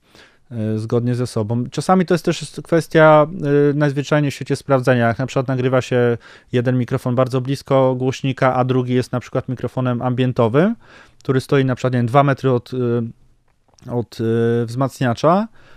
e, 0.52 0.78
zgodnie 0.80 1.16
ze 1.16 1.28
sobą. 1.28 1.64
Czasami 1.72 2.06
to 2.06 2.14
jest 2.14 2.26
też 2.26 2.62
kwestia 2.64 3.28
e, 3.72 3.74
najzwyczajniej 3.74 4.32
w 4.32 4.36
świecie 4.36 4.56
sprawdzenia. 4.56 5.08
Jak 5.08 5.20
na 5.20 5.26
przykład 5.26 5.48
nagrywa 5.48 5.82
się 5.82 6.18
jeden 6.52 6.78
mikrofon 6.78 7.16
bardzo 7.16 7.42
blisko 7.42 7.96
głośnika, 7.96 8.56
a 8.56 8.64
drugi 8.64 8.94
jest 8.94 9.12
na 9.12 9.20
przykład 9.20 9.50
mikrofonem 9.50 10.02
ambientowym, 10.02 10.76
który 11.20 11.42
stoi 11.42 11.66
na 11.66 11.76
przykład 11.76 11.94
nie 11.94 12.00
wiem, 12.00 12.08
2 12.08 12.24
metry 12.24 12.52
od, 12.52 12.72
e, 12.74 12.78
od 13.92 14.18
e, 14.22 14.66
wzmacniacza, 14.66 15.48
e, 15.48 15.71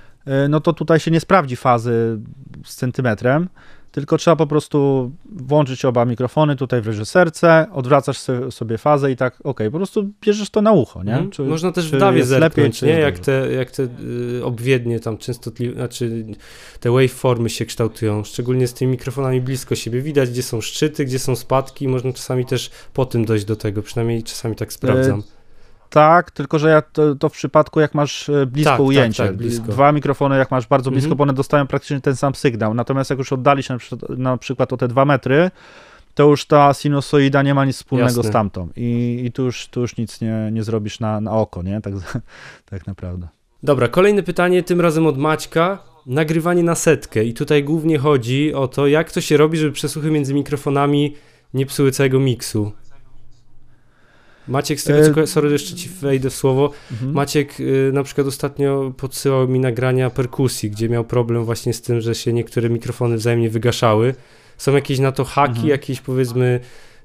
no 0.49 0.61
to 0.61 0.73
tutaj 0.73 1.01
się 1.01 1.11
nie 1.11 1.21
sprawdzi 1.21 1.57
fazy 1.57 2.19
z 2.65 2.75
centymetrem, 2.75 3.49
tylko 3.91 4.19
trzeba 4.19 4.37
po 4.37 4.47
prostu 4.47 5.11
włączyć 5.33 5.85
oba 5.85 6.05
mikrofony 6.05 6.57
tutaj 6.57 6.81
w 6.83 6.87
reżyserce, 6.87 7.67
odwracasz 7.73 8.19
sobie 8.51 8.79
fazę 8.79 9.13
i 9.13 9.17
tak, 9.17 9.39
okej, 9.45 9.71
po 9.71 9.77
prostu 9.77 10.11
bierzesz 10.21 10.51
to 10.51 10.63
na 10.63 10.73
ucho, 10.73 11.03
nie? 11.03 11.13
Mhm. 11.13 11.31
Czy- 11.31 11.43
Można 11.43 11.73
też 11.73 11.91
w 11.93 11.99
dawie 11.99 12.25
zerknąć, 12.25 12.57
lepiej, 12.57 12.73
czy 12.73 12.87
nie? 12.87 12.93
Jak 12.93 13.19
te, 13.19 13.53
jak 13.53 13.71
te 13.71 13.83
y, 13.83 14.45
obwiednie 14.45 15.01
tam 15.01 15.19
częstotliwe, 15.19 15.75
znaczy 15.75 16.25
te 16.81 16.91
waveformy 16.91 17.51
się 17.51 17.67
kształtują, 17.67 18.25
szczególnie 18.25 18.67
z 18.69 18.75
tymi 18.75 18.91
mikrofonami 18.91 19.41
blisko 19.41 19.75
siebie. 19.75 20.01
Widać, 20.01 20.31
gdzie 20.31 20.43
są 20.43 20.61
szczyty, 20.61 21.05
gdzie 21.05 21.19
są 21.19 21.37
spadki, 21.37 21.89
można 21.89 22.13
czasami 22.13 22.47
też 22.47 22.71
po 22.93 23.07
tym 23.07 23.25
dojść 23.25 23.45
do 23.45 23.57
tego, 23.57 23.83
przynajmniej 23.83 24.23
czasami 24.23 24.57
tak 24.57 24.73
sprawdzam. 24.73 25.23
Tak, 25.95 26.31
tylko 26.31 26.59
że 26.59 26.69
ja 26.71 26.83
to, 26.83 27.15
to 27.15 27.29
w 27.29 27.33
przypadku 27.33 27.81
jak 27.81 27.95
masz 27.95 28.29
e, 28.29 28.47
blisko 28.47 28.71
Tak, 28.71 28.79
tak, 28.79 28.87
ujęcie, 28.87 29.27
tak, 29.27 29.37
blisko. 29.37 29.67
dwa 29.73 29.93
mikrofony 29.93 30.39
jak 30.39 30.51
masz 30.51 30.67
bardzo 30.67 30.91
blisko, 30.91 31.07
Mhm. 31.07 31.17
bo 31.19 31.23
one 31.23 31.33
dostają 31.33 31.67
praktycznie 31.67 32.01
ten 32.01 32.17
sam 32.17 32.35
sygnał, 32.35 32.75
natomiast 32.75 33.11
jak 33.11 33.19
już 33.19 33.33
oddali 33.33 33.63
się 33.63 33.75
na 33.75 33.79
przykład, 33.79 34.11
na 34.19 34.37
przykład 34.37 34.73
o 34.73 34.77
te 34.77 34.89
dwa 34.89 35.05
metry, 35.05 35.51
to 36.15 36.25
już 36.29 36.47
ta 36.47 36.75
sinusoida 36.75 37.43
nie 37.43 37.55
ma 37.55 37.65
nic 37.65 37.77
wspólnego 37.77 38.09
Jasne. 38.09 38.23
z 38.23 38.31
tamtą 38.33 38.69
i, 38.77 39.23
i 39.25 39.33
tu, 39.33 39.43
już, 39.45 39.67
tu 39.67 39.81
już 39.81 39.97
nic 39.97 40.21
nie, 40.21 40.49
nie 40.53 40.63
zrobisz 40.63 41.01
na, 41.01 41.21
na 41.21 41.31
oko, 41.33 41.63
nie? 41.63 41.81
Tak, 41.81 41.95
tak 42.71 42.87
naprawdę. 42.87 43.29
Dobra, 43.63 43.89
kolejne 43.89 44.23
pytanie, 44.23 44.63
tym 44.63 44.81
razem 44.81 45.07
od 45.07 45.19
Maćka. 45.19 45.79
Nagrywanie 46.07 46.63
na 46.63 46.75
setkę 46.75 47.25
i 47.25 47.35
tutaj 47.35 47.65
głównie 47.65 47.99
chodzi 47.99 48.55
o 48.55 48.69
to, 48.69 48.87
jak 48.87 49.13
to 49.13 49.21
się 49.21 49.37
robi, 49.37 49.59
żeby 49.59 49.73
przesłuchy 49.73 50.11
między 50.11 50.35
mikrofonami 50.35 51.15
nie 51.55 51.67
psuły 51.67 51.91
całego 51.91 52.21
miksu. 52.21 52.73
Maciek, 54.49 54.81
z 54.81 54.85
tego 54.85 54.99
E, 54.99 55.05
co 55.09 55.15
ko- 55.15 55.27
sorry, 55.27 55.51
jeszcze 55.53 55.75
ci 55.75 55.89
wejdę 55.89 56.31
w 56.31 56.35
słowo. 56.35 56.71
Mhm. 56.93 57.13
Maciek 57.13 57.61
y, 57.61 57.91
na 57.95 58.03
przykład 58.03 58.27
ostatnio 58.27 58.93
podsyłał 58.97 59.49
mi 59.49 59.61
nagrania 59.61 60.11
perkusji, 60.11 60.71
gdzie 60.71 60.89
miał 60.89 61.05
problem 61.05 61.45
właśnie 61.45 61.73
z 61.73 61.83
tym, 61.83 62.01
że 62.01 62.15
się 62.15 62.33
niektóre 62.33 62.71
mikrofony 62.71 63.17
wzajemnie 63.17 63.51
wygaszały. 63.51 64.15
Są 64.57 64.73
jakieś 64.75 64.99
na 64.99 65.13
to 65.13 65.25
haki, 65.25 65.51
Mhm. 65.51 65.69
jakieś 65.69 66.01
powiedzmy 66.01 66.61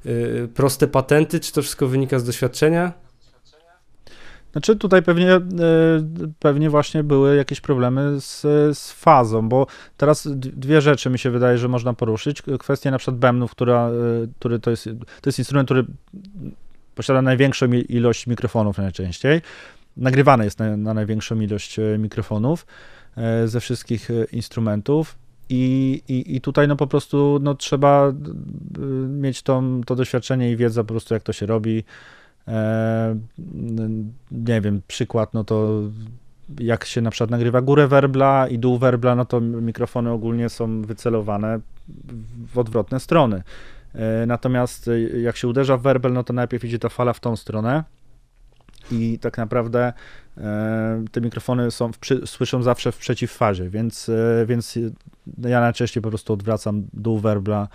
y, 0.06 0.48
proste 0.54 0.88
patenty, 0.88 1.40
czy 1.40 1.52
to 1.54 1.62
wszystko 1.62 1.88
wynika 1.88 2.20
z 2.20 2.24
doświadczenia? 2.24 2.94
Znaczy 4.52 4.76
tutaj 4.76 5.04
pewnie, 5.04 5.32
e, 5.36 5.42
pewnie 6.40 6.70
właśnie 6.70 7.04
były 7.04 7.36
jakieś 7.36 7.62
problemy 7.62 8.22
z, 8.22 8.42
z 8.78 8.92
fazą, 8.92 9.50
bo 9.50 9.68
teraz 9.98 10.28
dwie 10.36 10.82
rzeczy 10.82 11.10
mi 11.10 11.20
się 11.20 11.30
wydaje, 11.32 11.58
że 11.58 11.68
można 11.68 11.94
poruszyć. 11.94 12.42
Kwestia 12.60 12.92
na 12.92 12.98
przykład 12.98 13.18
bębnów, 13.18 13.52
która, 13.52 13.90
e, 13.90 13.92
który 14.40 14.60
to 14.60 14.72
jest, 14.72 14.84
to 15.22 15.28
jest 15.30 15.40
instrument, 15.40 15.68
który 15.68 15.86
posiada 17.00 17.22
największą 17.22 17.66
ilość 17.72 18.28
mikrofonów 18.28 18.78
najczęściej. 18.78 19.42
Nagrywany 19.98 20.44
jest 20.44 20.60
na, 20.60 20.78
na 20.78 20.94
największą 20.94 21.40
ilość 21.40 21.80
e, 21.80 21.98
mikrofonów 21.98 22.66
e, 23.18 23.48
ze 23.48 23.60
wszystkich 23.60 24.12
e, 24.12 24.24
instrumentów. 24.32 25.16
I, 25.50 26.02
i, 26.08 26.36
I 26.36 26.42
tutaj 26.42 26.68
no 26.68 26.76
po 26.76 26.88
prostu 26.88 27.40
no, 27.42 27.56
trzeba 27.56 28.14
mieć 29.08 29.42
to 29.42 29.96
doświadczenie 29.96 30.52
i 30.52 30.58
wiedzę 30.58 30.84
po 30.84 30.94
prostu 30.94 31.14
jak 31.14 31.24
to 31.24 31.34
się 31.34 31.46
robi. 31.46 31.84
Nie 34.32 34.62
wiem, 34.62 34.82
przykład, 34.88 35.34
no 35.34 35.44
to 35.44 35.82
jak 36.60 36.86
się 36.86 37.02
na 37.02 37.12
przykład 37.12 37.30
nagrywa 37.30 37.62
górę 37.62 37.88
werbla 37.88 38.48
i 38.48 38.60
dół 38.60 38.78
werbla, 38.78 39.16
no 39.16 39.26
to 39.26 39.42
mikrofony 39.42 40.12
ogólnie 40.12 40.50
są 40.50 40.82
wycelowane 40.82 41.60
w 42.54 42.58
odwrotne 42.58 43.00
strony. 43.00 43.44
E, 43.96 44.26
Natomiast 44.26 44.88
e, 44.88 45.00
jak 45.00 45.38
się 45.38 45.48
uderza 45.48 45.78
w 45.78 45.82
werbel, 45.82 46.14
no 46.14 46.24
to 46.24 46.34
najpierw 46.34 46.64
idzie 46.64 46.80
ta 46.80 46.90
fala 46.90 47.14
w 47.14 47.20
tą 47.20 47.36
stronę 47.36 47.84
i 48.92 49.20
tak 49.20 49.38
naprawdę 49.38 49.94
e, 50.38 51.06
te 51.12 51.22
mikrofony 51.22 51.72
są 51.72 51.92
przy, 51.92 52.28
słyszą 52.28 52.64
zawsze 52.64 52.92
w 52.92 52.98
przeciwfazie, 52.98 53.70
więc, 53.70 54.12
więc 54.46 54.78
ja 55.38 55.62
najczęściej 55.62 56.04
po 56.04 56.10
prostu 56.10 56.34
odwracam 56.34 56.84
dół 56.94 57.20
werbla, 57.20 57.68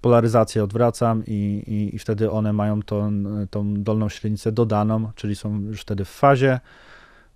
polaryzację 0.00 0.64
odwracam 0.64 1.22
i, 1.26 1.62
i, 1.66 1.96
i 1.96 1.98
wtedy 1.98 2.30
one 2.30 2.52
mają 2.52 2.82
tą, 2.82 3.24
tą 3.50 3.82
dolną 3.82 4.08
średnicę 4.08 4.52
dodaną, 4.52 5.10
czyli 5.14 5.36
są 5.36 5.60
już 5.60 5.80
wtedy 5.80 6.04
w 6.04 6.08
fazie. 6.08 6.60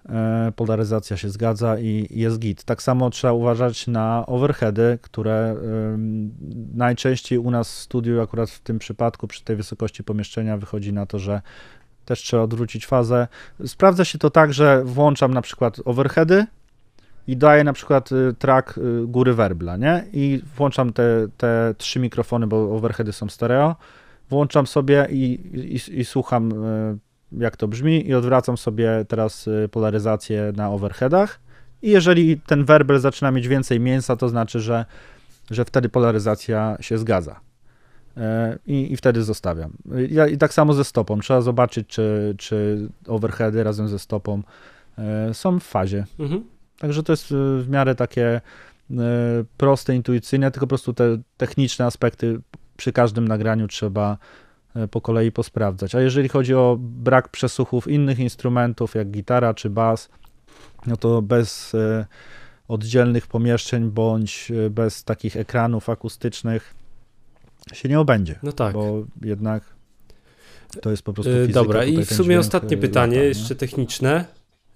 E, 0.09 0.53
Polaryzacja 0.57 1.17
się 1.17 1.29
zgadza 1.29 1.79
i 1.79 2.07
jest 2.11 2.39
git. 2.39 2.65
Tak 2.65 2.83
samo 2.83 3.11
trzeba 3.11 3.33
uważać 3.33 3.87
na 3.87 4.25
overheady, 4.27 4.99
które 5.03 5.57
najczęściej 6.75 7.39
u 7.39 7.51
nas 7.51 7.73
w 7.73 7.79
studiu, 7.79 8.21
akurat 8.21 8.51
w 8.51 8.61
tym 8.61 8.79
przypadku, 8.79 9.27
przy 9.27 9.45
tej 9.45 9.57
wysokości 9.57 10.05
pomieszczenia, 10.05 10.57
wychodzi 10.57 10.93
na 10.93 11.07
to, 11.07 11.19
że 11.19 11.41
też 12.05 12.23
trzeba 12.23 12.43
odwrócić 12.43 12.87
fazę. 12.87 13.29
Sprawdza 13.67 14.05
się 14.05 14.19
to 14.19 14.31
tak, 14.31 14.55
że 14.55 14.85
włączam 14.85 15.35
na 15.35 15.43
przykład 15.43 15.77
overheady 15.85 16.47
i 17.27 17.37
daję 17.37 17.65
na 17.65 17.73
przykład 17.73 18.13
y, 18.13 18.35
track 18.39 18.79
y, 18.79 19.07
góry 19.07 19.35
werbla, 19.35 19.77
nie? 19.77 20.05
I 20.13 20.43
włączam 20.57 20.93
te, 20.93 21.27
te 21.37 21.75
trzy 21.79 22.01
mikrofony, 22.01 22.47
bo 22.47 22.77
overheady 22.77 23.13
są 23.13 23.29
stereo, 23.29 23.77
włączam 24.31 24.67
sobie 24.67 25.07
i, 25.11 25.41
i, 25.53 26.01
i 26.01 26.05
słucham 26.05 26.53
y, 26.53 26.99
jak 27.33 27.57
to 27.57 27.69
brzmi 27.69 28.09
i 28.09 28.15
odwracam 28.15 28.57
sobie 28.57 29.05
teraz 29.09 29.47
y, 29.47 29.69
polaryzację 29.73 30.53
na 30.57 30.71
overheadach 30.71 31.41
i 31.83 31.91
jeżeli 31.91 32.41
ten 32.41 32.65
werbel 32.65 32.99
zaczyna 32.99 33.31
mieć 33.31 33.49
więcej 33.49 33.81
mięsa, 33.81 34.17
to 34.17 34.29
znaczy, 34.29 34.61
że, 34.61 34.85
że 35.51 35.65
wtedy 35.65 35.89
polaryzacja 35.89 36.77
się 36.81 36.99
zgadza. 36.99 37.41
E, 38.17 38.59
I, 38.67 38.93
I 38.93 38.97
wtedy 38.97 39.23
zostawiam. 39.23 39.73
Y, 39.97 40.09
Ja, 40.11 40.27
I 40.27 40.39
tak 40.39 40.55
samo 40.55 40.73
ze 40.73 40.85
stopą. 40.85 41.21
Trzeba 41.21 41.41
zobaczyć, 41.41 41.89
czy, 41.89 42.35
czy 42.39 42.89
overheady 43.07 43.65
razem 43.65 43.89
ze 43.89 43.99
stopą 43.99 44.43
e, 44.99 45.35
są 45.35 45.61
w 45.61 45.65
fazie. 45.65 46.05
Mhm. 46.19 46.45
Także 46.79 47.03
to 47.03 47.13
jest 47.13 47.33
y, 47.33 47.35
w 47.63 47.69
miarę 47.69 47.95
takie 47.95 48.41
y, 48.91 48.95
proste, 49.57 49.95
intuicyjne, 49.95 50.51
tylko 50.51 50.67
po 50.67 50.69
prostu 50.69 50.93
te 50.95 51.19
techniczne 51.37 51.87
aspekty 51.87 52.41
przy 52.77 52.93
każdym 52.93 53.29
nagraniu 53.29 53.69
trzeba 53.69 54.13
y, 54.13 54.17
po 54.91 55.01
kolei 55.01 55.33
posprawdzać. 55.33 55.95
A 55.95 56.01
jeżeli 56.01 56.29
chodzi 56.29 56.55
o 56.55 56.77
brak 56.81 57.29
przesłuchów 57.29 57.89
innych 57.89 58.19
instrumentów, 58.19 58.95
jak 58.95 59.11
gitara 59.11 59.55
czy 59.55 59.71
bas, 59.71 60.09
no 60.87 60.97
to 60.97 61.23
bez 61.23 61.75
y, 61.75 62.07
oddzielnych 62.69 63.27
pomieszczeń 63.27 63.91
bądź 63.91 64.51
y, 64.51 64.71
bez 64.71 65.05
takich 65.05 65.37
ekranów 65.37 65.89
akustycznych 65.89 66.75
się 67.73 67.89
nie 67.89 68.01
obędzie, 68.01 68.39
No 68.43 68.53
tak. 68.53 68.73
bo 68.75 69.05
jednak 69.23 69.63
To 70.83 70.91
jest 70.91 71.03
po 71.03 71.13
prostu 71.13 71.33
E, 71.33 71.41
fizyka. 71.41 71.61
Dobra, 71.61 71.85
i 71.85 72.05
w 72.05 72.13
sumie 72.15 72.39
ostatnie 72.39 72.77
e, 72.77 72.81
pytanie, 72.81 73.17
lata, 73.17 73.29
jeszcze 73.29 73.55
techniczne. 73.57 74.25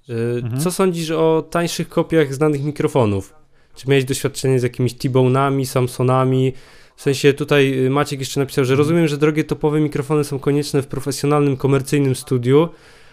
E, 0.09 0.13
Mhm. 0.43 0.61
Co 0.61 0.71
sądzisz 0.73 1.11
o 1.11 1.47
tańszych 1.51 1.89
kopiach 1.89 2.35
znanych 2.35 2.63
mikrofonów? 2.65 3.35
Czy 3.75 3.89
miałeś 3.89 4.05
doświadczenie 4.05 4.61
z 4.61 4.63
jakimiś 4.63 4.95
T-Bone'ami, 4.95 5.65
Samsonami? 5.67 6.53
W 7.01 7.03
sensie 7.03 7.33
tutaj 7.33 7.85
y, 7.87 7.91
Maciek 7.91 8.21
jeszcze 8.21 8.41
napisał, 8.41 8.65
że 8.65 8.77
rozumiem, 8.77 9.09
że 9.09 9.19
drogie 9.19 9.45
topowe 9.45 9.81
mikrofony 9.81 10.25
są 10.25 10.39
konieczne 10.39 10.83
w 10.83 10.87
profesjonalnym, 10.87 11.57
komercyjnym 11.57 12.15
studiu, 12.15 12.69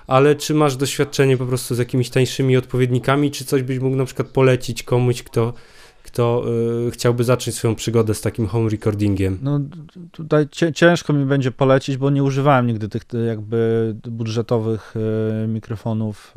ale 0.07 0.35
czy 0.35 0.53
masz 0.53 0.75
doświadczenie 0.75 1.37
po 1.37 1.45
prostu 1.45 1.75
z 1.75 1.77
jakimiś 1.77 2.09
tańszymi 2.09 2.57
odpowiednikami, 2.57 3.31
czy 3.31 3.45
coś 3.45 3.63
byś 3.63 3.79
mógł 3.79 3.95
na 3.95 4.05
przykład 4.05 4.27
polecić 4.27 4.83
komuś, 4.83 5.23
kto, 5.23 5.53
kto 6.03 6.43
y, 6.87 6.91
chciałby 6.91 7.23
zacząć 7.23 7.55
swoją 7.55 7.75
przygodę 7.75 8.13
z 8.13 8.21
takim 8.21 8.47
home 8.47 8.69
recordingiem? 8.69 9.37
No 9.41 9.59
tutaj 10.11 10.47
ciężko 10.73 11.13
mi 11.13 11.25
będzie 11.25 11.51
polecić, 11.51 11.97
bo 11.97 12.09
nie 12.09 12.23
używałem 12.23 12.67
nigdy 12.67 12.89
tych 12.89 13.03
e, 13.13 13.17
jakby 13.17 13.95
budżetowych 14.03 14.93
mikrofonów, 15.47 16.35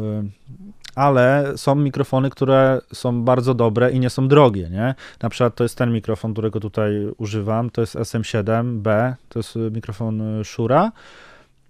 ale 0.94 1.52
są 1.56 1.74
mikrofony, 1.74 2.30
które 2.30 2.80
są 2.92 3.22
bardzo 3.22 3.54
dobre 3.54 3.90
i 3.90 4.00
nie 4.00 4.10
są 4.10 4.28
drogie, 4.28 4.70
nie? 4.70 4.94
Na 5.22 5.28
przykład 5.28 5.54
to 5.54 5.64
jest 5.64 5.78
ten 5.78 5.92
mikrofon, 5.92 6.32
którego 6.32 6.60
tutaj 6.60 6.92
używam, 7.18 7.70
to 7.70 7.80
jest 7.80 7.96
SM7B, 7.96 9.14
to 9.28 9.38
jest 9.38 9.56
e, 9.56 9.58
mikrofon 9.58 10.20
e, 10.40 10.44
Shure. 10.44 10.90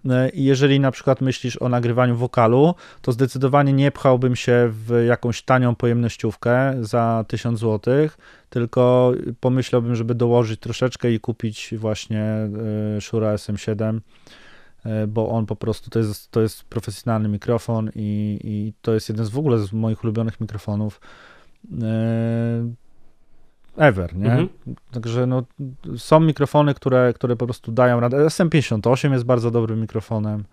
E, 0.09 0.29
I 0.29 0.43
jeżeli 0.43 0.79
na 0.79 0.91
przykład 0.91 1.21
myślisz 1.21 1.61
o 1.61 1.69
nagrywaniu 1.69 2.15
wokalu, 2.15 2.75
to 3.01 3.11
zdecydowanie 3.11 3.73
nie 3.73 3.91
pchałbym 3.91 4.35
się 4.35 4.69
w 4.71 5.03
jakąś 5.07 5.41
tanią 5.41 5.75
pojemnościówkę 5.75 6.75
za 6.81 7.25
1000 7.27 7.59
zł, 7.59 8.09
tylko 8.49 9.13
pomyślałbym, 9.39 9.95
żeby 9.95 10.15
dołożyć 10.15 10.59
troszeczkę 10.59 11.11
i 11.11 11.19
kupić 11.19 11.73
właśnie 11.77 12.49
Shure 13.01 13.35
SM7, 13.35 13.97
e, 13.97 14.01
bo 15.07 15.29
on 15.29 15.45
po 15.45 15.55
prostu 15.55 15.89
to 15.89 15.99
jest, 15.99 16.31
to 16.31 16.41
jest 16.41 16.63
profesjonalny 16.63 17.29
mikrofon 17.29 17.89
i, 17.95 18.39
i 18.43 18.73
to 18.81 18.93
jest 18.93 19.09
jeden 19.09 19.25
z 19.25 19.29
w 19.29 19.37
ogóle 19.37 19.59
z 19.59 19.73
moich 19.73 20.03
ulubionych 20.03 20.41
mikrofonów 20.41 21.01
e, 21.81 22.71
ever, 23.77 24.15
nie? 24.15 24.31
Mhm. 24.31 24.49
Także 24.91 25.27
no, 25.27 25.43
są 25.97 26.19
mikrofony, 26.19 26.73
które, 26.73 27.13
które 27.13 27.35
po 27.35 27.45
prostu 27.45 27.71
dają 27.71 27.99
radę. 27.99 28.17
SM58 28.25 29.11
jest 29.11 29.25
bardzo 29.25 29.51
dobrym 29.51 29.81
mikrofonem. 29.81 30.43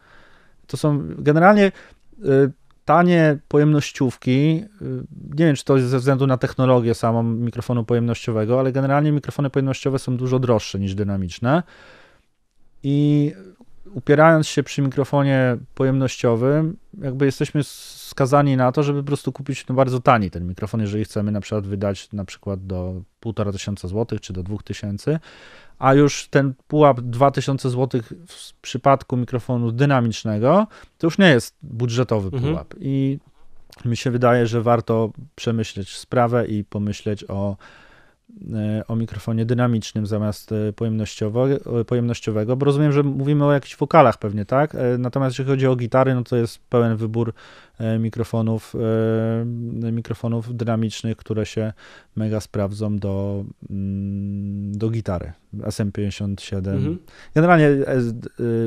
To 0.67 0.77
są 0.77 1.03
generalnie 1.19 1.73
y, 2.19 2.53
tanie 2.85 3.39
pojemnościówki. 3.49 4.65
y, 4.83 5.03
Nie 5.39 5.47
wiem, 5.47 5.57
czy 5.57 5.65
to 5.65 5.77
jest 5.77 5.89
ze 5.89 5.99
względu 5.99 6.27
na 6.27 6.37
technologię 6.37 6.95
samą 6.95 7.23
mikrofonu 7.23 7.85
pojemnościowego, 7.85 8.61
ale 8.61 8.73
generalnie 8.73 9.13
mikrofony 9.13 9.51
pojemnościowe 9.51 9.99
są 9.99 10.17
dużo 10.17 10.39
droższe 10.39 10.79
niż 10.79 10.95
dynamiczne. 10.95 11.63
I 12.83 13.33
upierając 13.95 14.47
się 14.47 14.63
przy 14.63 14.83
mikrofonie 14.83 15.57
pojemnościowym, 15.75 16.77
jakby 17.03 17.27
jesteśmy 17.27 17.61
skazani 17.65 18.57
na 18.57 18.73
to, 18.73 18.83
żeby 18.83 19.03
po 19.03 19.07
prostu 19.07 19.33
kupić 19.33 19.67
no, 19.69 19.75
bardzo 19.75 20.01
tani 20.01 20.31
ten 20.31 20.47
mikrofon, 20.47 20.81
jeżeli 20.81 21.05
chcemy 21.05 21.33
na 21.33 21.41
przykład 21.41 21.67
wydać 21.67 22.13
na 22.13 22.25
przykład 22.25 22.67
do 22.67 23.03
1,5 23.25 23.53
tysiąca 23.53 23.89
złotych 23.89 24.21
czy 24.21 24.33
do 24.33 24.43
2000, 24.43 25.21
a 25.79 25.95
już 25.95 26.29
ten 26.29 26.55
pułap 26.69 27.01
2000 27.01 27.71
złotych 27.71 28.13
w 28.27 28.53
przypadku 28.61 29.17
mikrofonu 29.17 29.73
dynamicznego 29.73 30.67
to 30.99 31.07
już 31.07 31.19
nie 31.19 31.29
jest 31.29 31.57
budżetowy 31.63 32.29
Mhm. 32.33 32.43
pułap 32.43 32.75
i 32.81 33.19
mi 33.85 33.97
się 33.97 34.11
wydaje, 34.11 34.47
że 34.47 34.63
warto 34.63 35.11
przemyśleć 35.35 35.97
sprawę 35.97 36.47
i 36.47 36.65
pomyśleć 36.65 37.25
o, 37.29 37.57
o 38.89 38.97
mikrofonie 38.97 39.47
dynamicznym 39.47 40.07
zamiast 40.07 40.53
e, 40.53 40.69
e, 41.81 41.85
pojemnościowego, 41.85 42.57
bo 42.57 42.67
rozumiem, 42.67 42.93
że 42.93 43.03
mówimy 43.03 43.45
o 43.45 43.53
jakichś 43.53 43.77
wokalach 43.77 44.19
pewnie, 44.19 44.45
tak? 44.45 44.75
E, 44.75 44.99
Natomiast 44.99 45.39
jeśli 45.39 45.53
chodzi 45.53 45.67
o 45.67 45.77
gitary, 45.77 46.15
no 46.15 46.23
to 46.25 46.37
jest 46.37 46.59
pełen 46.59 46.97
wybór 46.97 47.33
e, 47.79 47.99
mikrofonów, 47.99 48.75
e, 49.83 49.93
mikrofonów 49.93 50.57
dynamicznych, 50.57 51.17
które 51.17 51.47
się 51.47 51.73
mega 52.17 52.41
sprawdzą 52.41 52.99
do, 52.99 53.45
mm, 53.71 54.79
do 54.79 54.91
gitary. 54.91 55.33
SM57. 55.55 56.57
Mhm. 56.57 56.99
Generalnie 57.35 57.69
e, 57.69 57.85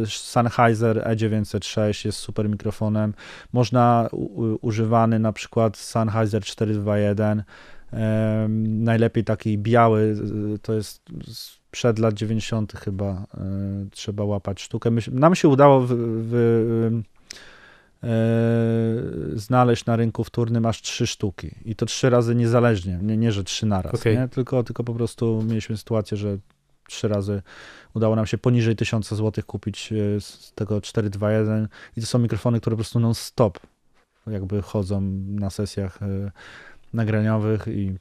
Sennheiser 0.05 0.97
E906 0.97 2.05
jest 2.05 2.17
super 2.17 2.49
mikrofonem. 2.49 3.13
Można 3.53 4.09
używany 4.61 5.19
na 5.19 5.33
przykład 5.33 5.77
Sennheiser 5.77 6.43
421. 6.43 7.43
Najlepiej 8.67 9.23
taki 9.23 9.57
biały, 9.57 10.15
to 10.61 10.73
jest 10.73 11.01
sprzed 11.71 11.99
lat 11.99 12.13
90. 12.13 12.73
chyba 12.73 13.25
y, 13.85 13.89
trzeba 13.91 14.23
łapać 14.23 14.61
sztukę. 14.61 14.89
Myś- 14.91 15.11
Nam 15.11 15.35
się 15.35 15.47
udało 15.47 15.81
w, 15.81 15.87
w, 15.93 16.33
y, 18.03 19.39
znaleźć 19.39 19.85
na 19.85 19.95
rynku 19.95 20.23
wtórnym 20.23 20.65
aż 20.65 20.81
trzy 20.81 21.07
sztuki 21.07 21.51
i 21.65 21.75
to 21.75 21.85
trzy 21.85 22.09
razy 22.09 22.35
niezależnie, 22.35 22.99
nie, 23.01 23.17
nie 23.17 23.31
że 23.31 23.43
trzy 23.43 23.65
naraz, 23.65 23.93
Okej. 23.93 24.17
nie? 24.17 24.27
Tylko, 24.27 24.63
tylko 24.63 24.83
po 24.83 24.93
prostu 24.93 25.43
mieliśmy 25.47 25.77
sytuację, 25.77 26.17
że 26.17 26.37
trzy 26.87 27.07
razy 27.07 27.41
udało 27.93 28.15
nam 28.15 28.25
się 28.25 28.37
poniżej 28.37 28.75
1000 28.75 29.09
zł 29.09 29.43
kupić 29.47 29.93
e, 29.93 30.21
z 30.21 30.53
tego 30.55 30.81
421 30.81 31.67
i 31.97 32.01
to 32.01 32.07
są 32.07 32.19
mikrofony, 32.19 32.59
które 32.59 32.73
po 32.73 32.77
prostu 32.77 32.99
non-stop 32.99 33.59
jakby 34.27 34.61
chodzą 34.61 35.01
na 35.27 35.49
sesjach 35.49 36.01
e, 36.01 36.31
nagraniowych 36.93 37.67
i 37.67 37.95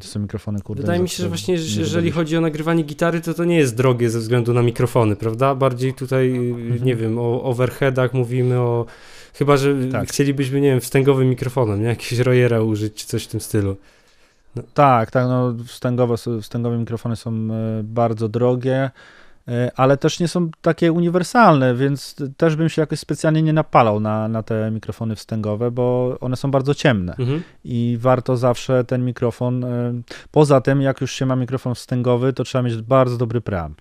to 0.00 0.06
są 0.06 0.20
mikrofony, 0.20 0.60
kurde. 0.60 0.82
Wydaje 0.82 1.00
mi 1.00 1.08
się, 1.08 1.22
że 1.22 1.28
właśnie, 1.28 1.54
nie 1.54 1.60
że 1.60 1.80
jeżeli 1.80 2.10
chodzi 2.10 2.36
o 2.36 2.40
nagrywanie 2.40 2.82
gitary, 2.82 3.20
to 3.20 3.34
to 3.34 3.44
nie 3.44 3.56
jest 3.58 3.76
drogie 3.76 4.10
ze 4.10 4.18
względu 4.18 4.54
na 4.54 4.62
mikrofony, 4.62 5.16
prawda? 5.16 5.54
Bardziej 5.54 5.94
tutaj, 5.94 6.30
y, 6.30 6.54
Mhm. 6.54 6.84
nie 6.84 6.96
wiem, 6.96 7.18
o 7.18 7.42
overheadach 7.42 8.14
mówimy, 8.14 8.58
o... 8.60 8.86
Chyba, 9.34 9.56
że 9.56 9.74
Tak. 9.92 10.08
chcielibyśmy, 10.08 10.60
nie 10.60 10.68
wiem, 10.70 10.80
wstęgowym 10.80 11.28
mikrofonem, 11.28 11.80
nie? 11.82 11.86
Jakiegoś 11.88 12.18
Royera 12.26 12.60
użyć, 12.62 12.94
czy 12.94 13.06
coś 13.06 13.24
w 13.24 13.28
tym 13.28 13.40
stylu. 13.40 13.76
Tak, 14.74 15.10
tak, 15.10 15.26
no 15.28 15.54
wstęgowe, 15.66 16.14
wstęgowe 16.42 16.78
mikrofony 16.78 17.16
są 17.16 17.30
e, 17.30 17.82
bardzo 17.84 18.28
drogie, 18.28 18.90
ale 19.76 19.96
też 19.96 20.20
nie 20.20 20.28
są 20.28 20.50
takie 20.62 20.92
uniwersalne, 20.92 21.74
więc 21.74 22.16
też 22.36 22.56
bym 22.56 22.68
się 22.68 22.82
jakoś 22.82 22.98
specjalnie 22.98 23.42
nie 23.42 23.52
napalał 23.52 24.00
na, 24.00 24.28
na 24.28 24.42
te 24.42 24.70
mikrofony 24.70 25.16
wstęgowe, 25.16 25.70
bo 25.70 26.16
one 26.20 26.36
są 26.36 26.50
bardzo 26.50 26.74
ciemne. 26.74 27.14
Mhm. 27.18 27.42
i 27.64 27.96
warto 28.00 28.36
zawsze 28.36 28.84
ten 28.84 29.04
mikrofon. 29.04 29.64
e, 29.64 29.92
Poza 30.30 30.60
tym, 30.60 30.80
jak 30.82 31.00
już 31.00 31.12
się 31.12 31.26
ma 31.26 31.36
mikrofon 31.36 31.74
wstęgowy, 31.74 32.32
to 32.32 32.44
trzeba 32.44 32.62
mieć 32.62 32.82
bardzo 32.82 33.16
dobry 33.16 33.40
preamp. 33.40 33.80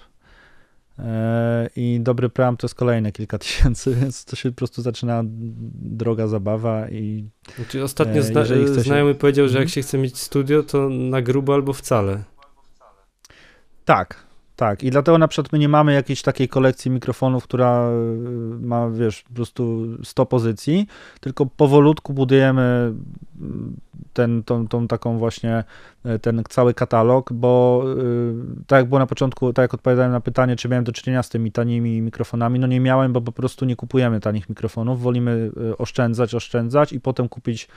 E, 0.99 1.69
I 1.75 1.99
dobry 2.01 2.29
preamp 2.29 2.59
to 2.59 2.65
jest 2.67 2.75
kolejne 2.75 3.11
kilka 3.11 3.37
tysięcy, 3.47 3.95
więc 3.95 4.25
to 4.25 4.35
się 4.35 4.49
po 4.51 4.55
prostu 4.57 4.81
zaczyna 4.81 5.21
droga 5.81 6.27
zabawa 6.27 6.89
i 6.89 7.29
Znaczy, 7.55 7.83
ostatnio 7.83 8.19
E, 8.19 8.23
zna 8.23 8.45
się- 8.45 8.67
znajomy 8.67 9.15
powiedział, 9.15 9.47
że 9.47 9.53
jak 9.53 9.61
Mhm. 9.67 9.69
się 9.69 9.81
chce 9.81 9.97
mieć 9.97 10.17
studio, 10.17 10.63
to 10.63 10.89
na 10.89 11.21
grubo 11.21 11.53
albo 11.53 11.73
wcale. 11.73 12.23
tak, 13.85 14.15
tak. 14.59 14.83
I 14.83 14.91
dlatego 14.91 15.17
na 15.17 15.27
przykład 15.27 15.51
my 15.51 15.59
nie 15.59 15.69
mamy 15.69 15.93
jakiejś 15.93 16.21
takiej 16.21 16.47
kolekcji 16.47 16.91
mikrofonów, 16.91 17.43
która 17.43 17.89
e, 17.89 17.91
ma, 18.61 18.89
wiesz, 18.89 19.23
po 19.23 19.33
prostu 19.33 19.87
100 20.03 20.25
pozycji, 20.25 20.87
tylko 21.19 21.45
powolutku 21.45 22.13
budujemy 22.13 22.93
mm, 23.41 23.75
ten, 24.13 24.43
tą, 24.43 24.67
tą 24.67 24.87
taką 24.87 25.17
właśnie 25.17 25.63
e, 26.05 26.19
ten 26.19 26.43
cały 26.49 26.73
katalog, 26.73 27.33
bo 27.33 27.83
y, 28.61 28.65
tak 28.67 28.77
jak 28.77 28.87
było 28.87 28.99
na 28.99 29.07
początku, 29.07 29.53
tak 29.53 29.63
jak 29.63 29.73
odpowiadałem 29.73 30.11
na 30.11 30.21
pytanie, 30.21 30.55
czy 30.55 30.69
miałem 30.69 30.83
do 30.83 30.91
czynienia 30.91 31.23
z 31.23 31.29
tymi 31.29 31.51
tanimi 31.51 32.01
mikrofonami, 32.01 32.59
no 32.59 32.67
nie 32.67 32.79
miałem, 32.79 33.13
bo 33.13 33.21
po 33.21 33.31
prostu 33.31 33.65
nie 33.65 33.75
kupujemy 33.75 34.19
tanich 34.19 34.49
mikrofonów, 34.49 35.01
wolimy 35.01 35.51
oszczędzać, 35.77 36.35
oszczędzać 36.35 36.93
i 36.93 36.99
potem 36.99 37.29
kupić 37.29 37.67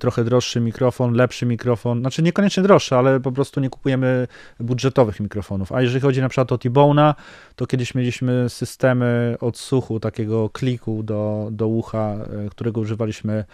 trochę 0.00 0.24
droższy 0.24 0.60
mikrofon, 0.60 1.14
lepszy 1.14 1.46
mikrofon, 1.46 2.00
znaczy 2.00 2.22
niekoniecznie 2.22 2.62
droższy, 2.62 2.96
ale 2.96 3.20
po 3.20 3.32
prostu 3.32 3.60
nie 3.60 3.70
kupujemy 3.70 4.28
budżetowych 4.60 5.20
mikrofonów. 5.20 5.72
A 5.72 5.82
jeżeli 5.82 6.00
chodzi 6.00 6.20
na 6.20 6.28
przykład 6.28 6.52
o 6.52 6.58
T-Bone'a, 6.58 7.14
to 7.56 7.66
kiedyś 7.66 7.94
mieliśmy 7.94 8.48
systemy 8.48 9.36
odsłuchu, 9.40 10.00
takiego 10.00 10.50
kliku 10.50 11.02
do, 11.02 11.48
do 11.52 11.68
ucha, 11.68 12.16
y, 12.46 12.50
którego 12.50 12.80
używaliśmy 12.80 13.44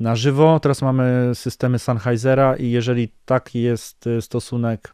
na 0.00 0.16
żywo. 0.16 0.60
Teraz 0.60 0.82
mamy 0.82 1.30
systemy 1.34 1.78
Sennheisera 1.78 2.56
i 2.56 2.70
jeżeli 2.70 3.12
taki 3.24 3.62
jest 3.62 4.06
y, 4.06 4.22
stosunek 4.22 4.92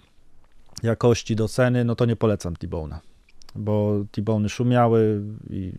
jakości 0.82 1.36
do 1.36 1.48
ceny, 1.48 1.84
no 1.84 1.94
to 1.96 2.04
nie 2.04 2.16
polecam 2.16 2.54
T-Bone'a, 2.56 2.98
bo 3.54 4.04
T-Bony 4.12 4.48
szumiały 4.48 5.22
i 5.50 5.72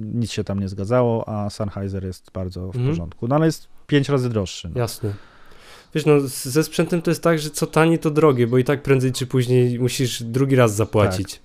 nic 0.00 0.30
się 0.30 0.44
tam 0.44 0.60
nie 0.60 0.68
zgadzało, 0.68 1.28
a 1.28 1.50
Sennheiser 1.50 2.04
jest 2.04 2.30
bardzo 2.32 2.60
w 2.60 2.76
Mhm. 2.76 2.86
porządku. 2.88 3.28
No 3.28 3.34
ale 3.36 3.46
jest 3.46 3.68
pięć 3.90 4.08
razy 4.08 4.28
droższy. 4.28 4.70
No. 4.74 4.80
Jasne. 4.80 5.14
Wiesz, 5.94 6.06
no 6.06 6.20
ze 6.26 6.64
sprzętem 6.64 7.02
to 7.02 7.10
jest 7.10 7.22
tak, 7.22 7.38
że 7.38 7.50
co 7.50 7.66
tanie, 7.66 7.98
to 7.98 8.10
drogie, 8.10 8.46
bo 8.46 8.58
i 8.58 8.64
tak 8.64 8.82
prędzej 8.82 9.12
czy 9.12 9.26
później 9.26 9.78
musisz 9.78 10.22
drugi 10.22 10.56
raz 10.56 10.74
zapłacić. 10.74 11.40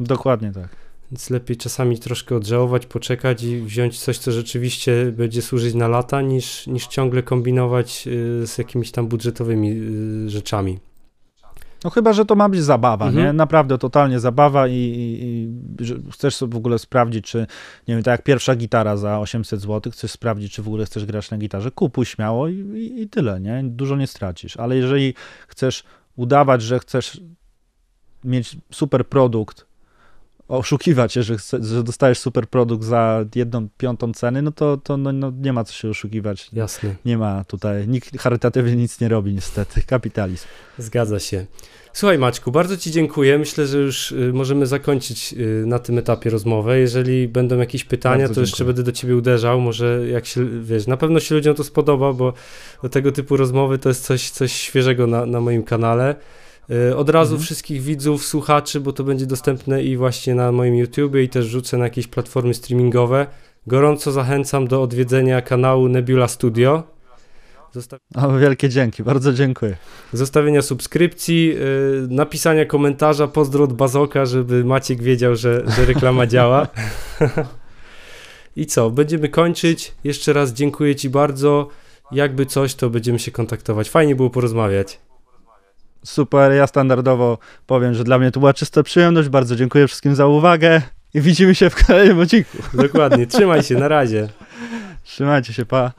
Dokładnie 0.00 0.52
tak. 0.52 0.68
Więc 1.10 1.30
lepiej 1.30 1.56
czasami 1.56 1.98
troszkę 1.98 2.36
odżałować, 2.36 2.86
poczekać 2.86 3.42
i 3.42 3.62
wziąć 3.62 4.00
coś, 4.00 4.18
co 4.18 4.32
rzeczywiście 4.32 5.12
będzie 5.16 5.42
służyć 5.42 5.74
na 5.74 5.88
lata, 5.88 6.22
niż, 6.22 6.66
niż 6.66 6.86
ciągle 6.86 7.22
kombinować 7.22 8.04
y, 8.06 8.46
z 8.46 8.58
jakimiś 8.58 8.90
tam 8.90 9.08
budżetowymi 9.08 9.72
y, 10.26 10.30
rzeczami. 10.30 10.78
No 11.84 11.90
chyba, 11.90 12.12
że 12.12 12.24
to 12.24 12.34
ma 12.34 12.48
być 12.48 12.62
zabawa, 12.62 13.06
Mhm. 13.06 13.26
nie? 13.26 13.32
Naprawdę 13.32 13.78
totalnie 13.78 14.20
zabawa 14.20 14.68
i, 14.68 14.72
i, 14.72 15.18
i 15.24 16.10
chcesz 16.12 16.36
sobie 16.36 16.52
w 16.54 16.56
ogóle 16.56 16.78
sprawdzić, 16.78 17.24
czy, 17.24 17.38
nie 17.88 17.94
wiem, 17.94 18.02
tak 18.02 18.12
jak 18.12 18.22
pierwsza 18.22 18.56
gitara 18.56 18.96
za 18.96 19.18
800 19.20 19.60
zł, 19.60 19.92
chcesz 19.92 20.10
sprawdzić, 20.10 20.52
czy 20.52 20.62
w 20.62 20.68
ogóle 20.68 20.84
chcesz 20.84 21.06
grać 21.06 21.30
na 21.30 21.38
gitarze, 21.38 21.70
kupuj 21.70 22.04
śmiało 22.06 22.48
i, 22.48 22.54
i, 22.54 23.02
i 23.02 23.08
tyle, 23.08 23.40
nie? 23.40 23.62
Dużo 23.64 23.96
nie 23.96 24.06
stracisz. 24.06 24.56
Ale 24.56 24.76
jeżeli 24.76 25.14
chcesz 25.48 25.84
udawać, 26.16 26.62
że 26.62 26.78
chcesz 26.78 27.20
mieć 28.24 28.56
super 28.72 29.06
produkt, 29.08 29.66
oszukiwać 30.48 31.12
się, 31.12 31.22
że, 31.22 31.36
chce, 31.36 31.64
że 31.64 31.82
dostajesz 31.82 32.18
super 32.18 32.46
produkt 32.48 32.84
za 32.84 33.24
jedną 33.34 33.68
piątą 33.78 34.12
ceny, 34.12 34.42
no 34.42 34.52
to, 34.52 34.76
to 34.76 34.96
no, 34.96 35.12
no 35.12 35.32
nie 35.40 35.52
ma 35.52 35.64
co 35.64 35.72
się 35.72 35.88
oszukiwać. 35.88 36.50
Jasne, 36.52 36.94
Nie 37.04 37.18
ma 37.18 37.44
tutaj, 37.44 37.88
nikt 37.88 38.18
charytatywnie 38.18 38.76
nic 38.76 39.00
nie 39.00 39.08
robi 39.08 39.34
niestety, 39.34 39.82
kapitalizm. 39.86 40.44
zgadza 40.78 41.18
się. 41.20 41.46
Słuchaj 41.94 42.18
Maćku, 42.18 42.52
bardzo 42.52 42.76
Ci 42.76 42.90
dziękuję. 42.90 43.38
Myślę, 43.38 43.66
że 43.66 43.78
już 43.78 44.12
y, 44.12 44.32
możemy 44.32 44.66
zakończyć 44.66 45.34
y, 45.38 45.64
na 45.66 45.78
tym 45.78 45.98
etapie 45.98 46.30
rozmowę. 46.30 46.78
Jeżeli 46.78 47.28
będą 47.28 47.58
jakieś 47.58 47.84
pytania, 47.84 48.18
Bardzo 48.18 48.34
to 48.34 48.40
jeszcze 48.40 48.56
dziękuję. 48.56 48.74
będę 48.74 48.92
do 48.92 48.96
Ciebie 48.96 49.16
uderzał. 49.16 49.60
Może 49.60 50.08
jak 50.08 50.26
się, 50.26 50.60
wiesz, 50.62 50.86
na 50.86 50.96
pewno 50.96 51.20
się 51.20 51.34
ludziom 51.34 51.54
to 51.54 51.64
spodoba, 51.64 52.12
bo 52.12 52.32
tego 52.90 53.12
typu 53.12 53.36
rozmowy 53.36 53.78
to 53.78 53.88
jest 53.88 54.04
coś, 54.04 54.30
coś 54.30 54.52
świeżego 54.52 55.06
na, 55.06 55.26
na 55.26 55.40
moim 55.40 55.62
kanale. 55.62 56.14
Y, 56.90 56.96
Od 56.96 57.08
razu 57.10 57.32
Mhm. 57.34 57.44
wszystkich 57.44 57.82
widzów, 57.82 58.24
słuchaczy, 58.26 58.80
bo 58.80 58.92
to 58.92 59.04
będzie 59.04 59.26
dostępne 59.26 59.82
i 59.82 59.96
właśnie 59.96 60.34
na 60.34 60.52
moim 60.52 60.74
YouTubie 60.74 61.22
i 61.22 61.28
też 61.28 61.46
rzucę 61.46 61.76
na 61.78 61.84
jakieś 61.84 62.06
platformy 62.06 62.54
streamingowe. 62.54 63.26
Gorąco 63.66 64.12
zachęcam 64.12 64.68
do 64.68 64.82
odwiedzenia 64.82 65.42
kanału 65.42 65.88
Nebula 65.88 66.28
Studio. 66.28 66.82
Zosta- 67.74 67.96
O, 68.14 68.38
wielkie 68.38 68.68
dzięki, 68.68 69.02
bardzo 69.02 69.32
dziękuję. 69.32 69.76
zostawienia 70.12 70.62
subskrypcji, 70.62 71.46
yy, 71.46 72.06
napisania 72.10 72.64
komentarza, 72.66 73.28
pozdro 73.28 73.64
od 73.64 73.72
Bazoka, 73.72 74.26
żeby 74.26 74.64
Maciek 74.64 75.02
wiedział, 75.02 75.36
że, 75.36 75.62
że 75.76 75.84
reklama 75.84 76.26
działa. 76.26 76.66
I 78.56 78.66
co, 78.66 78.90
będziemy 78.90 79.28
kończyć. 79.28 79.92
Jeszcze 80.04 80.32
raz 80.32 80.52
dziękuję 80.52 80.94
Ci 80.96 81.10
bardzo. 81.10 81.68
Jakby 82.12 82.46
coś, 82.46 82.74
to 82.74 82.90
będziemy 82.90 83.18
się 83.18 83.30
kontaktować. 83.30 83.90
Fajnie 83.90 84.16
było 84.16 84.30
porozmawiać. 84.30 84.98
Super, 86.04 86.52
ja 86.52 86.66
standardowo 86.66 87.38
powiem, 87.66 87.94
że 87.94 88.04
dla 88.04 88.18
mnie 88.18 88.30
to 88.30 88.40
była 88.40 88.54
czysta 88.54 88.82
przyjemność. 88.82 89.28
Bardzo 89.28 89.56
dziękuję 89.56 89.88
wszystkim 89.88 90.14
za 90.14 90.26
uwagę 90.26 90.82
i 91.14 91.20
widzimy 91.20 91.54
się 91.54 91.70
w 91.70 91.86
kolejnym 91.86 92.18
odcinku. 92.18 92.58
Dokładnie, 92.74 93.26
trzymaj 93.26 93.62
się, 93.62 93.74
na 93.74 93.88
razie. 93.88 94.28
Trzymajcie 95.04 95.52
się, 95.52 95.66
pa. 95.66 95.92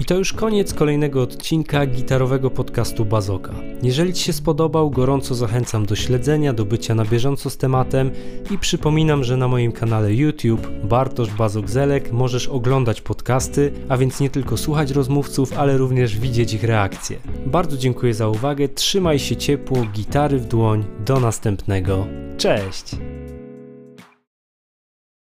I 0.00 0.04
to 0.04 0.14
już 0.18 0.32
koniec 0.32 0.74
kolejnego 0.74 1.22
odcinka 1.22 1.86
gitarowego 1.86 2.50
podcastu 2.50 3.04
Bazoka. 3.04 3.54
Jeżeli 3.82 4.12
Ci 4.12 4.24
się 4.24 4.32
spodobał, 4.32 4.90
gorąco 4.90 5.34
zachęcam 5.34 5.86
do 5.86 5.96
śledzenia, 5.96 6.52
do 6.52 6.64
bycia 6.64 6.94
na 6.94 7.04
bieżąco 7.04 7.50
z 7.50 7.56
tematem 7.56 8.10
i 8.50 8.58
przypominam, 8.58 9.24
że 9.24 9.36
na 9.36 9.48
moim 9.48 9.72
kanale 9.72 10.14
YouTube 10.14 10.68
Bartosz 10.84 11.30
Bazok 11.30 11.70
Zelek 11.70 12.12
możesz 12.12 12.48
oglądać 12.48 13.00
podcasty, 13.00 13.72
a 13.88 13.96
więc 13.96 14.20
nie 14.20 14.30
tylko 14.30 14.56
słuchać 14.56 14.90
rozmówców, 14.90 15.52
ale 15.52 15.78
również 15.78 16.18
widzieć 16.18 16.52
ich 16.52 16.64
reakcje. 16.64 17.18
Bardzo 17.46 17.76
dziękuję 17.76 18.14
za 18.14 18.28
uwagę, 18.28 18.68
trzymaj 18.68 19.18
się 19.18 19.36
ciepło, 19.36 19.84
gitary 19.92 20.38
w 20.38 20.46
dłoń, 20.46 20.84
do 21.06 21.20
następnego. 21.20 22.06
Cześć! 22.36 22.96